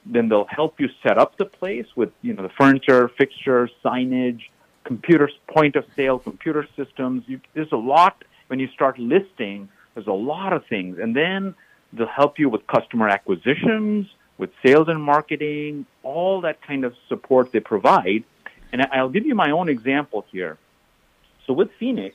Then 0.04 0.28
they'll 0.28 0.44
help 0.44 0.80
you 0.80 0.90
set 1.02 1.16
up 1.16 1.36
the 1.36 1.46
place 1.46 1.86
with 1.96 2.12
you 2.22 2.34
know 2.34 2.42
the 2.42 2.50
furniture, 2.50 3.08
fixtures, 3.08 3.70
signage, 3.84 4.42
computers, 4.84 5.32
point 5.46 5.76
of 5.76 5.86
sale, 5.96 6.18
computer 6.18 6.66
systems. 6.76 7.24
You, 7.26 7.40
there's 7.54 7.72
a 7.72 7.76
lot 7.76 8.22
when 8.52 8.60
you 8.60 8.68
start 8.68 8.98
listing. 8.98 9.70
There's 9.94 10.06
a 10.06 10.12
lot 10.34 10.52
of 10.52 10.66
things, 10.66 10.98
and 10.98 11.16
then 11.16 11.54
they'll 11.90 12.06
help 12.06 12.38
you 12.38 12.50
with 12.50 12.66
customer 12.66 13.08
acquisitions, 13.08 14.08
with 14.36 14.50
sales 14.62 14.88
and 14.88 15.02
marketing, 15.02 15.86
all 16.02 16.42
that 16.42 16.60
kind 16.60 16.84
of 16.84 16.94
support 17.08 17.50
they 17.50 17.60
provide. 17.60 18.24
And 18.70 18.82
I'll 18.82 19.08
give 19.08 19.24
you 19.24 19.34
my 19.34 19.52
own 19.52 19.70
example 19.70 20.26
here. 20.30 20.58
So 21.46 21.54
with 21.54 21.70
Phoenix, 21.80 22.14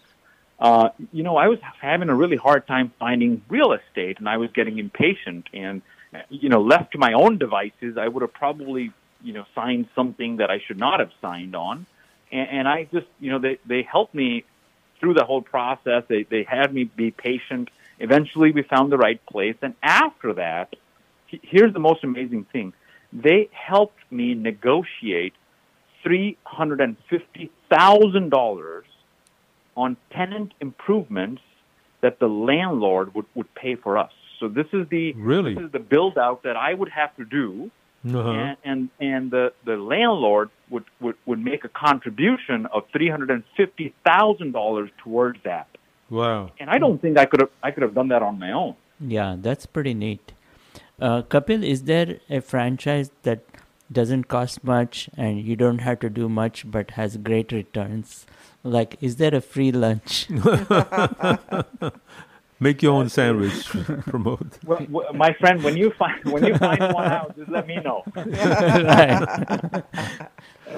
uh, 0.59 0.89
you 1.11 1.23
know, 1.23 1.37
I 1.37 1.47
was 1.47 1.57
having 1.81 2.09
a 2.09 2.15
really 2.15 2.37
hard 2.37 2.67
time 2.67 2.93
finding 2.99 3.41
real 3.49 3.71
estate, 3.73 4.19
and 4.19 4.29
I 4.29 4.37
was 4.37 4.51
getting 4.51 4.77
impatient. 4.77 5.47
And 5.55 5.81
you 6.29 6.49
know, 6.49 6.61
left 6.61 6.91
to 6.91 6.99
my 6.99 7.13
own 7.13 7.39
devices, 7.39 7.97
I 7.97 8.07
would 8.07 8.21
have 8.21 8.33
probably 8.33 8.91
you 9.23 9.33
know 9.33 9.45
signed 9.55 9.87
something 9.95 10.37
that 10.37 10.51
I 10.51 10.59
should 10.59 10.77
not 10.77 10.99
have 10.99 11.13
signed 11.19 11.55
on. 11.55 11.87
And, 12.31 12.47
and 12.57 12.67
I 12.67 12.83
just, 12.93 13.07
you 13.19 13.31
know, 13.31 13.39
they 13.39 13.57
they 13.65 13.81
helped 13.81 14.13
me 14.13 14.45
through 14.99 15.13
the 15.13 15.23
whole 15.23 15.41
process. 15.41 16.03
They 16.07 16.23
they 16.23 16.43
had 16.43 16.73
me 16.73 16.85
be 16.85 17.11
patient. 17.11 17.69
Eventually, 17.99 18.51
we 18.51 18.61
found 18.61 18.91
the 18.91 18.97
right 18.97 19.23
place, 19.25 19.55
and 19.61 19.73
after 19.81 20.33
that, 20.33 20.75
here's 21.27 21.73
the 21.73 21.79
most 21.79 22.03
amazing 22.03 22.45
thing: 22.51 22.73
they 23.11 23.49
helped 23.51 23.99
me 24.11 24.33
negotiate 24.33 25.33
three 26.03 26.37
hundred 26.43 26.81
and 26.81 26.95
fifty 27.09 27.49
thousand 27.69 28.29
dollars 28.29 28.85
on 29.75 29.97
tenant 30.11 30.53
improvements 30.59 31.41
that 32.01 32.19
the 32.19 32.27
landlord 32.27 33.13
would, 33.15 33.25
would 33.35 33.53
pay 33.55 33.75
for 33.75 33.97
us. 33.97 34.11
So 34.39 34.47
this 34.47 34.67
is 34.71 34.87
the 34.89 35.13
Really? 35.13 35.55
this 35.55 35.63
is 35.65 35.71
the 35.71 35.79
build 35.79 36.17
out 36.17 36.43
that 36.43 36.55
I 36.55 36.73
would 36.73 36.89
have 36.89 37.15
to 37.17 37.25
do, 37.25 37.71
Uh-huh. 38.05 38.29
and 38.29 38.57
and, 38.63 38.89
and 38.99 39.31
the, 39.31 39.53
the 39.65 39.75
landlord 39.75 40.49
would, 40.69 40.85
would, 41.01 41.15
would 41.25 41.43
make 41.43 41.63
a 41.63 41.69
contribution 41.69 42.65
of 42.67 42.83
three 42.91 43.09
hundred 43.09 43.31
and 43.31 43.43
fifty 43.55 43.93
thousand 44.05 44.51
dollars 44.51 44.89
towards 45.03 45.39
that. 45.43 45.67
Wow. 46.09 46.51
And 46.59 46.69
I 46.69 46.77
don't 46.77 47.01
think 47.01 47.17
I 47.17 47.25
could 47.25 47.41
have 47.41 47.49
I 47.63 47.71
could 47.71 47.83
have 47.83 47.93
done 47.93 48.09
that 48.09 48.21
on 48.21 48.39
my 48.39 48.51
own. 48.51 48.75
Yeah, 48.99 49.35
that's 49.39 49.65
pretty 49.65 49.93
neat. 49.93 50.31
Uh, 50.99 51.21
Kapil, 51.21 51.63
is 51.63 51.83
there 51.83 52.19
a 52.29 52.41
franchise 52.41 53.11
that 53.23 53.43
doesn't 53.91 54.25
cost 54.25 54.63
much 54.63 55.09
and 55.15 55.41
you 55.41 55.55
don't 55.55 55.79
have 55.79 55.99
to 55.99 56.09
do 56.09 56.27
much 56.27 56.69
but 56.69 56.91
has 56.91 57.17
great 57.17 57.51
returns? 57.51 58.25
Like, 58.63 58.97
is 59.01 59.17
there 59.17 59.35
a 59.35 59.41
free 59.41 59.71
lunch? 59.71 60.27
Make 62.59 62.81
your 62.81 62.93
own 62.93 63.09
sandwich. 63.09 63.65
Promote. 64.11 64.57
Well, 64.65 64.79
w- 64.79 65.13
my 65.13 65.33
friend, 65.33 65.63
when 65.63 65.77
you 65.77 65.91
find 65.91 66.23
when 66.25 66.43
you 66.43 66.55
find 66.57 66.79
one 66.93 67.05
out, 67.11 67.35
just 67.37 67.49
let 67.51 67.67
me 67.67 67.75
know. 67.75 68.03
right. 68.15 69.83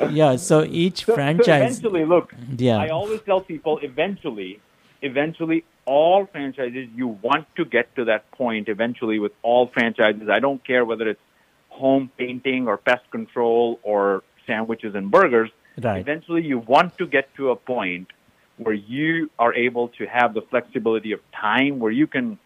yeah, 0.10 0.36
so 0.36 0.64
each 0.64 1.06
So- 1.06 1.12
so 1.12 1.16
franchise. 1.16 1.62
eventually, 1.80 2.06
look, 2.06 2.34
Yeah. 2.58 2.78
I 2.78 2.90
always 2.90 3.22
tell 3.22 3.42
people 3.42 3.80
eventually, 3.82 4.60
eventually, 5.02 5.64
all 5.86 6.26
franchises, 6.26 6.88
you 6.96 7.08
want 7.08 7.46
to 7.56 7.66
get 7.66 7.96
to 7.96 8.06
that 8.06 8.30
point 8.32 8.68
eventually 8.70 9.18
with 9.20 9.32
all 9.42 9.68
franchises. 9.68 10.30
I 10.30 10.40
don't 10.40 10.64
care 10.66 10.84
whether 10.86 11.08
it's 11.08 11.22
home 11.70 12.12
painting 12.18 12.68
or 12.68 12.78
pest 12.78 13.10
control 13.12 13.80
or 13.84 14.24
sandwiches 14.46 14.96
and 14.96 15.10
burgers. 15.10 15.50
Right. 15.82 16.00
Eventually, 16.00 16.44
you 16.44 16.60
want 16.60 16.98
to 16.98 17.08
get 17.08 17.34
to 17.38 17.52
a 17.52 17.56
point 17.56 18.08
where 18.60 18.76
you 18.76 19.30
are 19.40 19.54
able 19.54 19.88
to 19.88 20.06
have 20.06 20.34
the 20.34 20.42
flexibility 20.42 21.14
of 21.14 21.20
time 21.32 21.80
where 21.80 21.92
you 21.92 22.06
can 22.08 22.38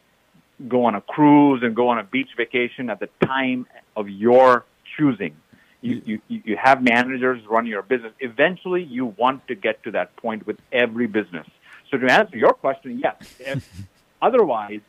go 0.67 0.85
on 0.85 0.95
a 0.95 1.01
cruise 1.01 1.61
and 1.63 1.75
go 1.75 1.89
on 1.89 1.97
a 1.97 2.03
beach 2.03 2.29
vacation 2.37 2.89
at 2.89 2.99
the 2.99 3.09
time 3.25 3.65
of 3.95 4.07
your 4.07 4.63
choosing. 4.95 5.35
You, 5.81 6.01
you, 6.05 6.21
you 6.29 6.41
you 6.45 6.57
have 6.57 6.81
managers 6.81 7.45
run 7.45 7.65
your 7.65 7.81
business. 7.81 8.13
Eventually, 8.19 8.83
you 8.83 9.07
want 9.07 9.45
to 9.47 9.55
get 9.55 9.83
to 9.83 9.91
that 9.91 10.15
point 10.15 10.47
with 10.47 10.57
every 10.71 11.07
business. 11.07 11.47
So 11.91 11.97
to 11.97 12.09
answer 12.09 12.37
your 12.37 12.53
question, 12.53 12.99
yes. 12.99 13.67
Otherwise, 14.21 14.79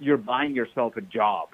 you're 0.00 0.16
buying 0.16 0.56
yourself 0.56 0.96
a 0.96 1.00
job. 1.02 1.50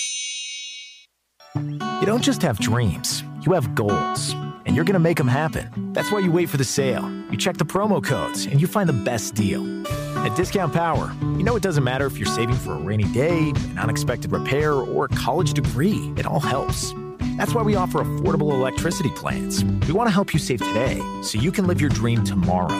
You 1.56 2.06
don't 2.06 2.24
just 2.24 2.42
have 2.42 2.60
dreams, 2.60 3.24
you 3.46 3.54
have 3.54 3.76
goals. 3.76 4.36
And 4.68 4.76
you're 4.76 4.86
going 4.86 4.94
to 4.94 5.00
make 5.00 5.18
them 5.18 5.30
happen. 5.30 5.94
That's 5.94 6.12
why 6.12 6.20
you 6.20 6.32
wait 6.32 6.50
for 6.50 6.58
the 6.58 6.64
sale. 6.64 7.10
You 7.32 7.38
check 7.38 7.58
the 7.58 7.66
promo 7.66 8.04
codes 8.04 8.46
and 8.46 8.60
you 8.60 8.68
find 8.68 8.88
the 8.88 8.94
best 8.94 9.34
deal. 9.34 9.88
At 9.88 10.36
Discount 10.36 10.74
Power, 10.74 11.16
you 11.22 11.44
know 11.44 11.56
it 11.56 11.64
doesn't 11.64 11.84
matter 11.84 12.06
if 12.06 12.18
you're 12.18 12.28
saving 12.28 12.56
for 12.56 12.74
a 12.74 12.78
rainy 12.78 13.06
day, 13.14 13.50
an 13.50 13.80
unexpected 13.80 14.32
repair, 14.32 14.74
or 14.74 15.06
a 15.06 15.08
college 15.10 15.54
degree, 15.54 16.14
it 16.18 16.26
all 16.26 16.42
helps. 16.42 16.94
That's 17.38 17.54
why 17.54 17.62
we 17.62 17.76
offer 17.76 18.00
affordable 18.00 18.52
electricity 18.52 19.10
plans. 19.12 19.64
We 19.64 19.94
want 19.94 20.08
to 20.08 20.14
help 20.14 20.34
you 20.34 20.40
save 20.40 20.60
today 20.60 21.02
so 21.22 21.40
you 21.40 21.52
can 21.52 21.66
live 21.66 21.80
your 21.80 21.92
dream 21.92 22.24
tomorrow. 22.26 22.76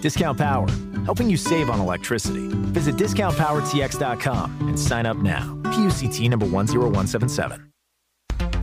Discount 0.00 0.38
Power, 0.38 0.68
helping 1.04 1.28
you 1.28 1.36
save 1.36 1.68
on 1.68 1.80
electricity. 1.80 2.48
Visit 2.72 2.96
discountpowertx.com 2.96 4.68
and 4.68 4.78
sign 4.78 5.04
up 5.04 5.18
now. 5.18 5.54
PUCT 5.64 6.30
number 6.30 6.46
10177. 6.46 7.65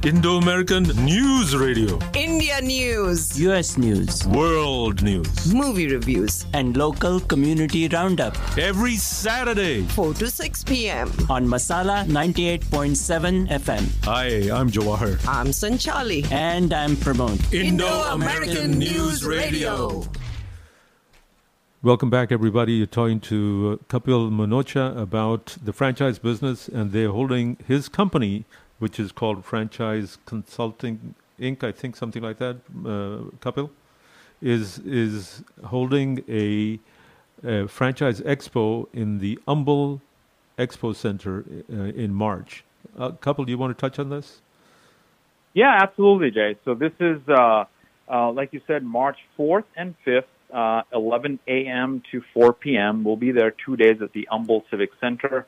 Indo 0.06 0.38
American 0.38 0.84
News 1.06 1.56
Radio. 1.56 1.98
India 2.14 2.60
news, 2.62 3.40
U.S. 3.40 3.78
news, 3.78 4.28
World 4.28 5.02
News. 5.02 5.54
movie 5.54 5.88
reviews, 5.88 6.46
and 6.54 6.76
local 6.76 7.22
community 7.22 7.88
roundup 7.88 8.36
Every 8.58 8.96
Saturday. 8.98 9.84
4 9.84 10.14
to 10.16 10.30
6 10.30 10.64
p.m. 10.66 11.08
on 11.30 11.48
Masala 11.48 12.06
98.7 12.06 13.48
FM. 13.48 14.04
Hi, 14.04 14.28
I'm 14.54 14.70
Jawahar. 14.70 15.26
I'm 15.26 15.48
Sanchali. 15.48 16.30
And 16.32 16.74
I'm 16.74 16.98
Pramod. 16.98 17.54
Indo 17.54 17.88
American 17.88 18.72
News 18.78 19.24
Radio. 19.24 20.04
Welcome 21.82 22.10
back, 22.10 22.32
everybody. 22.34 22.74
You're 22.74 22.88
talking 22.88 23.22
to 23.22 23.80
uh, 23.82 23.84
Kapil 23.86 24.30
Manocha 24.32 24.98
about 24.98 25.56
the 25.64 25.72
franchise 25.72 26.20
business, 26.20 26.68
and 26.68 26.92
they're 26.92 27.12
holding 27.12 27.58
his 27.68 27.88
company, 27.90 28.46
which 28.80 29.00
is 29.00 29.12
called 29.12 29.46
Franchise 29.46 30.18
Consulting 30.26 31.16
Inc. 31.40 31.64
I 31.64 31.72
think 31.72 31.96
something 31.96 32.22
like 32.22 32.40
that. 32.40 32.58
Uh, 32.86 33.30
Kapil 33.40 33.70
is 34.42 34.80
is 34.80 35.44
holding 35.66 36.24
a, 36.28 36.80
a 37.44 37.68
franchise 37.68 38.22
expo 38.22 38.88
in 38.94 39.20
the 39.20 39.40
Humble 39.48 40.02
Expo 40.58 40.96
Center 40.96 41.46
uh, 41.72 41.76
in 41.76 42.14
March. 42.14 42.64
Uh, 42.98 43.12
Kapil, 43.12 43.46
do 43.46 43.52
you 43.52 43.58
want 43.58 43.76
to 43.76 43.82
touch 43.82 44.00
on 44.00 44.10
this? 44.10 44.42
Yeah, 45.54 45.80
absolutely, 45.82 46.32
Jay. 46.32 46.58
So 46.66 46.74
this 46.74 46.92
is, 47.00 47.20
uh, 47.28 47.66
uh, 48.12 48.32
like 48.32 48.54
you 48.54 48.62
said, 48.68 48.84
March 48.84 49.18
4th 49.38 49.66
and 49.76 49.96
5th, 50.06 50.24
uh, 50.52 50.82
11 50.94 51.40
a.m. 51.48 52.04
to 52.12 52.24
4 52.34 52.54
p.m. 52.54 53.04
We'll 53.04 53.18
be 53.18 53.32
there 53.32 53.52
two 53.52 53.76
days 53.76 54.02
at 54.02 54.14
the 54.14 54.28
Humble 54.30 54.66
Civic 54.70 54.90
Center. 55.00 55.46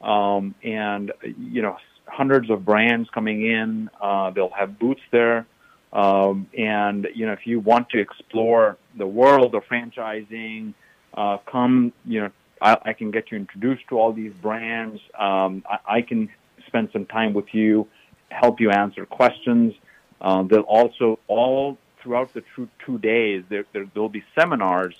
Um, 0.00 0.54
and, 0.62 1.12
you 1.38 1.62
know, 1.62 1.76
hundreds 2.08 2.50
of 2.50 2.64
brands 2.64 3.08
coming 3.10 3.46
in. 3.46 3.90
Uh, 4.00 4.30
they'll 4.30 4.50
have 4.50 4.78
booths 4.78 5.02
there. 5.10 5.46
Um, 5.92 6.48
and, 6.56 7.08
you 7.14 7.26
know, 7.26 7.32
if 7.32 7.46
you 7.46 7.60
want 7.60 7.88
to 7.90 7.98
explore 7.98 8.76
the 8.96 9.06
world 9.06 9.54
of 9.54 9.64
franchising, 9.64 10.74
uh, 11.14 11.38
come, 11.50 11.92
you 12.04 12.20
know, 12.20 12.30
I, 12.60 12.76
I 12.84 12.92
can 12.92 13.10
get 13.10 13.30
you 13.30 13.38
introduced 13.38 13.88
to 13.88 13.98
all 13.98 14.12
these 14.12 14.32
brands. 14.34 15.00
Um, 15.18 15.64
I, 15.68 15.96
I 15.96 16.02
can 16.02 16.28
spend 16.66 16.90
some 16.92 17.06
time 17.06 17.32
with 17.32 17.54
you 17.54 17.88
help 18.30 18.60
you 18.60 18.70
answer 18.70 19.06
questions. 19.06 19.74
Uh, 20.20 20.42
they'll 20.42 20.60
also 20.60 21.18
all 21.28 21.78
throughout 22.02 22.32
the 22.34 22.42
two, 22.54 22.68
two 22.84 22.98
days 22.98 23.44
there, 23.48 23.64
there 23.72 23.86
there'll 23.94 24.08
be 24.08 24.24
seminars 24.38 24.94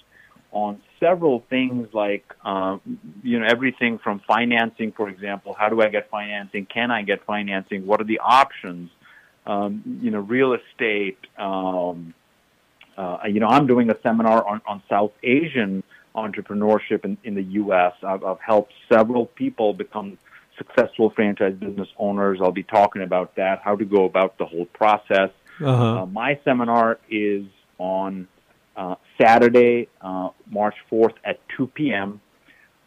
on 0.51 0.81
several 0.99 1.45
things 1.51 1.89
like 1.93 2.25
um, 2.45 2.81
you 3.23 3.39
know 3.39 3.47
everything 3.47 3.99
from 3.99 4.21
financing, 4.21 4.93
for 4.93 5.09
example. 5.09 5.55
How 5.59 5.69
do 5.69 5.81
I 5.83 5.89
get 5.89 6.11
financing? 6.11 6.67
Can 6.67 6.91
I 6.91 7.03
get 7.03 7.25
financing? 7.25 7.87
What 7.87 8.01
are 8.01 8.05
the 8.05 8.21
options? 8.21 8.91
Um, 9.47 10.01
you 10.03 10.11
know, 10.11 10.21
real 10.21 10.55
estate. 10.55 11.19
Um, 11.37 12.15
uh, 12.97 13.19
you 13.29 13.39
know, 13.39 13.47
I'm 13.47 13.67
doing 13.67 13.91
a 13.91 14.01
seminar 14.03 14.45
on, 14.47 14.61
on 14.67 14.83
South 14.89 15.13
Asian 15.23 15.85
entrepreneurship 16.17 17.05
in, 17.05 17.17
in 17.23 17.35
the 17.35 17.43
U.S. 17.43 17.93
I've, 18.03 18.25
I've 18.25 18.41
helped 18.41 18.73
several 18.93 19.27
people 19.27 19.73
become 19.73 20.19
successful 20.57 21.11
franchise 21.11 21.55
business 21.55 21.89
owners. 21.97 22.41
I'll 22.43 22.51
be 22.51 22.65
talking 22.65 23.03
about 23.03 23.37
that, 23.37 23.61
how 23.63 23.77
to 23.77 23.85
go 23.85 24.05
about 24.05 24.37
the 24.39 24.47
whole 24.47 24.67
process. 24.67 25.31
Uh-huh. 25.61 26.03
Uh, 26.03 26.07
my 26.07 26.39
seminar 26.45 26.99
is 27.09 27.45
on 27.79 28.27
uh, 28.79 28.95
Saturday, 29.21 29.89
uh, 30.01 30.31
March 30.49 30.77
4th 30.91 31.15
at 31.25 31.41
2 31.57 31.67
p.m. 31.67 32.21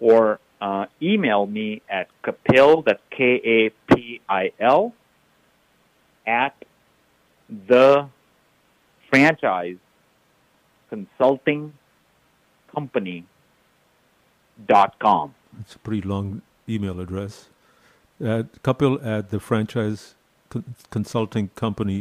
or 0.00 0.40
uh, 0.60 0.86
email 1.00 1.46
me 1.46 1.82
at 1.88 2.08
Kapil, 2.24 2.84
that's 2.84 3.00
K-A-P-I-L, 3.10 4.92
at 6.26 6.64
the 7.68 8.08
franchise 9.08 9.76
consulting 10.88 11.72
company 12.74 13.24
dot 14.66 14.98
com. 14.98 15.34
It's 15.60 15.74
a 15.74 15.78
pretty 15.78 16.02
long 16.02 16.42
email 16.68 17.00
address. 17.00 17.48
At 18.20 18.62
Kapil 18.62 19.04
at 19.04 19.30
the 19.30 19.40
franchise 19.40 20.14
con- 20.52 20.74
consulting 20.96 21.46
company 21.64 22.00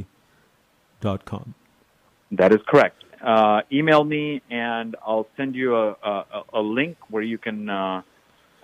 dot 1.08 1.22
com. 1.32 1.46
That 2.40 2.52
is 2.58 2.62
correct. 2.72 2.98
Uh, 3.32 3.62
email 3.72 4.04
me 4.16 4.24
and 4.50 4.96
I'll 5.08 5.28
send 5.38 5.52
you 5.62 5.70
a, 5.84 5.88
a, 6.12 6.44
a 6.60 6.62
link 6.62 6.96
where 7.14 7.26
you 7.32 7.40
can 7.48 7.60
uh, 7.70 8.02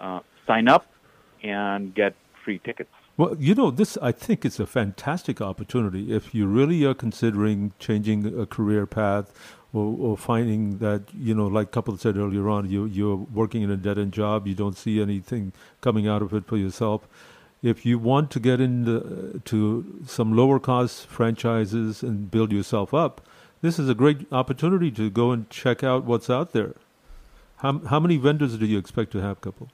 uh, 0.06 0.20
sign 0.48 0.66
up 0.76 0.84
and 1.44 1.94
get 2.02 2.14
free 2.44 2.60
tickets. 2.68 2.90
Well, 3.18 3.36
you 3.48 3.54
know, 3.60 3.70
this 3.82 3.98
I 4.10 4.12
think 4.26 4.46
is 4.50 4.60
a 4.60 4.68
fantastic 4.80 5.42
opportunity 5.42 6.04
if 6.18 6.34
you 6.36 6.44
really 6.60 6.80
are 6.90 6.98
considering 7.06 7.60
changing 7.80 8.20
a 8.44 8.46
career 8.46 8.86
path 8.86 9.28
or, 9.74 9.88
or 10.06 10.18
finding 10.18 10.78
that, 10.86 11.02
you 11.28 11.34
know, 11.38 11.48
like 11.58 11.72
Kapil 11.72 12.00
said 12.00 12.16
earlier 12.18 12.48
on, 12.56 12.70
you, 12.70 12.86
you're 12.86 13.22
working 13.42 13.62
in 13.64 13.72
a 13.72 13.78
dead 13.88 13.98
end 13.98 14.14
job, 14.14 14.48
you 14.48 14.56
don't 14.64 14.78
see 14.78 15.02
anything 15.02 15.52
coming 15.82 16.08
out 16.08 16.22
of 16.22 16.34
it 16.34 16.46
for 16.48 16.58
yourself. 16.58 17.08
If 17.64 17.86
you 17.86 17.98
want 17.98 18.30
to 18.32 18.40
get 18.40 18.62
into 18.62 19.42
to 19.46 20.02
some 20.06 20.36
lower 20.36 20.60
cost 20.60 21.08
franchises 21.08 22.04
and 22.04 22.30
build 22.30 22.52
yourself 22.52 22.94
up, 22.94 23.22
this 23.62 23.80
is 23.80 23.90
a 23.90 23.96
great 23.96 24.32
opportunity 24.32 24.92
to 24.92 25.10
go 25.10 25.32
and 25.32 25.50
check 25.50 25.84
out 25.84 26.04
what's 26.06 26.30
out 26.30 26.54
there. 26.54 26.76
How, 27.58 27.80
how 27.80 28.00
many 28.00 28.18
vendors 28.18 28.58
do 28.58 28.66
you 28.66 28.78
expect 28.78 29.12
to 29.14 29.22
have, 29.22 29.42
Kapil? 29.42 29.70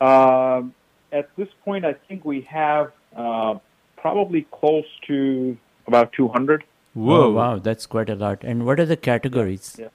Um, 0.00 0.74
at 1.12 1.28
this 1.36 1.48
point, 1.64 1.84
I 1.84 1.94
think 1.94 2.24
we 2.24 2.42
have 2.42 2.92
uh, 3.16 3.58
probably 3.96 4.46
close 4.52 4.86
to 5.08 5.56
about 5.86 6.12
200. 6.12 6.64
Oh, 6.96 7.32
wow, 7.32 7.58
that's 7.58 7.86
quite 7.86 8.08
a 8.08 8.14
lot. 8.14 8.44
And 8.44 8.64
what 8.64 8.78
are 8.78 8.86
the 8.86 8.96
categories? 8.96 9.76
Yeah. 9.78 9.88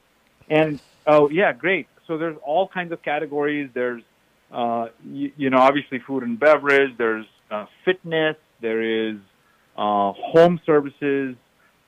And 0.49 0.79
oh 1.07 1.29
yeah, 1.29 1.53
great. 1.53 1.87
So 2.07 2.17
there's 2.17 2.37
all 2.43 2.67
kinds 2.67 2.91
of 2.91 3.01
categories. 3.03 3.69
There's 3.73 4.01
uh, 4.51 4.87
you, 5.05 5.31
you 5.37 5.49
know 5.49 5.59
obviously 5.59 5.99
food 5.99 6.23
and 6.23 6.39
beverage. 6.39 6.97
There's 6.97 7.25
uh, 7.51 7.65
fitness. 7.85 8.37
There 8.61 8.81
is 9.09 9.17
uh, 9.77 10.13
home 10.13 10.59
services. 10.65 11.35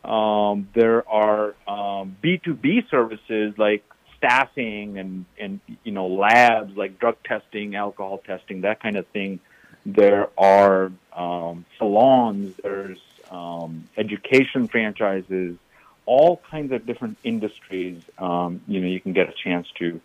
Um, 0.03 0.69
there 0.73 1.07
are 1.07 1.55
um, 1.67 2.17
B2B 2.23 2.89
services 2.89 3.53
like 3.57 3.83
staffing 4.17 4.97
and 4.97 5.25
and 5.39 5.59
you 5.83 5.91
know 5.91 6.07
labs 6.07 6.75
like 6.77 6.99
drug 6.99 7.17
testing, 7.23 7.75
alcohol 7.75 8.19
testing, 8.19 8.61
that 8.61 8.81
kind 8.81 8.95
of 8.95 9.07
thing. 9.07 9.39
There 9.85 10.29
are 10.38 10.91
um, 11.15 11.65
salons. 11.77 12.55
There's 12.61 12.99
um, 13.31 13.89
education 13.97 14.67
franchises, 14.67 15.57
all 16.05 16.41
kinds 16.49 16.71
of 16.71 16.85
different 16.85 17.17
industries. 17.23 18.03
Um, 18.17 18.61
you 18.67 18.79
know, 18.79 18.88
you 18.88 18.99
can 18.99 19.13
get 19.13 19.29
a 19.29 19.33
chance 19.33 19.67
to 19.79 19.99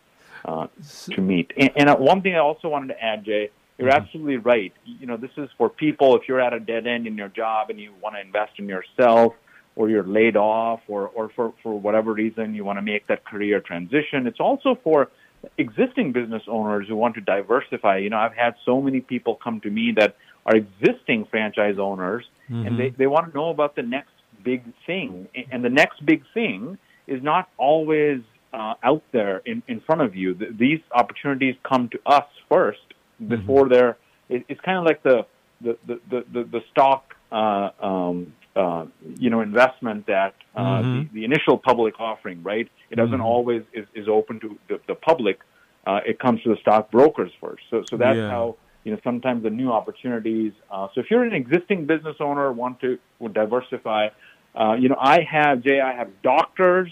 uh, 0.44 0.66
to 1.10 1.20
meet. 1.20 1.52
And, 1.56 1.70
and 1.76 1.88
uh, 1.88 1.96
one 1.96 2.22
thing 2.22 2.34
I 2.34 2.38
also 2.38 2.68
wanted 2.68 2.88
to 2.88 3.02
add, 3.02 3.24
Jay, 3.24 3.50
you're 3.78 3.88
Mm-hmm. 3.88 4.02
absolutely 4.02 4.36
right. 4.38 4.72
You 4.84 5.06
know, 5.06 5.16
this 5.16 5.30
is 5.36 5.50
for 5.58 5.68
people 5.68 6.16
if 6.16 6.28
you're 6.28 6.40
at 6.40 6.52
a 6.54 6.60
dead 6.60 6.86
end 6.86 7.06
in 7.06 7.16
your 7.16 7.28
job 7.28 7.70
and 7.70 7.78
you 7.78 7.92
want 8.02 8.14
to 8.16 8.20
invest 8.20 8.52
in 8.58 8.68
yourself, 8.68 9.34
or 9.74 9.90
you're 9.90 10.02
laid 10.02 10.36
off, 10.36 10.80
or 10.88 11.08
or 11.08 11.28
for 11.28 11.52
for 11.62 11.78
whatever 11.78 12.12
reason 12.14 12.54
you 12.54 12.64
want 12.64 12.78
to 12.78 12.82
make 12.82 13.06
that 13.08 13.24
career 13.24 13.60
transition. 13.60 14.26
It's 14.26 14.40
also 14.40 14.76
for 14.82 15.10
existing 15.58 16.12
business 16.12 16.42
owners 16.48 16.88
who 16.88 16.96
want 16.96 17.14
to 17.16 17.20
diversify. 17.20 17.98
You 17.98 18.10
know, 18.10 18.16
I've 18.16 18.34
had 18.34 18.54
so 18.64 18.80
many 18.80 19.00
people 19.00 19.34
come 19.36 19.60
to 19.60 19.70
me 19.70 19.92
that 19.96 20.16
are 20.46 20.56
existing 20.56 21.26
franchise 21.26 21.78
owners 21.78 22.24
Mm-hmm. 22.50 22.66
and 22.66 22.78
they, 22.78 22.90
they 22.90 23.06
want 23.08 23.30
to 23.32 23.36
know 23.36 23.50
about 23.50 23.74
the 23.74 23.82
next 23.82 24.12
big 24.44 24.62
thing. 24.86 25.26
And 25.50 25.64
the 25.64 25.68
next 25.68 26.06
big 26.06 26.22
thing 26.32 26.78
is 27.08 27.20
not 27.22 27.48
always 27.58 28.20
uh, 28.52 28.74
out 28.82 29.02
there 29.12 29.42
in, 29.44 29.62
in 29.68 29.80
front 29.80 30.00
of 30.02 30.14
you. 30.16 30.34
Th- 30.34 30.52
these 30.56 30.80
opportunities 30.92 31.56
come 31.62 31.88
to 31.90 32.00
us 32.06 32.26
first 32.48 32.80
before 33.28 33.68
they're. 33.68 33.96
It, 34.28 34.44
it's 34.48 34.60
kind 34.60 34.78
of 34.78 34.84
like 34.84 35.02
the 35.02 35.26
the 35.60 35.76
the 35.86 36.24
the, 36.32 36.44
the, 36.44 36.60
stock. 36.70 37.14
Uh, 37.32 37.70
um, 37.80 38.32
uh, 38.54 38.86
you 39.18 39.28
know, 39.28 39.40
investment 39.42 40.06
that 40.06 40.34
uh, 40.54 40.80
Mhm. 40.80 41.10
the, 41.12 41.20
the 41.20 41.24
initial 41.26 41.58
public 41.58 42.00
offering, 42.00 42.42
right? 42.42 42.66
It 42.90 42.96
doesn't 42.96 43.18
Mhm. 43.18 43.22
always 43.24 43.62
is, 43.74 43.86
is 43.94 44.08
open 44.08 44.40
to 44.40 44.58
the, 44.68 44.80
the 44.86 44.94
public. 44.94 45.40
Uh, 45.86 46.00
it 46.06 46.18
comes 46.18 46.42
to 46.42 46.48
the 46.48 46.56
stock 46.56 46.90
brokers 46.90 47.30
first. 47.40 47.64
So, 47.68 47.84
so 47.90 47.96
that's 47.98 48.16
Yeah. 48.16 48.30
how 48.30 48.56
you 48.84 48.92
know 48.92 48.98
sometimes 49.04 49.42
the 49.42 49.50
new 49.50 49.70
opportunities. 49.70 50.52
Uh, 50.70 50.88
so 50.94 51.00
if 51.02 51.10
you're 51.10 51.24
an 51.24 51.34
existing 51.34 51.84
business 51.84 52.16
owner 52.20 52.50
want 52.52 52.80
to 52.80 52.98
diversify, 53.32 54.08
uh, 54.54 54.76
you 54.78 54.88
know 54.88 54.96
I 54.98 55.20
have 55.22 55.60
Jay. 55.62 55.80
I 55.80 55.92
have 55.92 56.08
doctors 56.22 56.90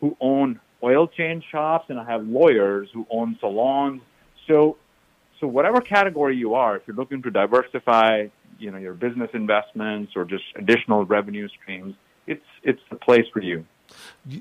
who 0.00 0.16
own 0.20 0.58
oil 0.82 1.06
change 1.08 1.44
shops, 1.50 1.86
and 1.88 1.98
I 1.98 2.04
have 2.04 2.26
lawyers 2.26 2.88
who 2.92 3.06
own 3.10 3.36
salons. 3.40 4.02
So 4.46 4.76
so 5.40 5.46
whatever 5.46 5.80
category 5.80 6.36
you 6.36 6.54
are, 6.54 6.76
if 6.76 6.82
you're 6.86 6.96
looking 6.96 7.22
to 7.22 7.30
diversify, 7.30 8.28
you 8.58 8.70
know 8.70 8.78
your 8.78 8.94
business 8.94 9.30
investments 9.34 10.12
or 10.16 10.24
just 10.24 10.44
additional 10.56 11.04
revenue 11.04 11.48
streams, 11.48 11.94
it's 12.26 12.44
it's 12.62 12.80
the 12.90 12.96
place 12.96 13.26
for 13.32 13.42
you. 13.42 13.64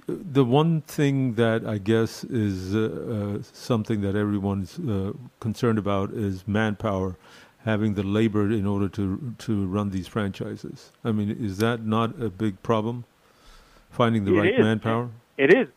The 0.08 0.44
one 0.44 0.82
thing 0.82 1.36
that 1.36 1.66
I 1.66 1.78
guess 1.78 2.24
is 2.24 2.76
uh, 2.76 3.38
uh, 3.40 3.44
something 3.54 4.02
that 4.02 4.16
everyone's 4.16 4.80
uh, 4.80 5.14
concerned 5.40 5.78
about 5.78 6.12
is 6.12 6.48
manpower, 6.48 7.18
having 7.64 7.94
the 7.94 8.04
labor 8.04 8.52
in 8.52 8.66
order 8.66 8.90
to 8.90 9.36
to 9.38 9.66
run 9.66 9.92
these 9.92 10.08
franchises. 10.08 10.92
I 11.04 11.12
mean, 11.12 11.30
is 11.30 11.58
that 11.60 11.86
not 11.86 12.20
a 12.22 12.30
big 12.30 12.64
problem? 12.64 13.06
Finding 13.90 14.26
the 14.26 14.34
It 14.34 14.40
right 14.40 14.54
is. 14.54 14.60
manpower. 14.60 15.10
It 15.38 15.54
is. 15.54 15.68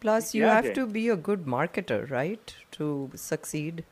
Plus, 0.00 0.34
you 0.34 0.42
Yeah, 0.42 0.54
have 0.54 0.72
to 0.74 0.86
be 0.86 1.08
a 1.08 1.16
good 1.16 1.44
marketer, 1.44 2.10
right, 2.10 2.54
to 2.72 3.10
succeed. 3.14 3.84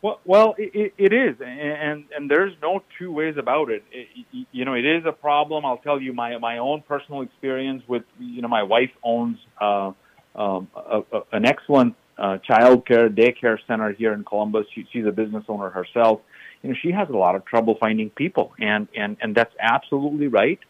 Well, 0.00 0.20
well, 0.24 0.54
it, 0.58 0.70
it, 0.74 0.94
it 0.96 1.12
is, 1.12 1.36
and 1.40 2.04
and 2.14 2.30
there's 2.30 2.52
no 2.62 2.84
two 2.98 3.10
ways 3.10 3.34
about 3.36 3.68
it. 3.68 3.82
it. 3.90 4.06
You 4.52 4.64
know, 4.64 4.74
it 4.74 4.84
is 4.86 5.04
a 5.04 5.12
problem. 5.12 5.64
I'll 5.64 5.78
tell 5.78 6.00
you 6.00 6.12
my 6.12 6.38
my 6.38 6.58
own 6.58 6.82
personal 6.86 7.22
experience 7.22 7.82
with 7.88 8.04
you 8.20 8.40
know 8.40 8.46
my 8.46 8.62
wife 8.62 8.92
owns 9.02 9.38
uh, 9.60 9.90
um, 10.36 10.68
a, 10.76 11.02
a, 11.12 11.20
an 11.32 11.44
excellent 11.46 11.96
uh, 12.16 12.38
child 12.38 12.86
care 12.86 13.08
daycare 13.10 13.58
center 13.66 13.92
here 13.92 14.12
in 14.12 14.24
Columbus. 14.24 14.66
She, 14.72 14.86
she's 14.92 15.04
a 15.04 15.10
business 15.10 15.44
owner 15.48 15.68
herself. 15.70 16.20
You 16.62 16.70
know, 16.70 16.76
she 16.80 16.92
has 16.92 17.08
a 17.08 17.16
lot 17.16 17.34
of 17.34 17.44
trouble 17.44 17.76
finding 17.80 18.10
people, 18.10 18.52
and 18.60 18.86
and 18.96 19.16
and 19.20 19.34
that's 19.34 19.54
absolutely 19.58 20.28
right. 20.28 20.60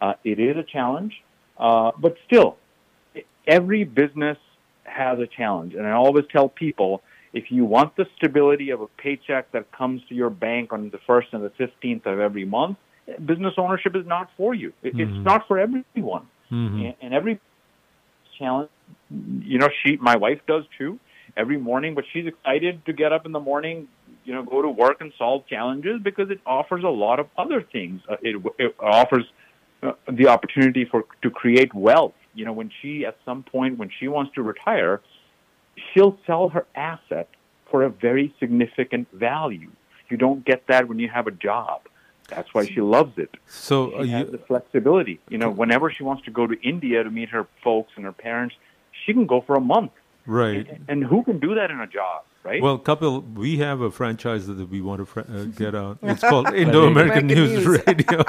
Uh, 0.00 0.14
it 0.24 0.38
is 0.40 0.56
a 0.56 0.62
challenge, 0.62 1.12
uh, 1.58 1.90
but 1.98 2.16
still, 2.26 2.56
every 3.48 3.84
business 3.84 4.38
has 4.84 5.18
a 5.18 5.26
challenge, 5.26 5.74
and 5.74 5.86
I 5.86 5.92
always 5.92 6.24
tell 6.30 6.48
people 6.48 7.02
if 7.32 7.50
you 7.50 7.64
want 7.64 7.96
the 7.96 8.06
stability 8.16 8.70
of 8.70 8.80
a 8.80 8.86
paycheck 8.86 9.52
that 9.52 9.70
comes 9.72 10.02
to 10.08 10.14
your 10.14 10.30
bank 10.30 10.72
on 10.72 10.90
the 10.90 10.98
first 11.06 11.28
and 11.32 11.42
the 11.44 11.50
fifteenth 11.50 12.06
of 12.06 12.20
every 12.20 12.44
month, 12.44 12.78
business 13.24 13.54
ownership 13.58 13.96
is 13.96 14.06
not 14.06 14.30
for 14.36 14.54
you. 14.54 14.72
It. 14.82 14.98
It's 14.98 15.24
not 15.24 15.48
for 15.48 15.58
everyone, 15.58 16.26
Mhm. 16.50 16.84
and, 16.84 16.94
and 17.02 17.14
every 17.14 17.40
challenge. 18.38 18.70
You 19.40 19.58
know, 19.58 19.68
she, 19.82 19.96
my 19.96 20.16
wife, 20.16 20.40
does 20.46 20.64
too 20.78 20.98
every 21.36 21.58
morning, 21.58 21.94
but 21.94 22.04
she's 22.12 22.26
excited 22.26 22.84
to 22.86 22.92
get 22.92 23.12
up 23.12 23.26
in 23.26 23.32
the 23.32 23.40
morning. 23.40 23.88
You 24.24 24.34
know, 24.34 24.42
go 24.42 24.62
to 24.62 24.68
work 24.68 25.00
and 25.00 25.12
solve 25.18 25.46
challenges 25.46 26.00
because 26.02 26.30
it 26.30 26.40
offers 26.46 26.84
a 26.84 26.88
lot 26.88 27.20
of 27.20 27.26
other 27.36 27.62
things. 27.62 28.00
Uh, 28.08 28.16
it, 28.22 28.36
it 28.58 28.74
offers 28.80 29.24
uh, 29.82 29.92
the 30.10 30.28
opportunity 30.28 30.84
for 30.84 31.04
to 31.22 31.30
create 31.30 31.72
wealth. 31.74 32.14
You 32.38 32.44
know, 32.44 32.52
when 32.52 32.70
she 32.80 33.04
at 33.04 33.16
some 33.24 33.42
point 33.42 33.78
when 33.78 33.90
she 33.98 34.06
wants 34.06 34.32
to 34.36 34.42
retire, 34.42 35.00
she'll 35.92 36.16
sell 36.26 36.48
her 36.50 36.66
asset 36.74 37.28
for 37.70 37.82
a 37.82 37.90
very 37.90 38.34
significant 38.40 39.08
value. 39.12 39.70
You 40.08 40.16
don't 40.16 40.44
get 40.44 40.66
that 40.68 40.88
when 40.88 40.98
you 40.98 41.08
have 41.08 41.26
a 41.26 41.30
job. 41.32 41.82
That's 42.28 42.52
why 42.54 42.66
she 42.66 42.80
loves 42.80 43.18
it. 43.18 43.34
So 43.48 43.90
uh, 43.90 44.04
She 44.04 44.10
has 44.10 44.26
you, 44.26 44.32
the 44.32 44.38
flexibility. 44.38 45.18
You 45.28 45.38
know, 45.38 45.50
whenever 45.50 45.90
she 45.90 46.02
wants 46.04 46.24
to 46.26 46.30
go 46.30 46.46
to 46.46 46.54
India 46.62 47.02
to 47.02 47.10
meet 47.10 47.30
her 47.30 47.46
folks 47.64 47.92
and 47.96 48.04
her 48.04 48.12
parents, 48.12 48.54
she 49.04 49.12
can 49.12 49.26
go 49.26 49.40
for 49.40 49.56
a 49.56 49.60
month. 49.60 49.92
right. 50.26 50.66
And 50.88 51.04
who 51.04 51.24
can 51.24 51.38
do 51.40 51.54
that 51.56 51.70
in 51.70 51.80
a 51.80 51.86
job, 51.86 52.22
right? 52.44 52.62
Well, 52.62 52.78
Kapil, 52.78 53.34
we 53.34 53.58
have 53.58 53.80
a 53.80 53.90
franchise 53.90 54.46
that 54.46 54.68
we 54.68 54.80
want 54.80 55.00
to 55.00 55.06
fr- 55.06 55.20
uh, 55.20 55.44
get 55.44 55.74
out. 55.74 55.98
It's 56.02 56.20
called 56.20 56.52
Indo 56.62 56.86
American 56.86 57.26
News, 57.26 57.66
Radio. 57.66 58.20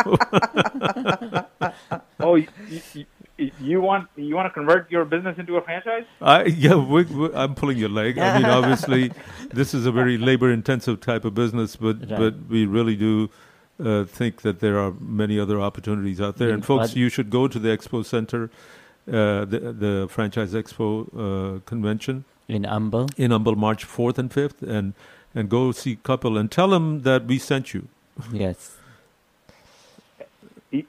oh, 2.20 2.36
you, 2.36 2.48
you, 2.94 3.06
you 3.62 3.82
want 3.82 4.08
you 4.16 4.36
want 4.36 4.48
to 4.48 4.54
convert 4.54 4.90
your 4.92 5.06
business 5.06 5.38
into 5.38 5.58
a 5.58 5.62
franchise? 5.62 6.06
I, 6.22 6.44
yeah, 6.46 6.76
we, 6.76 7.04
we, 7.04 7.34
I'm 7.34 7.56
pulling 7.56 7.78
your 7.78 7.90
leg. 7.90 8.18
I 8.18 8.38
mean, 8.38 8.46
obviously, 8.60 9.12
this 9.52 9.74
is 9.74 9.86
a 9.86 9.92
very 9.92 10.18
labor-intensive 10.18 11.00
type 11.02 11.26
of 11.26 11.34
business, 11.34 11.76
but 11.76 11.98
Right. 12.00 12.20
but 12.20 12.34
we 12.50 12.66
really 12.66 12.96
do 12.96 13.30
uh, 13.84 14.04
think 14.06 14.42
that 14.42 14.60
there 14.60 14.78
are 14.80 14.94
many 15.00 15.40
other 15.40 15.60
opportunities 15.62 16.20
out 16.22 16.38
there. 16.38 16.50
Mm, 16.50 16.54
And 16.56 16.66
folks, 16.66 16.96
you 16.96 17.10
should 17.10 17.30
go 17.30 17.48
to 17.48 17.60
the 17.60 17.70
Expo 17.70 18.04
Center, 18.06 18.42
uh, 19.08 19.46
the 19.46 19.60
the 19.86 20.08
Franchise 20.10 20.54
Expo 20.54 20.90
uh, 20.98 21.60
convention 21.66 22.26
in 22.48 22.64
Humble. 22.66 23.08
in 23.18 23.32
Humble, 23.32 23.56
March 23.56 23.86
4th 23.88 24.18
and 24.18 24.30
5th, 24.32 24.62
and 24.78 24.94
and 25.36 25.50
go 25.50 25.72
see 25.72 25.96
Kapil 26.04 26.38
and 26.40 26.52
tell 26.52 26.74
him 26.74 27.02
that 27.04 27.26
we 27.26 27.38
sent 27.40 27.74
you. 27.74 27.88
Yes. 28.34 28.76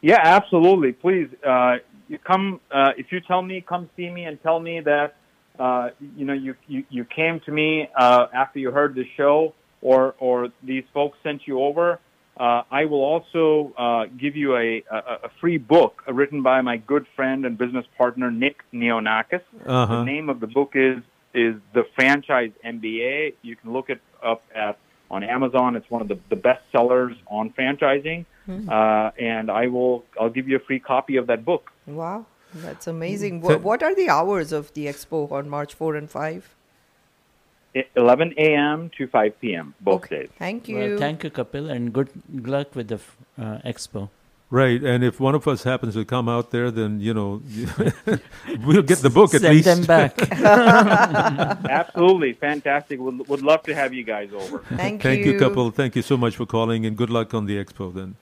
Yeah, 0.02 0.18
absolutely. 0.22 0.92
Please, 0.92 1.28
uh, 1.46 1.76
you 2.10 2.18
come 2.18 2.60
uh, 2.70 2.90
if 2.98 3.06
you 3.12 3.20
tell 3.20 3.40
me, 3.40 3.64
come 3.66 3.88
see 3.96 4.10
me 4.10 4.24
and 4.24 4.42
tell 4.42 4.60
me 4.60 4.80
that 4.80 5.14
uh, 5.58 5.90
you 6.16 6.24
know, 6.24 6.32
you, 6.32 6.54
you, 6.66 6.84
you 6.88 7.04
came 7.04 7.40
to 7.44 7.52
me 7.52 7.88
uh, 7.96 8.26
after 8.32 8.58
you 8.58 8.70
heard 8.70 8.94
the 8.94 9.04
show, 9.16 9.54
or 9.82 10.14
or 10.18 10.48
these 10.62 10.84
folks 10.94 11.18
sent 11.22 11.42
you 11.46 11.60
over, 11.60 12.00
uh, 12.38 12.62
I 12.70 12.86
will 12.86 13.04
also 13.04 13.72
uh, 13.76 14.06
give 14.18 14.36
you 14.36 14.56
a, 14.56 14.82
a, 14.90 14.96
a 15.24 15.30
free 15.40 15.58
book 15.58 16.02
uh, 16.08 16.12
written 16.14 16.42
by 16.42 16.62
my 16.62 16.78
good 16.78 17.06
friend 17.14 17.44
and 17.44 17.58
business 17.58 17.84
partner 17.98 18.30
Nick 18.30 18.56
Neonakis. 18.72 19.42
Uh-huh. 19.66 19.96
The 19.96 20.04
name 20.04 20.28
of 20.30 20.40
the 20.40 20.46
book 20.46 20.72
is 20.74 20.98
is 21.34 21.54
the 21.74 21.84
Franchise 21.94 22.52
MBA. 22.64 23.34
You 23.42 23.54
can 23.56 23.72
look 23.72 23.90
it 23.90 24.00
up 24.24 24.42
at 24.54 24.78
on 25.10 25.24
Amazon. 25.24 25.76
It's 25.76 25.90
one 25.90 26.02
of 26.02 26.08
the, 26.08 26.18
the 26.30 26.36
best 26.36 26.62
sellers 26.72 27.14
on 27.26 27.50
franchising, 27.50 28.24
Mhm. 28.48 28.68
uh, 28.68 29.10
and 29.18 29.50
I 29.50 29.66
will 29.66 30.04
I'll 30.18 30.30
give 30.30 30.48
you 30.48 30.56
a 30.56 30.60
free 30.60 30.80
copy 30.80 31.16
of 31.16 31.26
that 31.26 31.44
book. 31.44 31.70
Wow, 31.96 32.26
that's 32.54 32.86
amazing. 32.86 33.42
So- 33.42 33.48
What, 33.48 33.62
what 33.62 33.82
are 33.82 33.94
the 33.94 34.08
hours 34.08 34.52
of 34.52 34.72
the 34.74 34.86
expo 34.86 35.30
on 35.32 35.48
March 35.48 35.74
4 35.74 35.96
and 35.96 36.10
5? 36.10 36.54
11 37.94 38.34
a.m. 38.36 38.90
to 38.98 39.06
5 39.06 39.40
p.m. 39.40 39.74
both 39.80 40.08
days. 40.08 40.28
Thank 40.38 40.66
Well, 40.68 40.98
thank 40.98 41.22
you, 41.22 41.30
Kapil, 41.30 41.70
and 41.70 41.92
good 41.92 42.08
luck 42.32 42.74
with 42.74 42.88
the 42.88 42.96
uh, 43.38 43.58
expo. 43.64 44.08
Right, 44.52 44.82
and 44.82 45.04
if 45.04 45.20
one 45.20 45.36
of 45.36 45.46
us 45.46 45.62
happens 45.62 45.94
to 45.94 46.04
come 46.04 46.28
out 46.28 46.50
there, 46.50 46.72
then 46.72 46.98
you 46.98 47.14
know 47.14 47.40
we'll 48.66 48.82
get 48.82 48.98
the 48.98 49.08
book 49.08 49.32
at 49.32 49.42
Send 49.42 49.54
least. 49.54 49.66
them 49.66 49.84
back. 49.84 50.18
Absolutely 51.70 52.32
fantastic. 52.32 52.98
Would 52.98 53.28
would 53.28 53.42
love 53.42 53.62
to 53.64 53.74
have 53.76 53.94
you 53.94 54.02
guys 54.02 54.30
over. 54.32 54.58
Thank, 54.70 55.02
Thank 55.02 55.24
you, 55.24 55.34
Kapil. 55.38 55.72
Thank 55.72 55.94
you 55.94 56.02
so 56.02 56.16
much 56.16 56.34
for 56.34 56.46
calling, 56.46 56.84
and 56.84 56.96
good 56.96 57.10
luck 57.10 57.32
on 57.32 57.46
the 57.46 57.64
expo. 57.64 57.94
Then 57.94 58.16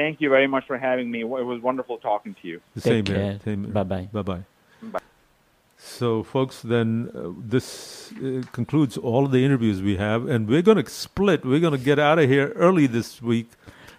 Thank 0.00 0.22
you 0.22 0.30
very 0.30 0.46
much 0.46 0.66
for 0.66 0.78
having 0.78 1.10
me. 1.10 1.20
It 1.20 1.26
was 1.26 1.60
wonderful 1.60 1.98
talking 1.98 2.34
to 2.40 2.48
you. 2.48 2.62
the 2.74 2.80
Take 2.80 3.06
same 3.06 3.14
here. 3.14 3.38
Same 3.44 3.64
here. 3.64 3.72
Bye-bye. 3.74 4.08
Bye 4.10 4.22
bye. 4.22 4.44
Bye. 4.82 5.00
So, 5.76 6.22
folks, 6.22 6.62
then 6.62 7.10
uh, 7.14 7.32
this 7.36 8.10
uh, 8.12 8.40
concludes 8.50 8.96
all 8.96 9.26
of 9.26 9.30
the 9.30 9.44
interviews 9.44 9.82
we 9.82 9.98
have, 9.98 10.26
and 10.26 10.48
we're 10.48 10.62
going 10.62 10.82
to 10.82 10.90
split. 10.90 11.44
We're 11.44 11.60
going 11.60 11.78
to 11.78 11.84
get 11.84 11.98
out 11.98 12.18
of 12.18 12.30
here 12.30 12.48
early 12.56 12.86
this 12.86 13.20
week 13.20 13.50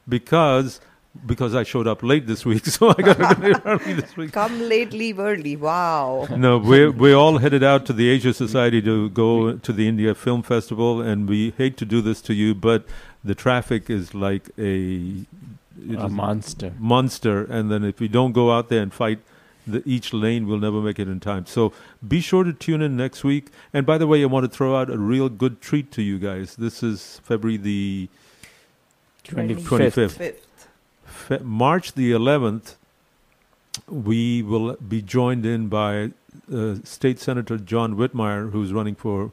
because 0.09 0.81
because 1.25 1.53
I 1.53 1.63
showed 1.63 1.87
up 1.87 2.01
late 2.01 2.25
this 2.25 2.45
week, 2.45 2.65
so 2.77 2.89
I 2.97 3.01
got 3.01 3.17
to 3.17 3.35
go 3.35 3.61
early 3.65 3.93
this 3.93 4.17
week. 4.17 4.31
Come 4.31 4.59
late, 4.59 4.93
leave 4.93 5.19
early. 5.19 5.55
Wow. 5.55 6.27
No, 6.35 6.57
we're 6.57 6.89
we're 6.89 7.15
all 7.15 7.37
headed 7.37 7.63
out 7.63 7.85
to 7.87 7.93
the 7.93 8.09
Asia 8.09 8.33
Society 8.33 8.81
to 8.81 9.09
go 9.09 9.57
to 9.57 9.71
the 9.71 9.87
India 9.87 10.15
Film 10.15 10.41
Festival, 10.41 10.99
and 10.99 11.29
we 11.29 11.53
hate 11.59 11.77
to 11.77 11.85
do 11.85 12.01
this 12.01 12.21
to 12.21 12.33
you, 12.33 12.55
but 12.55 12.85
the 13.23 13.35
traffic 13.35 13.87
is 13.89 14.15
like 14.15 14.49
a 14.57 15.25
it 15.25 15.50
A 15.97 16.09
monster. 16.09 16.73
monster, 16.79 17.43
and 17.43 17.71
then 17.71 17.83
if 17.83 17.99
we 17.99 18.07
don't 18.07 18.31
go 18.33 18.51
out 18.51 18.69
there 18.69 18.81
and 18.81 18.93
fight 18.93 19.19
the 19.67 19.81
each 19.85 20.11
lane, 20.13 20.47
we'll 20.47 20.57
never 20.59 20.81
make 20.81 20.99
it 20.99 21.07
in 21.07 21.19
time. 21.19 21.45
So 21.45 21.71
be 22.07 22.19
sure 22.19 22.43
to 22.43 22.53
tune 22.53 22.81
in 22.81 22.97
next 22.97 23.23
week. 23.23 23.49
And 23.73 23.85
by 23.85 23.97
the 23.97 24.07
way, 24.07 24.21
I 24.21 24.25
want 24.25 24.43
to 24.43 24.49
throw 24.49 24.75
out 24.75 24.89
a 24.89 24.97
real 24.97 25.29
good 25.29 25.61
treat 25.61 25.91
to 25.93 26.01
you 26.01 26.17
guys. 26.19 26.55
This 26.55 26.81
is 26.83 27.19
February 27.23 27.57
the 27.57 28.09
25th. 29.23 29.91
25th. 29.91 30.35
Fe- 31.05 31.39
March 31.43 31.93
the 31.93 32.11
11th, 32.11 32.75
we 33.87 34.41
will 34.41 34.75
be 34.77 35.01
joined 35.01 35.45
in 35.45 35.67
by 35.67 36.11
uh, 36.53 36.75
State 36.83 37.19
Senator 37.19 37.57
John 37.57 37.95
Whitmire, 37.95 38.51
who's 38.51 38.73
running 38.73 38.95
for 38.95 39.25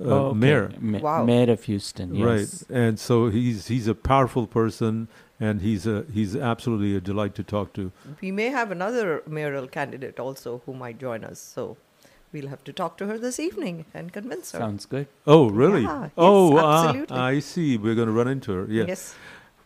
uh, 0.00 0.04
Oh, 0.04 0.26
okay. 0.28 0.38
mayor. 0.38 0.72
Ma- 0.80 0.98
Wow. 0.98 1.24
mayor 1.24 1.50
of 1.52 1.64
Houston, 1.64 2.14
yes. 2.14 2.64
Right, 2.70 2.76
and 2.76 2.98
so 2.98 3.28
he's 3.28 3.68
he's 3.68 3.86
a 3.88 3.94
powerful 3.94 4.46
person, 4.46 5.08
and 5.40 5.62
he's 5.62 5.86
a 5.86 6.04
he's 6.12 6.36
absolutely 6.36 6.94
a 6.94 7.00
delight 7.00 7.34
to 7.36 7.42
talk 7.42 7.72
to. 7.72 7.90
We 8.20 8.30
may 8.30 8.50
have 8.50 8.70
another 8.70 9.22
mayoral 9.26 9.66
candidate 9.66 10.20
also 10.20 10.62
who 10.66 10.74
might 10.74 10.98
join 10.98 11.24
us. 11.24 11.40
So 11.40 11.78
we'll 12.32 12.48
have 12.48 12.62
to 12.64 12.72
talk 12.72 12.98
to 12.98 13.06
her 13.06 13.18
this 13.18 13.40
evening 13.40 13.86
and 13.94 14.12
convince 14.12 14.52
her. 14.52 14.58
Sounds 14.58 14.86
good. 14.86 15.08
Oh, 15.26 15.48
really? 15.48 15.82
Yeah, 15.82 16.02
yes, 16.02 16.10
oh, 16.16 16.56
ah, 16.58 16.88
absolutely. 16.88 17.16
I 17.16 17.38
see. 17.40 17.76
We're 17.78 17.94
going 17.94 18.06
to 18.06 18.12
run 18.12 18.28
into 18.28 18.52
her. 18.52 18.66
Yeah. 18.68 18.84
Yes. 18.86 19.14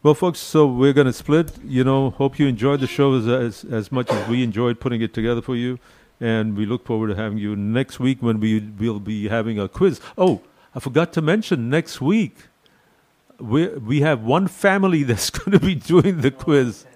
Well, 0.02 0.14
folks, 0.14 0.38
so 0.38 0.66
we're 0.66 0.92
going 0.92 1.06
to 1.06 1.12
split. 1.12 1.52
You 1.64 1.82
know, 1.82 2.10
hope 2.10 2.38
you 2.38 2.46
enjoyed 2.46 2.80
the 2.80 2.86
show 2.86 3.14
as, 3.14 3.26
as 3.26 3.64
as 3.64 3.90
much 3.90 4.10
as 4.10 4.28
we 4.28 4.42
enjoyed 4.42 4.78
putting 4.78 5.00
it 5.00 5.12
together 5.14 5.42
for 5.42 5.56
you, 5.56 5.78
and 6.20 6.56
we 6.56 6.66
look 6.66 6.86
forward 6.86 7.08
to 7.08 7.16
having 7.16 7.38
you 7.38 7.56
next 7.56 7.98
week 7.98 8.22
when 8.22 8.38
we 8.38 8.60
will 8.60 9.00
be 9.00 9.28
having 9.28 9.58
a 9.58 9.68
quiz. 9.68 10.00
Oh, 10.16 10.42
I 10.74 10.80
forgot 10.80 11.12
to 11.14 11.22
mention 11.22 11.70
next 11.70 12.00
week 12.00 12.48
we 13.38 13.68
we 13.68 14.00
have 14.00 14.22
one 14.22 14.46
family 14.48 15.02
that's 15.10 15.30
going 15.30 15.58
to 15.58 15.64
be 15.64 15.74
doing 15.74 16.20
the 16.20 16.30
quiz. 16.30 16.86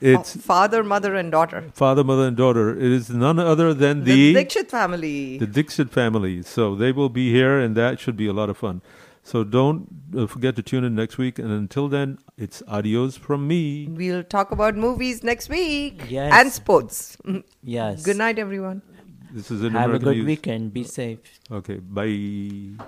It's 0.00 0.32
Fa- 0.34 0.38
father, 0.38 0.84
mother, 0.84 1.14
and 1.16 1.32
daughter. 1.32 1.64
father, 1.74 2.04
mother, 2.04 2.28
and 2.28 2.36
daughter. 2.36 2.70
It 2.76 2.82
is 2.98 3.10
none 3.10 3.40
other 3.40 3.74
than 3.74 4.04
The 4.04 4.12
the 4.14 4.34
Dixit 4.34 4.70
family. 4.70 5.38
the 5.38 5.46
Dixit 5.46 5.90
family. 5.90 6.42
So 6.42 6.76
they 6.76 6.92
will 6.92 7.08
be 7.08 7.32
here, 7.32 7.58
and 7.58 7.76
that 7.76 7.98
should 7.98 8.16
be 8.16 8.28
a 8.28 8.32
lot 8.32 8.48
of 8.48 8.56
fun. 8.56 8.80
So 9.24 9.42
don't 9.44 9.88
uh, 10.16 10.26
forget 10.28 10.54
to 10.56 10.62
tune 10.62 10.84
in 10.84 10.94
next 10.94 11.18
week. 11.18 11.38
And 11.40 11.50
until 11.50 11.88
then, 11.88 12.18
it's 12.36 12.62
adios 12.68 13.16
from 13.16 13.46
me. 13.48 13.88
We'll 13.90 14.22
talk 14.22 14.52
about 14.52 14.76
movies 14.76 15.22
next 15.24 15.48
week 15.50 16.04
Yes. 16.08 16.32
and 16.32 16.52
sports. 16.52 17.16
Mhm. 17.26 17.42
Yes. 17.62 18.04
Good 18.04 18.16
night, 18.16 18.38
everyone. 18.38 18.80
This 19.32 19.50
is 19.50 19.62
an 19.64 19.72
Have 19.72 19.92
a 19.92 19.98
good 19.98 20.16
News. 20.18 20.26
weekend. 20.26 20.72
Be 20.72 20.84
safe. 20.84 21.18
Okay, 21.50 21.78
bye. 21.80 22.86